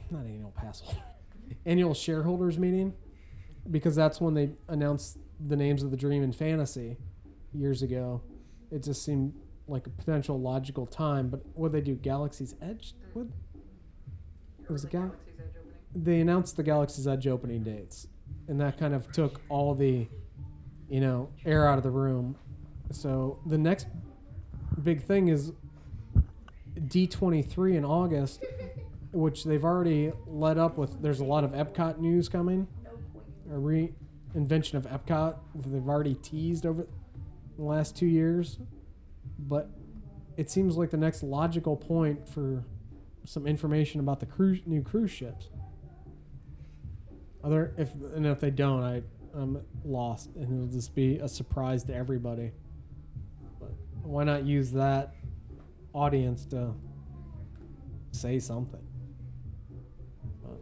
not 0.10 0.26
annual 0.26 0.52
pass 0.52 0.82
annual 1.66 1.94
shareholders 1.94 2.58
meeting, 2.58 2.94
because 3.70 3.96
that's 3.96 4.20
when 4.20 4.34
they 4.34 4.50
announced 4.68 5.18
the 5.46 5.56
names 5.56 5.84
of 5.84 5.92
the 5.92 5.98
Dream 5.98 6.24
and 6.24 6.36
Fantasy 6.36 6.98
years 7.54 7.82
ago. 7.84 8.22
It 8.72 8.84
just 8.84 9.06
seemed 9.06 9.34
like 9.68 9.86
a 9.86 9.90
potential 9.92 10.40
logical 10.40 10.86
time. 10.86 11.30
But 11.30 11.42
what 11.54 11.72
they 11.72 11.82
do, 11.82 11.96
Galaxy's 11.96 12.56
Edge? 12.62 12.96
What? 13.14 13.28
It 14.64 14.72
was 14.72 14.84
a 14.84 14.88
gal- 14.88 15.16
they 16.03 16.19
announced 16.19 16.57
the 16.57 16.64
Galaxy's 16.64 17.07
Edge 17.07 17.28
opening 17.28 17.64
dates, 17.64 18.07
and 18.48 18.60
that 18.61 18.78
kind 18.78 18.94
of 18.94 19.11
took 19.11 19.41
all 19.49 19.74
the, 19.74 20.07
you 20.90 21.02
know, 21.02 21.30
air 21.45 21.68
out 21.68 21.78
of 21.78 21.84
the 21.84 21.90
room. 21.90 22.36
So 22.91 23.40
the 23.45 23.57
next 23.57 23.88
big 24.82 25.03
thing 25.03 25.28
is 25.30 25.52
D23 26.80 27.76
in 27.76 27.86
August, 27.86 28.44
which 29.11 29.44
they've 29.44 29.64
already 29.64 30.11
led 30.28 30.57
up 30.57 30.78
with. 30.78 31.02
There's 31.02 31.19
a 31.19 31.26
lot 31.26 31.44
of 31.44 31.52
Epcot 31.52 31.99
news 31.99 32.30
coming, 32.30 32.68
a 33.49 33.56
reinvention 33.56 34.76
of 34.76 34.86
Epcot. 34.86 35.36
that 35.56 35.69
They've 35.69 35.88
already 35.88 36.15
teased 36.15 36.65
over 36.65 36.88
the 37.57 37.64
last 37.64 37.98
two 37.98 38.06
years, 38.06 38.60
but 39.40 39.69
it 40.38 40.52
seems 40.52 40.78
like 40.78 40.91
the 40.91 40.98
next 40.98 41.24
logical 41.24 41.76
point 41.76 42.30
for 42.30 42.64
some 43.26 43.48
information 43.48 43.99
about 43.99 44.19
the 44.19 44.26
cruise, 44.26 44.61
new 44.65 44.84
cruise 44.84 45.11
ships. 45.11 45.49
Other 47.44 47.74
if 47.78 47.94
and 48.16 48.26
if 48.26 48.40
they 48.40 48.52
don't, 48.52 48.84
I 48.84 49.02
I'm 49.34 49.62
lost, 49.86 50.30
and 50.36 50.46
it'll 50.46 50.74
just 50.74 50.96
be 50.96 51.18
a 51.20 51.28
surprise 51.28 51.84
to 51.86 51.94
everybody. 51.96 52.52
But 53.60 53.72
why 54.02 54.24
not 54.24 54.46
use 54.46 54.72
that 54.72 55.14
audience 55.94 56.46
to 56.48 56.74
say 58.12 58.40
something? 58.40 58.82
But 60.44 60.60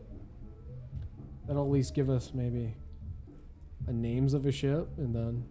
that'll 1.47 1.63
at 1.63 1.71
least 1.71 1.93
give 1.95 2.09
us 2.09 2.31
maybe 2.33 2.75
a 3.87 3.93
names 3.93 4.33
of 4.33 4.45
a 4.45 4.51
ship, 4.51 4.89
and 4.97 5.15
then 5.15 5.45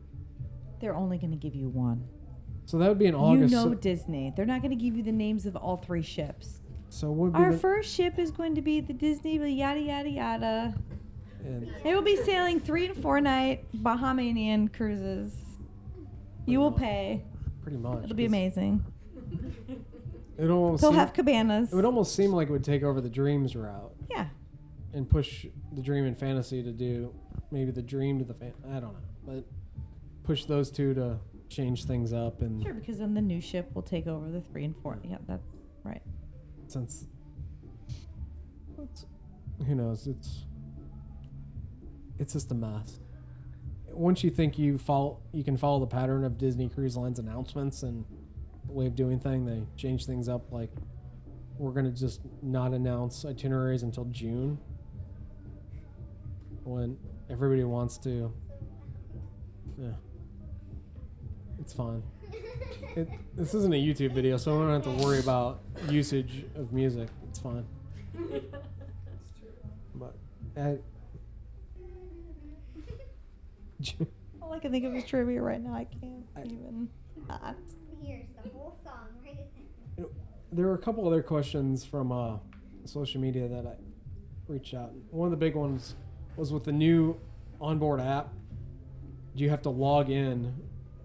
They're 0.81 0.97
only 0.97 1.17
going 1.19 1.31
to 1.31 1.37
give 1.37 1.55
you 1.55 1.69
one. 1.69 2.05
so 2.67 2.79
that 2.79 2.89
would 2.89 2.99
be 2.99 3.07
in 3.07 3.15
August. 3.15 3.51
You 3.51 3.57
know 3.57 3.69
so, 3.71 3.75
Disney. 3.75 4.33
They're 4.37 4.45
not 4.45 4.61
going 4.61 4.77
to 4.77 4.83
give 4.83 4.97
you 4.97 5.03
the 5.03 5.13
names 5.13 5.47
of 5.47 5.57
all 5.57 5.77
three 5.79 6.03
ships. 6.03 6.61
so 6.91 7.11
what 7.11 7.17
would 7.17 7.33
be 7.33 7.39
Our 7.39 7.53
the, 7.53 7.59
first 7.59 7.95
ship 7.95 8.19
is 8.19 8.31
going 8.31 8.55
to 8.57 8.63
be 8.63 8.81
the 8.81 8.93
Disney 8.93 9.37
yada 9.37 9.81
yada 9.81 10.11
yada. 10.11 10.75
And 11.45 11.71
They 11.83 11.95
will 11.95 12.03
be 12.03 12.17
sailing 12.17 12.59
three 12.61 12.87
and 12.87 12.97
four 12.97 13.21
night 13.21 13.65
Bahamian 13.77 14.73
cruises. 14.73 15.35
You 16.47 16.59
will 16.61 16.73
pay. 16.73 17.23
pretty 17.63 17.79
much. 17.79 18.05
It'll 18.05 18.17
be 18.17 18.25
'cause 18.25 18.31
amazing. 18.31 18.85
It 20.37 20.51
almost 20.51 20.81
They'll 20.81 20.91
seem- 20.91 20.99
have 20.99 21.13
cabanas. 21.13 21.73
it 21.73 21.77
would 21.77 21.85
almost 21.85 22.15
seem 22.17 22.33
like 22.33 22.49
it 22.49 22.53
would 22.53 22.65
take 22.65 22.83
over 22.83 23.01
the 23.01 23.09
dreams 23.09 23.55
route 23.55 23.95
Yeah. 24.11 24.27
and 24.93 25.09
push 25.09 25.47
the 25.73 25.81
dream 25.81 26.07
and 26.07 26.19
fantasy 26.19 26.61
to 26.61 26.73
do 26.73 27.15
maybe 27.53 27.71
the 27.71 27.83
dream 27.83 28.19
to 28.19 28.25
the 28.25 28.35
fan. 28.35 28.53
I 28.69 28.81
don't 28.81 28.95
know, 28.95 28.99
but 29.25 29.45
push 30.25 30.45
those 30.47 30.73
two 30.73 30.93
to 30.95 31.21
change 31.49 31.85
things 31.85 32.13
up 32.13 32.43
and 32.43 32.61
Sure, 32.65 32.75
because 32.75 32.99
then 32.99 33.15
the 33.15 33.21
new 33.23 33.41
ship 33.41 33.71
will 33.75 33.83
take 33.83 34.09
over 34.09 34.29
the 34.29 34.41
three 34.41 34.65
and 34.65 34.77
four. 34.77 34.99
Yeah, 35.05 35.19
that's 35.29 35.47
right. 35.85 36.03
since 36.67 37.07
it's, 38.83 39.07
who 39.67 39.75
knows 39.77 40.09
it's 40.09 40.47
it's 42.19 42.33
just 42.33 42.51
a 42.51 42.55
mess 42.55 43.01
once 43.91 44.25
you 44.25 44.31
think 44.31 44.59
you 44.59 44.77
follow 44.79 45.19
you 45.33 45.45
can 45.45 45.57
follow 45.57 45.81
the 45.81 45.87
pattern 45.87 46.25
of 46.25 46.39
disney 46.39 46.69
cruise 46.69 46.97
lines 46.97 47.19
announcements 47.19 47.83
and 47.83 48.05
the 48.67 48.73
way 48.73 48.87
of 48.87 48.95
doing 48.95 49.19
thing 49.19 49.45
they 49.45 49.63
change 49.77 50.07
things 50.07 50.29
up 50.29 50.51
like 50.51 50.71
we're 51.59 51.71
going 51.71 51.85
to 51.85 51.99
just 51.99 52.21
not 52.43 52.73
announce 52.73 53.25
itineraries 53.25 53.83
until 53.83 54.05
june 54.07 54.59
when 56.65 56.97
everybody 57.31 57.63
wants 57.63 57.99
to 57.99 58.33
yeah 59.79 59.89
it's 61.61 61.73
fine 61.73 62.03
it, 62.97 63.09
this 63.35 63.55
isn't 63.55 63.73
a 63.73 63.77
YouTube 63.77 64.13
video, 64.13 64.37
so 64.37 64.57
I 64.57 64.67
don't 64.67 64.85
have 64.85 64.99
to 64.99 65.05
worry 65.05 65.19
about 65.19 65.61
usage 65.89 66.45
of 66.55 66.73
music. 66.73 67.09
It's 67.29 67.39
fine. 67.39 67.67
But 69.97 70.17
I, 70.57 70.79
All 74.43 74.53
I 74.53 74.59
can 74.59 74.71
think 74.71 74.85
of 74.85 74.95
is 74.95 75.05
trivia 75.05 75.41
right 75.43 75.63
now. 75.63 75.75
I 75.75 75.85
can't 75.85 76.25
I- 76.37 76.43
even. 76.43 76.89
Not. 77.29 77.57
Here's 78.03 78.27
the 78.43 78.51
whole 78.51 78.79
song 78.85 79.09
right 79.25 79.39
there 80.53 80.67
were 80.67 80.75
a 80.75 80.79
couple 80.79 81.07
other 81.07 81.23
questions 81.23 81.85
from 81.85 82.13
uh, 82.13 82.37
social 82.85 83.21
media 83.21 83.49
that 83.49 83.67
I 83.67 83.75
reached 84.47 84.75
out. 84.75 84.93
One 85.11 85.27
of 85.27 85.31
the 85.31 85.37
big 85.37 85.57
ones 85.57 85.97
was 86.37 86.53
with 86.53 86.65
the 86.65 86.73
new 86.73 87.19
onboard 87.61 88.01
app. 88.01 88.33
Do 89.35 89.43
you 89.43 89.51
have 89.51 89.63
to 89.63 89.71
log 89.71 90.11
in, 90.11 90.55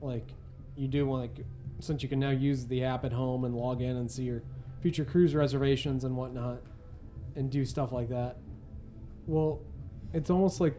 like 0.01 0.27
you 0.75 0.87
do, 0.87 1.11
like 1.11 1.37
since 1.79 2.03
you 2.03 2.09
can 2.09 2.19
now 2.19 2.29
use 2.29 2.67
the 2.67 2.83
app 2.83 3.05
at 3.05 3.13
home 3.13 3.43
and 3.45 3.55
log 3.55 3.81
in 3.81 3.97
and 3.97 4.09
see 4.11 4.23
your 4.23 4.43
future 4.81 5.05
cruise 5.05 5.33
reservations 5.33 6.03
and 6.03 6.15
whatnot, 6.15 6.61
and 7.35 7.49
do 7.49 7.65
stuff 7.65 7.91
like 7.91 8.09
that? 8.09 8.37
Well, 9.25 9.61
it's 10.13 10.29
almost 10.29 10.61
like 10.61 10.77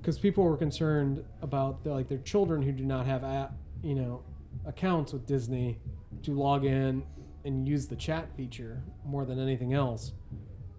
because 0.00 0.18
people 0.18 0.44
were 0.44 0.56
concerned 0.56 1.24
about 1.42 1.84
the, 1.84 1.90
like 1.90 2.08
their 2.08 2.18
children 2.18 2.62
who 2.62 2.72
do 2.72 2.84
not 2.84 3.06
have 3.06 3.22
app, 3.22 3.52
you 3.82 3.94
know, 3.94 4.22
accounts 4.66 5.12
with 5.12 5.26
Disney 5.26 5.78
to 6.22 6.32
log 6.32 6.64
in 6.64 7.02
and 7.44 7.68
use 7.68 7.86
the 7.86 7.96
chat 7.96 8.34
feature 8.36 8.82
more 9.04 9.24
than 9.24 9.38
anything 9.38 9.74
else. 9.74 10.12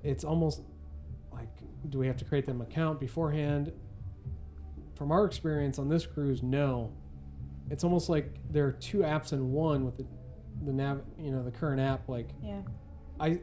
It's 0.04 0.24
almost 0.24 0.62
like, 1.32 1.50
do 1.90 2.00
we 2.00 2.08
have 2.08 2.18
to 2.18 2.26
create 2.26 2.46
them 2.46 2.62
account 2.62 3.00
beforehand? 3.00 3.72
From 4.96 5.12
our 5.12 5.26
experience 5.26 5.80
on 5.80 5.90
this 5.90 6.06
cruise, 6.06 6.44
no. 6.44 6.92
It's 7.70 7.84
almost 7.84 8.10
like 8.10 8.36
there 8.52 8.66
are 8.66 8.74
two 8.74 9.00
apps 9.00 9.34
in 9.34 9.52
one 9.52 9.86
with 9.86 9.98
the, 9.98 10.06
the 10.66 10.74
nav, 10.74 11.02
you 11.20 11.32
know, 11.32 11.44
the 11.44 11.52
current 11.52 11.80
app. 11.80 12.10
Like 12.10 12.30
Yeah. 12.44 12.62
I, 13.20 13.40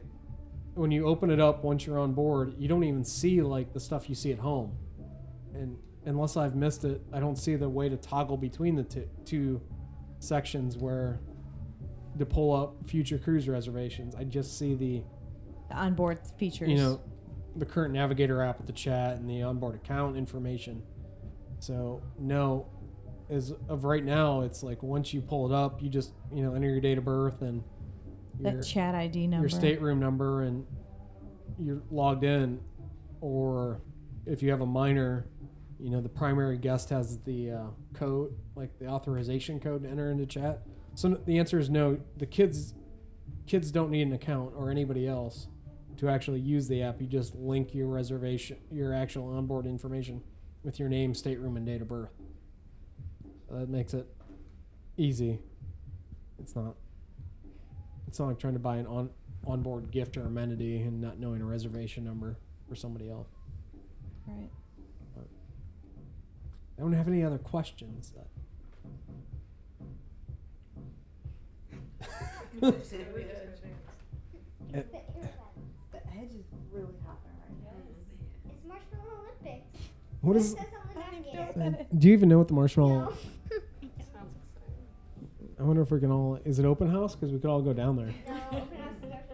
when 0.75 0.91
you 0.91 1.05
open 1.05 1.29
it 1.31 1.39
up 1.39 1.63
once 1.63 1.85
you're 1.85 1.99
on 1.99 2.13
board, 2.13 2.53
you 2.57 2.67
don't 2.67 2.83
even 2.83 3.03
see 3.03 3.41
like 3.41 3.73
the 3.73 3.79
stuff 3.79 4.07
you 4.07 4.15
see 4.15 4.31
at 4.31 4.39
home, 4.39 4.77
and 5.53 5.77
unless 6.05 6.37
I've 6.37 6.55
missed 6.55 6.83
it, 6.85 7.01
I 7.13 7.19
don't 7.19 7.37
see 7.37 7.55
the 7.55 7.69
way 7.69 7.89
to 7.89 7.97
toggle 7.97 8.37
between 8.37 8.75
the 8.75 8.83
two, 8.83 9.07
two 9.25 9.61
sections 10.19 10.77
where 10.77 11.19
to 12.17 12.25
pull 12.25 12.53
up 12.53 12.87
future 12.87 13.17
cruise 13.17 13.47
reservations. 13.47 14.15
I 14.15 14.23
just 14.23 14.57
see 14.57 14.75
the 14.75 15.03
The 15.69 15.75
onboard 15.75 16.19
features. 16.37 16.69
you 16.69 16.77
know 16.77 17.01
the 17.55 17.65
current 17.65 17.93
navigator 17.93 18.41
app 18.41 18.57
with 18.57 18.67
the 18.67 18.73
chat 18.73 19.17
and 19.17 19.29
the 19.29 19.41
onboard 19.41 19.75
account 19.75 20.15
information. 20.17 20.83
So 21.59 22.01
no, 22.17 22.67
as 23.29 23.53
of 23.67 23.83
right 23.83 24.03
now, 24.03 24.41
it's 24.41 24.63
like 24.63 24.81
once 24.81 25.13
you 25.13 25.21
pull 25.21 25.51
it 25.51 25.55
up, 25.55 25.81
you 25.81 25.89
just 25.89 26.13
you 26.33 26.43
know 26.43 26.53
enter 26.53 26.69
your 26.69 26.81
date 26.81 26.97
of 26.97 27.05
birth 27.05 27.41
and 27.41 27.63
your, 28.39 28.61
chat 28.61 28.95
ID 28.95 29.27
number. 29.27 29.43
your 29.43 29.49
stateroom 29.49 29.99
number 29.99 30.43
and 30.43 30.65
you're 31.57 31.81
logged 31.91 32.23
in. 32.23 32.59
Or 33.21 33.81
if 34.25 34.41
you 34.41 34.49
have 34.51 34.61
a 34.61 34.65
minor, 34.65 35.25
you 35.79 35.89
know 35.89 36.01
the 36.01 36.09
primary 36.09 36.57
guest 36.57 36.89
has 36.89 37.19
the 37.19 37.51
uh, 37.51 37.63
code, 37.93 38.35
like 38.55 38.77
the 38.79 38.87
authorization 38.87 39.59
code 39.59 39.83
to 39.83 39.89
enter 39.89 40.11
into 40.11 40.25
chat. 40.25 40.61
So 40.95 41.09
the 41.25 41.39
answer 41.39 41.57
is 41.57 41.69
no. 41.69 41.99
The 42.17 42.25
kids 42.25 42.73
kids 43.47 43.71
don't 43.71 43.89
need 43.89 44.03
an 44.03 44.13
account 44.13 44.53
or 44.55 44.69
anybody 44.69 45.07
else 45.07 45.47
to 45.97 46.09
actually 46.09 46.39
use 46.39 46.67
the 46.67 46.81
app. 46.81 47.01
You 47.01 47.07
just 47.07 47.35
link 47.35 47.73
your 47.73 47.87
reservation, 47.87 48.57
your 48.71 48.93
actual 48.93 49.35
onboard 49.35 49.65
information 49.65 50.21
with 50.63 50.79
your 50.79 50.89
name, 50.89 51.13
stateroom, 51.13 51.57
and 51.57 51.65
date 51.65 51.81
of 51.81 51.87
birth. 51.87 52.11
So 53.47 53.55
that 53.55 53.69
makes 53.69 53.93
it 53.93 54.07
easy. 54.97 55.39
It's 56.39 56.55
not. 56.55 56.75
It's 58.07 58.19
not 58.19 58.27
like 58.27 58.39
trying 58.39 58.53
to 58.53 58.59
buy 58.59 58.77
an 58.77 58.87
on 58.87 59.09
onboard 59.45 59.91
gift 59.91 60.17
or 60.17 60.25
amenity 60.25 60.81
and 60.81 60.99
not 60.99 61.19
knowing 61.19 61.41
a 61.41 61.45
reservation 61.45 62.03
number 62.03 62.37
for 62.67 62.75
somebody 62.75 63.09
else. 63.09 63.29
Right. 64.27 64.49
I 66.79 66.81
don't 66.81 66.93
have 66.93 67.09
any 67.09 67.23
other 67.25 67.37
questions. 67.39 68.13
The 72.61 72.67
air 72.67 72.73
The 75.91 75.97
edge 76.17 76.31
is 76.31 76.45
really 76.71 76.93
hopping 77.05 77.35
right 77.41 77.63
now. 77.63 77.71
It's 78.49 78.63
Marshmallow 78.65 79.23
Olympics. 79.43 79.79
What 80.21 80.35
It 80.35 80.39
is? 80.39 80.51
says 80.51 80.59
on 80.59 80.93
the 80.93 80.99
navigator. 81.59 81.85
Do 81.97 82.07
you 82.07 82.13
even 82.13 82.29
know 82.29 82.37
what 82.37 82.47
the 82.47 82.53
marshmallow? 82.53 82.99
No. 82.99 83.09
Sounds 83.09 84.35
exciting. 84.45 85.55
I 85.59 85.63
wonder 85.63 85.81
if 85.81 85.91
we 85.91 85.99
can 85.99 86.11
all. 86.11 86.39
Is 86.45 86.59
it 86.59 86.65
open 86.65 86.89
house? 86.89 87.15
Because 87.15 87.33
we 87.33 87.39
could 87.39 87.49
all 87.49 87.61
go 87.61 87.73
down 87.73 87.95
there. 87.97 88.13
No, 88.27 88.35
open 88.57 88.77
house 88.77 88.93
is 89.03 89.11
after 89.11 89.28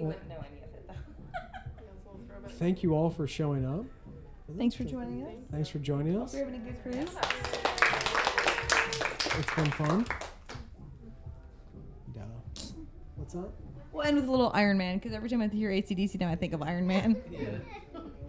He 0.00 0.06
wouldn't 0.06 0.28
know 0.28 0.36
any 0.50 0.58
of 0.62 0.64
it 0.74 0.88
though. 0.88 0.94
Yeah, 1.32 1.40
it's 1.66 1.78
a 1.78 1.82
little 2.06 2.20
throwback. 2.26 2.52
thank 2.52 2.82
you 2.82 2.94
all 2.94 3.10
for 3.10 3.26
showing 3.26 3.66
up. 3.66 3.84
Thanks 4.56 4.74
for 4.74 4.84
joining 4.84 5.22
us. 5.24 5.32
Thanks 5.50 5.68
for 5.68 5.78
joining 5.78 6.18
us. 6.20 6.32
We're 6.32 6.46
having 6.46 6.54
a 6.54 6.58
good 6.58 6.82
cruise. 6.82 7.16
It's 9.38 9.54
been 9.54 9.70
fun. 9.72 10.06
Duh. 12.14 12.20
What's 13.16 13.34
up? 13.34 13.52
We'll 13.92 14.04
end 14.06 14.16
with 14.16 14.26
a 14.26 14.30
little 14.30 14.50
Iron 14.54 14.78
Man 14.78 14.96
because 14.98 15.12
every 15.12 15.28
time 15.28 15.42
I 15.42 15.48
hear 15.48 15.70
ACDC 15.70 16.18
now 16.20 16.30
I 16.30 16.36
think 16.36 16.52
of 16.52 16.62
Iron 16.62 16.86
Man. 16.86 17.16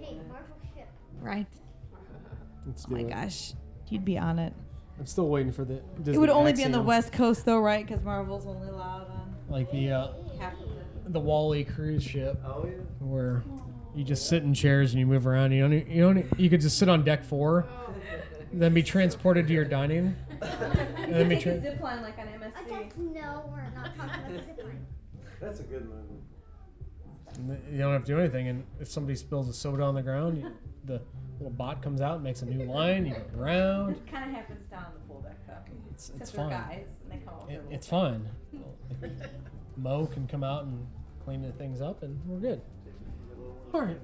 Hey, 0.01 0.19
Marvel 0.27 0.57
ship. 0.75 0.87
right. 1.21 1.47
Let's 2.65 2.85
Oh 2.87 2.91
my 2.91 2.99
it. 2.99 3.09
gosh. 3.09 3.53
You'd 3.89 4.03
be 4.05 4.17
on 4.17 4.39
it. 4.39 4.53
I'm 4.99 5.05
still 5.05 5.27
waiting 5.29 5.51
for 5.51 5.63
the. 5.65 5.81
Disney 5.97 6.13
it 6.15 6.17
would 6.19 6.29
only 6.29 6.53
be 6.53 6.63
on 6.65 6.71
the 6.71 6.81
West 6.81 7.11
Coast 7.11 7.45
though, 7.45 7.59
right? 7.59 7.85
Because 7.85 8.03
Marvel's 8.03 8.45
only 8.45 8.67
allowed 8.69 9.07
on 9.09 9.35
Like 9.49 9.71
the 9.71 9.91
uh, 9.91 10.07
half 10.07 10.15
of 10.15 10.30
the. 11.13 11.19
the 11.19 11.25
WALL-E 11.25 11.63
cruise 11.65 12.03
ship, 12.03 12.39
Oh 12.45 12.65
yeah. 12.65 12.71
where 12.99 13.43
you 13.95 14.03
just 14.03 14.27
sit 14.27 14.43
in 14.43 14.53
chairs 14.53 14.91
and 14.91 14.99
you 14.99 15.05
move 15.05 15.27
around. 15.27 15.51
You 15.51 15.61
don't. 15.61 15.87
You 15.87 16.01
don't. 16.01 16.39
You 16.39 16.49
could 16.49 16.61
just 16.61 16.77
sit 16.77 16.89
on 16.89 17.03
deck 17.03 17.23
four, 17.23 17.65
oh. 17.69 17.93
then 18.53 18.73
be 18.73 18.83
transported 18.83 19.47
to 19.47 19.53
your 19.53 19.65
dining, 19.65 20.15
and 20.41 21.13
then 21.13 21.29
be 21.29 21.37
tra- 21.37 21.59
zip 21.61 21.79
line 21.81 22.01
like 22.01 22.17
on 22.17 22.27
MSC. 22.27 22.69
guess 22.69 22.93
no, 22.97 23.49
we're 23.51 23.69
not 23.75 23.95
talking 23.95 24.25
about 24.25 24.27
the 24.27 24.43
zip 24.43 24.63
line. 24.63 24.85
That's 25.41 25.59
a 25.59 25.63
good 25.63 25.87
movie. 25.89 27.61
You 27.71 27.77
don't 27.77 27.93
have 27.93 28.03
to 28.05 28.13
do 28.13 28.19
anything, 28.19 28.47
and 28.47 28.65
if 28.79 28.87
somebody 28.87 29.15
spills 29.15 29.49
a 29.49 29.53
soda 29.53 29.83
on 29.83 29.95
the 29.95 30.01
ground, 30.03 30.37
you, 30.37 30.51
the 30.85 31.01
little 31.39 31.51
bot 31.51 31.81
comes 31.81 32.01
out, 32.01 32.15
and 32.15 32.23
makes 32.23 32.41
a 32.41 32.45
new 32.45 32.65
line. 32.65 33.05
You 33.07 33.15
go 33.15 33.41
around. 33.41 33.91
It 33.91 34.11
kind 34.11 34.29
of 34.29 34.35
happens 34.35 34.69
down 34.69 34.85
the 34.93 34.99
pool 35.07 35.21
deck 35.21 35.37
though. 35.47 35.73
It's 35.91 36.11
it's 36.19 36.31
fine. 36.31 36.49
guys, 36.49 36.87
and 37.03 37.11
they 37.11 37.25
come. 37.25 37.49
It, 37.49 37.63
it's 37.71 37.87
fine. 37.87 38.29
M-O 39.77 40.05
can 40.05 40.27
come 40.27 40.43
out 40.43 40.65
and 40.65 40.85
clean 41.23 41.41
the 41.41 41.51
things 41.53 41.81
up, 41.81 42.03
and 42.03 42.19
we're 42.25 42.39
good. 42.39 42.61
All 43.73 43.81
right. 43.81 43.99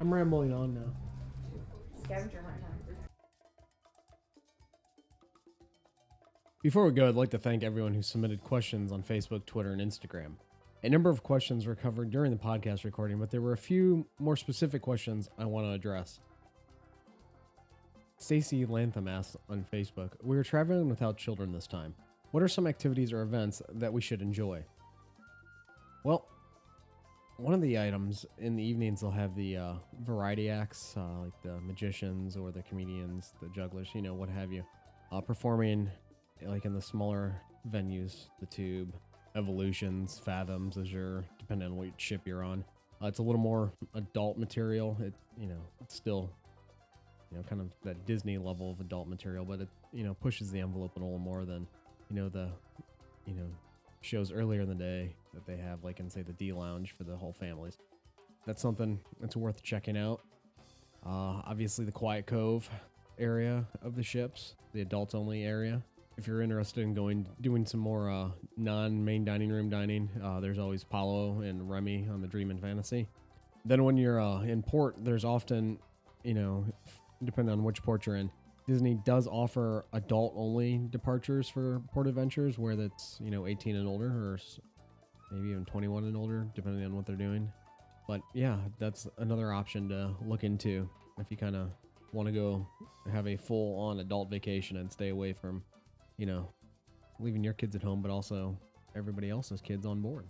I'm 0.00 0.12
rambling 0.12 0.52
on 0.52 0.74
now. 0.74 0.92
Before 6.62 6.84
we 6.84 6.92
go, 6.92 7.08
I'd 7.08 7.14
like 7.14 7.30
to 7.30 7.38
thank 7.38 7.62
everyone 7.62 7.94
who 7.94 8.02
submitted 8.02 8.42
questions 8.42 8.92
on 8.92 9.02
Facebook, 9.02 9.46
Twitter, 9.46 9.72
and 9.72 9.80
Instagram. 9.80 10.34
A 10.84 10.88
number 10.88 11.10
of 11.10 11.22
questions 11.22 11.66
were 11.66 11.74
covered 11.76 12.10
during 12.10 12.32
the 12.32 12.36
podcast 12.36 12.84
recording, 12.84 13.18
but 13.18 13.30
there 13.30 13.40
were 13.40 13.52
a 13.52 13.56
few 13.56 14.06
more 14.18 14.36
specific 14.36 14.82
questions 14.82 15.28
I 15.38 15.44
want 15.44 15.66
to 15.66 15.72
address. 15.72 16.20
Stacy 18.16 18.64
Lantham 18.64 19.08
asked 19.08 19.36
on 19.48 19.64
Facebook, 19.72 20.10
We 20.22 20.36
are 20.36 20.44
traveling 20.44 20.88
without 20.88 21.16
children 21.16 21.52
this 21.52 21.66
time. 21.66 21.94
What 22.30 22.42
are 22.42 22.48
some 22.48 22.66
activities 22.66 23.12
or 23.12 23.22
events 23.22 23.62
that 23.68 23.92
we 23.92 24.00
should 24.00 24.22
enjoy? 24.22 24.64
Well, 26.04 26.26
one 27.36 27.54
of 27.54 27.60
the 27.60 27.78
items 27.78 28.26
in 28.38 28.56
the 28.56 28.62
evenings 28.62 29.00
they'll 29.00 29.10
have 29.10 29.36
the 29.36 29.56
uh, 29.56 29.74
variety 30.04 30.50
acts, 30.50 30.94
uh, 30.96 31.20
like 31.20 31.42
the 31.42 31.60
magicians 31.60 32.36
or 32.36 32.50
the 32.50 32.62
comedians, 32.62 33.34
the 33.40 33.48
jugglers, 33.48 33.88
you 33.94 34.02
know, 34.02 34.12
what 34.14 34.28
have 34.28 34.52
you, 34.52 34.64
uh, 35.12 35.20
performing 35.20 35.88
like 36.44 36.64
in 36.64 36.74
the 36.74 36.82
smaller 36.82 37.40
venues, 37.70 38.26
the 38.40 38.46
Tube, 38.46 38.92
Evolutions, 39.36 40.20
Fathoms, 40.24 40.76
Azure, 40.76 41.24
depending 41.38 41.68
on 41.68 41.76
what 41.76 41.88
ship 41.98 42.22
you're 42.24 42.42
on. 42.42 42.64
Uh, 43.00 43.06
it's 43.06 43.20
a 43.20 43.22
little 43.22 43.40
more 43.40 43.72
adult 43.94 44.36
material. 44.38 44.96
It, 45.00 45.14
you 45.38 45.46
know, 45.46 45.60
it's 45.80 45.94
still, 45.94 46.30
you 47.30 47.36
know, 47.38 47.44
kind 47.44 47.60
of 47.60 47.68
that 47.84 48.04
Disney 48.06 48.38
level 48.38 48.72
of 48.72 48.80
adult 48.80 49.06
material, 49.06 49.44
but 49.44 49.60
it, 49.60 49.68
you 49.92 50.02
know, 50.02 50.14
pushes 50.14 50.50
the 50.50 50.58
envelope 50.58 50.96
a 50.96 50.98
little 50.98 51.18
more 51.18 51.44
than, 51.44 51.66
you 52.10 52.16
know, 52.16 52.28
the, 52.28 52.48
you 53.24 53.34
know, 53.34 53.46
shows 54.00 54.32
earlier 54.32 54.62
in 54.62 54.68
the 54.68 54.74
day 54.74 55.14
that 55.34 55.46
they 55.46 55.56
have, 55.56 55.84
like 55.84 56.00
in 56.00 56.10
say 56.10 56.22
the 56.22 56.32
D 56.32 56.52
Lounge 56.52 56.92
for 56.92 57.04
the 57.04 57.16
whole 57.16 57.32
families. 57.32 57.78
That's 58.46 58.60
something 58.60 59.00
that's 59.20 59.36
worth 59.36 59.62
checking 59.62 59.96
out. 59.96 60.20
Uh, 61.04 61.42
obviously, 61.46 61.84
the 61.84 61.92
Quiet 61.92 62.26
Cove 62.26 62.68
area 63.18 63.66
of 63.82 63.94
the 63.94 64.02
ships, 64.02 64.54
the 64.72 64.80
adults 64.80 65.14
only 65.14 65.44
area. 65.44 65.82
If 66.18 66.26
you're 66.26 66.42
interested 66.42 66.82
in 66.82 66.94
going 66.94 67.26
doing 67.40 67.64
some 67.64 67.80
more 67.80 68.10
uh, 68.10 68.28
non-main 68.56 69.24
dining 69.24 69.50
room 69.50 69.70
dining, 69.70 70.10
uh, 70.22 70.40
there's 70.40 70.58
always 70.58 70.84
Palo 70.84 71.40
and 71.40 71.68
Remy 71.70 72.08
on 72.12 72.20
the 72.20 72.28
Dream 72.28 72.50
and 72.50 72.60
Fantasy. 72.60 73.08
Then 73.64 73.84
when 73.84 73.96
you're 73.96 74.20
uh, 74.20 74.42
in 74.42 74.62
port, 74.62 74.96
there's 74.98 75.24
often, 75.24 75.78
you 76.24 76.34
know, 76.34 76.66
depending 77.24 77.52
on 77.52 77.64
which 77.64 77.82
port 77.82 78.06
you're 78.06 78.16
in, 78.16 78.30
Disney 78.66 78.94
does 79.04 79.26
offer 79.26 79.86
adult-only 79.92 80.86
departures 80.90 81.48
for 81.48 81.80
port 81.92 82.06
adventures, 82.06 82.58
where 82.58 82.76
that's 82.76 83.18
you 83.20 83.30
know 83.30 83.46
18 83.46 83.76
and 83.76 83.88
older, 83.88 84.06
or 84.06 84.38
maybe 85.32 85.50
even 85.50 85.64
21 85.64 86.04
and 86.04 86.16
older, 86.16 86.46
depending 86.54 86.84
on 86.84 86.94
what 86.94 87.06
they're 87.06 87.16
doing. 87.16 87.50
But 88.06 88.20
yeah, 88.34 88.58
that's 88.78 89.08
another 89.18 89.52
option 89.52 89.88
to 89.88 90.14
look 90.24 90.44
into 90.44 90.88
if 91.18 91.30
you 91.30 91.36
kind 91.36 91.56
of 91.56 91.70
want 92.12 92.26
to 92.26 92.32
go 92.32 92.66
have 93.10 93.26
a 93.26 93.36
full-on 93.36 94.00
adult 94.00 94.30
vacation 94.30 94.76
and 94.76 94.92
stay 94.92 95.08
away 95.08 95.32
from, 95.32 95.62
you 96.18 96.26
know, 96.26 96.48
leaving 97.18 97.42
your 97.42 97.54
kids 97.54 97.74
at 97.74 97.82
home, 97.82 98.02
but 98.02 98.10
also 98.10 98.58
everybody 98.96 99.30
else's 99.30 99.60
kids 99.60 99.86
on 99.86 100.00
board. 100.00 100.26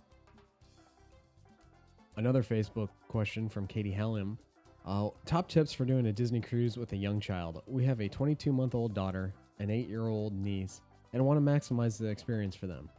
Another 2.15 2.43
Facebook 2.43 2.89
question 3.07 3.49
from 3.49 3.67
Katie 3.67 3.91
Hallam. 3.91 4.37
Uh, 4.85 5.09
top 5.25 5.49
tips 5.49 5.73
for 5.73 5.85
doing 5.85 6.07
a 6.07 6.13
Disney 6.13 6.41
cruise 6.41 6.77
with 6.77 6.91
a 6.93 6.97
young 6.97 7.19
child. 7.19 7.63
We 7.67 7.85
have 7.85 8.01
a 8.01 8.07
22 8.07 8.51
month 8.51 8.75
old 8.75 8.93
daughter, 8.93 9.33
an 9.59 9.69
8 9.69 9.87
year 9.87 10.07
old 10.07 10.33
niece, 10.33 10.81
and 11.13 11.25
want 11.25 11.43
to 11.43 11.51
maximize 11.51 11.97
the 11.97 12.07
experience 12.07 12.55
for 12.55 12.67
them. 12.67 12.89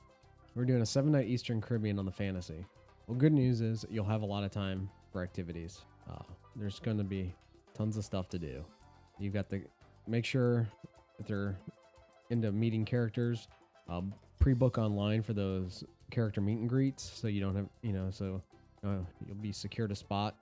We're 0.54 0.64
doing 0.64 0.82
a 0.82 0.86
seven 0.86 1.10
night 1.10 1.26
Eastern 1.26 1.60
Caribbean 1.60 1.98
on 1.98 2.04
the 2.04 2.12
Fantasy. 2.12 2.64
Well, 3.08 3.18
good 3.18 3.32
news 3.32 3.60
is 3.60 3.84
you'll 3.90 4.04
have 4.04 4.22
a 4.22 4.26
lot 4.26 4.44
of 4.44 4.52
time 4.52 4.88
for 5.10 5.20
activities. 5.20 5.80
Uh, 6.08 6.22
there's 6.54 6.78
going 6.78 6.96
to 6.96 7.04
be 7.04 7.34
tons 7.76 7.96
of 7.96 8.04
stuff 8.04 8.28
to 8.28 8.38
do. 8.38 8.64
You've 9.18 9.34
got 9.34 9.50
to 9.50 9.62
make 10.06 10.24
sure 10.24 10.68
that 11.16 11.26
they're 11.26 11.58
into 12.30 12.52
meeting 12.52 12.84
characters. 12.84 13.48
Uh, 13.88 14.02
pre-book 14.38 14.78
online 14.78 15.22
for 15.22 15.32
those 15.32 15.82
character 16.12 16.40
meet 16.40 16.58
and 16.58 16.68
greets, 16.68 17.02
so 17.02 17.26
you 17.26 17.40
don't 17.40 17.56
have 17.56 17.66
you 17.82 17.92
know 17.92 18.10
so 18.12 18.40
uh, 18.86 18.98
you'll 19.26 19.34
be 19.36 19.50
secured 19.50 19.90
a 19.90 19.96
spot 19.96 20.36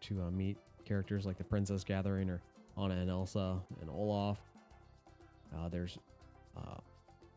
to 0.00 0.22
uh, 0.22 0.30
meet 0.30 0.56
characters 0.84 1.26
like 1.26 1.38
the 1.38 1.44
Princess 1.44 1.82
Gathering 1.82 2.30
or 2.30 2.40
Anna 2.80 2.94
and 2.94 3.10
Elsa 3.10 3.58
and 3.80 3.90
Olaf. 3.90 4.38
Uh, 5.56 5.68
there's 5.68 5.98
uh, 6.56 6.76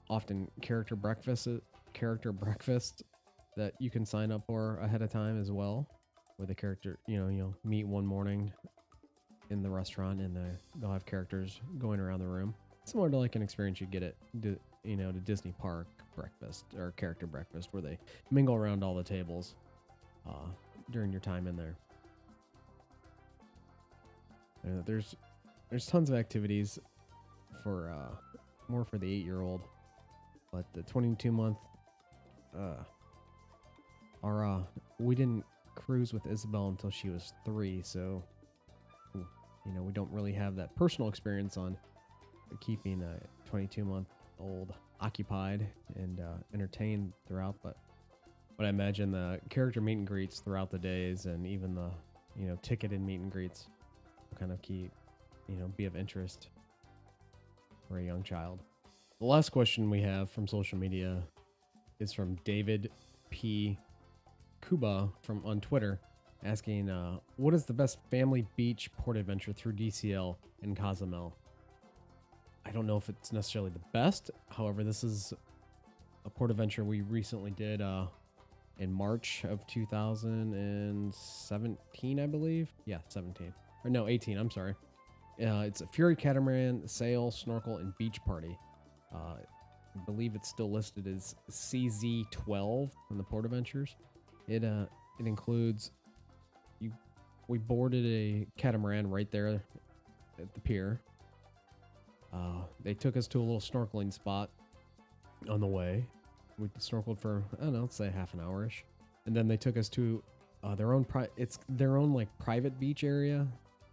often 0.10 0.48
character 0.62 0.96
breakfast 0.96 1.48
character 1.94 2.32
breakfast 2.34 3.03
that 3.57 3.74
you 3.80 3.90
can 3.90 4.06
sign 4.06 4.32
up 4.32 4.45
for 4.45 4.78
ahead 4.78 5.02
of 5.02 5.10
time 5.10 5.40
as 5.40 5.52
well, 5.52 5.88
where 6.38 6.45
the 6.45 6.56
character 6.56 6.99
you 7.07 7.20
know 7.20 7.30
you'll 7.30 7.56
meet 7.64 7.88
one 7.88 8.06
morning 8.06 8.52
in 9.49 9.64
the 9.64 9.70
restaurant 9.70 10.22
and 10.22 10.36
the, 10.36 10.45
they'll 10.80 10.91
have 10.91 11.06
characters 11.06 11.60
going 11.80 11.99
around 11.99 12.20
the 12.20 12.28
room, 12.28 12.53
similar 12.86 13.10
to 13.10 13.18
like 13.18 13.36
an 13.36 13.41
experience 13.41 13.82
you 13.82 13.88
get 13.88 14.03
at 14.03 14.16
you 14.84 14.95
know 14.95 15.11
to 15.11 15.20
Disney 15.20 15.53
Park 15.60 15.88
breakfast 16.16 16.66
or 16.78 16.91
character 16.91 17.28
breakfast, 17.28 17.70
where 17.72 17.82
they 17.82 17.98
mingle 18.32 18.56
around 18.56 18.84
all 18.84 18.95
the 18.95 19.03
tables 19.03 19.56
uh, 20.28 20.48
during 20.91 21.11
your 21.11 21.22
time 21.22 21.48
in 21.48 21.56
there. 21.56 21.76
Uh, 24.66 24.82
there's 24.86 25.16
there's 25.70 25.86
tons 25.86 26.10
of 26.10 26.16
activities 26.16 26.80
for 27.64 27.90
uh, 27.90 28.16
more 28.68 28.86
for 28.86 28.98
the 28.98 29.11
eight 29.11 29.26
year 29.26 29.41
old, 29.41 29.61
but 30.52 30.66
the 30.74 30.84
22 30.84 31.32
month 31.32 31.57
uh, 32.58 32.84
our 34.24 34.46
uh, 34.46 34.62
we 35.00 35.16
didn't 35.16 35.46
cruise 35.76 36.14
with 36.14 36.26
Isabel 36.26 36.70
until 36.70 36.90
she 36.90 37.10
was 37.10 37.34
three, 37.46 37.82
so 37.84 38.24
you 39.16 39.74
know 39.74 39.82
we 39.82 39.92
don't 39.92 40.12
really 40.12 40.34
have 40.34 40.56
that 40.56 40.76
personal 40.76 41.10
experience 41.10 41.58
on 41.58 41.78
keeping 42.60 43.02
a 43.02 43.20
22 43.50 43.86
month 43.86 44.08
old 44.40 44.74
occupied 45.02 45.68
and 45.96 46.20
uh, 46.20 46.38
entertained 46.54 47.14
throughout, 47.28 47.56
but 47.64 47.78
but 48.58 48.66
I 48.66 48.70
imagine 48.70 49.12
the 49.12 49.40
character 49.50 49.80
meet 49.80 50.00
and 50.00 50.08
greets 50.08 50.40
throughout 50.40 50.70
the 50.70 50.80
days 50.80 51.26
and 51.26 51.48
even 51.48 51.76
the 51.76 51.90
you 52.36 52.48
know 52.48 52.58
ticketed 52.62 53.02
meet 53.02 53.22
and 53.22 53.32
greets 53.32 53.68
kind 54.38 54.52
of 54.52 54.62
keep 54.62 54.92
you 55.48 55.56
know 55.56 55.68
be 55.78 55.86
of 55.86 55.96
interest 55.96 56.50
for 57.88 58.00
a 58.00 58.04
young 58.04 58.24
child. 58.24 58.60
The 59.20 59.26
last 59.26 59.50
question 59.50 59.90
we 59.90 60.02
have 60.02 60.30
from 60.30 60.48
social 60.48 60.78
media 60.78 61.24
is 62.00 62.14
from 62.14 62.36
David 62.44 62.92
P. 63.30 63.78
Kuba 64.68 65.10
from 65.22 65.46
on 65.46 65.62
Twitter, 65.62 66.00
asking, 66.44 66.90
uh, 66.90 67.20
"What 67.38 67.54
is 67.54 67.66
the 67.66 67.74
best 67.74 68.00
family 68.10 68.46
beach 68.56 68.92
port 68.94 69.18
adventure 69.18 69.54
through 69.54 69.74
DCL 69.74 70.38
in 70.62 70.76
Cozumel?" 70.76 71.36
I 72.66 72.72
don't 72.72 72.86
know 72.86 72.98
if 72.98 73.08
it's 73.10 73.32
necessarily 73.32 73.72
the 73.72 73.80
best. 73.94 74.30
However, 74.50 74.84
this 74.84 75.04
is 75.04 75.34
a 76.26 76.30
port 76.30 76.52
adventure 76.52 76.84
we 76.84 77.02
recently 77.02 77.52
did 77.52 77.82
uh, 77.82 78.08
in 78.78 78.92
March 78.92 79.46
of 79.46 79.66
2017, 79.68 82.20
I 82.20 82.28
believe. 82.28 82.74
Yeah, 82.86 82.98
17 83.08 83.54
or 83.84 83.90
no, 83.90 84.08
18. 84.08 84.38
I'm 84.38 84.52
sorry. 84.52 84.76
Uh, 85.42 85.64
it's 85.66 85.82
a 85.82 85.88
Fury 85.88 86.16
Catamaran 86.16 86.88
sail, 86.88 87.32
snorkel, 87.32 87.78
and 87.78 87.98
beach 87.98 88.20
party. 88.26 88.56
Uh, 89.14 89.36
I 89.95 89.99
believe 90.06 90.36
it's 90.36 90.48
still 90.49 90.72
listed 90.72 91.07
as 91.07 91.36
CZ12 91.49 92.91
on 93.11 93.18
the 93.18 93.24
Port 93.24 93.45
Adventures. 93.45 93.95
It 94.48 94.64
uh 94.64 94.86
it 95.20 95.28
includes 95.28 95.91
you. 96.80 96.91
We 97.48 97.57
boarded 97.57 98.06
a 98.06 98.48
catamaran 98.57 99.10
right 99.10 99.30
there 99.32 99.64
at 100.40 100.53
the 100.53 100.60
pier. 100.60 101.02
Uh, 102.32 102.61
they 102.84 102.94
took 102.94 103.18
us 103.18 103.28
to 103.28 103.40
a 103.40 103.41
little 103.41 103.60
snorkeling 103.60 104.14
spot 104.14 104.52
on 105.49 105.60
the 105.60 105.68
way. 105.68 106.06
We 106.57 106.68
snorkeled 106.80 107.20
for 107.20 107.44
I 107.60 107.64
don't 107.64 107.74
know, 107.74 107.82
let's 107.82 107.95
say 107.95 108.10
half 108.10 108.34
an 108.34 108.41
hour 108.41 108.66
ish, 108.66 108.84
and 109.26 109.36
then 109.36 109.48
they 109.48 109.57
took 109.57 109.78
us 109.78 109.90
to 109.90 110.24
uh, 110.64 110.76
their 110.76 110.94
own 110.94 111.06
pri- 111.06 111.30
It's 111.38 111.60
their 111.70 111.98
own 111.98 112.14
like 112.14 112.28
private 112.38 112.80
beach 112.80 113.03
area 113.03 113.48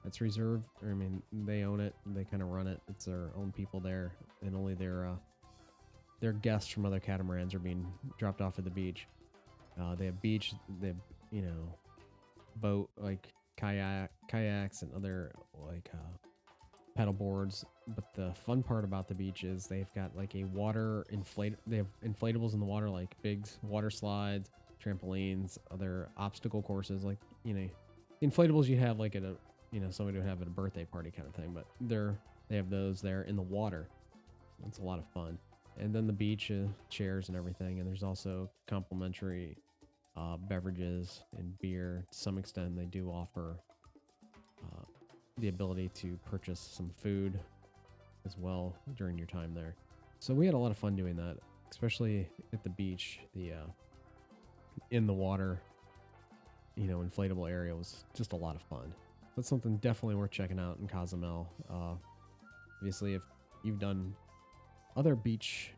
that's 0.05 0.21
reserved. 0.21 0.69
I 0.83 0.95
mean, 0.95 1.23
they 1.33 1.63
own 1.63 1.81
it. 1.81 1.95
They 2.07 2.25
kind 2.25 2.43
of 2.43 2.49
run 2.49 2.67
it. 2.67 2.81
It's 2.89 3.07
their 3.07 3.31
own 3.37 3.53
people 3.53 3.81
there, 3.81 4.13
and 4.43 4.55
only 4.55 4.75
their 4.75 5.07
uh, 5.07 5.15
their 6.21 6.33
guests 6.33 6.71
from 6.71 6.87
other 6.87 7.01
catamarans 7.01 7.55
are 7.55 7.59
being 7.59 7.87
dropped 8.19 8.41
off 8.41 8.59
at 8.59 8.65
the 8.65 8.71
beach. 8.71 9.07
Uh, 9.81 9.95
they 9.95 10.07
have 10.07 10.21
beach. 10.23 10.55
They 10.81 10.89
have 10.89 10.97
you 11.31 11.43
know 11.43 11.75
boat 12.57 12.89
like 12.97 13.33
kayak 13.57 14.11
kayaks 14.29 14.83
and 14.83 14.93
other 14.95 15.33
like 15.69 15.89
uh, 15.93 16.17
paddle 16.95 17.13
boards. 17.13 17.65
But 17.89 18.15
the 18.15 18.33
fun 18.35 18.63
part 18.63 18.85
about 18.85 19.09
the 19.09 19.15
beach 19.15 19.45
is 19.45 19.67
they've 19.67 19.93
got 19.95 20.17
like 20.17 20.35
a 20.35 20.45
water 20.45 21.05
inflate. 21.11 21.55
They 21.67 21.77
have 21.77 21.87
inflatables 22.05 22.55
in 22.55 22.61
the 22.61 22.67
water 22.67 22.89
like 22.89 23.15
big 23.23 23.47
water 23.63 23.91
slides, 23.91 24.51
trampolines, 24.85 25.59
other 25.71 26.09
obstacle 26.17 26.63
courses 26.63 27.05
like 27.05 27.19
you 27.45 27.55
know 27.55 27.69
inflatables 28.23 28.67
you 28.67 28.79
have 28.79 28.99
like 28.99 29.15
at 29.15 29.23
a 29.23 29.37
you 29.71 29.81
know 29.81 29.91
somebody 29.91 30.19
would 30.19 30.27
have 30.27 30.41
at 30.41 30.47
a 30.47 30.51
birthday 30.51 30.85
party 30.85 31.11
kind 31.11 31.29
of 31.29 31.35
thing. 31.35 31.53
But 31.53 31.67
they're 31.83 32.19
they 32.49 32.57
have 32.57 32.71
those 32.71 33.01
there 33.01 33.23
in 33.23 33.37
the 33.37 33.43
water. 33.43 33.89
It's 34.67 34.79
a 34.79 34.83
lot 34.83 34.99
of 34.99 35.07
fun. 35.09 35.39
And 35.79 35.95
then 35.95 36.07
the 36.07 36.13
beach 36.13 36.51
uh, 36.51 36.69
chairs 36.89 37.29
and 37.29 37.37
everything. 37.37 37.79
And 37.79 37.87
there's 37.87 38.03
also 38.03 38.51
complimentary 38.67 39.57
uh, 40.17 40.37
beverages 40.37 41.23
and 41.37 41.59
beer. 41.59 42.05
To 42.11 42.19
some 42.19 42.39
extent, 42.39 42.77
they 42.77 42.87
do 42.87 43.11
offer 43.11 43.57
uh, 44.63 44.85
the 45.39 45.49
ability 45.49 45.91
to 45.97 46.19
purchase 46.25 46.61
some 46.61 46.91
food 46.97 47.39
as 48.25 48.37
well 48.39 48.75
during 48.97 49.19
your 49.19 49.27
time 49.27 49.55
there. 49.55 49.75
So 50.19 50.35
we 50.35 50.47
had 50.47 50.55
a 50.55 50.59
lot 50.59 50.71
of 50.71 50.79
fun 50.79 50.97
doing 50.97 51.17
that, 51.17 51.37
especially 51.71 52.29
at 52.53 52.63
the 52.63 52.71
beach. 52.71 53.21
The 53.35 53.53
uh, 53.53 53.67
in 54.91 55.07
the 55.07 55.13
water, 55.13 55.61
you 56.75 56.87
know, 56.87 56.99
inflatable 56.99 57.49
area 57.51 57.75
was 57.75 58.05
just 58.15 58.33
a 58.33 58.37
lot 58.37 58.57
of 58.57 58.63
fun. 58.63 58.95
That's 59.37 59.49
something 59.49 59.77
definitely 59.77 60.15
worth 60.15 60.31
checking 60.31 60.59
out 60.59 60.79
in 60.81 60.89
Cozumel. 60.89 61.49
Uh, 61.71 61.95
obviously, 62.79 63.15
if 63.15 63.23
you've 63.63 63.79
done 63.79 64.15
other 64.97 65.15
beach 65.15 65.73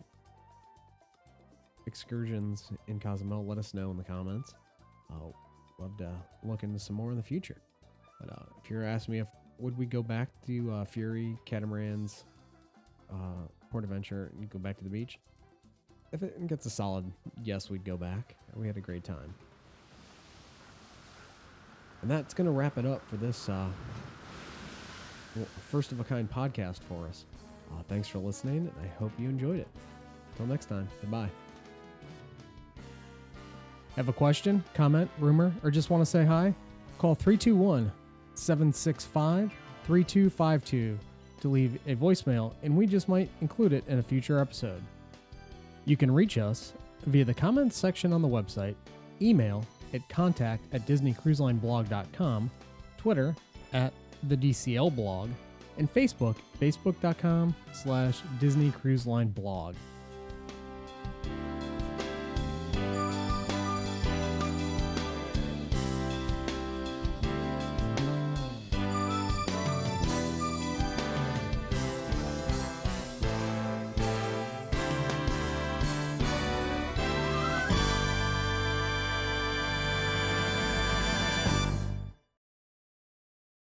excursions 1.86 2.70
in 2.86 3.01
Cozumel, 3.01 3.45
let 3.45 3.59
us 3.59 3.74
know 3.74 3.90
in 3.90 3.97
the 3.97 4.05
comments. 4.05 4.55
I'll 5.11 5.35
love 5.78 5.97
to 5.99 6.12
look 6.45 6.62
into 6.62 6.78
some 6.78 6.97
more 6.97 7.11
in 7.11 7.16
the 7.16 7.23
future. 7.23 7.57
But 8.20 8.32
uh, 8.32 8.45
if 8.62 8.70
you're 8.70 8.85
asking 8.85 9.15
me 9.15 9.20
if 9.20 9.28
would 9.59 9.77
we 9.77 9.86
go 9.86 10.03
back 10.03 10.28
to 10.47 10.70
uh, 10.70 10.85
Fury, 10.85 11.36
Catamarans, 11.47 12.24
uh, 13.11 13.47
Port 13.70 13.85
Adventure, 13.85 14.31
and 14.39 14.49
go 14.51 14.59
back 14.59 14.77
to 14.78 14.85
the 14.85 14.90
beach, 14.90 15.19
if 16.12 16.23
it 16.23 16.47
gets 16.47 16.66
a 16.66 16.70
solid 16.70 17.05
yes, 17.43 17.69
we'd 17.70 17.85
go 17.85 17.97
back. 17.97 18.36
We 18.55 18.66
had 18.66 18.77
a 18.77 18.81
great 18.81 19.05
time. 19.05 19.35
And 22.03 22.11
that's 22.11 22.35
going 22.35 22.47
to 22.47 22.53
wrap 22.53 22.78
it 22.78 22.86
up 22.86 23.07
for 23.09 23.16
this 23.16 23.49
uh, 23.49 23.66
first 25.69 25.90
of 25.90 26.01
a 26.01 26.05
kind 26.05 26.31
podcast 26.31 26.78
for 26.89 27.07
us. 27.07 27.24
Uh, 27.70 27.82
thanks 27.89 28.09
for 28.09 28.19
listening, 28.19 28.59
and 28.59 28.73
I 28.82 28.86
hope 28.99 29.12
you 29.19 29.28
enjoyed 29.28 29.61
it. 29.61 29.69
Until 30.32 30.47
next 30.47 30.66
time, 30.66 30.89
goodbye. 31.01 31.31
Have 33.97 34.09
a 34.09 34.12
question, 34.12 34.62
comment, 34.74 35.11
rumor, 35.19 35.53
or 35.62 35.70
just 35.70 35.90
want 35.90 36.01
to 36.03 36.07
say 36.07 36.24
hi? 36.24 36.55
Call 36.99 37.15
321 37.15 37.90
765 38.35 39.53
3252 39.85 40.99
to 41.40 41.49
leave 41.49 41.78
a 41.86 41.95
voicemail, 41.97 42.53
and 42.62 42.77
we 42.77 42.86
just 42.86 43.09
might 43.09 43.31
include 43.40 43.73
it 43.73 43.85
in 43.89 43.99
a 43.99 44.03
future 44.03 44.39
episode. 44.39 44.82
You 45.85 45.97
can 45.97 46.11
reach 46.11 46.39
us 46.39 46.73
via 47.07 47.24
the 47.24 47.35
comments 47.35 47.77
section 47.77 48.12
on 48.12 48.23
the 48.23 48.28
website, 48.28 48.74
email 49.23 49.65
at 49.95 50.07
contact 50.09 50.65
at 50.73 50.86
disneycruiselineblog.com, 50.86 52.51
Twitter 52.99 53.35
at 53.73 53.93
the 54.28 54.36
DCL 54.36 54.95
blog, 54.95 55.31
and 55.79 55.93
Facebook, 55.93 56.37
facebook.com 56.61 57.55
slash 57.73 58.21
Disney 58.41 58.71
Cruise 58.71 59.07
Line 59.07 59.29
blog. 59.29 59.75